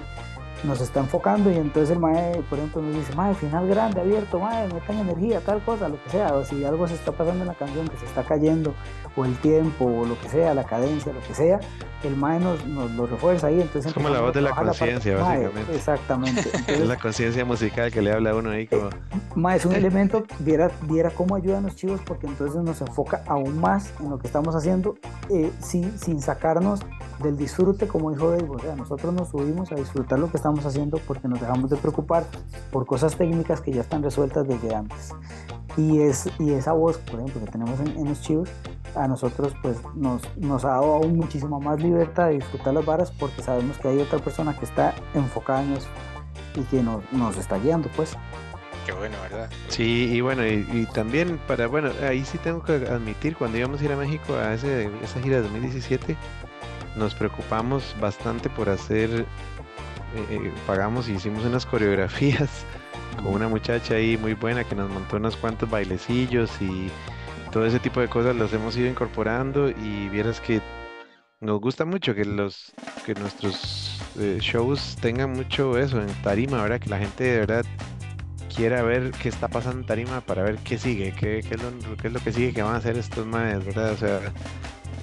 nos 0.64 0.80
está 0.80 1.00
enfocando 1.00 1.50
y 1.50 1.56
entonces 1.56 1.90
el 1.90 1.98
MAE, 1.98 2.42
por 2.48 2.58
ejemplo, 2.58 2.82
nos 2.82 2.94
dice, 2.94 3.14
MAE, 3.14 3.34
final 3.34 3.66
grande, 3.66 4.00
abierto, 4.00 4.38
MAE, 4.38 4.68
metan 4.68 4.98
energía, 4.98 5.40
tal 5.40 5.62
cosa, 5.62 5.88
lo 5.88 6.02
que 6.02 6.10
sea. 6.10 6.34
O 6.34 6.44
si 6.44 6.64
algo 6.64 6.86
se 6.86 6.94
está 6.94 7.12
pasando 7.12 7.42
en 7.42 7.48
la 7.48 7.54
canción, 7.54 7.88
que 7.88 7.96
se 7.96 8.06
está 8.06 8.22
cayendo, 8.22 8.74
o 9.16 9.24
el 9.24 9.36
tiempo, 9.38 9.86
o 9.86 10.06
lo 10.06 10.18
que 10.20 10.28
sea, 10.28 10.54
la 10.54 10.64
cadencia, 10.64 11.12
lo 11.12 11.20
que 11.20 11.34
sea, 11.34 11.60
el 12.02 12.16
MAE 12.16 12.40
nos, 12.40 12.66
nos 12.66 12.90
lo 12.92 13.06
refuerza 13.06 13.48
ahí. 13.48 13.60
Entonces 13.60 13.86
Es 13.86 13.94
como 13.94 14.08
la 14.08 14.20
voz 14.20 14.32
de 14.32 14.40
la 14.40 14.52
conciencia, 14.52 15.18
Mae, 15.18 15.42
básicamente. 15.42 15.76
Exactamente. 15.76 16.40
Es 16.50 16.54
Entonces, 16.54 16.88
la 16.88 16.96
conciencia 16.96 17.44
musical 17.44 17.90
que 17.90 18.02
le 18.02 18.12
habla 18.12 18.30
a 18.30 18.34
uno 18.36 18.50
ahí 18.50 18.66
como... 18.66 18.90
Ma, 19.34 19.56
es 19.56 19.64
un 19.64 19.74
elemento, 19.74 20.24
viera, 20.40 20.70
viera 20.82 21.10
cómo 21.10 21.36
ayudan 21.36 21.64
los 21.64 21.76
chivos, 21.76 22.00
porque 22.04 22.26
entonces 22.26 22.62
nos 22.62 22.80
enfoca 22.80 23.22
aún 23.26 23.60
más 23.60 23.92
en 24.00 24.10
lo 24.10 24.18
que 24.18 24.26
estamos 24.26 24.54
haciendo, 24.54 24.96
eh, 25.28 25.50
sin, 25.60 25.98
sin 25.98 26.20
sacarnos 26.20 26.80
del 27.22 27.36
disfrute, 27.36 27.86
como 27.86 28.10
dijo 28.10 28.30
Dave. 28.30 28.48
O 28.48 28.58
sea, 28.58 28.74
nosotros 28.76 29.12
nos 29.14 29.28
subimos 29.28 29.70
a 29.72 29.74
disfrutar 29.74 30.18
lo 30.18 30.30
que 30.30 30.36
estamos 30.36 30.64
haciendo 30.64 30.98
porque 31.06 31.28
nos 31.28 31.40
dejamos 31.40 31.70
de 31.70 31.76
preocupar 31.76 32.24
por 32.70 32.86
cosas 32.86 33.16
técnicas 33.16 33.60
que 33.60 33.72
ya 33.72 33.82
están 33.82 34.02
resueltas 34.02 34.46
desde 34.48 34.74
antes. 34.74 35.10
Y, 35.76 36.00
es, 36.00 36.28
y 36.38 36.52
esa 36.52 36.72
voz, 36.72 36.98
por 36.98 37.20
ejemplo, 37.20 37.44
que 37.44 37.50
tenemos 37.50 37.78
en, 37.80 37.88
en 37.98 38.08
los 38.08 38.20
chivos, 38.20 38.48
a 38.94 39.08
nosotros 39.08 39.54
pues 39.62 39.78
nos, 39.94 40.22
nos 40.36 40.64
ha 40.64 40.70
dado 40.70 40.94
aún 40.94 41.16
muchísima 41.16 41.58
más 41.58 41.80
libertad 41.80 42.28
de 42.28 42.34
disfrutar 42.34 42.74
las 42.74 42.84
varas 42.84 43.10
porque 43.12 43.42
sabemos 43.42 43.78
que 43.78 43.88
hay 43.88 43.98
otra 43.98 44.18
persona 44.18 44.56
que 44.56 44.64
está 44.64 44.94
enfocada 45.14 45.62
en 45.62 45.72
eso 45.74 45.88
y 46.54 46.62
que 46.62 46.82
nos, 46.82 47.02
nos 47.12 47.36
está 47.36 47.58
guiando, 47.58 47.88
pues. 47.96 48.16
Qué 48.86 48.92
bueno, 48.92 49.16
¿verdad? 49.22 49.50
Sí, 49.68 50.10
y 50.12 50.20
bueno, 50.20 50.46
y, 50.46 50.66
y 50.72 50.86
también 50.92 51.38
para, 51.46 51.66
bueno, 51.66 51.90
ahí 52.02 52.24
sí 52.24 52.38
tengo 52.38 52.62
que 52.62 52.72
admitir, 52.72 53.36
cuando 53.36 53.58
íbamos 53.58 53.80
a 53.80 53.84
ir 53.84 53.92
a 53.92 53.96
México 53.96 54.34
a 54.34 54.54
ese, 54.54 54.90
esa 55.02 55.20
gira 55.20 55.36
de 55.36 55.42
2017, 55.42 56.16
nos 56.96 57.14
preocupamos 57.14 57.94
bastante 58.00 58.48
por 58.48 58.68
hacer, 58.68 59.10
eh, 59.10 59.24
eh, 60.30 60.52
pagamos 60.66 61.08
y 61.08 61.12
hicimos 61.12 61.44
unas 61.44 61.66
coreografías 61.66 62.64
con 63.22 63.34
una 63.34 63.48
muchacha 63.48 63.94
ahí 63.94 64.16
muy 64.16 64.34
buena 64.34 64.64
que 64.64 64.74
nos 64.74 64.90
montó 64.90 65.16
unos 65.16 65.36
cuantos 65.36 65.68
bailecillos 65.70 66.50
y 66.60 66.90
todo 67.50 67.66
ese 67.66 67.80
tipo 67.80 68.00
de 68.00 68.08
cosas 68.08 68.36
los 68.36 68.52
hemos 68.52 68.76
ido 68.76 68.88
incorporando 68.88 69.68
y 69.70 70.08
vieras 70.08 70.40
que 70.40 70.60
nos 71.40 71.60
gusta 71.60 71.84
mucho 71.84 72.14
que 72.14 72.24
los 72.24 72.72
que 73.04 73.14
nuestros 73.14 74.00
eh, 74.18 74.38
shows 74.40 74.96
tengan 75.00 75.32
mucho 75.32 75.78
eso 75.78 76.00
en 76.00 76.08
tarima, 76.22 76.62
¿verdad? 76.62 76.80
Que 76.80 76.90
la 76.90 76.98
gente 76.98 77.24
de 77.24 77.38
verdad 77.40 77.64
quiera 78.54 78.82
ver 78.82 79.10
qué 79.12 79.28
está 79.28 79.48
pasando 79.48 79.80
en 79.80 79.86
tarima 79.86 80.20
para 80.20 80.42
ver 80.42 80.58
qué 80.58 80.78
sigue, 80.78 81.12
qué, 81.12 81.40
qué 81.46 81.54
es, 81.54 81.62
lo, 81.62 81.96
qué 81.96 82.08
es 82.08 82.12
lo 82.12 82.20
que 82.20 82.32
sigue 82.32 82.52
que 82.52 82.62
van 82.62 82.74
a 82.74 82.78
hacer 82.78 82.98
estos 82.98 83.26
manes, 83.26 83.64
¿verdad? 83.64 83.92
O 83.92 83.96
sea, 83.96 84.20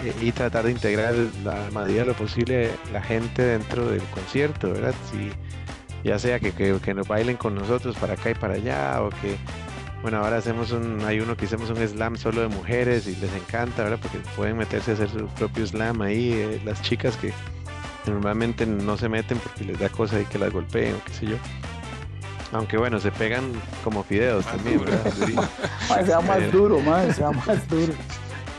eh, 0.04 0.14
y 0.22 0.32
tratar 0.32 0.66
de 0.66 0.72
integrar 0.72 1.16
la 1.43 1.70
medida 1.72 2.02
de 2.02 2.08
lo 2.08 2.14
posible 2.14 2.72
la 2.93 3.02
gente 3.02 3.41
dentro 3.41 3.89
del 3.89 4.04
concierto, 4.10 4.72
¿verdad? 4.72 4.93
Si, 5.12 5.32
ya 6.04 6.20
sea 6.20 6.39
que, 6.39 6.52
que 6.54 6.93
nos 6.93 7.08
bailen 7.08 7.38
con 7.38 7.56
nosotros 7.56 7.98
para 7.98 8.14
acá 8.14 8.30
y 8.30 8.36
para 8.36 8.56
allá, 8.56 9.02
o 9.02 9.10
que, 9.10 9.38
bueno, 10.02 10.18
ahora 10.24 10.38
hacemos 10.38 10.72
un, 10.72 11.02
hay 11.06 11.20
uno 11.20 11.36
que 11.36 11.45
hicimos 11.45 11.70
un 11.70 11.78
slam 11.88 12.16
solo 12.18 12.41
de 12.41 12.48
mujeres 12.48 13.08
y 13.08 13.16
les 13.16 13.34
encanta, 13.34 13.84
¿verdad? 13.84 14.00
Porque 14.02 14.20
pueden 14.36 14.58
meterse 14.58 14.91
a 14.91 14.93
hacer 14.93 15.10
su 15.10 15.28
propio 15.28 15.66
slam 15.66 16.02
ahí, 16.02 16.32
eh, 16.34 16.62
las 16.64 16.82
chicas 16.82 17.18
que 17.18 17.34
normalmente 18.06 18.66
no 18.66 18.95
se 18.98 19.10
meten 19.10 19.38
porque 19.39 19.66
les 19.66 19.80
da 19.80 19.89
cosa 19.89 20.20
y 20.22 20.26
que 20.26 20.38
las 20.39 20.52
golpeen 20.54 20.95
o 20.95 21.04
qué 21.06 21.14
sé 21.14 21.26
yo. 21.26 21.36
Aunque 22.54 22.78
bueno, 22.78 23.00
se 23.00 23.12
pegan 23.12 23.52
como 23.84 24.04
fideos 24.04 24.45
Más 24.45 24.56
también, 24.56 24.78
duro. 24.80 24.91
¿verdad? 24.91 25.14
Mae, 25.89 26.06
sea 26.06 26.22
más 26.22 26.38
Pero- 26.38 26.52
duro, 26.52 26.80
mae, 26.80 27.14
sea 27.14 27.32
más 27.32 27.68
duro. 27.68 27.93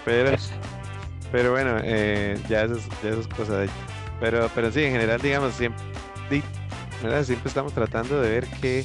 Pero, 0.04 0.36
pero 1.32 1.50
bueno, 1.52 1.76
eh, 1.82 2.38
ya 2.48 2.62
eso 2.64 2.74
es, 2.76 2.82
ya 3.02 3.10
eso 3.10 3.20
es 3.20 3.28
cosa 3.28 3.54
de 3.58 3.64
ellos. 3.64 3.76
Pero, 4.20 4.50
pero 4.54 4.70
sí, 4.72 4.82
en 4.84 4.92
general, 4.92 5.20
digamos, 5.22 5.54
siempre, 5.54 5.82
¿verdad? 7.02 7.22
siempre 7.24 7.48
estamos 7.48 7.72
tratando 7.72 8.20
de 8.20 8.28
ver 8.30 8.46
qué. 8.60 8.84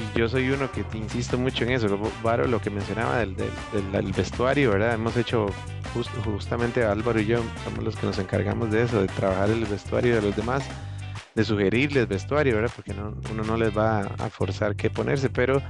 Y 0.00 0.18
yo 0.18 0.28
soy 0.28 0.48
uno 0.50 0.70
que 0.72 0.82
te 0.84 0.98
insisto 0.98 1.36
mucho 1.36 1.64
en 1.64 1.70
eso, 1.72 1.98
Varo, 2.22 2.46
lo 2.46 2.60
que 2.60 2.70
mencionaba 2.70 3.18
del, 3.18 3.34
vestuario, 4.16 4.70
¿verdad? 4.70 4.94
Hemos 4.94 5.16
hecho, 5.16 5.46
jus- 5.94 6.08
justamente 6.24 6.84
Álvaro 6.84 7.20
y 7.20 7.26
yo 7.26 7.40
somos 7.64 7.84
los 7.84 7.96
que 7.96 8.06
nos 8.06 8.18
encargamos 8.18 8.70
de 8.70 8.82
eso, 8.84 9.00
de 9.00 9.08
trabajar 9.08 9.50
el 9.50 9.64
vestuario 9.66 10.14
de 10.14 10.22
los 10.22 10.36
demás, 10.36 10.62
de 11.34 11.44
sugerirles 11.44 12.08
vestuario, 12.08 12.54
¿verdad? 12.56 12.70
Porque 12.74 12.94
no, 12.94 13.14
uno 13.30 13.42
no 13.44 13.56
les 13.56 13.76
va 13.76 14.00
a 14.18 14.30
forzar 14.30 14.74
qué 14.76 14.88
ponerse, 14.90 15.28
pero 15.28 15.60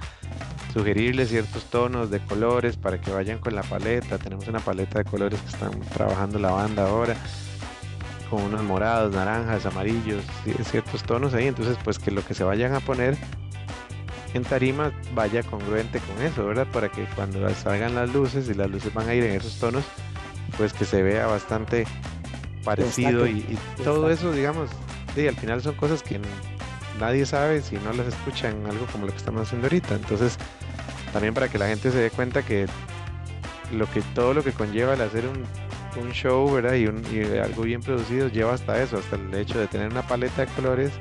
sugerirles 0.73 1.31
ciertos 1.31 1.65
tonos 1.65 2.11
de 2.11 2.21
colores 2.21 2.77
para 2.77 3.01
que 3.01 3.11
vayan 3.11 3.39
con 3.39 3.55
la 3.57 3.63
paleta. 3.63 4.19
Tenemos 4.19 4.47
una 4.49 4.61
paleta 4.61 4.99
de 5.01 5.05
colores 5.05 5.41
que 5.41 5.49
están 5.49 5.73
trabajando 5.93 6.39
la 6.39 6.51
banda 6.53 6.87
ahora, 6.89 7.17
con 8.29 8.43
unos 8.43 8.63
morados, 8.63 9.13
naranjas, 9.13 9.67
amarillos, 9.67 10.23
ci- 10.47 10.63
ciertos 10.65 11.03
tonos 11.03 11.35
ahí. 11.35 11.49
Entonces, 11.49 11.77
pues 11.83 11.99
que 11.99 12.13
lo 12.13 12.25
que 12.25 12.35
se 12.35 12.45
vayan 12.45 12.75
a 12.75 12.81
poner 12.81 13.17
en 14.35 14.45
tarima 14.45 14.93
vaya 15.15 15.43
congruente 15.43 15.99
con 16.01 16.25
eso, 16.25 16.47
¿verdad? 16.47 16.67
Para 16.73 16.89
que 16.91 17.05
cuando 17.17 17.49
salgan 17.55 17.95
las 17.95 18.13
luces 18.13 18.49
y 18.49 18.55
las 18.55 18.71
luces 18.71 18.93
van 18.95 19.09
a 19.09 19.15
ir 19.15 19.25
en 19.25 19.33
esos 19.37 19.57
tonos, 19.59 19.85
pues 20.57 20.73
que 20.73 20.85
se 20.85 21.03
vea 21.03 21.27
bastante 21.27 21.87
parecido 22.65 23.27
y, 23.27 23.39
y 23.41 23.59
todo 23.85 24.11
eso, 24.11 24.33
digamos, 24.33 24.71
sí, 25.15 25.27
al 25.27 25.37
final 25.37 25.63
son 25.63 25.75
cosas 25.75 26.03
que 26.03 26.21
nadie 26.99 27.25
sabe 27.27 27.63
si 27.63 27.77
no 27.77 27.93
las 27.93 28.07
escuchan 28.09 28.55
algo 28.69 28.87
como 28.87 29.07
lo 29.07 29.13
que 29.13 29.19
estamos 29.19 29.43
haciendo 29.43 29.67
ahorita. 29.67 29.95
Entonces, 29.95 30.37
también 31.13 31.35
para 31.35 31.49
que 31.49 31.59
la 31.59 31.67
gente 31.69 31.91
se 31.91 31.99
dé 31.99 32.11
cuenta 32.11 32.43
que 32.43 32.67
lo 33.73 33.91
que 33.91 34.03
todo 34.15 34.35
lo 34.35 34.45
que 34.45 34.53
conlleva 34.53 34.95
el 34.95 35.01
hacer 35.01 35.25
un, 35.27 35.45
un 36.01 36.13
show, 36.13 36.53
¿verdad? 36.53 36.75
Y, 36.75 36.87
un- 36.87 37.03
y 37.13 37.39
algo 37.39 37.63
bien 37.63 37.81
producido 37.81 38.29
lleva 38.29 38.53
hasta 38.55 38.81
eso, 38.83 38.99
hasta 38.99 39.17
el 39.17 39.33
hecho 39.35 39.59
de 39.59 39.67
tener 39.67 39.91
una 39.91 40.03
paleta 40.07 40.45
de 40.45 40.53
colores 40.53 40.93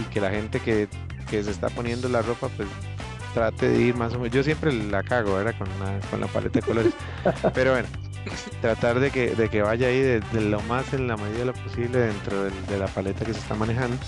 y 0.00 0.04
que 0.12 0.20
la 0.20 0.30
gente 0.30 0.60
que, 0.60 0.88
que 1.26 1.42
se 1.44 1.50
está 1.52 1.70
poniendo 1.70 2.08
la 2.08 2.22
ropa, 2.22 2.48
pues 2.50 2.68
trate 3.32 3.68
de 3.70 3.80
ir 3.82 3.96
más 3.96 4.14
o 4.14 4.18
menos. 4.20 4.32
Yo 4.34 4.42
siempre 4.44 4.72
la 4.72 5.04
cago, 5.04 5.34
¿verdad? 5.36 5.54
Con 5.58 5.78
la, 5.78 6.02
con 6.10 6.20
la 6.20 6.28
paleta 6.28 6.60
de 6.60 6.64
colores. 6.66 6.96
Pero 7.54 7.72
bueno, 7.72 7.88
tratar 8.60 9.00
de 9.00 9.10
que, 9.12 9.36
de 9.36 9.50
que 9.50 9.62
vaya 9.62 9.88
ahí 9.88 10.00
de, 10.00 10.20
de 10.22 10.40
lo 10.42 10.62
más 10.62 10.92
en 10.94 11.08
la 11.08 11.16
medida 11.18 11.40
de 11.40 11.44
lo 11.46 11.54
posible 11.54 11.98
dentro 12.00 12.44
del- 12.44 12.66
de 12.66 12.78
la 12.78 12.88
paleta 12.88 13.24
que 13.26 13.34
se 13.34 13.40
está 13.40 13.54
manejando. 13.56 13.98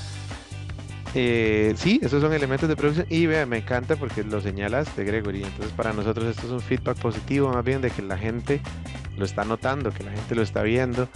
Eh, 1.14 1.74
sí, 1.76 1.98
esos 2.02 2.20
son 2.20 2.34
elementos 2.34 2.68
de 2.68 2.76
producción 2.76 3.06
y 3.08 3.26
vea, 3.26 3.46
me 3.46 3.58
encanta 3.58 3.96
porque 3.96 4.24
lo 4.24 4.40
señalaste, 4.40 5.04
Gregory. 5.04 5.44
Entonces, 5.44 5.72
para 5.74 5.92
nosotros 5.94 6.26
esto 6.26 6.46
es 6.46 6.52
un 6.52 6.60
feedback 6.60 6.98
positivo, 6.98 7.50
más 7.52 7.64
bien 7.64 7.80
de 7.80 7.90
que 7.90 8.02
la 8.02 8.18
gente 8.18 8.62
lo 9.16 9.24
está 9.24 9.44
notando, 9.44 9.90
que 9.92 10.04
la 10.04 10.12
gente 10.12 10.34
lo 10.34 10.42
está 10.42 10.62
viendo 10.62 11.08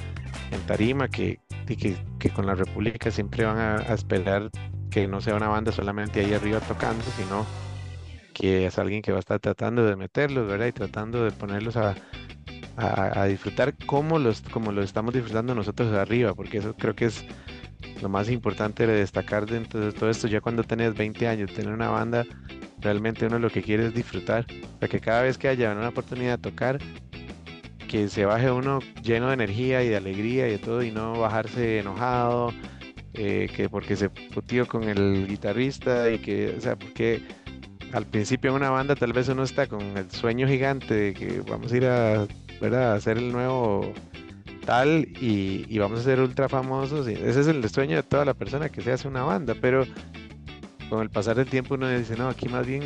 en 0.51 0.65
tarima, 0.67 1.09
que, 1.09 1.41
y 1.69 1.77
que, 1.77 2.07
que 2.19 2.31
con 2.33 2.47
la 2.47 2.55
República 2.55 3.11
siempre 3.11 3.45
van 3.45 3.59
a, 3.59 3.77
a 3.79 3.95
esperar 3.95 4.51
que 4.93 5.09
no 5.09 5.21
sea 5.21 5.35
una 5.35 5.49
banda 5.49 5.73
solamente 5.73 6.21
ahí 6.21 6.35
arriba 6.35 6.61
tocando, 6.61 7.03
sino 7.17 7.47
que 8.35 8.67
es 8.67 8.79
alguien 8.79 9.03
que 9.03 9.11
va 9.11 9.19
a 9.19 9.21
estar 9.21 9.41
tratando 9.41 9.85
de 9.85 9.97
meterlos, 9.97 10.47
¿verdad? 10.47 10.67
Y 10.67 10.73
tratando 10.73 11.25
de 11.25 11.31
ponerlos 11.31 11.77
a, 11.77 11.95
a, 12.77 13.25
disfrutar 13.27 13.75
como, 13.87 14.19
los, 14.19 14.43
como 14.43 14.71
lo 14.71 14.83
estamos 14.83 15.15
disfrutando 15.15 15.55
nosotros 15.55 15.93
arriba, 15.95 16.35
porque 16.35 16.59
eso 16.59 16.75
creo 16.75 16.95
que 16.95 17.07
es 17.07 17.25
lo 18.01 18.09
más 18.09 18.31
importante 18.31 18.87
de 18.87 18.95
destacar 18.95 19.47
dentro 19.47 19.81
de 19.81 19.93
todo 19.93 20.11
esto, 20.11 20.29
ya 20.29 20.41
cuando 20.41 20.63
tenés 20.63 20.95
20 20.95 21.27
años, 21.27 21.53
tener 21.53 21.73
una 21.73 21.89
banda, 21.89 22.25
realmente 22.81 23.27
uno 23.27 23.39
lo 23.39 23.51
que 23.51 23.63
quiere 23.63 23.87
es 23.87 23.95
disfrutar, 23.95 24.47
para 24.79 24.91
que 24.91 25.01
cada 25.01 25.23
vez 25.23 25.39
que 25.39 25.49
haya 25.49 25.73
una 25.73 25.89
oportunidad 25.89 26.39
de 26.39 26.51
tocar, 26.51 26.79
que 27.89 28.09
se 28.09 28.25
baje 28.25 28.51
uno 28.51 28.81
lleno 29.03 29.29
de 29.29 29.35
energía 29.35 29.83
y 29.83 29.89
de 29.89 29.97
alegría 29.97 30.49
y 30.49 30.53
de 30.53 30.59
todo, 30.59 30.83
y 30.83 30.91
no 30.91 31.19
bajarse 31.19 31.79
enojado, 31.79 32.53
eh, 33.15 33.49
que 33.55 33.69
porque 33.69 33.97
se 33.97 34.11
putió 34.11 34.67
con 34.67 34.85
el 34.85 35.27
guitarrista 35.29 36.11
y 36.11 36.19
que, 36.19 36.55
o 36.57 36.61
sea, 36.61 36.77
porque 36.77 37.23
al 37.93 38.07
principio 38.07 38.51
en 38.51 38.57
una 38.57 38.71
banda 38.71 38.95
tal 38.95 39.13
vez 39.13 39.29
uno 39.29 39.43
está 39.43 39.67
con 39.67 39.83
el 39.97 40.11
sueño 40.11 40.49
gigante 40.49 40.95
de 40.95 41.15
que 41.15 41.41
vamos 41.41 41.73
a 41.73 41.77
ir 41.77 41.87
a, 41.87 42.27
¿verdad? 42.61 42.93
a 42.93 42.95
hacer 42.95 43.19
el 43.19 43.33
nuevo 43.33 43.93
tal 44.65 45.09
y, 45.21 45.67
y 45.69 45.79
vamos 45.79 46.01
a 46.01 46.03
ser 46.05 46.21
ultra 46.21 46.49
famosos. 46.49 47.09
Y 47.09 47.13
ese 47.13 47.41
es 47.41 47.47
el 47.49 47.69
sueño 47.69 47.97
de 47.97 48.03
toda 48.03 48.25
la 48.25 48.35
persona 48.35 48.69
que 48.69 48.81
se 48.81 48.93
hace 48.93 49.09
una 49.09 49.23
banda, 49.23 49.55
pero 49.61 49.85
con 50.89 51.03
el 51.03 51.11
pasar 51.11 51.37
del 51.37 51.47
tiempo 51.47 51.75
uno 51.75 51.89
dice, 51.89 52.17
no, 52.17 52.29
aquí 52.29 52.49
más 52.49 52.67
bien 52.67 52.83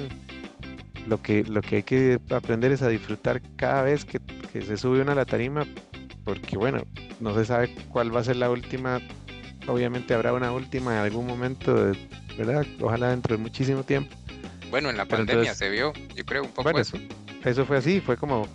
lo 1.07 1.22
que, 1.22 1.45
lo 1.45 1.61
que 1.61 1.77
hay 1.77 1.83
que 1.83 2.20
aprender 2.31 2.72
es 2.72 2.83
a 2.83 2.89
disfrutar 2.89 3.41
cada 3.57 3.83
vez 3.83 4.05
que, 4.05 4.20
se 4.53 4.77
sube 4.77 5.03
uno 5.03 5.12
a 5.12 5.14
la 5.14 5.24
tarima, 5.24 5.66
porque 6.24 6.57
bueno, 6.57 6.83
no 7.20 7.35
se 7.35 7.45
sabe 7.45 7.74
cuál 7.89 8.14
va 8.14 8.20
a 8.20 8.24
ser 8.24 8.37
la 8.37 8.51
última, 8.51 9.01
obviamente 9.66 10.14
habrá 10.14 10.32
una 10.32 10.52
última 10.52 10.92
en 10.92 10.98
algún 11.00 11.26
momento, 11.26 11.74
de- 11.74 11.98
¿verdad? 12.38 12.66
Ojalá 12.80 13.11
dentro 13.11 13.36
de 13.36 13.42
muchísimo 13.42 13.82
tiempo. 13.82 14.14
Bueno, 14.70 14.90
en 14.90 14.96
la 14.96 15.04
Pero 15.04 15.18
pandemia 15.18 15.52
entonces- 15.52 15.59
se 15.59 15.70
vio, 15.70 15.92
yo 16.14 16.24
creo, 16.24 16.42
un 16.42 16.48
poco 16.50 16.64
Bueno, 16.64 16.80
eso. 16.80 16.98
Eso 17.44 17.64
fue 17.64 17.76
así, 17.76 18.00
fue 18.00 18.16
como, 18.16 18.48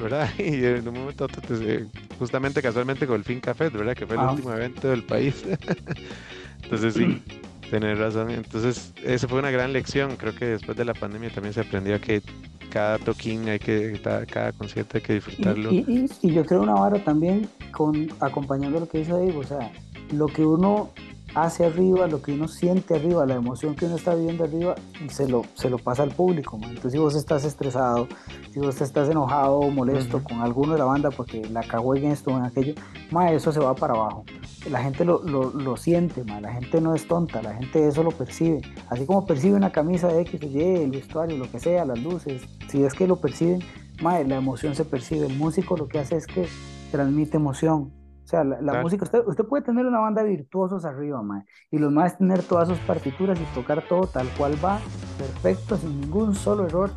¿verdad? 0.00 0.28
Y 0.38 0.64
en 0.64 0.86
un 0.86 0.94
momento 0.94 1.26
pues, 1.26 1.60
eh, 1.62 1.86
justamente 2.18 2.62
casualmente 2.62 3.06
con 3.06 3.16
el 3.16 3.24
Fin 3.24 3.40
Café, 3.40 3.68
¿verdad? 3.70 3.94
Que 3.96 4.06
fue 4.06 4.14
el 4.16 4.22
Ah. 4.22 4.30
último 4.30 4.52
evento 4.52 4.88
del 4.88 5.02
país. 5.02 5.44
Entonces 6.62 6.94
sí, 6.94 7.22
tenés 7.70 7.98
razón. 7.98 8.30
Entonces, 8.30 8.92
esa 9.04 9.26
fue 9.28 9.38
una 9.40 9.50
gran 9.50 9.72
lección. 9.72 10.16
Creo 10.16 10.34
que 10.34 10.44
después 10.46 10.76
de 10.76 10.84
la 10.84 10.94
pandemia 10.94 11.30
también 11.30 11.52
se 11.54 11.60
aprendió 11.60 12.00
que 12.00 12.22
cada 12.70 12.98
toquín 12.98 13.48
hay 13.48 13.58
que, 13.58 14.00
cada, 14.02 14.26
cada 14.26 14.52
concierto 14.52 14.98
hay 14.98 15.02
que 15.02 15.12
Y, 15.12 15.16
disfrutarlo. 15.16 15.72
y- 15.72 15.84
y- 15.88 16.06
y 16.28 16.32
yo 16.34 16.44
creo 16.44 16.62
una 16.62 16.74
vara 16.74 17.02
también 17.02 17.48
con 17.72 18.08
acompañando 18.20 18.80
lo 18.80 18.88
que 18.88 18.98
dice 18.98 19.12
Dave, 19.12 19.36
o 19.36 19.42
sea, 19.44 19.72
lo 20.12 20.26
que 20.26 20.44
uno 20.44 20.90
hace 21.36 21.66
arriba, 21.66 22.06
lo 22.06 22.22
que 22.22 22.32
uno 22.32 22.48
siente 22.48 22.94
arriba, 22.94 23.26
la 23.26 23.34
emoción 23.34 23.74
que 23.74 23.84
uno 23.84 23.96
está 23.96 24.14
viviendo 24.14 24.44
arriba, 24.44 24.74
se 25.10 25.28
lo, 25.28 25.42
se 25.54 25.68
lo 25.68 25.76
pasa 25.76 26.02
al 26.02 26.10
público. 26.10 26.56
man. 26.56 26.70
Entonces, 26.70 26.92
si 26.92 26.98
vos 26.98 27.14
estás 27.14 27.44
estresado, 27.44 28.08
si 28.52 28.58
vos 28.58 28.80
estás 28.80 29.10
enojado 29.10 29.58
o 29.58 29.70
molesto 29.70 30.24
con 30.24 30.40
alguno 30.40 30.72
de 30.72 30.78
la 30.78 30.86
banda 30.86 31.10
porque 31.10 31.46
la 31.50 31.62
cagó 31.62 31.94
en 31.94 32.06
esto 32.06 32.30
o 32.30 32.38
en 32.38 32.44
aquello, 32.44 32.74
ma, 33.10 33.32
eso 33.32 33.52
se 33.52 33.60
va 33.60 33.74
para 33.74 33.92
abajo. 33.92 34.24
La 34.70 34.82
gente 34.82 35.04
lo, 35.04 35.22
lo, 35.24 35.50
lo 35.50 35.76
siente, 35.76 36.24
ma, 36.24 36.40
la 36.40 36.54
gente 36.54 36.80
no 36.80 36.94
es 36.94 37.06
tonta, 37.06 37.42
la 37.42 37.54
gente 37.54 37.86
eso 37.86 38.02
lo 38.02 38.12
percibe. 38.12 38.62
Así 38.88 39.04
como 39.04 39.26
percibe 39.26 39.56
una 39.56 39.72
camisa 39.72 40.08
de 40.08 40.22
X 40.22 40.40
o 40.42 40.46
Y, 40.46 40.62
el 40.62 40.90
vestuario, 40.90 41.36
lo 41.36 41.50
que 41.50 41.60
sea, 41.60 41.84
las 41.84 42.02
luces, 42.02 42.48
si 42.68 42.82
es 42.82 42.94
que 42.94 43.06
lo 43.06 43.16
perciben, 43.16 43.60
ma, 44.00 44.18
la 44.20 44.36
emoción 44.36 44.74
se 44.74 44.86
percibe. 44.86 45.26
El 45.26 45.36
músico 45.36 45.76
lo 45.76 45.86
que 45.86 45.98
hace 45.98 46.16
es 46.16 46.26
que 46.26 46.48
transmite 46.90 47.36
emoción. 47.36 47.92
O 48.26 48.28
sea, 48.28 48.42
la, 48.42 48.82
música, 48.82 49.04
usted, 49.04 49.22
usted 49.24 49.44
puede 49.44 49.62
tener 49.62 49.86
una 49.86 50.00
banda 50.00 50.24
de 50.24 50.30
virtuosos 50.30 50.84
arriba, 50.84 51.22
ma, 51.22 51.44
y 51.70 51.78
los 51.78 51.92
más 51.92 52.18
tener 52.18 52.42
todas 52.42 52.66
sus 52.66 52.78
partituras 52.80 53.38
y 53.38 53.54
tocar 53.54 53.86
todo 53.88 54.08
tal 54.08 54.26
cual 54.36 54.54
va, 54.64 54.80
perfecto, 55.16 55.76
sin 55.76 56.00
ningún 56.00 56.34
solo 56.34 56.66
error, 56.66 56.90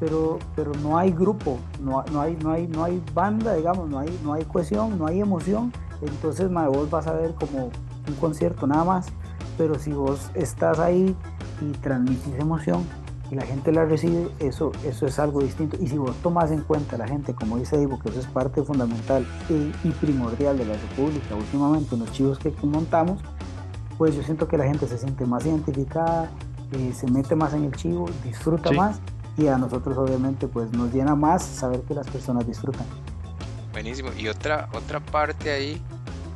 pero, 0.00 0.38
pero 0.56 0.72
no 0.82 0.96
hay 0.96 1.12
grupo, 1.12 1.58
no, 1.82 2.02
no, 2.10 2.22
hay, 2.22 2.38
no, 2.42 2.50
hay, 2.50 2.66
no 2.66 2.82
hay 2.82 3.02
banda, 3.12 3.52
digamos, 3.52 3.90
no 3.90 3.98
hay, 3.98 4.18
no 4.24 4.32
hay 4.32 4.46
cohesión, 4.46 4.98
no 4.98 5.06
hay 5.06 5.20
emoción, 5.20 5.70
entonces 6.00 6.50
ma, 6.50 6.66
vos 6.66 6.88
vas 6.88 7.08
a 7.08 7.12
ver 7.12 7.34
como 7.34 7.64
un 8.08 8.14
concierto 8.18 8.66
nada 8.66 8.84
más, 8.84 9.08
pero 9.58 9.74
si 9.74 9.92
vos 9.92 10.30
estás 10.32 10.78
ahí 10.78 11.14
y 11.60 11.72
transmitís 11.72 12.36
emoción 12.38 12.84
y 13.34 13.36
la 13.36 13.44
gente 13.44 13.72
la 13.72 13.84
recibe, 13.84 14.28
eso, 14.38 14.70
eso 14.84 15.06
es 15.06 15.18
algo 15.18 15.42
distinto. 15.42 15.76
Y 15.80 15.88
si 15.88 15.98
vos 15.98 16.14
tomás 16.22 16.52
en 16.52 16.60
cuenta 16.60 16.94
a 16.94 17.00
la 17.00 17.08
gente, 17.08 17.34
como 17.34 17.56
dice 17.58 17.82
Ivo, 17.82 17.98
que 17.98 18.08
eso 18.10 18.20
es 18.20 18.26
parte 18.26 18.62
fundamental 18.62 19.26
y, 19.50 19.72
y 19.88 19.90
primordial 19.90 20.56
de 20.56 20.64
la 20.64 20.74
República, 20.74 21.34
últimamente 21.34 21.96
en 21.96 22.02
los 22.02 22.12
chivos 22.12 22.38
que 22.38 22.52
montamos, 22.62 23.20
pues 23.98 24.14
yo 24.14 24.22
siento 24.22 24.46
que 24.46 24.56
la 24.56 24.64
gente 24.64 24.86
se 24.86 24.98
siente 24.98 25.26
más 25.26 25.44
identificada, 25.44 26.30
eh, 26.72 26.92
se 26.94 27.10
mete 27.10 27.34
más 27.34 27.54
en 27.54 27.64
el 27.64 27.72
chivo, 27.74 28.08
disfruta 28.22 28.70
Sí. 28.70 28.76
más 28.76 29.00
y 29.36 29.48
a 29.48 29.58
nosotros 29.58 29.98
obviamente 29.98 30.46
pues 30.46 30.70
nos 30.70 30.94
llena 30.94 31.16
más 31.16 31.42
saber 31.42 31.80
que 31.82 31.94
las 31.94 32.06
personas 32.06 32.46
disfrutan. 32.46 32.86
Buenísimo. 33.72 34.10
Y 34.16 34.28
otra, 34.28 34.68
otra 34.74 35.00
parte 35.00 35.50
ahí 35.50 35.82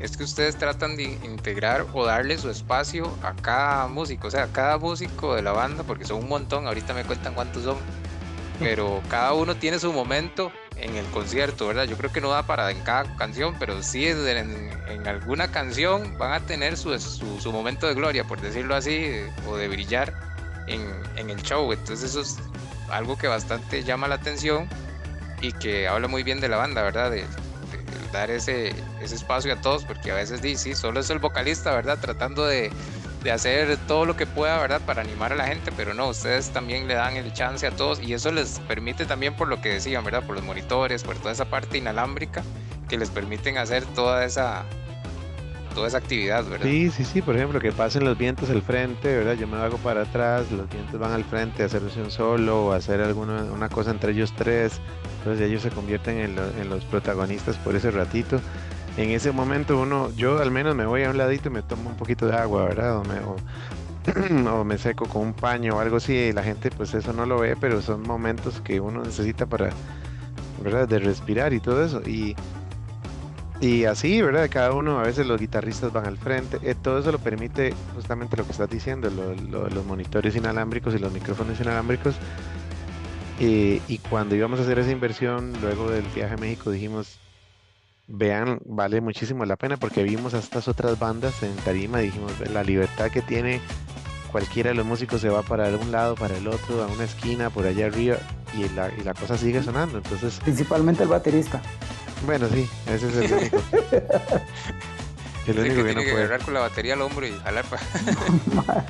es 0.01 0.17
que 0.17 0.25
ustedes 0.25 0.57
tratan 0.57 0.97
de 0.97 1.05
integrar 1.25 1.87
o 1.93 2.05
darle 2.05 2.39
su 2.39 2.51
espacio 2.51 3.13
a 3.23 3.35
cada 3.35 3.89
músico, 3.89 4.29
o 4.29 4.31
sea, 4.31 4.47
cada 4.53 4.79
músico 4.79 5.35
de 5.35 5.43
la 5.43 5.53
banda, 5.53 5.83
porque 5.83 6.05
son 6.05 6.19
un 6.19 6.29
montón, 6.29 6.67
ahorita 6.67 6.95
me 6.95 7.05
cuentan 7.05 7.35
cuántos 7.35 7.65
son, 7.65 7.77
pero 8.59 9.03
cada 9.09 9.33
uno 9.33 9.57
tiene 9.57 9.79
su 9.79 9.93
momento 9.93 10.53
en 10.77 10.97
el 10.97 11.05
concierto, 11.07 11.67
¿verdad? 11.67 11.85
Yo 11.85 11.97
creo 11.97 12.13
que 12.13 12.21
no 12.21 12.31
da 12.31 12.45
para 12.45 12.71
en 12.71 12.81
cada 12.81 13.17
canción, 13.17 13.57
pero 13.59 13.83
sí 13.83 14.07
en, 14.07 14.71
en 14.89 15.09
alguna 15.09 15.51
canción 15.51 16.17
van 16.19 16.33
a 16.33 16.41
tener 16.47 16.77
su, 16.77 16.97
su, 17.01 17.41
su 17.41 17.53
momento 17.53 17.89
de 17.89 17.95
gloria, 17.95 18.25
por 18.25 18.41
decirlo 18.41 18.77
así, 18.77 19.11
o 19.49 19.57
de 19.57 19.69
brillar 19.69 20.15
en, 20.69 20.81
en 21.17 21.31
el 21.31 21.43
show. 21.43 21.73
Entonces 21.73 22.11
eso 22.11 22.21
es 22.21 22.39
algo 22.91 23.19
que 23.19 23.27
bastante 23.27 23.83
llama 23.83 24.07
la 24.07 24.17
atención 24.17 24.69
y 25.41 25.53
que 25.53 25.89
habla 25.89 26.09
muy 26.09 26.23
bien 26.23 26.41
de 26.41 26.49
la 26.49 26.57
banda, 26.57 26.83
¿verdad? 26.83 27.11
De 27.11 27.25
dar 28.13 28.31
ese, 28.31 28.75
espacio 29.01 29.53
a 29.53 29.61
todos, 29.61 29.85
porque 29.85 30.11
a 30.11 30.15
veces 30.15 30.43
di, 30.43 30.57
sí, 30.57 30.75
solo 30.75 31.01
es 31.01 31.11
el 31.11 31.19
vocalista, 31.19 31.75
¿verdad? 31.75 31.99
Tratando 31.99 32.47
de, 32.47 32.71
de 33.23 33.33
hacer 33.33 33.77
todo 33.87 34.05
lo 34.05 34.17
que 34.17 34.27
pueda, 34.27 34.59
¿verdad? 34.59 34.81
Para 34.87 35.03
animar 35.03 35.33
a 35.33 35.37
la 35.37 35.47
gente, 35.47 35.73
pero 35.77 35.95
no, 35.95 36.09
ustedes 36.09 36.51
también 36.51 36.89
le 36.89 36.95
dan 36.95 37.17
el 37.17 37.33
chance 37.33 37.67
a 37.67 37.71
todos 37.71 38.01
y 38.01 38.15
eso 38.15 38.31
les 38.33 38.61
permite 38.61 39.07
también 39.07 39.35
por 39.35 39.49
lo 39.49 39.61
que 39.61 39.71
decían, 39.71 40.05
¿verdad? 40.05 40.23
Por 40.25 40.37
los 40.37 40.45
monitores, 40.45 41.03
por 41.03 41.17
toda 41.19 41.33
esa 41.33 41.47
parte 41.47 41.79
inalámbrica 41.79 42.43
que 42.89 42.97
les 42.97 43.11
permiten 43.11 43.59
hacer 43.59 43.85
toda 43.87 44.25
esa 44.25 44.65
toda 45.79 45.89
esa 45.89 45.99
actividad, 45.99 46.45
¿verdad? 46.45 46.67
Sí, 46.67 46.91
sí, 46.91 47.05
sí, 47.05 47.23
por 47.23 47.37
ejemplo, 47.37 47.61
que 47.61 47.73
pasen 47.73 48.05
los 48.05 48.19
vientos 48.19 48.51
al 48.51 48.63
frente, 48.63 49.17
¿verdad? 49.17 49.35
Yo 49.35 49.47
me 49.47 49.57
hago 49.57 49.77
para 49.79 50.03
atrás, 50.03 50.51
los 50.51 50.69
vientos 50.69 50.99
van 51.01 51.13
al 51.13 51.25
frente 51.25 51.63
a 51.63 51.67
hacerse 51.67 52.03
un 52.03 52.11
solo 52.11 52.67
o 52.67 52.73
hacer 52.73 53.01
alguna 53.01 53.45
una 53.45 53.69
cosa 53.69 53.91
entre 53.93 54.13
ellos 54.13 54.33
tres, 54.37 54.81
entonces 55.19 55.47
ellos 55.49 55.63
se 55.63 55.71
convierten 55.71 56.19
en, 56.19 56.35
lo- 56.37 56.51
en 56.61 56.69
los 56.69 56.85
protagonistas 56.85 57.57
por 57.57 57.75
ese 57.77 57.91
ratito. 57.91 58.41
En 58.97 59.11
ese 59.11 59.31
momento 59.33 59.79
uno, 59.81 60.11
yo 60.17 60.41
al 60.41 60.51
menos 60.51 60.75
me 60.75 60.85
voy 60.85 61.05
a 61.05 61.11
un 61.11 61.17
ladito 61.19 61.49
y 61.49 61.53
me 61.53 61.63
tomo 61.63 61.89
un 61.91 61.97
poquito 61.97 62.27
de 62.27 62.37
agua, 62.37 62.65
¿verdad? 62.65 62.99
O 62.99 63.05
me, 63.05 63.21
o 64.59 64.65
me 64.65 64.79
seco 64.79 65.07
con 65.07 65.23
un 65.23 65.33
paño 65.35 65.77
o 65.77 65.81
algo 65.81 65.99
así 65.99 66.13
y 66.15 66.33
la 66.33 66.43
gente 66.43 66.71
pues 66.71 66.93
eso 66.95 67.13
no 67.13 67.25
lo 67.25 67.39
ve, 67.39 67.55
pero 67.55 67.81
son 67.83 68.03
momentos 68.03 68.61
que 68.61 68.81
uno 68.81 69.03
necesita 69.05 69.47
para, 69.47 69.71
¿verdad? 70.63 70.89
De 70.89 70.99
respirar 70.99 71.53
y 71.53 71.61
todo 71.61 71.85
eso. 71.85 72.01
Y, 72.05 72.35
y 73.61 73.85
así, 73.85 74.23
¿verdad? 74.23 74.49
Cada 74.51 74.73
uno, 74.73 75.01
a 75.01 75.03
veces 75.03 75.27
los 75.27 75.41
guitarristas 75.41 75.93
van 75.93 76.07
al 76.07 76.17
frente. 76.17 76.59
eh, 76.63 76.75
todo 76.81 76.99
eso 77.01 77.11
lo 77.11 77.19
permite 77.19 77.75
justamente 77.95 78.37
lo 78.37 78.45
que 78.45 78.53
estás 78.53 78.71
diciendo, 78.71 79.11
lo- 79.11 79.35
lo- 79.35 79.69
los 79.69 79.85
monitores 79.85 80.37
inalámbricos 80.37 80.95
y 80.95 80.99
los 80.99 81.13
micrófonos 81.13 81.59
inalámbricos. 81.61 82.15
Eh, 83.41 83.81
y 83.89 83.99
cuando 83.99 84.35
íbamos 84.35 84.59
a 84.61 84.63
hacer 84.63 84.79
esa 84.79 84.91
inversión, 84.91 85.53
luego 85.61 85.91
del 85.91 86.05
viaje 86.15 86.35
a 86.35 86.37
México, 86.37 86.71
dijimos, 86.71 87.19
vean, 88.09 88.59
vale 88.65 89.01
muchísimo 89.01 89.45
la 89.45 89.57
pena 89.57 89.77
porque 89.77 90.03
vimos 90.03 90.35
a 90.35 90.39
estas 90.39 90.67
otras 90.69 90.99
bandas 90.99 91.43
en 91.43 91.55
tarima, 91.57 91.99
dijimos, 91.99 92.37
"Ve 92.39 92.49
la 92.49 92.63
libertad 92.65 93.11
que 93.11 93.23
tiene 93.23 93.61
cualquiera 94.33 94.71
de 94.71 94.77
los 94.77 94.87
músicos 94.87 95.21
se 95.21 95.29
va 95.31 95.43
para 95.43 95.69
un 95.69 95.91
lado, 95.93 96.15
para 96.15 96.37
el 96.37 96.47
otro, 96.49 96.83
a 96.83 96.87
una 96.87 97.05
esquina, 97.05 97.51
por 97.51 97.67
allá 97.67 97.87
arriba, 97.87 98.17
y 98.57 98.69
la, 98.75 98.91
y 98.99 99.03
la 99.05 99.15
cosa 99.15 99.37
sigue 99.39 99.63
sonando. 99.63 99.99
Entonces, 99.99 100.39
Principalmente 100.43 101.03
el 101.03 101.09
baterista. 101.09 101.61
Bueno, 102.27 102.49
sí, 102.49 102.69
ese 102.87 103.09
es 103.09 103.15
el 103.17 103.33
único. 103.39 103.63
El 105.47 105.59
único 105.61 105.77
que 105.77 105.83
que 105.83 105.83
no 105.83 105.85
tiene 105.85 106.05
que 106.05 106.11
puede. 106.11 106.25
agarrar 106.25 106.43
con 106.45 106.55
la 106.55 106.61
batería 106.61 106.95
al 106.95 107.03
hombro 107.03 107.27
y 107.27 107.33
jalar 107.43 107.65
para... 107.65 107.83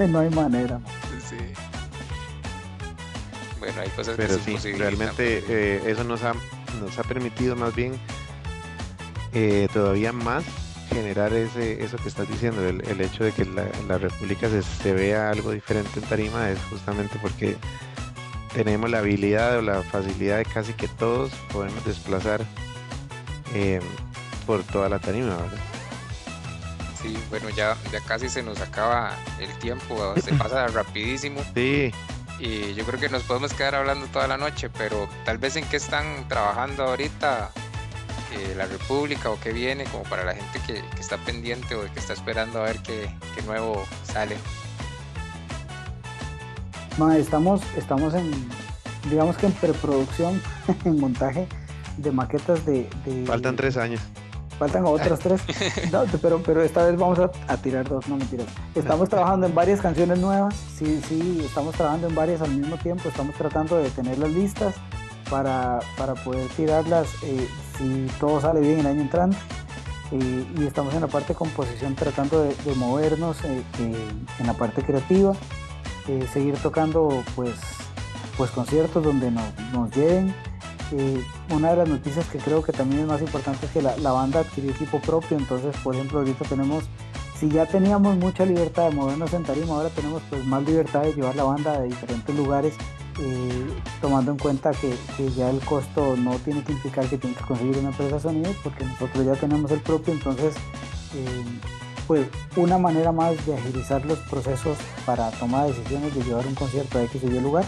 No 0.09 0.18
hay 0.20 0.30
manera. 0.30 0.78
man. 0.78 0.92
sí. 1.28 1.36
Bueno, 3.60 3.80
hay 3.80 3.88
cosas 3.90 4.16
que 4.16 4.22
Pero 4.22 4.38
se 4.38 4.59
sí, 4.59 4.72
realmente 4.72 5.42
pero- 5.46 5.59
eh, 5.59 5.82
eso 5.92 6.05
nos 6.05 6.22
ha, 6.24 6.34
nos 6.80 6.98
ha 6.98 7.02
permitido 7.05 7.55
más 7.56 7.74
bien 7.74 7.94
eh, 9.34 9.68
todavía 9.72 10.12
más 10.12 10.44
generar 10.88 11.32
ese, 11.34 11.84
eso 11.84 11.96
que 11.98 12.09
estás 12.09 12.28
diciendo, 12.28 12.66
el, 12.66 12.80
el 12.88 13.00
hecho 13.02 13.22
de 13.24 13.32
que 13.32 13.44
la, 13.44 13.64
la 13.86 13.98
República 13.98 14.48
se, 14.48 14.62
se 14.62 14.92
vea 14.94 15.30
algo 15.30 15.50
diferente 15.50 16.00
en 16.00 16.06
tarima 16.06 16.48
es 16.50 16.59
justamente 16.70 17.18
porque 17.20 17.56
tenemos 18.55 18.88
la 18.90 18.98
habilidad 19.00 19.59
o 19.59 19.62
la 19.62 19.82
facilidad 19.82 20.38
de 20.38 20.44
casi 20.46 20.72
que 20.72 20.88
todos 20.88 21.30
podemos 21.52 21.84
desplazar 21.84 22.40
eh, 23.54 23.80
por 24.46 24.62
toda 24.64 24.88
la 24.88 24.98
tarima, 24.98 25.36
¿verdad? 25.36 25.58
Sí, 27.00 27.16
bueno, 27.30 27.48
ya, 27.50 27.76
ya 27.92 28.00
casi 28.00 28.28
se 28.28 28.42
nos 28.42 28.60
acaba 28.60 29.16
el 29.38 29.56
tiempo, 29.58 30.14
se 30.20 30.32
pasa 30.38 30.66
rapidísimo 30.68 31.40
Sí, 31.54 31.92
y 32.40 32.74
yo 32.74 32.84
creo 32.84 32.98
que 33.00 33.08
nos 33.08 33.22
podemos 33.22 33.52
quedar 33.52 33.74
hablando 33.74 34.06
toda 34.06 34.26
la 34.26 34.36
noche, 34.36 34.68
pero 34.70 35.08
tal 35.24 35.38
vez 35.38 35.56
en 35.56 35.64
qué 35.68 35.76
están 35.76 36.26
trabajando 36.28 36.84
ahorita 36.84 37.50
eh, 38.32 38.54
la 38.56 38.66
República 38.66 39.30
o 39.30 39.38
qué 39.40 39.52
viene, 39.52 39.84
como 39.84 40.04
para 40.04 40.24
la 40.24 40.34
gente 40.34 40.60
que, 40.66 40.74
que 40.74 41.00
está 41.00 41.16
pendiente 41.18 41.74
o 41.74 41.82
que 41.92 41.98
está 41.98 42.12
esperando 42.12 42.60
a 42.60 42.64
ver 42.64 42.78
qué, 42.82 43.10
qué 43.34 43.42
nuevo 43.42 43.84
sale. 44.04 44.36
Ma, 46.96 47.16
estamos, 47.16 47.62
estamos 47.76 48.14
en, 48.14 48.30
digamos 49.08 49.36
que 49.36 49.46
en 49.46 49.52
preproducción, 49.52 50.42
en 50.84 50.98
montaje 50.98 51.46
de 51.98 52.10
maquetas 52.12 52.64
de... 52.64 52.88
de- 53.04 53.26
faltan 53.26 53.56
tres 53.56 53.76
años. 53.76 54.00
Faltan 54.58 54.84
otras 54.86 55.18
tres. 55.20 55.40
No, 55.92 56.02
pero, 56.20 56.42
pero 56.44 56.62
esta 56.62 56.84
vez 56.84 56.98
vamos 56.98 57.18
a, 57.20 57.30
a 57.46 57.56
tirar 57.58 57.88
dos, 57.88 58.08
no 58.08 58.16
mentiras. 58.16 58.46
Estamos 58.74 59.08
trabajando 59.08 59.46
en 59.46 59.54
varias 59.54 59.80
canciones 59.80 60.18
nuevas. 60.18 60.54
Sí, 60.76 61.00
sí, 61.08 61.42
estamos 61.44 61.74
trabajando 61.76 62.08
en 62.08 62.14
varias 62.14 62.40
al 62.42 62.50
mismo 62.50 62.76
tiempo. 62.76 63.08
Estamos 63.08 63.34
tratando 63.36 63.76
de 63.76 63.88
tenerlas 63.90 64.30
listas 64.30 64.74
para, 65.30 65.78
para 65.96 66.14
poder 66.14 66.48
tirarlas 66.56 67.06
eh, 67.22 67.46
si 67.78 68.06
todo 68.18 68.40
sale 68.40 68.60
bien 68.60 68.80
el 68.80 68.86
año 68.88 69.02
entrante. 69.02 69.36
Eh, 70.10 70.46
y 70.58 70.66
estamos 70.66 70.92
en 70.94 71.02
la 71.02 71.06
parte 71.06 71.28
de 71.28 71.34
composición 71.36 71.94
tratando 71.94 72.42
de, 72.42 72.54
de 72.64 72.74
movernos 72.74 73.44
eh, 73.44 73.62
eh, 73.80 74.08
en 74.40 74.46
la 74.46 74.54
parte 74.54 74.82
creativa. 74.82 75.34
eh, 76.08 76.26
seguir 76.32 76.56
tocando 76.56 77.22
pues, 77.36 77.54
pues 78.36 78.50
conciertos 78.50 79.04
donde 79.04 79.30
nos, 79.30 79.44
nos 79.72 79.94
lleven. 79.94 80.34
Una 81.51 81.70
de 81.70 81.77
las 81.77 81.89
noticias 81.89 82.27
que 82.28 82.39
creo 82.39 82.62
que 82.62 82.73
también 82.73 83.02
es 83.02 83.06
más 83.06 83.20
importante 83.20 83.66
es 83.66 83.73
que 83.73 83.82
la, 83.82 84.12
banda 84.12 84.40
adquirió 84.40 84.70
equipo 84.70 85.01
propio, 85.01 85.36
entonces 85.36 85.77
por 85.82 85.94
ejemplo 85.94 86.20
ahorita 86.20 86.47
tenemos, 86.47 86.85
si 87.39 87.48
ya 87.51 87.66
teníamos 87.66 88.16
mucha 88.16 88.47
libertad 88.47 88.89
de 88.89 88.97
movernos 88.97 89.32
en 89.35 89.43
tarima, 89.43 89.74
ahora 89.74 89.90
tenemos 89.90 90.23
pues 90.31 90.44
más 90.47 90.62
libertad 90.62 91.02
de 91.02 91.12
llevar 91.12 91.36
la 91.36 91.44
banda 91.44 91.74
a 91.74 91.82
diferentes 91.82 92.35
lugares, 92.35 92.74
eh, 93.20 93.66
tomando 94.01 94.32
en 94.32 94.39
cuenta 94.39 94.70
que, 94.70 94.94
ya 95.36 95.51
el 95.51 95.60
costo 95.60 96.16
no 96.16 96.36
tiene 96.36 96.62
que 96.65 96.73
implicar 96.73 97.06
que 97.06 97.19
tiene 97.19 97.36
que 97.36 97.44
conseguir 97.44 97.77
una 97.78 97.90
empresa 97.90 98.15
de 98.15 98.20
sonido, 98.20 98.51
porque 98.62 98.85
nosotros 98.85 99.27
ya 99.27 99.35
tenemos 99.35 99.70
el 99.70 99.81
propio, 99.81 100.15
entonces 100.15 100.55
eh, 101.15 101.44
pues 102.06 102.27
una 102.56 102.78
manera 102.78 103.12
más 103.12 103.44
de 103.47 103.55
agilizar 103.55 104.05
los 104.06 104.19
procesos 104.20 104.78
para 105.05 105.31
toma 105.32 105.65
de 105.65 105.73
decisiones 105.73 106.15
de 106.15 106.23
llevar 106.23 106.47
un 106.47 106.55
concierto 106.55 106.98
a 106.98 107.02
X 107.02 107.23
o 107.23 107.27
Y 107.27 107.40
lugar. 107.40 107.66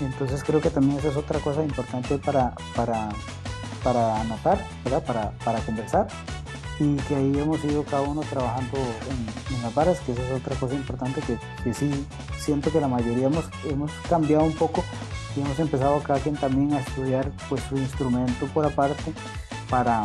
Entonces 0.00 0.42
creo 0.44 0.60
que 0.60 0.70
también 0.70 0.98
eso 0.98 1.08
es 1.08 1.16
otra 1.16 1.40
cosa 1.40 1.64
importante 1.64 2.18
para, 2.18 2.54
para, 2.76 3.08
para 3.82 4.20
anotar, 4.20 4.64
¿verdad? 4.84 5.04
Para, 5.04 5.30
para 5.44 5.58
conversar. 5.60 6.06
Y 6.80 6.94
que 7.08 7.16
ahí 7.16 7.36
hemos 7.38 7.64
ido 7.64 7.82
cada 7.84 8.02
uno 8.02 8.20
trabajando 8.20 8.76
en, 8.78 9.62
las 9.62 9.74
varas, 9.74 9.98
que 10.00 10.12
esa 10.12 10.22
es 10.22 10.30
otra 10.40 10.54
cosa 10.54 10.74
importante 10.74 11.20
que, 11.22 11.36
que 11.64 11.74
sí 11.74 12.06
siento 12.38 12.70
que 12.70 12.80
la 12.80 12.86
mayoría 12.86 13.26
hemos, 13.26 13.46
hemos 13.68 13.90
cambiado 14.08 14.44
un 14.44 14.52
poco 14.54 14.84
y 15.36 15.40
hemos 15.40 15.58
empezado 15.58 16.00
cada 16.04 16.20
quien 16.20 16.36
también 16.36 16.72
a 16.74 16.78
estudiar 16.80 17.32
pues 17.48 17.62
su 17.68 17.76
instrumento 17.76 18.46
por 18.54 18.64
aparte 18.64 19.12
para, 19.68 20.04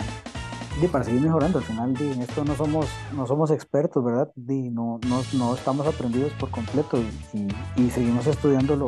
y 0.81 0.87
para 0.87 1.03
seguir 1.05 1.21
mejorando. 1.21 1.59
Al 1.59 1.63
final 1.65 1.93
en 2.01 2.21
esto 2.23 2.43
no 2.43 2.55
somos, 2.55 2.87
no 3.15 3.27
somos 3.27 3.51
expertos, 3.51 4.03
¿verdad? 4.03 4.31
Di, 4.35 4.71
no, 4.71 4.99
no, 5.07 5.21
no 5.33 5.53
estamos 5.53 5.85
aprendidos 5.85 6.31
por 6.33 6.49
completo 6.49 6.99
y, 6.99 7.37
y- 7.37 7.83
y 7.83 7.91
seguimos 7.91 8.25
estudiando 8.25 8.75
lo- 8.75 8.87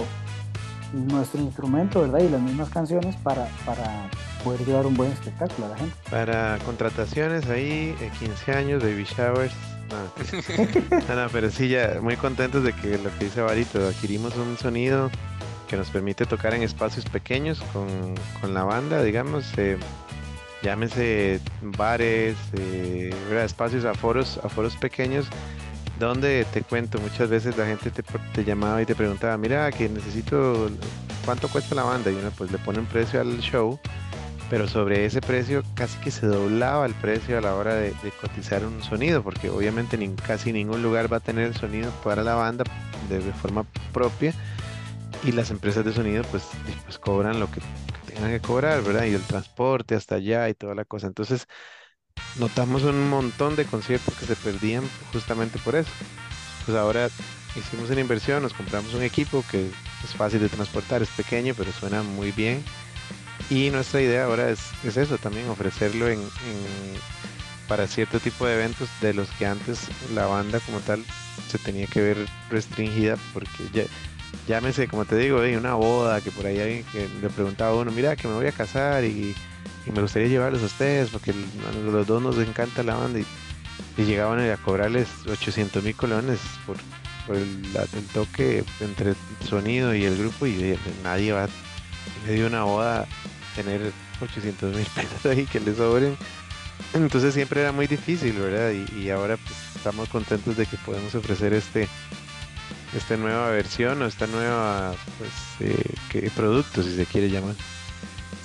nuestro 0.95 1.41
instrumento, 1.41 2.01
¿verdad? 2.01 2.19
Y 2.19 2.29
las 2.29 2.41
mismas 2.41 2.69
canciones 2.69 3.15
para, 3.17 3.47
para 3.65 4.09
poder 4.43 4.65
llevar 4.65 4.85
un 4.85 4.95
buen 4.95 5.11
espectáculo 5.11 5.67
a 5.67 5.69
la 5.69 5.77
gente. 5.77 5.95
Para 6.09 6.57
contrataciones 6.65 7.47
ahí, 7.47 7.95
eh, 8.01 8.11
15 8.19 8.51
años, 8.53 8.83
baby 8.83 9.03
showers. 9.03 9.53
No, 9.89 10.97
no, 11.07 11.15
no, 11.23 11.29
pero 11.31 11.51
sí, 11.51 11.67
ya 11.67 11.99
muy 12.01 12.15
contentos 12.15 12.63
de 12.63 12.73
que 12.73 12.97
lo 12.97 13.15
que 13.17 13.25
dice 13.25 13.41
Varito, 13.41 13.85
adquirimos 13.85 14.35
un 14.35 14.57
sonido 14.57 15.11
que 15.67 15.77
nos 15.77 15.89
permite 15.89 16.25
tocar 16.25 16.53
en 16.53 16.63
espacios 16.63 17.05
pequeños 17.05 17.61
con, 17.73 17.87
con 18.39 18.53
la 18.53 18.63
banda, 18.63 19.03
digamos, 19.03 19.45
eh, 19.57 19.77
llámese 20.61 21.39
bares, 21.61 22.35
eh, 22.53 23.13
espacios 23.43 23.85
aforos, 23.85 24.39
aforos 24.43 24.75
pequeños, 24.77 25.27
donde 25.99 26.45
te 26.51 26.61
cuento, 26.61 26.99
muchas 26.99 27.29
veces 27.29 27.57
la 27.57 27.65
gente 27.65 27.91
te, 27.91 28.03
te 28.33 28.43
llamaba 28.43 28.81
y 28.81 28.85
te 28.85 28.95
preguntaba, 28.95 29.37
mira, 29.37 29.71
que 29.71 29.89
necesito, 29.89 30.69
¿cuánto 31.23 31.47
cuesta 31.47 31.75
la 31.75 31.83
banda? 31.83 32.11
Y 32.11 32.15
uno 32.15 32.31
pues 32.37 32.51
le 32.51 32.57
pone 32.57 32.79
un 32.79 32.85
precio 32.85 33.21
al 33.21 33.39
show 33.39 33.79
pero 34.49 34.67
sobre 34.67 35.05
ese 35.05 35.21
precio 35.21 35.63
casi 35.73 35.97
que 35.99 36.11
se 36.11 36.27
doblaba 36.27 36.85
el 36.85 36.93
precio 36.93 37.37
a 37.37 37.41
la 37.41 37.55
hora 37.55 37.75
de, 37.75 37.93
cotizar 38.21 38.63
un 38.63 38.81
sonido, 38.83 39.23
porque 39.23 39.49
obviamente 39.49 39.97
casi 40.25 40.53
ningún 40.53 40.83
lugar 40.83 41.11
va 41.11 41.17
a 41.17 41.21
tener 41.21 41.47
el 41.47 41.55
sonido 41.55 41.91
para 42.03 42.23
la 42.23 42.35
banda 42.35 42.63
de, 43.09 43.21
forma 43.33 43.65
propia 43.91 44.33
y 45.23 45.31
las 45.31 45.49
empresas 45.51 45.83
de 45.83 45.93
sonido 45.93 46.23
pues, 46.25 46.43
pues 46.83 46.99
cobran 46.99 47.39
lo 47.39 47.49
que 47.49 47.61
tengan 48.05 48.31
que 48.31 48.39
cobrar, 48.39 48.83
¿verdad? 48.83 49.05
Y 49.05 49.15
el 49.15 49.23
transporte 49.23 49.95
hasta 49.95 50.15
allá 50.15 50.47
y 50.49 50.53
toda 50.53 50.75
la 50.75 50.85
cosa. 50.85 51.07
Entonces 51.07 51.47
notamos 52.37 52.83
un 52.83 53.09
montón 53.09 53.55
de 53.55 53.65
conciertos 53.65 54.13
que 54.15 54.25
se 54.25 54.35
perdían 54.35 54.83
justamente 55.13 55.59
por 55.59 55.75
eso. 55.75 55.89
Pues 56.65 56.77
ahora 56.77 57.09
hicimos 57.55 57.89
una 57.89 58.01
inversión, 58.01 58.43
nos 58.43 58.53
compramos 58.53 58.93
un 58.93 59.03
equipo 59.03 59.43
que 59.49 59.69
es 60.03 60.13
fácil 60.15 60.39
de 60.41 60.49
transportar, 60.49 61.01
es 61.01 61.09
pequeño, 61.09 61.53
pero 61.57 61.71
suena 61.71 62.03
muy 62.03 62.31
bien. 62.31 62.63
Y 63.49 63.69
nuestra 63.69 64.01
idea 64.01 64.25
ahora 64.25 64.49
es, 64.49 64.59
es 64.83 64.97
eso 64.97 65.17
también, 65.17 65.47
ofrecerlo 65.49 66.07
en, 66.07 66.19
en- 66.19 67.15
para 67.67 67.87
cierto 67.87 68.19
tipo 68.19 68.45
de 68.45 68.55
eventos 68.55 68.89
de 69.01 69.13
los 69.13 69.27
que 69.31 69.45
antes 69.45 69.79
la 70.13 70.27
banda 70.27 70.59
como 70.61 70.79
tal 70.81 71.03
se 71.49 71.57
tenía 71.57 71.87
que 71.87 71.99
ver 72.01 72.17
restringida 72.51 73.17
porque 73.33 73.49
ya, 73.73 73.83
llámese, 74.47 74.87
como 74.87 75.05
te 75.05 75.15
digo, 75.15 75.39
hay 75.41 75.55
una 75.55 75.73
boda 75.73 76.21
que 76.21 76.29
por 76.31 76.45
ahí 76.45 76.59
alguien 76.59 76.83
que 76.91 77.07
le 77.21 77.29
preguntaba 77.29 77.71
a 77.71 77.75
uno, 77.75 77.91
mira 77.91 78.15
que 78.15 78.27
me 78.27 78.35
voy 78.35 78.45
a 78.47 78.51
casar 78.51 79.03
y, 79.03 79.35
y 79.85 79.91
me 79.91 80.01
gustaría 80.01 80.27
llevarlos 80.27 80.63
a 80.63 80.65
ustedes 80.65 81.09
porque 81.09 81.33
los 81.85 82.07
dos 82.07 82.21
nos 82.21 82.37
encanta 82.37 82.83
la 82.83 82.95
banda 82.95 83.19
y, 83.19 83.25
llegaban 83.97 84.39
a 84.39 84.57
cobrarles 84.57 85.07
800 85.25 85.81
mil 85.83 85.95
colones 85.95 86.39
por, 86.65 86.77
el, 87.35 87.63
toque 88.13 88.63
entre 88.81 89.11
el 89.11 89.15
sonido 89.47 89.95
y 89.95 90.03
el 90.03 90.17
grupo 90.17 90.45
y 90.45 90.77
nadie 91.03 91.31
va 91.31 91.47
medio 92.25 92.41
de 92.41 92.47
una 92.47 92.63
boda 92.63 93.07
tener 93.55 93.93
800 94.21 94.75
mil 94.75 94.85
pesos 94.95 95.25
ahí 95.25 95.45
que 95.45 95.59
le 95.59 95.73
sobren. 95.75 96.17
Entonces 96.93 97.33
siempre 97.33 97.61
era 97.61 97.71
muy 97.71 97.87
difícil, 97.87 98.33
¿verdad? 98.33 98.71
Y, 98.71 99.09
ahora 99.09 99.37
pues, 99.37 99.55
estamos 99.75 100.09
contentos 100.09 100.57
de 100.57 100.65
que 100.65 100.77
podemos 100.77 101.15
ofrecer 101.15 101.53
este 101.53 101.87
esta 102.95 103.17
nueva 103.17 103.49
versión 103.49 104.01
o 104.01 104.05
esta 104.05 104.25
nueva 104.27 104.95
pues 105.17 105.31
eh, 105.59 106.29
producto 106.35 106.81
si 106.81 106.95
se 106.95 107.05
quiere 107.05 107.29
llamar. 107.29 107.55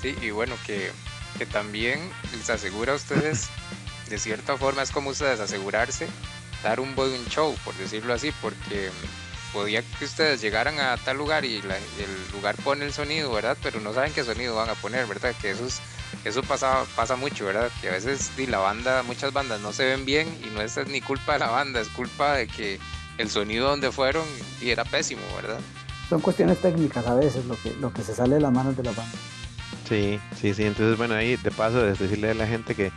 Sí, 0.02 0.16
y 0.22 0.30
bueno, 0.30 0.54
que, 0.66 0.90
que 1.38 1.46
también 1.46 2.00
les 2.36 2.50
asegura 2.50 2.92
a 2.92 2.96
ustedes, 2.96 3.48
de 4.08 4.18
cierta 4.18 4.56
forma 4.56 4.82
es 4.82 4.90
como 4.90 5.10
ustedes 5.10 5.40
asegurarse, 5.40 6.08
dar 6.62 6.80
un 6.80 6.94
buen 6.94 7.24
show, 7.26 7.54
por 7.64 7.74
decirlo 7.74 8.12
así, 8.12 8.32
porque 8.42 8.90
podía 9.52 9.82
que 9.82 10.04
ustedes 10.04 10.40
llegaran 10.40 10.78
a 10.78 10.96
tal 10.98 11.16
lugar 11.16 11.44
y 11.44 11.56
el 11.56 12.32
lugar 12.32 12.56
pone 12.56 12.84
el 12.84 12.92
sonido, 12.92 13.32
¿verdad? 13.32 13.56
Pero 13.62 13.80
no 13.80 13.92
saben 13.92 14.12
qué 14.12 14.24
sonido 14.24 14.54
van 14.54 14.70
a 14.70 14.74
poner, 14.74 15.06
¿verdad? 15.06 15.34
Que 15.40 15.50
eso 15.50 15.66
es, 15.66 15.80
eso 16.24 16.42
pasa, 16.42 16.84
pasa 16.94 17.16
mucho, 17.16 17.46
¿verdad? 17.46 17.70
Que 17.80 17.88
a 17.88 17.92
veces 17.92 18.30
la 18.48 18.58
banda, 18.58 19.02
muchas 19.02 19.32
bandas 19.32 19.60
no 19.60 19.72
se 19.72 19.86
ven 19.86 20.04
bien 20.04 20.28
y 20.44 20.50
no 20.50 20.60
es 20.60 20.76
ni 20.88 21.00
culpa 21.00 21.34
de 21.34 21.40
la 21.40 21.50
banda, 21.50 21.80
es 21.80 21.88
culpa 21.88 22.34
de 22.34 22.46
que 22.46 22.78
el 23.18 23.30
sonido 23.30 23.68
donde 23.68 23.92
fueron 23.92 24.24
y 24.60 24.70
era 24.70 24.84
pésimo, 24.84 25.22
¿verdad? 25.36 25.60
Son 26.08 26.20
cuestiones 26.20 26.60
técnicas 26.60 27.06
a 27.06 27.14
veces 27.14 27.44
lo 27.44 27.60
que, 27.60 27.72
lo 27.74 27.92
que 27.92 28.02
se 28.02 28.14
sale 28.14 28.36
de 28.36 28.40
las 28.40 28.52
manos 28.52 28.76
de 28.76 28.82
la 28.82 28.92
banda. 28.92 29.18
Sí, 29.90 30.20
sí, 30.40 30.54
sí. 30.54 30.62
Entonces, 30.64 30.96
bueno, 30.96 31.14
ahí 31.14 31.36
de 31.36 31.50
paso 31.50 31.84
es 31.86 31.98
decirle 31.98 32.30
a 32.30 32.34
la 32.34 32.46
gente 32.46 32.76
que 32.76 32.92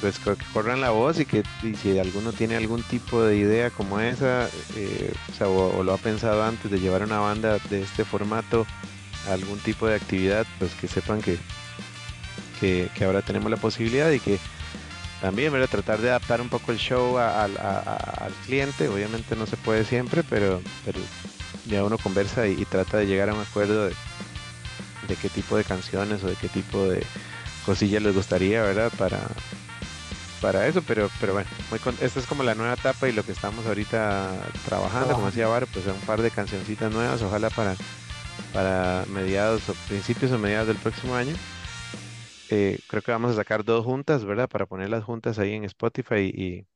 pues 0.00 0.18
que 0.18 0.34
corran 0.54 0.80
la 0.80 0.88
voz 0.90 1.20
y 1.20 1.26
que 1.26 1.42
si 1.82 1.98
alguno 1.98 2.32
tiene 2.32 2.56
algún 2.56 2.82
tipo 2.82 3.22
de 3.22 3.36
idea 3.36 3.68
como 3.70 4.00
esa, 4.00 4.48
eh, 4.74 5.12
o, 5.44 5.82
lo 5.82 5.92
ha 5.92 5.98
pensado 5.98 6.42
antes 6.42 6.70
de 6.70 6.80
llevar 6.80 7.02
una 7.02 7.18
banda 7.18 7.58
de 7.68 7.82
este 7.82 8.06
formato 8.06 8.66
a 9.28 9.34
algún 9.34 9.58
tipo 9.58 9.86
de 9.86 9.96
actividad, 9.96 10.46
pues 10.58 10.74
que 10.74 10.88
sepan 10.88 11.20
que, 11.20 11.36
que, 12.60 13.04
ahora 13.04 13.20
tenemos 13.20 13.50
la 13.50 13.58
posibilidad 13.58 14.10
y 14.10 14.20
que 14.20 14.38
también, 15.20 15.52
¿verdad? 15.52 15.68
Tratar 15.68 16.00
de 16.00 16.08
adaptar 16.08 16.40
un 16.40 16.48
poco 16.48 16.72
el 16.72 16.78
show 16.78 17.18
a- 17.18 17.44
al- 17.44 17.58
cliente. 18.46 18.88
Obviamente 18.88 19.36
no 19.36 19.46
se 19.46 19.58
puede 19.58 19.84
siempre, 19.84 20.22
pero, 20.22 20.62
pero 20.86 20.98
ya 21.66 21.84
uno 21.84 21.98
conversa 21.98 22.46
y, 22.48 22.52
y 22.52 22.64
trata 22.64 22.96
de 22.96 23.06
llegar 23.06 23.28
a 23.28 23.34
un 23.34 23.40
acuerdo 23.42 23.88
de, 23.88 23.94
de 25.10 25.16
qué 25.16 25.28
tipo 25.28 25.56
de 25.56 25.64
canciones 25.64 26.24
o 26.24 26.28
de 26.28 26.36
qué 26.36 26.48
tipo 26.48 26.84
de 26.88 27.02
cosillas 27.66 28.02
les 28.02 28.14
gustaría, 28.14 28.62
¿verdad? 28.62 28.90
Para, 28.98 29.20
para 30.40 30.66
eso, 30.66 30.82
pero, 30.86 31.10
pero 31.20 31.34
bueno, 31.34 31.48
muy 31.70 31.78
con- 31.80 31.96
esta 32.00 32.18
es 32.20 32.26
como 32.26 32.42
la 32.42 32.54
nueva 32.54 32.72
etapa 32.74 33.08
y 33.08 33.12
lo 33.12 33.22
que 33.24 33.32
estamos 33.32 33.66
ahorita 33.66 34.30
trabajando, 34.66 35.08
como 35.14 35.26
decía 35.26 35.46
Bar, 35.48 35.66
pues 35.72 35.86
un 35.86 36.00
par 36.06 36.22
de 36.22 36.30
cancioncitas 36.30 36.90
nuevas, 36.92 37.20
ojalá 37.22 37.50
para, 37.50 37.74
para 38.54 39.04
mediados 39.12 39.68
o 39.68 39.74
principios 39.88 40.32
o 40.32 40.38
mediados 40.38 40.68
del 40.68 40.78
próximo 40.78 41.14
año. 41.14 41.34
Eh, 42.48 42.78
creo 42.88 43.02
que 43.02 43.12
vamos 43.12 43.32
a 43.32 43.34
sacar 43.36 43.64
dos 43.64 43.84
juntas, 43.84 44.24
¿verdad? 44.24 44.48
Para 44.48 44.66
ponerlas 44.66 45.04
juntas 45.04 45.38
ahí 45.38 45.52
en 45.54 45.64
Spotify 45.64 46.32
y 46.34 46.66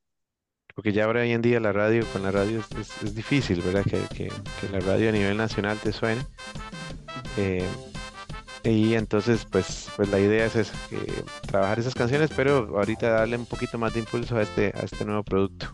porque 0.74 0.92
ya 0.92 1.04
ahora 1.04 1.20
hoy 1.22 1.32
en 1.32 1.40
día 1.42 1.58
la 1.60 1.72
radio, 1.72 2.04
con 2.12 2.22
la 2.22 2.30
radio 2.32 2.60
es, 2.60 3.00
es- 3.02 3.14
difícil, 3.14 3.60
¿verdad? 3.62 3.84
Que 3.84 4.30
la 4.72 4.80
radio 4.80 5.08
a 5.08 5.12
nivel 5.12 5.36
nacional 5.36 5.78
te 5.78 5.92
suene. 5.92 6.20
Eh, 7.38 7.64
y 8.64 8.94
entonces, 8.94 9.46
pues, 9.50 9.88
pues 9.94 10.08
la 10.08 10.18
idea 10.18 10.46
es 10.46 10.56
esa, 10.56 10.72
que 10.88 10.98
trabajar 11.46 11.78
esas 11.78 11.94
canciones, 11.94 12.30
pero 12.34 12.76
ahorita 12.78 13.10
darle 13.10 13.36
un 13.36 13.44
poquito 13.44 13.76
más 13.78 13.92
de 13.92 14.00
impulso 14.00 14.36
a 14.38 14.42
este, 14.42 14.72
a 14.74 14.80
este 14.80 15.04
nuevo 15.04 15.22
producto. 15.22 15.66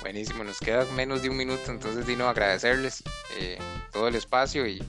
Buenísimo, 0.00 0.42
nos 0.42 0.58
queda 0.58 0.86
menos 0.96 1.22
de 1.22 1.28
un 1.28 1.36
minuto, 1.36 1.70
entonces 1.70 2.06
Dino, 2.06 2.26
agradecerles 2.26 3.02
eh, 3.38 3.58
todo 3.92 4.08
el 4.08 4.14
espacio 4.14 4.66
y, 4.66 4.82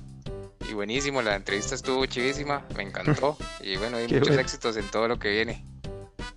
y 0.70 0.74
buenísimo, 0.74 1.22
la 1.22 1.36
entrevista 1.36 1.76
estuvo 1.76 2.06
chivísima, 2.06 2.66
me 2.76 2.84
encantó 2.84 3.38
y 3.62 3.76
bueno, 3.78 3.98
hay 3.98 4.04
muchos 4.04 4.28
bueno. 4.28 4.42
éxitos 4.42 4.78
en 4.78 4.86
todo 4.90 5.08
lo 5.08 5.20
que 5.20 5.30
viene. 5.32 5.66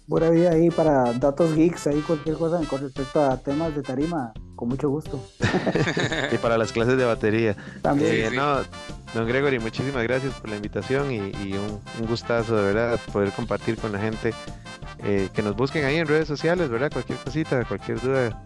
Buena 0.09 0.31
vida 0.31 0.51
ahí 0.51 0.71
para 0.71 1.13
datos 1.13 1.55
geeks, 1.55 1.87
ahí 1.87 2.01
cualquier 2.01 2.37
cosa 2.37 2.61
con 2.69 2.81
respecto 2.81 3.23
a 3.23 3.37
temas 3.37 3.77
de 3.77 3.83
tarima, 3.83 4.33
con 4.57 4.69
mucho 4.69 4.89
gusto. 4.89 5.23
y 6.33 6.39
para 6.39 6.57
las 6.57 6.73
clases 6.73 6.97
de 6.97 7.05
batería. 7.05 7.57
También. 7.83 8.15
Eh, 8.15 8.31
sí. 8.31 8.37
no, 8.37 8.63
don 9.15 9.27
Gregory, 9.27 9.59
muchísimas 9.59 10.03
gracias 10.05 10.35
por 10.35 10.51
la 10.51 10.57
invitación 10.57 11.11
y, 11.11 11.17
y 11.17 11.55
un, 11.55 11.81
un 12.01 12.07
gustazo 12.07 12.57
de 12.57 12.63
verdad 12.73 13.01
poder 13.13 13.33
compartir 13.33 13.77
con 13.79 13.93
la 13.93 13.99
gente. 13.99 14.33
eh, 15.05 15.29
que 15.33 15.43
nos 15.43 15.55
busquen 15.57 15.85
ahí 15.85 15.97
en 15.97 16.07
redes 16.09 16.27
sociales, 16.27 16.69
¿verdad? 16.69 16.91
Cualquier 16.93 17.19
cosita, 17.19 17.65
cualquier 17.65 18.01
duda 18.01 18.45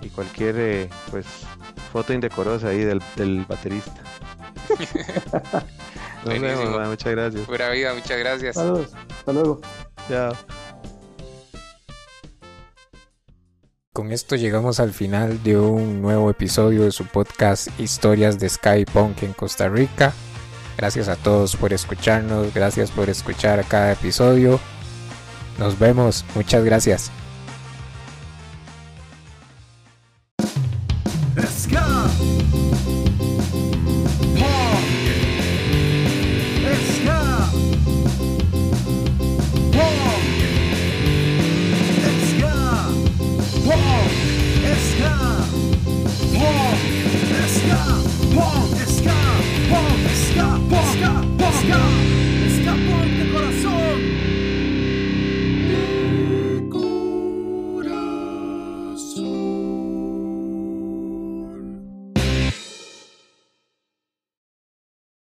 y 0.00 0.08
cualquier 0.08 0.54
eh, 0.58 0.88
pues 1.10 1.26
foto 1.92 2.12
indecorosa 2.12 2.68
ahí 2.68 2.78
del, 2.84 3.02
del 3.16 3.44
baterista. 3.46 3.92
Nos 6.24 6.40
vemos, 6.40 6.88
muchas 6.88 7.12
gracias. 7.12 7.46
Pura 7.46 7.70
vida, 7.70 7.94
muchas 7.94 8.18
gracias. 8.18 8.56
Saludos, 8.56 8.90
hasta 9.18 9.32
luego. 9.32 9.60
Chao. 10.08 10.59
Con 13.92 14.12
esto 14.12 14.36
llegamos 14.36 14.78
al 14.78 14.92
final 14.92 15.42
de 15.42 15.58
un 15.58 16.00
nuevo 16.00 16.30
episodio 16.30 16.84
de 16.84 16.92
su 16.92 17.06
podcast 17.06 17.68
Historias 17.80 18.38
de 18.38 18.48
Skypunk 18.48 19.24
en 19.24 19.32
Costa 19.32 19.68
Rica. 19.68 20.12
Gracias 20.76 21.08
a 21.08 21.16
todos 21.16 21.56
por 21.56 21.72
escucharnos, 21.72 22.54
gracias 22.54 22.92
por 22.92 23.10
escuchar 23.10 23.64
cada 23.66 23.90
episodio. 23.90 24.60
Nos 25.58 25.76
vemos, 25.76 26.24
muchas 26.36 26.64
gracias. 26.64 27.10
Let's 31.34 31.66
go. 31.68 31.89